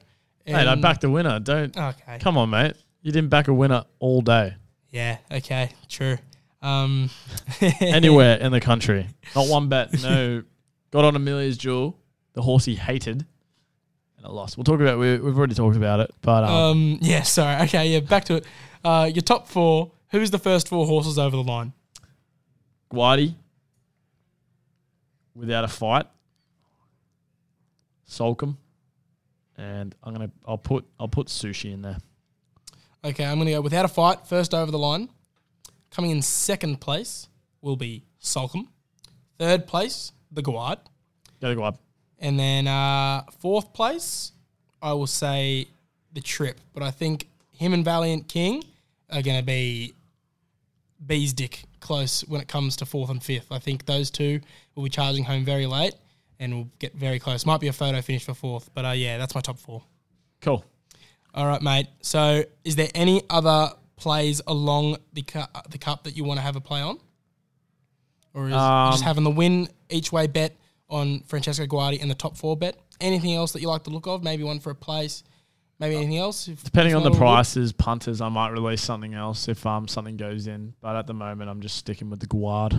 Mate, 0.47 0.67
I 0.67 0.75
backed 0.75 1.03
the 1.03 1.11
winner. 1.11 1.39
Don't 1.39 1.77
Okay. 1.77 2.19
come 2.21 2.37
on, 2.39 2.51
mate. 2.51 2.75
You 3.03 3.13
didn't 3.13 3.31
back 3.31 3.49
a 3.49 3.55
winner 3.55 3.85
all 3.99 4.21
day. 4.21 4.55
Yeah. 4.91 5.19
Okay. 5.31 5.71
True. 5.89 6.17
Um, 6.61 7.09
Anywhere 7.81 8.37
in 8.39 8.51
the 8.53 8.61
country. 8.61 9.07
Not 9.37 9.49
one 9.49 9.69
bet. 9.69 10.03
No. 10.03 10.43
Got 10.91 11.05
on 11.05 11.15
Amelia's 11.15 11.57
jewel, 11.57 11.97
the 12.33 12.43
horse 12.43 12.65
he 12.65 12.75
hated, 12.75 13.25
and 14.23 14.31
it 14.31 14.35
lost. 14.35 14.57
We'll 14.57 14.65
talk 14.65 14.81
about 14.81 14.99
we, 14.99 15.19
We've 15.19 15.37
already 15.37 15.55
talked 15.55 15.77
about 15.77 16.01
it. 16.01 16.11
But 16.21 16.45
um, 16.45 16.51
um, 16.51 16.99
yeah. 17.01 17.23
Sorry. 17.23 17.63
Okay. 17.65 17.89
Yeah. 17.89 18.01
Back 18.01 18.25
to 18.27 18.37
it. 18.37 18.47
Uh, 18.85 19.11
your 19.13 19.23
top 19.23 19.49
four. 19.49 19.93
Who's 20.11 20.31
the 20.31 20.39
first 20.39 20.69
four 20.69 20.87
horses 20.87 21.19
over 21.19 21.37
the 21.37 21.43
line? 21.43 21.73
Guardi, 22.93 23.35
without 25.35 25.65
a 25.65 25.69
fight. 25.69 26.07
Soulcombe. 28.09 28.57
And 29.57 29.95
I'm 30.03 30.13
gonna 30.13 30.31
I'll 30.47 30.59
put 30.59 30.85
I'll 30.99 31.09
put 31.09 31.29
sushi 31.29 31.73
in 31.73 31.83
there. 31.83 31.99
Okay. 33.05 33.25
I'm 33.25 33.39
gonna 33.39 33.53
go 33.53 33.61
without 33.61 33.85
a 33.85 33.89
fight. 33.89 34.27
First 34.27 34.53
over 34.53 34.71
the 34.71 34.79
line. 34.79 35.09
Coming 35.91 36.11
in 36.11 36.23
second 36.23 36.81
place 36.81 37.29
will 37.61 37.77
be 37.77 38.05
Soulcombe. 38.23 38.69
Third 39.39 39.67
place, 39.67 40.13
the 40.31 40.43
Guard. 40.43 40.79
Gotta 41.41 41.55
go 41.55 41.65
up. 41.65 41.81
And 42.21 42.39
then 42.39 42.67
uh, 42.67 43.23
fourth 43.39 43.73
place, 43.73 44.33
I 44.83 44.93
will 44.93 45.07
say 45.07 45.67
the 46.13 46.21
trip. 46.21 46.61
But 46.75 46.83
I 46.83 46.91
think 46.91 47.29
him 47.53 47.73
and 47.73 47.85
Valiant 47.85 48.29
King 48.29 48.63
are 49.11 49.23
going 49.23 49.39
to 49.39 49.45
be 49.45 49.95
bees 51.07 51.33
dick 51.33 51.63
close 51.81 52.21
when 52.29 52.41
it 52.41 52.49
comes 52.49 52.77
to 52.77 52.87
fourth 52.87 53.11
and 53.11 53.23
fifth. 53.23 53.51
I 53.51 53.59
think 53.59 53.87
those 53.87 54.11
two 54.11 54.41
will 54.75 54.85
be 54.85 54.91
charging 54.91 55.25
home 55.25 55.45
very 55.45 55.67
late 55.67 55.95
and 56.39 56.55
will 56.55 56.69
get 56.79 56.95
very 56.95 57.19
close. 57.19 57.47
Might 57.47 57.61
be 57.61 57.69
a 57.69 57.73
photo 57.73 58.01
finish 58.03 58.25
for 58.25 58.35
fourth, 58.35 58.71
but 58.75 58.85
uh, 58.85 58.91
yeah, 58.91 59.17
that's 59.17 59.35
my 59.35 59.41
top 59.41 59.59
four. 59.59 59.83
Cool. 60.43 60.65
All 61.35 61.47
right, 61.47 61.63
mate. 61.63 61.87
So 62.03 62.45
is 62.65 62.77
there 62.77 62.89
any 62.95 63.23
other 63.31 63.71
plays 63.97 64.43
along 64.47 64.97
the 65.13 65.23
cu- 65.23 65.41
the 65.71 65.79
cup 65.79 66.05
that 66.05 66.17
you 66.17 66.25
want 66.25 66.39
to 66.39 66.43
have 66.43 66.57
a 66.57 66.61
play 66.61 66.81
on? 66.83 66.99
Or 68.35 68.49
is 68.49 68.55
Um, 68.55 68.93
just 68.93 69.05
having 69.05 69.25
the 69.25 69.31
win 69.31 69.69
each 69.89 70.13
way 70.13 70.27
bet 70.27 70.55
on 70.91 71.21
Francesco 71.21 71.67
Guardi 71.67 71.99
in 72.01 72.09
the 72.09 72.15
top 72.15 72.37
four 72.37 72.57
bet? 72.57 72.77
Anything 73.01 73.35
else 73.35 73.53
that 73.53 73.61
you 73.61 73.69
like 73.69 73.85
the 73.85 73.91
look 73.91 74.07
of? 74.07 74.23
Maybe 74.23 74.45
one 74.45 74.61
for 74.61 74.71
a 74.71 74.75
place. 74.75 75.23
Maybe 75.79 75.97
anything 75.97 76.19
else? 76.19 76.45
Depending 76.45 76.95
on 76.95 77.03
the 77.03 77.11
prices, 77.11 77.73
punters, 77.73 78.21
I 78.21 78.29
might 78.29 78.51
release 78.51 78.83
something 78.83 79.15
else 79.15 79.49
if 79.49 79.65
um 79.65 79.89
something 79.89 80.19
goes 80.19 80.47
in. 80.47 80.75
But 80.83 80.97
at 80.97 81.07
the 81.07 81.15
moment, 81.15 81.49
I'm 81.49 81.61
just 81.61 81.77
sticking 81.77 82.11
with 82.11 82.21
the 82.21 82.27
Guard. 82.27 82.75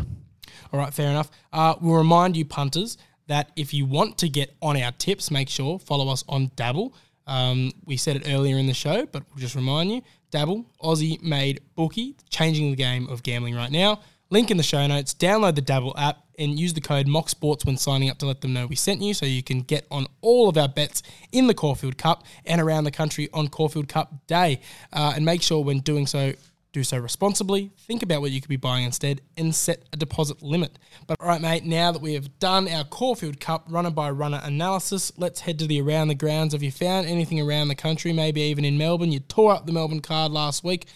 All 0.71 0.79
right, 0.79 0.93
fair 0.93 1.09
enough. 1.09 1.31
Uh, 1.51 1.75
we'll 1.81 1.95
remind 1.95 2.37
you, 2.37 2.45
punters, 2.45 2.97
that 3.27 3.51
if 3.55 3.73
you 3.73 3.85
want 3.85 4.19
to 4.19 4.29
get 4.29 4.55
on 4.61 4.77
our 4.77 4.91
tips, 4.91 5.31
make 5.31 5.49
sure 5.49 5.79
follow 5.79 6.09
us 6.09 6.23
on 6.29 6.51
Dabble. 6.55 6.93
Um, 7.25 7.71
we 7.85 7.97
said 7.97 8.17
it 8.17 8.23
earlier 8.27 8.57
in 8.57 8.67
the 8.67 8.73
show, 8.73 9.05
but 9.05 9.23
we'll 9.29 9.39
just 9.39 9.55
remind 9.55 9.91
you: 9.91 10.01
Dabble, 10.29 10.65
Aussie 10.83 11.21
made 11.23 11.61
bookie, 11.75 12.15
changing 12.29 12.69
the 12.71 12.77
game 12.77 13.07
of 13.07 13.23
gambling 13.23 13.55
right 13.55 13.71
now. 13.71 14.01
Link 14.31 14.49
in 14.49 14.55
the 14.55 14.63
show 14.63 14.87
notes. 14.87 15.13
Download 15.13 15.55
the 15.55 15.61
Dabble 15.61 15.93
app 15.97 16.23
and 16.39 16.57
use 16.57 16.73
the 16.73 16.79
code 16.79 17.05
MOXSports 17.05 17.65
when 17.65 17.75
signing 17.75 18.09
up 18.09 18.17
to 18.19 18.25
let 18.25 18.39
them 18.39 18.53
know 18.53 18.65
we 18.65 18.77
sent 18.77 19.01
you, 19.01 19.13
so 19.13 19.25
you 19.25 19.43
can 19.43 19.59
get 19.59 19.85
on 19.91 20.07
all 20.21 20.47
of 20.47 20.57
our 20.57 20.69
bets 20.69 21.03
in 21.33 21.47
the 21.47 21.53
Caulfield 21.53 21.97
Cup 21.97 22.23
and 22.45 22.61
around 22.61 22.85
the 22.85 22.91
country 22.91 23.29
on 23.33 23.49
Caulfield 23.49 23.89
Cup 23.89 24.25
Day. 24.27 24.61
Uh, 24.93 25.11
and 25.15 25.25
make 25.25 25.41
sure 25.41 25.61
when 25.61 25.79
doing 25.79 26.07
so, 26.07 26.31
do 26.71 26.81
so 26.81 26.97
responsibly, 26.97 27.71
think 27.77 28.01
about 28.03 28.21
what 28.21 28.31
you 28.31 28.39
could 28.39 28.49
be 28.49 28.55
buying 28.55 28.85
instead, 28.85 29.19
and 29.35 29.53
set 29.53 29.83
a 29.91 29.97
deposit 29.97 30.41
limit. 30.41 30.79
But 31.07 31.17
all 31.19 31.27
right, 31.27 31.41
mate, 31.41 31.65
now 31.65 31.91
that 31.91 32.01
we 32.01 32.13
have 32.13 32.39
done 32.39 32.69
our 32.69 32.85
Caulfield 32.85 33.41
Cup 33.41 33.65
runner 33.67 33.91
by 33.91 34.11
runner 34.11 34.39
analysis, 34.41 35.11
let's 35.17 35.41
head 35.41 35.59
to 35.59 35.67
the 35.67 35.81
around 35.81 36.07
the 36.07 36.15
grounds. 36.15 36.53
Have 36.53 36.63
you 36.63 36.71
found 36.71 37.05
anything 37.05 37.41
around 37.41 37.67
the 37.67 37.75
country, 37.75 38.13
maybe 38.13 38.39
even 38.39 38.63
in 38.63 38.77
Melbourne? 38.77 39.11
You 39.11 39.19
tore 39.19 39.51
up 39.51 39.65
the 39.65 39.73
Melbourne 39.73 39.99
card 39.99 40.31
last 40.31 40.63
week. 40.63 40.87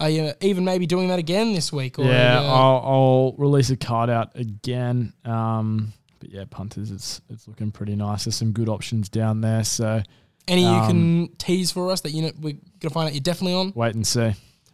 Are 0.00 0.10
you 0.10 0.32
even 0.40 0.64
maybe 0.64 0.86
doing 0.86 1.08
that 1.08 1.18
again 1.18 1.54
this 1.54 1.72
week? 1.72 1.98
Or 1.98 2.04
yeah, 2.04 2.40
uh, 2.40 2.42
I'll, 2.42 2.82
I'll 2.84 3.34
release 3.38 3.70
a 3.70 3.76
card 3.76 4.10
out 4.10 4.32
again. 4.34 5.12
Um, 5.24 5.92
but 6.20 6.30
yeah, 6.30 6.44
punters, 6.48 6.90
it's 6.90 7.20
it's 7.28 7.46
looking 7.46 7.70
pretty 7.70 7.96
nice. 7.96 8.24
There's 8.24 8.36
some 8.36 8.52
good 8.52 8.68
options 8.68 9.08
down 9.08 9.40
there. 9.40 9.64
So 9.64 10.02
any 10.48 10.64
um, 10.64 10.74
you 10.74 10.86
can 10.88 11.36
tease 11.36 11.70
for 11.70 11.90
us 11.90 12.00
that 12.02 12.10
you 12.10 12.22
know 12.22 12.32
we're 12.40 12.56
gonna 12.80 12.92
find 12.92 13.08
out 13.08 13.14
you're 13.14 13.20
definitely 13.20 13.54
on? 13.54 13.72
wait 13.74 13.94
and 13.94 14.06
see. 14.06 14.32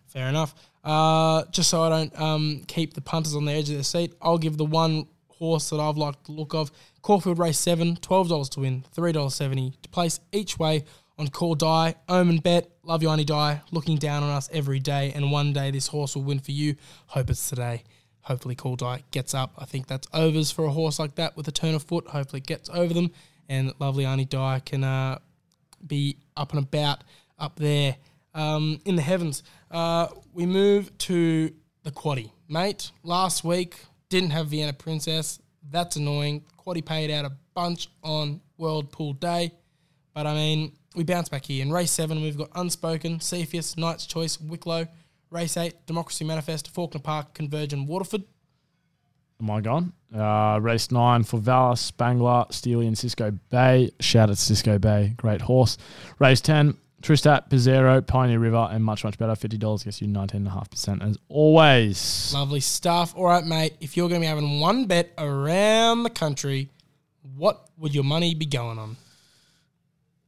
Fair 0.09 0.29
enough. 0.29 0.55
Uh, 0.83 1.45
just 1.51 1.71
so 1.71 1.83
I 1.83 1.89
don't 1.89 2.21
um, 2.21 2.63
keep 2.67 2.95
the 2.95 3.01
punters 3.01 3.37
on 3.37 3.45
the 3.45 3.53
edge 3.53 3.69
of 3.69 3.75
their 3.75 3.85
seat, 3.85 4.15
I'll 4.21 4.39
give 4.39 4.57
the 4.57 4.65
one 4.65 5.07
horse 5.29 5.71
that 5.71 5.81
I've 5.81 5.97
liked 5.97 6.25
the 6.25 6.33
look 6.33 6.55
of. 6.55 6.71
Caulfield 7.03 7.39
Race 7.39 7.59
7, 7.59 7.97
$12 7.97 8.51
to 8.51 8.61
win, 8.61 8.85
$3.70 8.95 9.81
to 9.83 9.89
place 9.89 10.21
each 10.33 10.59
way 10.59 10.85
on 11.21 11.29
Call 11.29 11.55
Die. 11.55 11.95
Omen 12.09 12.39
Bet, 12.39 12.71
love 12.83 13.03
you, 13.03 13.11
Auntie 13.11 13.25
Die, 13.25 13.61
looking 13.71 13.97
down 13.97 14.23
on 14.23 14.31
us 14.31 14.49
every 14.53 14.81
day, 14.81 15.13
and 15.15 15.31
one 15.31 15.53
day 15.53 15.71
this 15.71 15.87
horse 15.87 16.17
will 16.17 16.23
win 16.23 16.41
for 16.41 16.53
you. 16.53 16.77
Hope 17.09 17.29
it's 17.29 17.51
today. 17.51 17.85
Hopefully, 18.23 18.55
Call 18.55 18.75
Die 18.75 19.03
gets 19.11 19.35
up. 19.35 19.53
I 19.59 19.67
think 19.67 19.87
that's 19.87 20.09
overs 20.15 20.51
for 20.51 20.65
a 20.65 20.71
horse 20.71 20.99
like 20.99 21.17
that 21.17 21.37
with 21.37 21.47
a 21.47 21.53
turn 21.53 21.75
of 21.75 21.83
foot. 21.83 22.09
Hopefully, 22.09 22.41
it 22.41 22.47
gets 22.47 22.71
over 22.71 22.95
them, 22.95 23.11
and 23.51 23.75
lovely 23.79 24.07
Auntie 24.07 24.25
Die 24.25 24.61
can 24.65 24.83
uh, 24.83 25.19
be 25.87 26.17
up 26.39 26.53
and 26.53 26.65
about 26.65 27.05
up 27.39 27.57
there 27.57 27.97
um, 28.35 28.81
in 28.87 28.97
the 28.97 29.03
heavens. 29.03 29.43
Uh, 29.71 30.09
we 30.33 30.47
move 30.47 30.97
to 30.99 31.53
the 31.83 31.91
quaddy, 31.91 32.31
mate. 32.49 32.93
Last 33.03 33.45
week 33.45 33.77
didn't 34.09 34.31
have 34.31 34.49
Vienna 34.49 34.73
Princess. 34.73 35.39
That's 35.71 35.97
annoying. 35.97 36.45
Quaddy 36.59 36.85
paid 36.85 37.11
out 37.11 37.27
a 37.27 37.33
bunch 37.55 37.89
on 38.03 38.41
World 38.57 38.91
Pool 38.91 39.13
Day, 39.13 39.53
but 40.15 40.27
I 40.27 40.33
mean 40.35 40.73
we 40.95 41.05
bounce 41.05 41.29
back 41.29 41.47
here. 41.47 41.63
In 41.63 41.73
race 41.73 41.91
seven, 41.91 42.23
we've 42.23 42.39
got 42.39 42.51
Unspoken, 42.55 43.21
Cepheus, 43.21 43.77
Knight's 43.77 44.07
Choice, 44.07 44.41
Wicklow. 44.41 44.87
Race 45.31 45.57
eight, 45.57 45.87
Democracy 45.87 46.25
Manifest, 46.25 46.69
Faulkner 46.69 47.01
Park, 47.01 47.35
Convergent, 47.35 47.87
Waterford. 47.87 48.25
Am 49.41 49.49
I 49.49 49.61
gone? 49.61 49.93
Uh, 50.15 50.59
race 50.61 50.91
nine 50.91 51.23
for 51.23 51.39
Valor, 51.39 51.77
Spangler, 51.77 52.45
Steely, 52.51 52.87
and 52.87 52.99
Cisco 52.99 53.31
Bay. 53.49 53.91
Shout 54.01 54.29
out 54.29 54.37
to 54.37 54.43
Cisco 54.43 54.79
Bay, 54.79 55.15
great 55.17 55.41
horse. 55.41 55.79
Race 56.19 56.41
10, 56.41 56.77
Tristat, 57.01 57.49
Pizarro, 57.49 58.03
Pioneer 58.03 58.41
River, 58.41 58.69
and 58.71 58.85
much, 58.85 59.05
much 59.05 59.17
better. 59.19 59.33
$50 59.33 59.85
gets 59.85 60.03
you 60.03 60.09
19.5% 60.09 61.09
as 61.09 61.17
always. 61.29 62.33
Lovely 62.35 62.61
stuff. 62.61 63.15
All 63.17 63.25
right, 63.25 63.45
mate. 63.45 63.77
If 63.81 63.97
you're 63.97 64.09
going 64.09 64.21
to 64.21 64.25
be 64.25 64.29
having 64.29 64.61
one 64.61 64.87
bet 64.87 65.13
around 65.17 66.03
the 66.03 66.11
country, 66.11 66.69
what 67.37 67.69
would 67.79 67.95
your 67.95 68.05
money 68.05 68.35
be 68.35 68.47
going 68.47 68.79
on? 68.79 68.97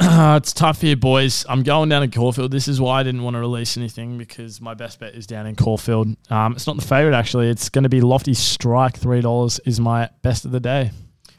Uh, 0.05 0.37
it's 0.37 0.53
tough 0.53 0.81
here, 0.81 0.97
boys. 0.97 1.47
I'm 1.49 1.63
going 1.63 1.89
down 1.89 2.03
to 2.03 2.09
Caulfield. 2.09 2.51
This 2.51 2.67
is 2.67 2.81
why 2.81 3.01
I 3.01 3.03
didn't 3.05 3.23
want 3.23 3.35
to 3.35 3.41
release 3.41 3.77
anything 3.77 4.19
because 4.19 4.61
my 4.61 4.75
best 4.75 4.99
bet 4.99 5.15
is 5.15 5.29
down 5.29 5.47
in 5.47 5.55
Caulfield. 5.55 6.17
Um, 6.29 6.55
it's 6.55 6.67
not 6.67 6.75
the 6.77 6.83
favourite, 6.83 7.17
actually. 7.17 7.49
It's 7.49 7.69
going 7.69 7.85
to 7.85 7.89
be 7.89 8.01
Lofty 8.01 8.35
Strike. 8.35 8.99
$3 8.99 9.61
is 9.65 9.79
my 9.79 10.11
best 10.23 10.45
of 10.45 10.51
the 10.51 10.59
day. 10.59 10.91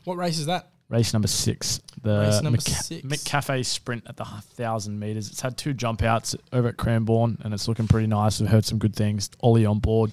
What 0.06 0.18
race 0.18 0.40
is 0.40 0.46
that? 0.46 0.70
Race 0.90 1.12
number 1.12 1.28
six, 1.28 1.82
the 2.04 2.20
Race 2.20 2.42
number 2.42 2.62
six. 2.62 3.06
McCafe 3.06 3.66
sprint 3.66 4.04
at 4.08 4.16
the 4.16 4.26
thousand 4.26 5.00
meters. 5.00 5.30
It's 5.30 5.42
had 5.42 5.58
two 5.58 5.74
jump 5.74 6.04
outs 6.04 6.36
over 6.52 6.68
at 6.68 6.78
Cranbourne, 6.78 7.40
and 7.44 7.54
it's 7.54 7.68
looking 7.68 7.88
pretty 7.88 8.06
nice. 8.06 8.40
We've 8.40 8.50
heard 8.50 8.64
some 8.64 8.78
good 8.78 8.96
things. 8.96 9.30
Ollie 9.40 9.66
on 9.66 9.80
board, 9.80 10.12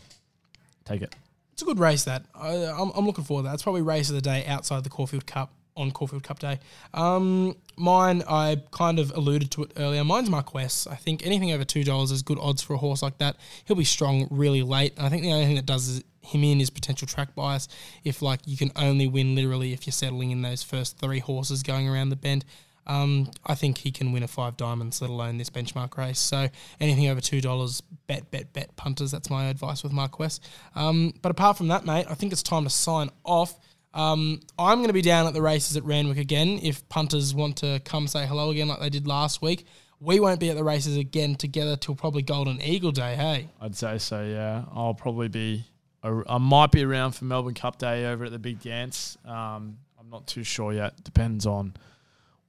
take 0.87 1.03
it. 1.03 1.15
It's 1.53 1.61
a 1.61 1.67
good 1.67 1.79
race. 1.79 2.05
That 2.05 2.25
I, 2.35 2.55
I'm, 2.65 2.93
I'm 2.95 3.05
looking 3.05 3.25
forward 3.25 3.43
to 3.43 3.49
that. 3.49 3.55
It's 3.55 3.63
probably 3.63 3.83
race 3.83 4.09
of 4.09 4.15
the 4.15 4.23
day 4.23 4.47
outside 4.47 4.83
the 4.83 4.91
Caulfield 4.91 5.27
Cup. 5.27 5.53
On 5.77 5.91
Caulfield 5.91 6.23
Cup 6.23 6.39
Day. 6.39 6.59
Um, 6.95 7.57
mine, 7.77 8.23
I 8.29 8.63
kind 8.71 8.99
of 8.99 9.11
alluded 9.13 9.51
to 9.53 9.65
it 9.65 9.73
earlier. 9.77 10.05
Mine's 10.05 10.31
Marquess. 10.31 10.87
I 10.87 10.97
think 10.97 11.25
anything 11.25 11.53
over 11.53 11.65
two 11.65 11.85
dollars 11.85 12.11
is 12.11 12.23
good 12.23 12.39
odds 12.41 12.63
for 12.63 12.75
a 12.75 12.79
horse 12.79 13.03
like 13.03 13.19
that. 13.19 13.37
He'll 13.65 13.77
be 13.77 13.85
strong 13.85 14.29
really 14.31 14.63
late. 14.63 14.95
I 14.99 15.09
think 15.09 15.23
the 15.23 15.33
only 15.33 15.47
thing 15.47 15.57
that 15.57 15.67
does 15.67 16.03
him 16.23 16.45
in 16.45 16.61
is 16.61 16.71
potential 16.71 17.09
track 17.09 17.35
bias. 17.35 17.69
If 18.05 18.23
like 18.23 18.41
you 18.47 18.57
can 18.57 18.73
only 18.77 19.07
win 19.07 19.35
literally 19.35 19.73
if 19.73 19.87
you're 19.87 19.93
settling 19.93 20.31
in 20.31 20.43
those 20.43 20.63
first 20.63 20.99
three 20.99 21.21
horses 21.21 21.63
going 21.63 21.89
around 21.89 22.11
the 22.11 22.17
bend. 22.17 22.45
Um, 22.87 23.31
I 23.47 23.55
think 23.55 23.79
he 23.79 23.93
can 23.93 24.11
win 24.11 24.25
a 24.25 24.29
five 24.29 24.57
diamonds, 24.57 25.01
let 25.01 25.11
alone 25.11 25.39
this 25.39 25.51
benchmark 25.51 25.97
race. 25.97 26.19
So 26.19 26.49
anything 26.81 27.07
over 27.09 27.21
two 27.21 27.41
dollars, 27.41 27.83
bet, 28.07 28.31
bet, 28.31 28.53
bet 28.53 28.75
punters. 28.77 29.13
That's 29.13 29.31
my 29.31 29.47
advice 29.47 29.83
with 29.83 29.93
Marquess. 29.93 30.41
Um, 30.75 31.15
but 31.23 31.31
apart 31.31 31.57
from 31.57 31.69
that, 31.69 31.85
mate, 31.85 32.07
I 32.09 32.15
think 32.15 32.33
it's 32.33 32.43
time 32.43 32.65
to 32.65 32.71
sign 32.71 33.11
off. 33.25 33.59
Um, 33.93 34.41
I'm 34.59 34.79
going 34.79 34.89
to 34.89 34.95
be 34.95 35.03
down 35.03 35.27
at 35.27 35.35
the 35.35 35.43
races 35.43 35.77
at 35.77 35.85
Randwick 35.85 36.19
again. 36.19 36.61
If 36.63 36.89
punters 36.89 37.35
want 37.35 37.57
to 37.59 37.81
come 37.85 38.07
say 38.07 38.27
hello 38.27 38.51
again, 38.51 38.69
like 38.69 38.81
they 38.81 38.91
did 38.91 39.07
last 39.07 39.43
week, 39.43 39.67
we 39.99 40.21
won't 40.21 40.41
be 40.41 40.51
at 40.51 40.57
the 40.57 40.65
races 40.65 40.97
again 40.97 41.35
together 41.35 41.77
till 41.77 41.95
probably 41.95 42.23
Golden 42.23 42.61
Eagle 42.63 42.93
Day. 42.93 43.15
Hey, 43.17 43.49
I'd 43.61 43.77
say 43.77 43.99
so. 43.99 44.25
Yeah, 44.25 44.65
I'll 44.73 44.95
probably 44.95 45.29
be. 45.29 45.65
I 46.03 46.39
might 46.39 46.73
be 46.73 46.83
around 46.83 47.13
for 47.13 47.27
Melbourne 47.27 47.53
Cup 47.53 47.79
Day 47.79 48.07
over 48.07 48.25
at 48.25 48.31
the 48.31 48.39
Big 48.39 48.61
Dance. 48.61 49.19
Um, 49.27 49.77
I'm 49.99 50.09
not 50.11 50.27
too 50.27 50.43
sure 50.43 50.73
yet. 50.73 51.05
Depends 51.05 51.45
on 51.45 51.75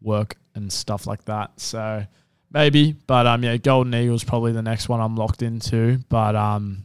work 0.02 0.38
and 0.56 0.72
stuff 0.72 1.06
like 1.06 1.26
that. 1.26 1.60
So 1.60 2.06
maybe, 2.50 2.94
but 3.08 3.28
um, 3.28 3.44
yeah, 3.44 3.58
Golden 3.58 3.94
Eagles 3.94 4.24
probably 4.24 4.54
the 4.54 4.62
next 4.62 4.88
one 4.88 5.02
I'm 5.02 5.18
locked 5.18 5.42
into. 5.42 6.00
But 6.08 6.38
um, 6.38 6.84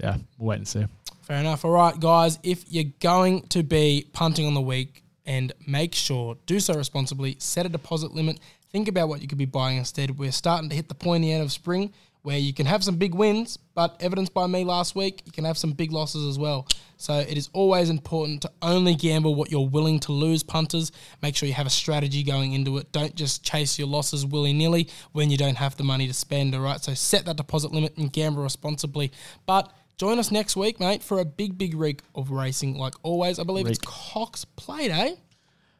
yeah, 0.00 0.16
we'll 0.38 0.48
wait 0.48 0.56
and 0.56 0.68
see. 0.68 0.86
Fair 1.26 1.38
enough. 1.40 1.64
All 1.64 1.72
right, 1.72 1.98
guys, 1.98 2.38
if 2.44 2.70
you're 2.72 2.92
going 3.00 3.48
to 3.48 3.64
be 3.64 4.06
punting 4.12 4.46
on 4.46 4.54
the 4.54 4.60
week 4.60 5.02
and 5.24 5.52
make 5.66 5.92
sure, 5.92 6.36
do 6.46 6.60
so 6.60 6.74
responsibly, 6.74 7.34
set 7.40 7.66
a 7.66 7.68
deposit 7.68 8.14
limit, 8.14 8.38
think 8.70 8.86
about 8.86 9.08
what 9.08 9.20
you 9.20 9.26
could 9.26 9.36
be 9.36 9.44
buying 9.44 9.76
instead. 9.76 10.20
We're 10.20 10.30
starting 10.30 10.70
to 10.70 10.76
hit 10.76 10.88
the 10.88 10.94
pointy 10.94 11.32
end 11.32 11.42
of 11.42 11.50
spring 11.50 11.92
where 12.22 12.38
you 12.38 12.54
can 12.54 12.66
have 12.66 12.84
some 12.84 12.94
big 12.96 13.12
wins, 13.12 13.58
but 13.74 13.96
evidenced 13.98 14.34
by 14.34 14.46
me 14.46 14.62
last 14.62 14.94
week, 14.94 15.22
you 15.26 15.32
can 15.32 15.44
have 15.44 15.58
some 15.58 15.72
big 15.72 15.90
losses 15.90 16.24
as 16.28 16.38
well. 16.38 16.68
So 16.96 17.18
it 17.18 17.36
is 17.36 17.50
always 17.52 17.90
important 17.90 18.42
to 18.42 18.52
only 18.62 18.94
gamble 18.94 19.34
what 19.34 19.50
you're 19.50 19.68
willing 19.68 19.98
to 20.00 20.12
lose, 20.12 20.44
punters. 20.44 20.92
Make 21.22 21.34
sure 21.34 21.48
you 21.48 21.54
have 21.54 21.66
a 21.66 21.70
strategy 21.70 22.22
going 22.22 22.52
into 22.52 22.78
it. 22.78 22.92
Don't 22.92 23.16
just 23.16 23.42
chase 23.42 23.80
your 23.80 23.88
losses 23.88 24.24
willy 24.24 24.52
nilly 24.52 24.88
when 25.10 25.28
you 25.28 25.36
don't 25.36 25.56
have 25.56 25.76
the 25.76 25.82
money 25.82 26.06
to 26.06 26.14
spend, 26.14 26.54
all 26.54 26.60
right? 26.60 26.80
So 26.80 26.94
set 26.94 27.24
that 27.24 27.36
deposit 27.36 27.72
limit 27.72 27.96
and 27.96 28.12
gamble 28.12 28.44
responsibly. 28.44 29.10
But 29.44 29.72
join 29.96 30.18
us 30.18 30.30
next 30.30 30.56
week, 30.56 30.80
mate, 30.80 31.02
for 31.02 31.18
a 31.18 31.24
big, 31.24 31.58
big 31.58 31.74
week 31.74 32.02
of 32.14 32.30
racing. 32.30 32.76
Like 32.76 32.94
always, 33.02 33.38
I 33.38 33.44
believe 33.44 33.66
it's 33.66 33.78
Cox 33.78 34.44
Plate, 34.44 34.90
eh? 34.90 35.14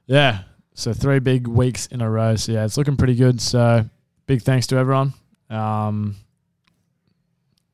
Yeah. 0.06 0.42
So 0.74 0.92
three 0.92 1.20
big 1.20 1.46
weeks 1.46 1.86
in 1.86 2.00
a 2.00 2.10
row. 2.10 2.36
So 2.36 2.52
yeah, 2.52 2.64
it's 2.64 2.76
looking 2.76 2.96
pretty 2.96 3.14
good. 3.14 3.40
So 3.40 3.88
big 4.26 4.42
thanks 4.42 4.66
to 4.68 4.76
everyone. 4.76 5.14
Um, 5.48 6.16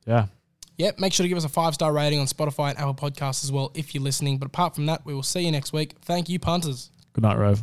yeah. 0.06 0.26
Yep, 0.78 0.98
make 0.98 1.12
sure 1.12 1.24
to 1.24 1.28
give 1.28 1.38
us 1.38 1.44
a 1.44 1.48
five 1.48 1.74
star 1.74 1.92
rating 1.92 2.18
on 2.18 2.26
Spotify 2.26 2.70
and 2.70 2.78
Apple 2.78 2.94
Podcasts 2.94 3.44
as 3.44 3.52
well 3.52 3.70
if 3.74 3.94
you're 3.94 4.02
listening. 4.02 4.38
But 4.38 4.46
apart 4.46 4.74
from 4.74 4.86
that, 4.86 5.04
we 5.04 5.14
will 5.14 5.22
see 5.22 5.40
you 5.40 5.52
next 5.52 5.72
week. 5.72 5.94
Thank 6.02 6.28
you, 6.28 6.38
punters. 6.38 6.90
Good 7.12 7.22
night, 7.22 7.38
Rove. 7.38 7.62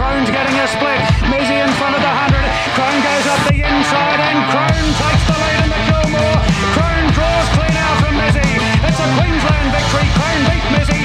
Crone's 0.00 0.30
getting 0.30 0.56
a 0.56 0.66
split. 0.66 0.96
Mizzy 1.28 1.60
in 1.60 1.68
front 1.76 1.92
of 1.92 2.00
the 2.00 2.08
100. 2.08 2.40
Crone 2.72 3.00
goes 3.04 3.26
up 3.28 3.40
the 3.52 3.60
inside 3.60 4.16
and 4.16 4.38
Crone 4.48 4.88
takes 4.96 5.24
the 5.28 5.36
lead 5.36 5.60
in 5.60 5.68
the 5.76 5.82
Kilmore. 5.92 6.40
Crone 6.72 7.08
draws 7.12 7.48
clean 7.52 7.76
out 7.76 7.96
from 8.00 8.16
Mizzy. 8.16 8.48
It's 8.80 8.96
a 8.96 9.08
Queensland 9.20 9.68
victory. 9.76 10.08
Crone 10.16 10.42
beat 10.48 10.66
Mizzy. 10.72 10.99